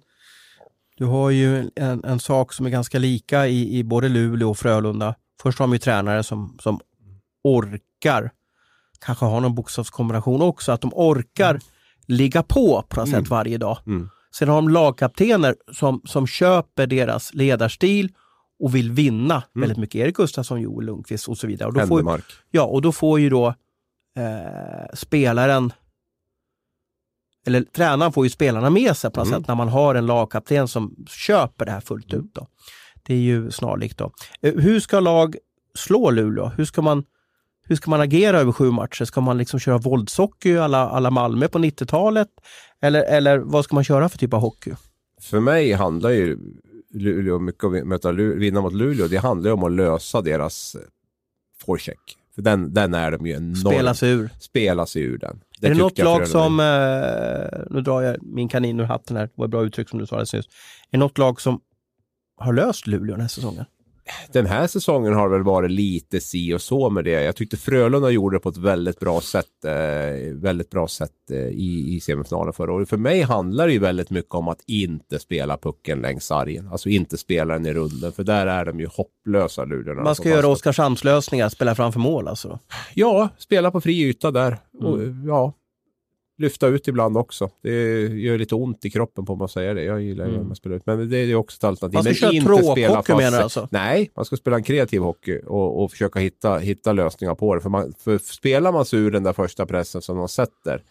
du 0.97 1.05
har 1.05 1.29
ju 1.29 1.69
en, 1.75 2.03
en 2.03 2.19
sak 2.19 2.53
som 2.53 2.65
är 2.65 2.69
ganska 2.69 2.99
lika 2.99 3.47
i, 3.47 3.77
i 3.79 3.83
både 3.83 4.09
Luleå 4.09 4.49
och 4.49 4.57
Frölunda. 4.57 5.15
Först 5.41 5.59
har 5.59 5.67
de 5.67 5.73
ju 5.73 5.79
tränare 5.79 6.23
som, 6.23 6.57
som 6.61 6.79
orkar, 7.43 8.31
kanske 8.99 9.25
har 9.25 9.41
någon 9.41 9.55
bokstavskombination 9.55 10.41
också, 10.41 10.71
att 10.71 10.81
de 10.81 10.91
orkar 10.93 11.59
ligga 12.07 12.43
på 12.43 12.83
på 12.89 12.99
något 12.99 13.07
Mm. 13.09 13.21
sätt 13.21 13.29
varje 13.29 13.57
dag. 13.57 13.77
Mm. 13.87 14.09
Sen 14.35 14.47
har 14.49 14.55
de 14.55 14.69
lagkaptener 14.69 15.55
som, 15.73 16.01
som 16.05 16.27
köper 16.27 16.87
deras 16.87 17.33
ledarstil 17.33 18.11
och 18.59 18.75
vill 18.75 18.91
vinna 18.91 19.33
Mm. 19.33 19.43
väldigt 19.61 19.77
mycket. 19.77 19.95
Erik 19.95 20.15
Gustafsson, 20.15 20.61
Joel 20.61 20.85
Lundqvist 20.85 21.27
och 21.27 21.37
så 21.37 21.47
vidare. 21.47 21.67
Och 21.67 21.73
då 21.73 21.79
får, 21.87 22.03
ja, 22.51 22.63
och 22.63 22.81
då 22.81 22.91
får 22.91 23.19
ju 23.19 23.29
då 23.29 23.47
eh, 24.17 24.93
spelaren 24.93 25.73
eller 27.47 27.61
tränaren 27.61 28.11
får 28.11 28.25
ju 28.25 28.29
spelarna 28.29 28.69
med 28.69 28.97
sig 28.97 29.11
på 29.11 29.19
något 29.19 29.27
Mm. 29.27 29.39
sätt 29.41 29.47
när 29.47 29.55
man 29.55 29.67
har 29.69 29.95
en 29.95 30.05
lagkapten 30.05 30.67
som 30.67 30.95
köper 31.07 31.65
det 31.65 31.71
här 31.71 31.79
fullt 31.81 32.13
ut. 32.13 32.33
Då. 32.33 32.47
Det 33.03 33.13
är 33.13 33.17
ju 33.19 33.51
snarlikt. 33.51 33.97
Då. 33.97 34.11
Eh, 34.41 34.53
Hur 34.55 34.79
ska 34.79 34.99
lag 34.99 35.35
slå 35.75 36.11
Luleå? 36.11 36.47
Hur 36.57 36.65
ska 36.65 36.81
man, 36.81 37.03
hur 37.69 37.75
ska 37.75 37.89
man 37.89 38.01
agera 38.01 38.39
över 38.39 38.51
sju 38.51 38.71
matcher? 38.71 39.05
Ska 39.05 39.21
man 39.21 39.37
liksom 39.37 39.59
köra 39.59 39.77
våldshockey 39.77 40.57
alla, 40.57 40.89
alla 40.89 41.11
Malmö 41.11 41.47
på 41.47 41.59
90-talet? 41.59 42.27
Eller, 42.81 43.03
eller 43.03 43.37
vad 43.37 43.63
ska 43.63 43.75
man 43.75 43.83
köra 43.83 44.09
för 44.09 44.17
typ 44.17 44.33
av 44.33 44.39
hockey? 44.39 44.71
För 45.21 45.39
mig 45.39 45.73
handlar 45.73 46.09
ju 46.09 46.37
Luleå 46.93 47.39
mycket 47.39 47.63
om 47.63 47.71
möta 47.71 48.11
Lu- 48.11 48.35
vinna 48.35 48.61
mot 48.61 48.73
Luleå. 48.73 49.07
Det 49.07 49.17
handlar 49.17 49.49
ju 49.49 49.53
om 49.53 49.63
att 49.63 49.71
lösa 49.71 50.21
deras 50.21 50.75
forecheck. 51.61 51.99
För 52.35 52.41
den, 52.41 52.73
den 52.73 52.93
är 52.93 53.11
de 53.11 53.25
ju 53.27 53.33
enormt. 53.33 53.59
Spela 53.59 53.93
sig 53.93 54.11
ur. 54.11 54.29
spela 54.39 54.85
sig 54.85 55.01
ur 55.01 55.17
den. 55.17 55.41
är 55.61 55.69
det 55.69 55.75
något 55.75 55.97
lag 55.97 56.27
som, 56.27 56.59
eh, 56.59 57.59
nu 57.69 57.81
drar 57.81 58.01
jag 58.01 58.23
min 58.23 58.47
kanin 58.47 58.79
ur 58.79 58.83
hatten 58.83 59.17
här, 59.17 59.23
det 59.23 59.31
var 59.35 59.45
ett 59.45 59.51
bra 59.51 59.63
uttryck 59.63 59.89
som 59.89 59.99
du 59.99 60.05
sa 60.05 60.15
alldeles 60.15 60.33
nyss. 60.33 60.45
Är 60.45 60.51
det 60.91 60.97
något 60.97 61.17
lag 61.17 61.41
som 61.41 61.61
har 62.37 62.53
löst 62.53 62.87
Luleå 62.87 63.11
den 63.11 63.21
här 63.21 63.27
säsongen? 63.27 63.65
Den 64.31 64.45
här 64.45 64.67
säsongen 64.67 65.13
har 65.13 65.29
väl 65.29 65.43
varit 65.43 65.71
lite 65.71 66.19
si 66.19 66.53
och 66.53 66.61
så 66.61 66.89
med 66.89 67.05
det. 67.05 67.23
Jag 67.23 67.35
tyckte 67.35 67.57
Frölunda 67.57 68.09
gjorde 68.09 68.35
det 68.35 68.39
på 68.39 68.49
ett 68.49 68.57
väldigt 68.57 68.99
bra 68.99 69.21
sätt, 69.21 69.65
eh, 69.65 70.33
väldigt 70.33 70.69
bra 70.69 70.87
sätt 70.87 71.31
eh, 71.31 71.37
i, 71.37 71.95
i 71.95 71.99
semifinalen 71.99 72.53
förra 72.53 72.73
året. 72.73 72.89
För 72.89 72.97
mig 72.97 73.21
handlar 73.21 73.67
det 73.67 73.73
ju 73.73 73.79
väldigt 73.79 74.09
mycket 74.09 74.35
om 74.35 74.47
att 74.47 74.61
inte 74.67 75.19
spela 75.19 75.57
pucken 75.57 75.99
längs 75.99 76.25
sargen. 76.25 76.67
Alltså 76.71 76.89
inte 76.89 77.17
spela 77.17 77.53
den 77.53 77.65
i 77.65 77.73
runden, 77.73 78.11
för 78.11 78.23
där 78.23 78.47
är 78.47 78.65
de 78.65 78.79
ju 78.79 78.87
hopplösa 78.87 79.65
Luleå. 79.65 80.03
Man 80.03 80.15
ska 80.15 80.29
göra 80.29 80.47
Oskarshamnslösningar, 80.47 81.49
spela 81.49 81.75
framför 81.75 81.99
mål 81.99 82.27
alltså? 82.27 82.59
Ja, 82.93 83.29
spela 83.37 83.71
på 83.71 83.81
fri 83.81 84.01
yta 84.09 84.31
där. 84.31 84.57
Mm. 84.79 84.85
Och, 84.85 84.99
ja, 85.27 85.53
lyfta 86.39 86.67
ut 86.67 86.87
ibland 86.87 87.17
också. 87.17 87.49
Det 87.61 88.07
gör 88.07 88.37
lite 88.37 88.55
ont 88.55 88.85
i 88.85 88.89
kroppen 88.89 89.25
på 89.25 89.35
man 89.35 89.49
säger 89.49 89.75
det. 89.75 89.83
Jag 89.83 90.01
gillar 90.01 90.25
ju 90.25 90.35
mm. 90.35 90.47
man 90.47 90.55
spelar 90.55 90.75
ut. 90.75 90.85
Men 90.85 91.09
det 91.09 91.17
är 91.17 91.35
också 91.35 91.57
ett 91.57 91.63
alternativ. 91.63 91.95
Man 91.95 92.15
ska 92.15 92.25
men 92.25 92.41
köra 92.41 92.57
tråkhockey 92.57 93.15
menar 93.15 93.37
du 93.37 93.43
alltså? 93.43 93.67
Nej, 93.71 94.11
man 94.15 94.25
ska 94.25 94.35
spela 94.35 94.55
en 94.55 94.63
kreativ 94.63 95.01
hockey 95.01 95.41
och, 95.45 95.83
och 95.83 95.91
försöka 95.91 96.19
hitta, 96.19 96.57
hitta 96.57 96.93
lösningar 96.93 97.35
på 97.35 97.55
det. 97.55 97.61
För, 97.61 97.69
man, 97.69 97.93
för 97.99 98.17
spelar 98.17 98.71
man 98.71 98.85
sig 98.85 98.99
ur 98.99 99.11
den 99.11 99.23
där 99.23 99.33
första 99.33 99.65
pressen 99.65 100.01
som 100.01 100.17
man 100.17 100.27
sätter 100.27 100.83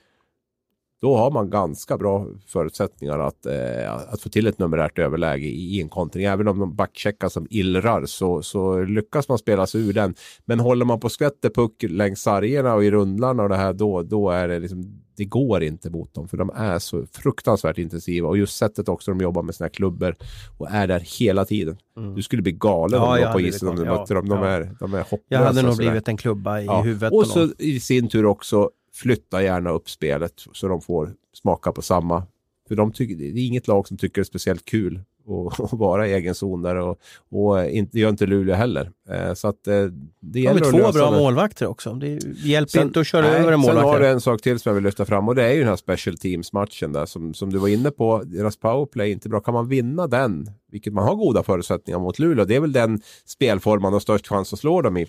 då 1.00 1.16
har 1.16 1.30
man 1.30 1.50
ganska 1.50 1.98
bra 1.98 2.26
förutsättningar 2.46 3.18
att, 3.18 3.46
eh, 3.46 3.92
att 3.92 4.20
få 4.20 4.28
till 4.28 4.46
ett 4.46 4.58
numerärt 4.58 4.98
överläge 4.98 5.46
i, 5.46 5.76
i 5.76 5.80
en 5.80 5.88
kontring. 5.88 6.24
Även 6.24 6.48
om 6.48 6.58
de 6.58 6.76
backcheckar 6.76 7.28
som 7.28 7.46
illrar 7.50 8.06
så, 8.06 8.42
så 8.42 8.82
lyckas 8.82 9.28
man 9.28 9.38
spela 9.38 9.66
sig 9.66 9.88
ur 9.88 9.92
den. 9.92 10.14
Men 10.44 10.60
håller 10.60 10.84
man 10.84 11.00
på 11.00 11.08
skvätter 11.08 11.50
puck 11.50 11.82
längs 11.82 12.20
sargerna 12.20 12.74
och 12.74 12.84
i 12.84 12.90
rundlarna 12.90 13.42
och 13.42 13.48
det 13.48 13.56
här 13.56 13.72
då, 13.72 14.02
då 14.02 14.30
är 14.30 14.48
det 14.48 14.58
liksom 14.58 15.02
det 15.18 15.24
går 15.24 15.62
inte 15.62 15.90
mot 15.90 16.14
dem 16.14 16.28
för 16.28 16.36
de 16.36 16.50
är 16.54 16.78
så 16.78 17.06
fruktansvärt 17.12 17.78
intensiva 17.78 18.28
och 18.28 18.38
just 18.38 18.56
sättet 18.56 18.88
också 18.88 19.10
de 19.10 19.20
jobbar 19.20 19.42
med 19.42 19.54
sina 19.54 19.68
klubbor 19.68 20.16
och 20.58 20.70
är 20.70 20.86
där 20.86 21.00
hela 21.20 21.44
tiden. 21.44 21.76
Mm. 21.96 22.14
Du 22.14 22.22
skulle 22.22 22.42
bli 22.42 22.52
galen 22.52 23.00
ja, 23.00 23.10
om 23.10 23.16
du 23.16 23.24
var 23.24 23.32
på 23.32 23.40
isen 23.40 23.68
om 23.68 23.76
du 23.76 23.84
mötte 23.84 24.14
dem. 24.14 24.28
De, 24.28 24.38
ja. 24.38 24.48
är, 24.48 24.74
de 24.80 24.94
är 24.94 24.98
hopplösa. 24.98 25.24
Jag 25.28 25.38
hade 25.38 25.62
nog 25.62 25.76
blivit 25.76 26.08
en 26.08 26.16
klubba 26.16 26.60
i 26.60 26.64
ja. 26.64 26.82
huvudet. 26.82 27.12
Och 27.12 27.26
så 27.26 27.48
i 27.58 27.80
sin 27.80 28.08
tur 28.08 28.26
också 28.26 28.70
flytta 28.94 29.42
gärna 29.42 29.70
upp 29.70 29.90
spelet 29.90 30.32
så 30.52 30.68
de 30.68 30.80
får 30.80 31.14
smaka 31.32 31.72
på 31.72 31.82
samma. 31.82 32.26
För 32.68 32.74
de 32.74 32.92
tycker, 32.92 33.14
det 33.14 33.24
är 33.24 33.46
inget 33.46 33.68
lag 33.68 33.88
som 33.88 33.96
tycker 33.96 34.20
det 34.20 34.22
är 34.22 34.24
speciellt 34.24 34.64
kul 34.64 35.00
att 35.28 35.72
vara 35.72 36.08
i 36.08 36.12
egen 36.12 36.34
zon 36.34 36.62
där 36.62 36.76
och, 36.76 36.98
och 37.30 37.64
inte, 37.64 37.98
gör 37.98 38.08
inte 38.08 38.26
Luleå 38.26 38.54
heller. 38.54 38.90
Eh, 39.10 39.34
så 39.34 39.48
att 39.48 39.66
eh, 39.66 39.84
det 40.20 40.40
gäller 40.40 40.60
att 40.60 40.70
två 40.70 40.92
bra 40.92 41.10
det. 41.10 41.18
målvakter 41.18 41.66
också. 41.66 41.94
Det 41.94 42.18
hjälper 42.44 42.70
sen, 42.70 42.82
inte 42.82 43.00
att 43.00 43.06
köra 43.06 43.22
nej, 43.22 43.40
över 43.40 43.52
en 43.52 43.60
målvakt. 43.60 43.78
Sen 43.78 43.88
har 43.88 44.00
du 44.00 44.08
en 44.08 44.20
sak 44.20 44.42
till 44.42 44.58
som 44.58 44.70
jag 44.70 44.74
vill 44.74 44.84
lyfta 44.84 45.04
fram 45.04 45.28
och 45.28 45.34
det 45.34 45.44
är 45.44 45.52
ju 45.52 45.58
den 45.58 45.68
här 45.68 45.76
special 45.76 46.16
teams-matchen 46.18 46.92
där 46.92 47.06
som, 47.06 47.34
som 47.34 47.52
du 47.52 47.58
var 47.58 47.68
inne 47.68 47.90
på. 47.90 48.22
Deras 48.24 48.56
powerplay 48.56 49.08
är 49.08 49.12
inte 49.12 49.28
bra. 49.28 49.40
Kan 49.40 49.54
man 49.54 49.68
vinna 49.68 50.06
den, 50.06 50.50
vilket 50.72 50.92
man 50.92 51.04
har 51.04 51.14
goda 51.14 51.42
förutsättningar 51.42 51.98
mot 51.98 52.18
Luleå, 52.18 52.44
det 52.44 52.56
är 52.56 52.60
väl 52.60 52.72
den 52.72 53.00
spelform 53.26 53.82
man 53.82 53.92
har 53.92 54.00
störst 54.00 54.28
chans 54.28 54.52
att 54.52 54.58
slå 54.58 54.82
dem 54.82 54.96
i. 54.96 55.06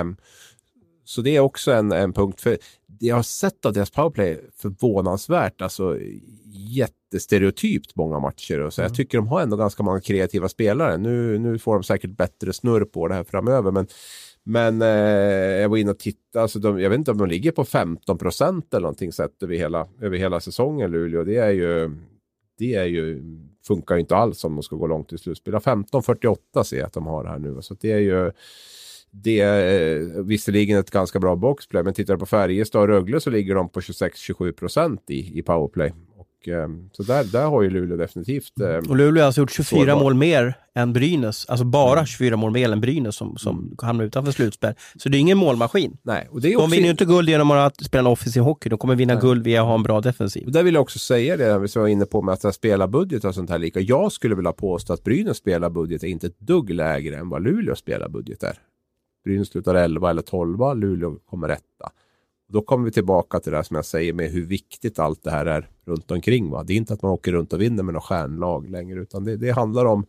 Um, 0.00 0.16
så 1.04 1.20
det 1.22 1.36
är 1.36 1.40
också 1.40 1.72
en, 1.72 1.92
en 1.92 2.12
punkt. 2.12 2.40
För 2.40 2.58
jag 3.06 3.16
har 3.16 3.22
sett 3.22 3.66
av 3.66 3.72
deras 3.72 3.90
powerplay 3.90 4.40
förvånansvärt, 4.56 5.62
alltså 5.62 5.98
jättestereotypt 6.44 7.96
många 7.96 8.18
matcher. 8.18 8.60
Och 8.60 8.74
så 8.74 8.80
mm. 8.80 8.88
Jag 8.88 8.96
tycker 8.96 9.18
de 9.18 9.28
har 9.28 9.40
ändå 9.40 9.56
ganska 9.56 9.82
många 9.82 10.00
kreativa 10.00 10.48
spelare. 10.48 10.96
Nu, 10.96 11.38
nu 11.38 11.58
får 11.58 11.74
de 11.74 11.82
säkert 11.82 12.16
bättre 12.16 12.52
snurr 12.52 12.84
på 12.84 13.08
det 13.08 13.14
här 13.14 13.24
framöver. 13.24 13.70
Men, 13.70 13.86
men 14.44 14.82
eh, 14.82 15.60
jag 15.60 15.68
var 15.68 15.76
inne 15.76 15.90
och 15.90 15.98
tittade, 15.98 16.42
alltså 16.42 16.58
de, 16.58 16.80
jag 16.80 16.90
vet 16.90 16.98
inte 16.98 17.10
om 17.10 17.18
de 17.18 17.28
ligger 17.28 17.52
på 17.52 17.64
15 17.64 18.18
procent 18.18 18.74
eller 18.74 18.82
någonting 18.82 19.12
sett 19.12 19.42
över 19.42 19.54
hela, 19.54 19.88
över 20.00 20.18
hela 20.18 20.40
säsongen 20.40 20.90
Luleå. 20.90 21.24
Det 21.24 21.36
är 21.36 21.50
ju, 21.50 21.90
det 22.58 22.74
är 22.74 22.84
ju, 22.84 23.22
funkar 23.66 23.94
ju 23.94 24.00
inte 24.00 24.16
alls 24.16 24.44
om 24.44 24.54
de 24.56 24.62
ska 24.62 24.76
gå 24.76 24.86
långt 24.86 25.12
i 25.12 25.18
slutspel. 25.18 25.54
15-48 25.54 26.62
ser 26.62 26.78
jag 26.78 26.86
att 26.86 26.92
de 26.92 27.06
har 27.06 27.24
här 27.24 27.38
nu. 27.38 27.62
Så 27.62 27.74
det 27.74 27.92
är 27.92 27.98
ju 27.98 28.32
det 29.12 29.40
är 29.40 30.00
eh, 30.00 30.22
visserligen 30.22 30.78
ett 30.78 30.90
ganska 30.90 31.18
bra 31.18 31.36
boxplay, 31.36 31.82
men 31.82 31.94
tittar 31.94 32.14
du 32.14 32.20
på 32.20 32.26
Färjestad 32.26 32.82
och 32.82 32.88
Rögle 32.88 33.20
så 33.20 33.30
ligger 33.30 33.54
de 33.54 33.68
på 33.68 33.80
26-27 33.80 34.52
procent 34.52 35.00
i, 35.08 35.38
i 35.38 35.42
powerplay. 35.42 35.92
Och, 36.16 36.48
eh, 36.48 36.68
så 36.92 37.02
där, 37.02 37.24
där 37.24 37.46
har 37.46 37.62
ju 37.62 37.70
Luleå 37.70 37.96
definitivt... 37.96 38.60
Eh, 38.60 38.90
och 38.90 38.96
Luleå 38.96 39.22
har 39.22 39.26
alltså 39.26 39.40
gjort 39.40 39.50
24 39.50 39.96
mål 39.96 40.14
mer 40.14 40.54
än 40.74 40.92
Brynäs, 40.92 41.46
alltså 41.46 41.64
bara 41.64 42.06
24 42.06 42.36
mål 42.36 42.52
mer 42.52 42.72
än 42.72 42.80
Brynäs 42.80 43.16
som, 43.16 43.36
som 43.36 43.58
mm. 43.58 43.74
hamnar 43.82 44.04
utanför 44.04 44.32
slutspel. 44.32 44.74
Så 44.96 45.08
det 45.08 45.18
är 45.18 45.20
ingen 45.20 45.38
målmaskin. 45.38 45.96
Nej, 46.02 46.28
och 46.30 46.40
det 46.40 46.52
är 46.52 46.56
också... 46.56 46.66
De 46.66 46.70
vinner 46.70 46.84
ju 46.84 46.90
inte 46.90 47.04
guld 47.04 47.28
genom 47.28 47.50
att 47.50 47.84
spela 47.84 48.00
en 48.00 48.12
offensiv 48.12 48.42
hockey, 48.42 48.68
de 48.68 48.78
kommer 48.78 48.94
vinna 48.94 49.14
Nej. 49.14 49.20
guld 49.20 49.44
via 49.44 49.60
att 49.60 49.66
ha 49.66 49.74
en 49.74 49.82
bra 49.82 50.00
defensiv. 50.00 50.46
Och 50.46 50.52
där 50.52 50.62
vill 50.62 50.74
jag 50.74 50.82
också 50.82 50.98
säga 50.98 51.36
det, 51.36 51.58
vi 51.58 51.68
var 51.74 51.88
inne 51.88 52.04
på 52.04 52.22
med 52.22 52.32
att 52.32 52.54
spela 52.54 52.88
budget 52.88 53.24
och 53.24 53.34
sånt 53.34 53.50
här 53.50 53.58
lika. 53.58 53.80
Jag 53.80 54.12
skulle 54.12 54.34
vilja 54.34 54.52
påstå 54.52 54.92
att 54.92 55.04
Brynäs 55.04 55.36
spelar 55.36 55.70
budget 55.70 56.02
är 56.02 56.08
inte 56.08 56.26
ett 56.26 56.38
dugg 56.38 56.70
lägre 56.70 57.16
än 57.16 57.28
vad 57.28 57.42
Luleå 57.42 57.76
spelar 57.76 58.08
budget 58.08 58.42
är. 58.42 58.58
Brynäs 59.24 59.48
slutar 59.48 59.74
11 59.74 60.10
eller 60.10 60.22
12, 60.22 60.76
Luleå 60.76 61.16
kommer 61.30 61.48
etta. 61.48 61.92
Då 62.48 62.62
kommer 62.62 62.84
vi 62.84 62.92
tillbaka 62.92 63.40
till 63.40 63.52
det 63.52 63.58
här 63.58 63.62
som 63.62 63.74
jag 63.74 63.84
säger 63.84 64.12
med 64.12 64.30
hur 64.30 64.46
viktigt 64.46 64.98
allt 64.98 65.22
det 65.22 65.30
här 65.30 65.46
är 65.46 65.68
runt 65.84 66.10
omkring. 66.10 66.50
Va? 66.50 66.62
Det 66.62 66.72
är 66.72 66.76
inte 66.76 66.94
att 66.94 67.02
man 67.02 67.10
åker 67.10 67.32
runt 67.32 67.52
och 67.52 67.60
vinner 67.60 67.82
med 67.82 67.94
något 67.94 68.04
stjärnlag 68.04 68.70
längre, 68.70 69.00
utan 69.00 69.24
det, 69.24 69.36
det 69.36 69.50
handlar 69.50 69.84
om 69.84 70.06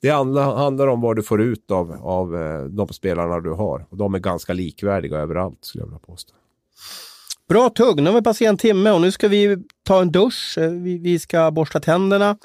det 0.00 0.10
handlar 0.10 0.86
om 0.86 1.00
vad 1.00 1.16
du 1.16 1.22
får 1.22 1.40
ut 1.42 1.70
av, 1.70 1.92
av 2.02 2.36
eh, 2.36 2.64
de 2.64 2.88
spelarna 2.88 3.40
du 3.40 3.50
har. 3.50 3.86
Och 3.90 3.96
de 3.96 4.14
är 4.14 4.18
ganska 4.18 4.52
likvärdiga 4.52 5.18
överallt 5.18 5.58
skulle 5.60 5.82
jag 5.82 5.86
vilja 5.86 5.98
påstå. 5.98 6.34
Bra 7.48 7.70
tugg, 7.70 8.02
nu 8.02 8.10
har 8.10 8.14
vi 8.14 8.22
passerat 8.22 8.50
en 8.50 8.56
timme 8.56 8.90
och 8.90 9.00
nu 9.00 9.12
ska 9.12 9.28
vi 9.28 9.56
ta 9.82 10.00
en 10.00 10.12
dusch. 10.12 10.58
Eh, 10.58 10.70
vi, 10.70 10.98
vi 10.98 11.18
ska 11.18 11.50
borsta 11.50 11.80
tänderna. 11.80 12.38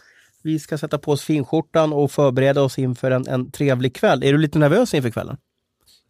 Vi 0.44 0.60
ska 0.60 0.78
sätta 0.78 0.98
på 0.98 1.12
oss 1.12 1.22
finskjortan 1.22 1.94
och 1.94 2.12
förbereda 2.12 2.62
oss 2.62 2.80
inför 2.80 3.12
en, 3.12 3.28
en 3.28 3.52
trevlig 3.52 3.96
kväll. 3.96 4.24
Är 4.24 4.32
du 4.32 4.38
lite 4.38 4.60
nervös 4.60 4.94
inför 4.94 5.10
kvällen? 5.10 5.38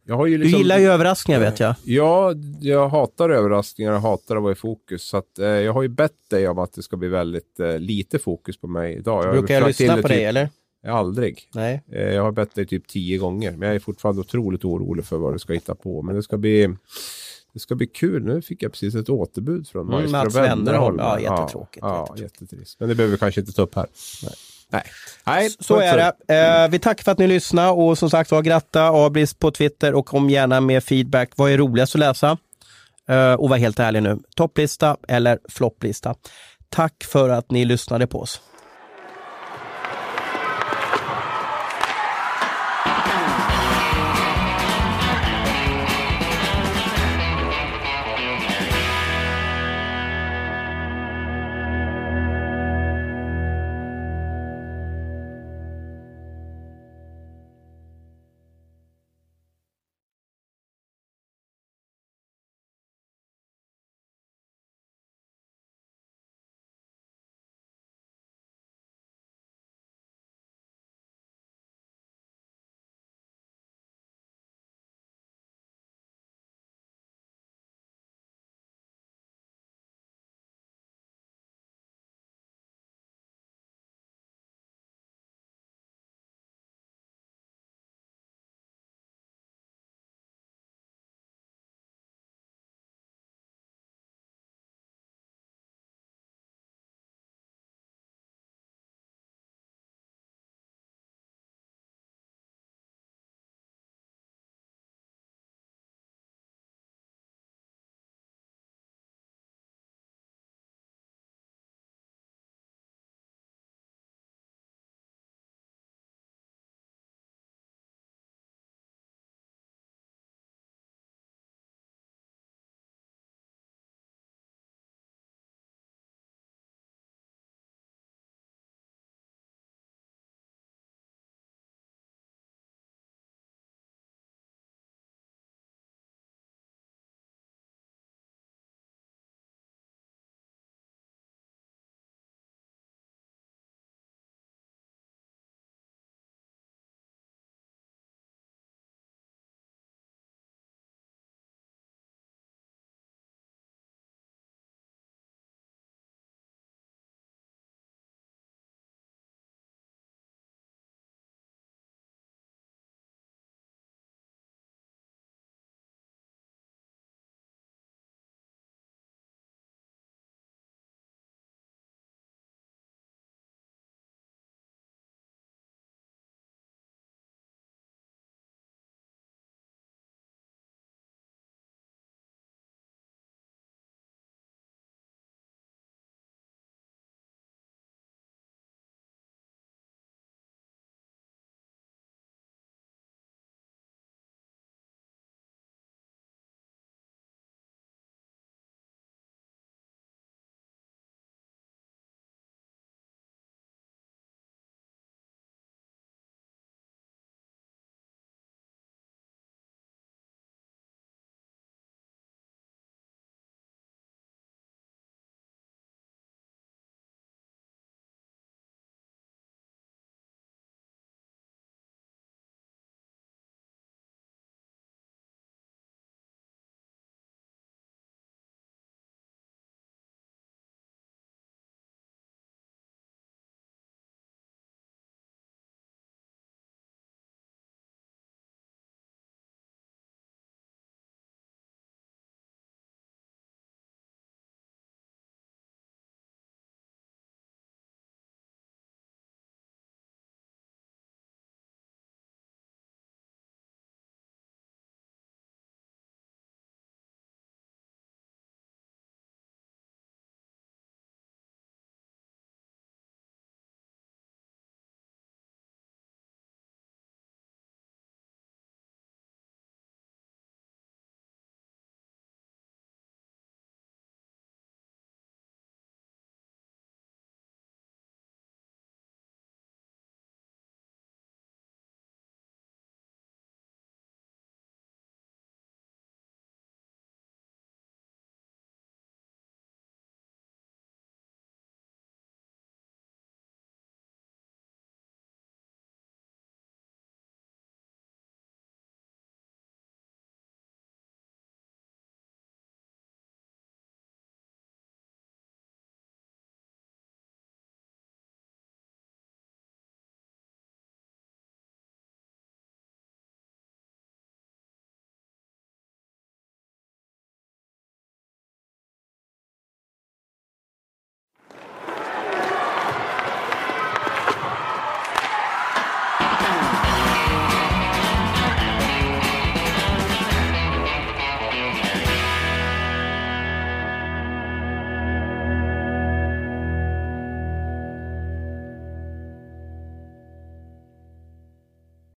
Liksom, 0.07 0.39
du 0.39 0.47
gillar 0.47 0.77
ju 0.77 0.87
överraskningar 0.87 1.39
vet 1.39 1.59
jag. 1.59 1.75
Ja, 1.83 2.33
jag 2.59 2.89
hatar 2.89 3.29
överraskningar 3.29 3.91
och 3.91 4.01
hatar 4.01 4.35
att 4.35 4.43
vara 4.43 4.51
i 4.51 4.55
fokus. 4.55 5.03
Så 5.03 5.17
att, 5.17 5.39
eh, 5.39 5.47
jag 5.47 5.73
har 5.73 5.81
ju 5.81 5.87
bett 5.87 6.29
dig 6.29 6.47
om 6.47 6.59
att 6.59 6.73
det 6.73 6.81
ska 6.81 6.97
bli 6.97 7.07
väldigt 7.07 7.59
eh, 7.59 7.79
lite 7.79 8.19
fokus 8.19 8.57
på 8.57 8.67
mig 8.67 8.93
idag. 8.93 9.25
Jag 9.25 9.31
Brukar 9.33 9.53
jag 9.53 9.67
lyssna 9.67 9.95
på 9.95 10.01
typ, 10.01 10.07
dig 10.07 10.25
eller? 10.25 10.49
Aldrig. 10.87 11.49
Nej. 11.53 11.81
Eh, 11.91 12.13
jag 12.13 12.23
har 12.23 12.31
bett 12.31 12.55
dig 12.55 12.65
typ 12.65 12.87
tio 12.87 13.17
gånger. 13.17 13.51
Men 13.51 13.67
jag 13.67 13.75
är 13.75 13.79
fortfarande 13.79 14.21
otroligt 14.21 14.65
orolig 14.65 15.05
för 15.05 15.17
vad 15.17 15.33
du 15.33 15.39
ska 15.39 15.53
hitta 15.53 15.75
på. 15.75 16.01
Men 16.01 16.15
det 16.15 16.23
ska 16.23 16.37
bli, 16.37 16.75
det 17.53 17.59
ska 17.59 17.75
bli 17.75 17.87
kul. 17.87 18.25
Nu 18.25 18.41
fick 18.41 18.63
jag 18.63 18.71
precis 18.71 18.95
ett 18.95 19.09
återbud 19.09 19.67
från 19.67 19.93
mm, 19.93 20.11
Mats 20.11 20.35
Wennerholm. 20.35 20.97
Ja, 20.99 21.19
jättetråkigt. 21.19 21.79
Ja, 21.81 21.99
jättetråkigt. 21.99 22.19
Ja, 22.19 22.23
jättetrist. 22.23 22.79
Men 22.79 22.89
det 22.89 22.95
behöver 22.95 23.11
vi 23.11 23.19
kanske 23.19 23.41
inte 23.41 23.53
ta 23.53 23.61
upp 23.61 23.75
här. 23.75 23.87
Nej. 24.23 24.33
Nej. 24.70 24.84
Nej, 25.24 25.49
så 25.59 25.80
är 25.80 25.97
det. 25.97 26.36
Eh, 26.36 26.70
vi 26.70 26.80
tackar 26.80 27.03
för 27.03 27.11
att 27.11 27.18
ni 27.18 27.28
lyssnade 27.28 27.72
och 27.72 27.97
som 27.97 28.09
sagt 28.09 28.32
var 28.32 28.41
gratta 28.41 28.88
Abris 28.88 29.34
på 29.34 29.51
Twitter 29.51 29.93
och 29.93 30.05
kom 30.05 30.30
gärna 30.30 30.61
med 30.61 30.84
feedback. 30.84 31.30
Vad 31.36 31.51
är 31.51 31.57
roligast 31.57 31.95
att 31.95 31.99
läsa? 31.99 32.38
Eh, 33.09 33.34
och 33.34 33.49
var 33.49 33.57
helt 33.57 33.80
ärlig 33.80 34.03
nu. 34.03 34.20
Topplista 34.36 34.97
eller 35.07 35.39
flopplista? 35.49 36.16
Tack 36.70 37.03
för 37.03 37.30
att 37.30 37.51
ni 37.51 37.66
lyssnade 37.66 38.07
på 38.07 38.20
oss. 38.20 38.41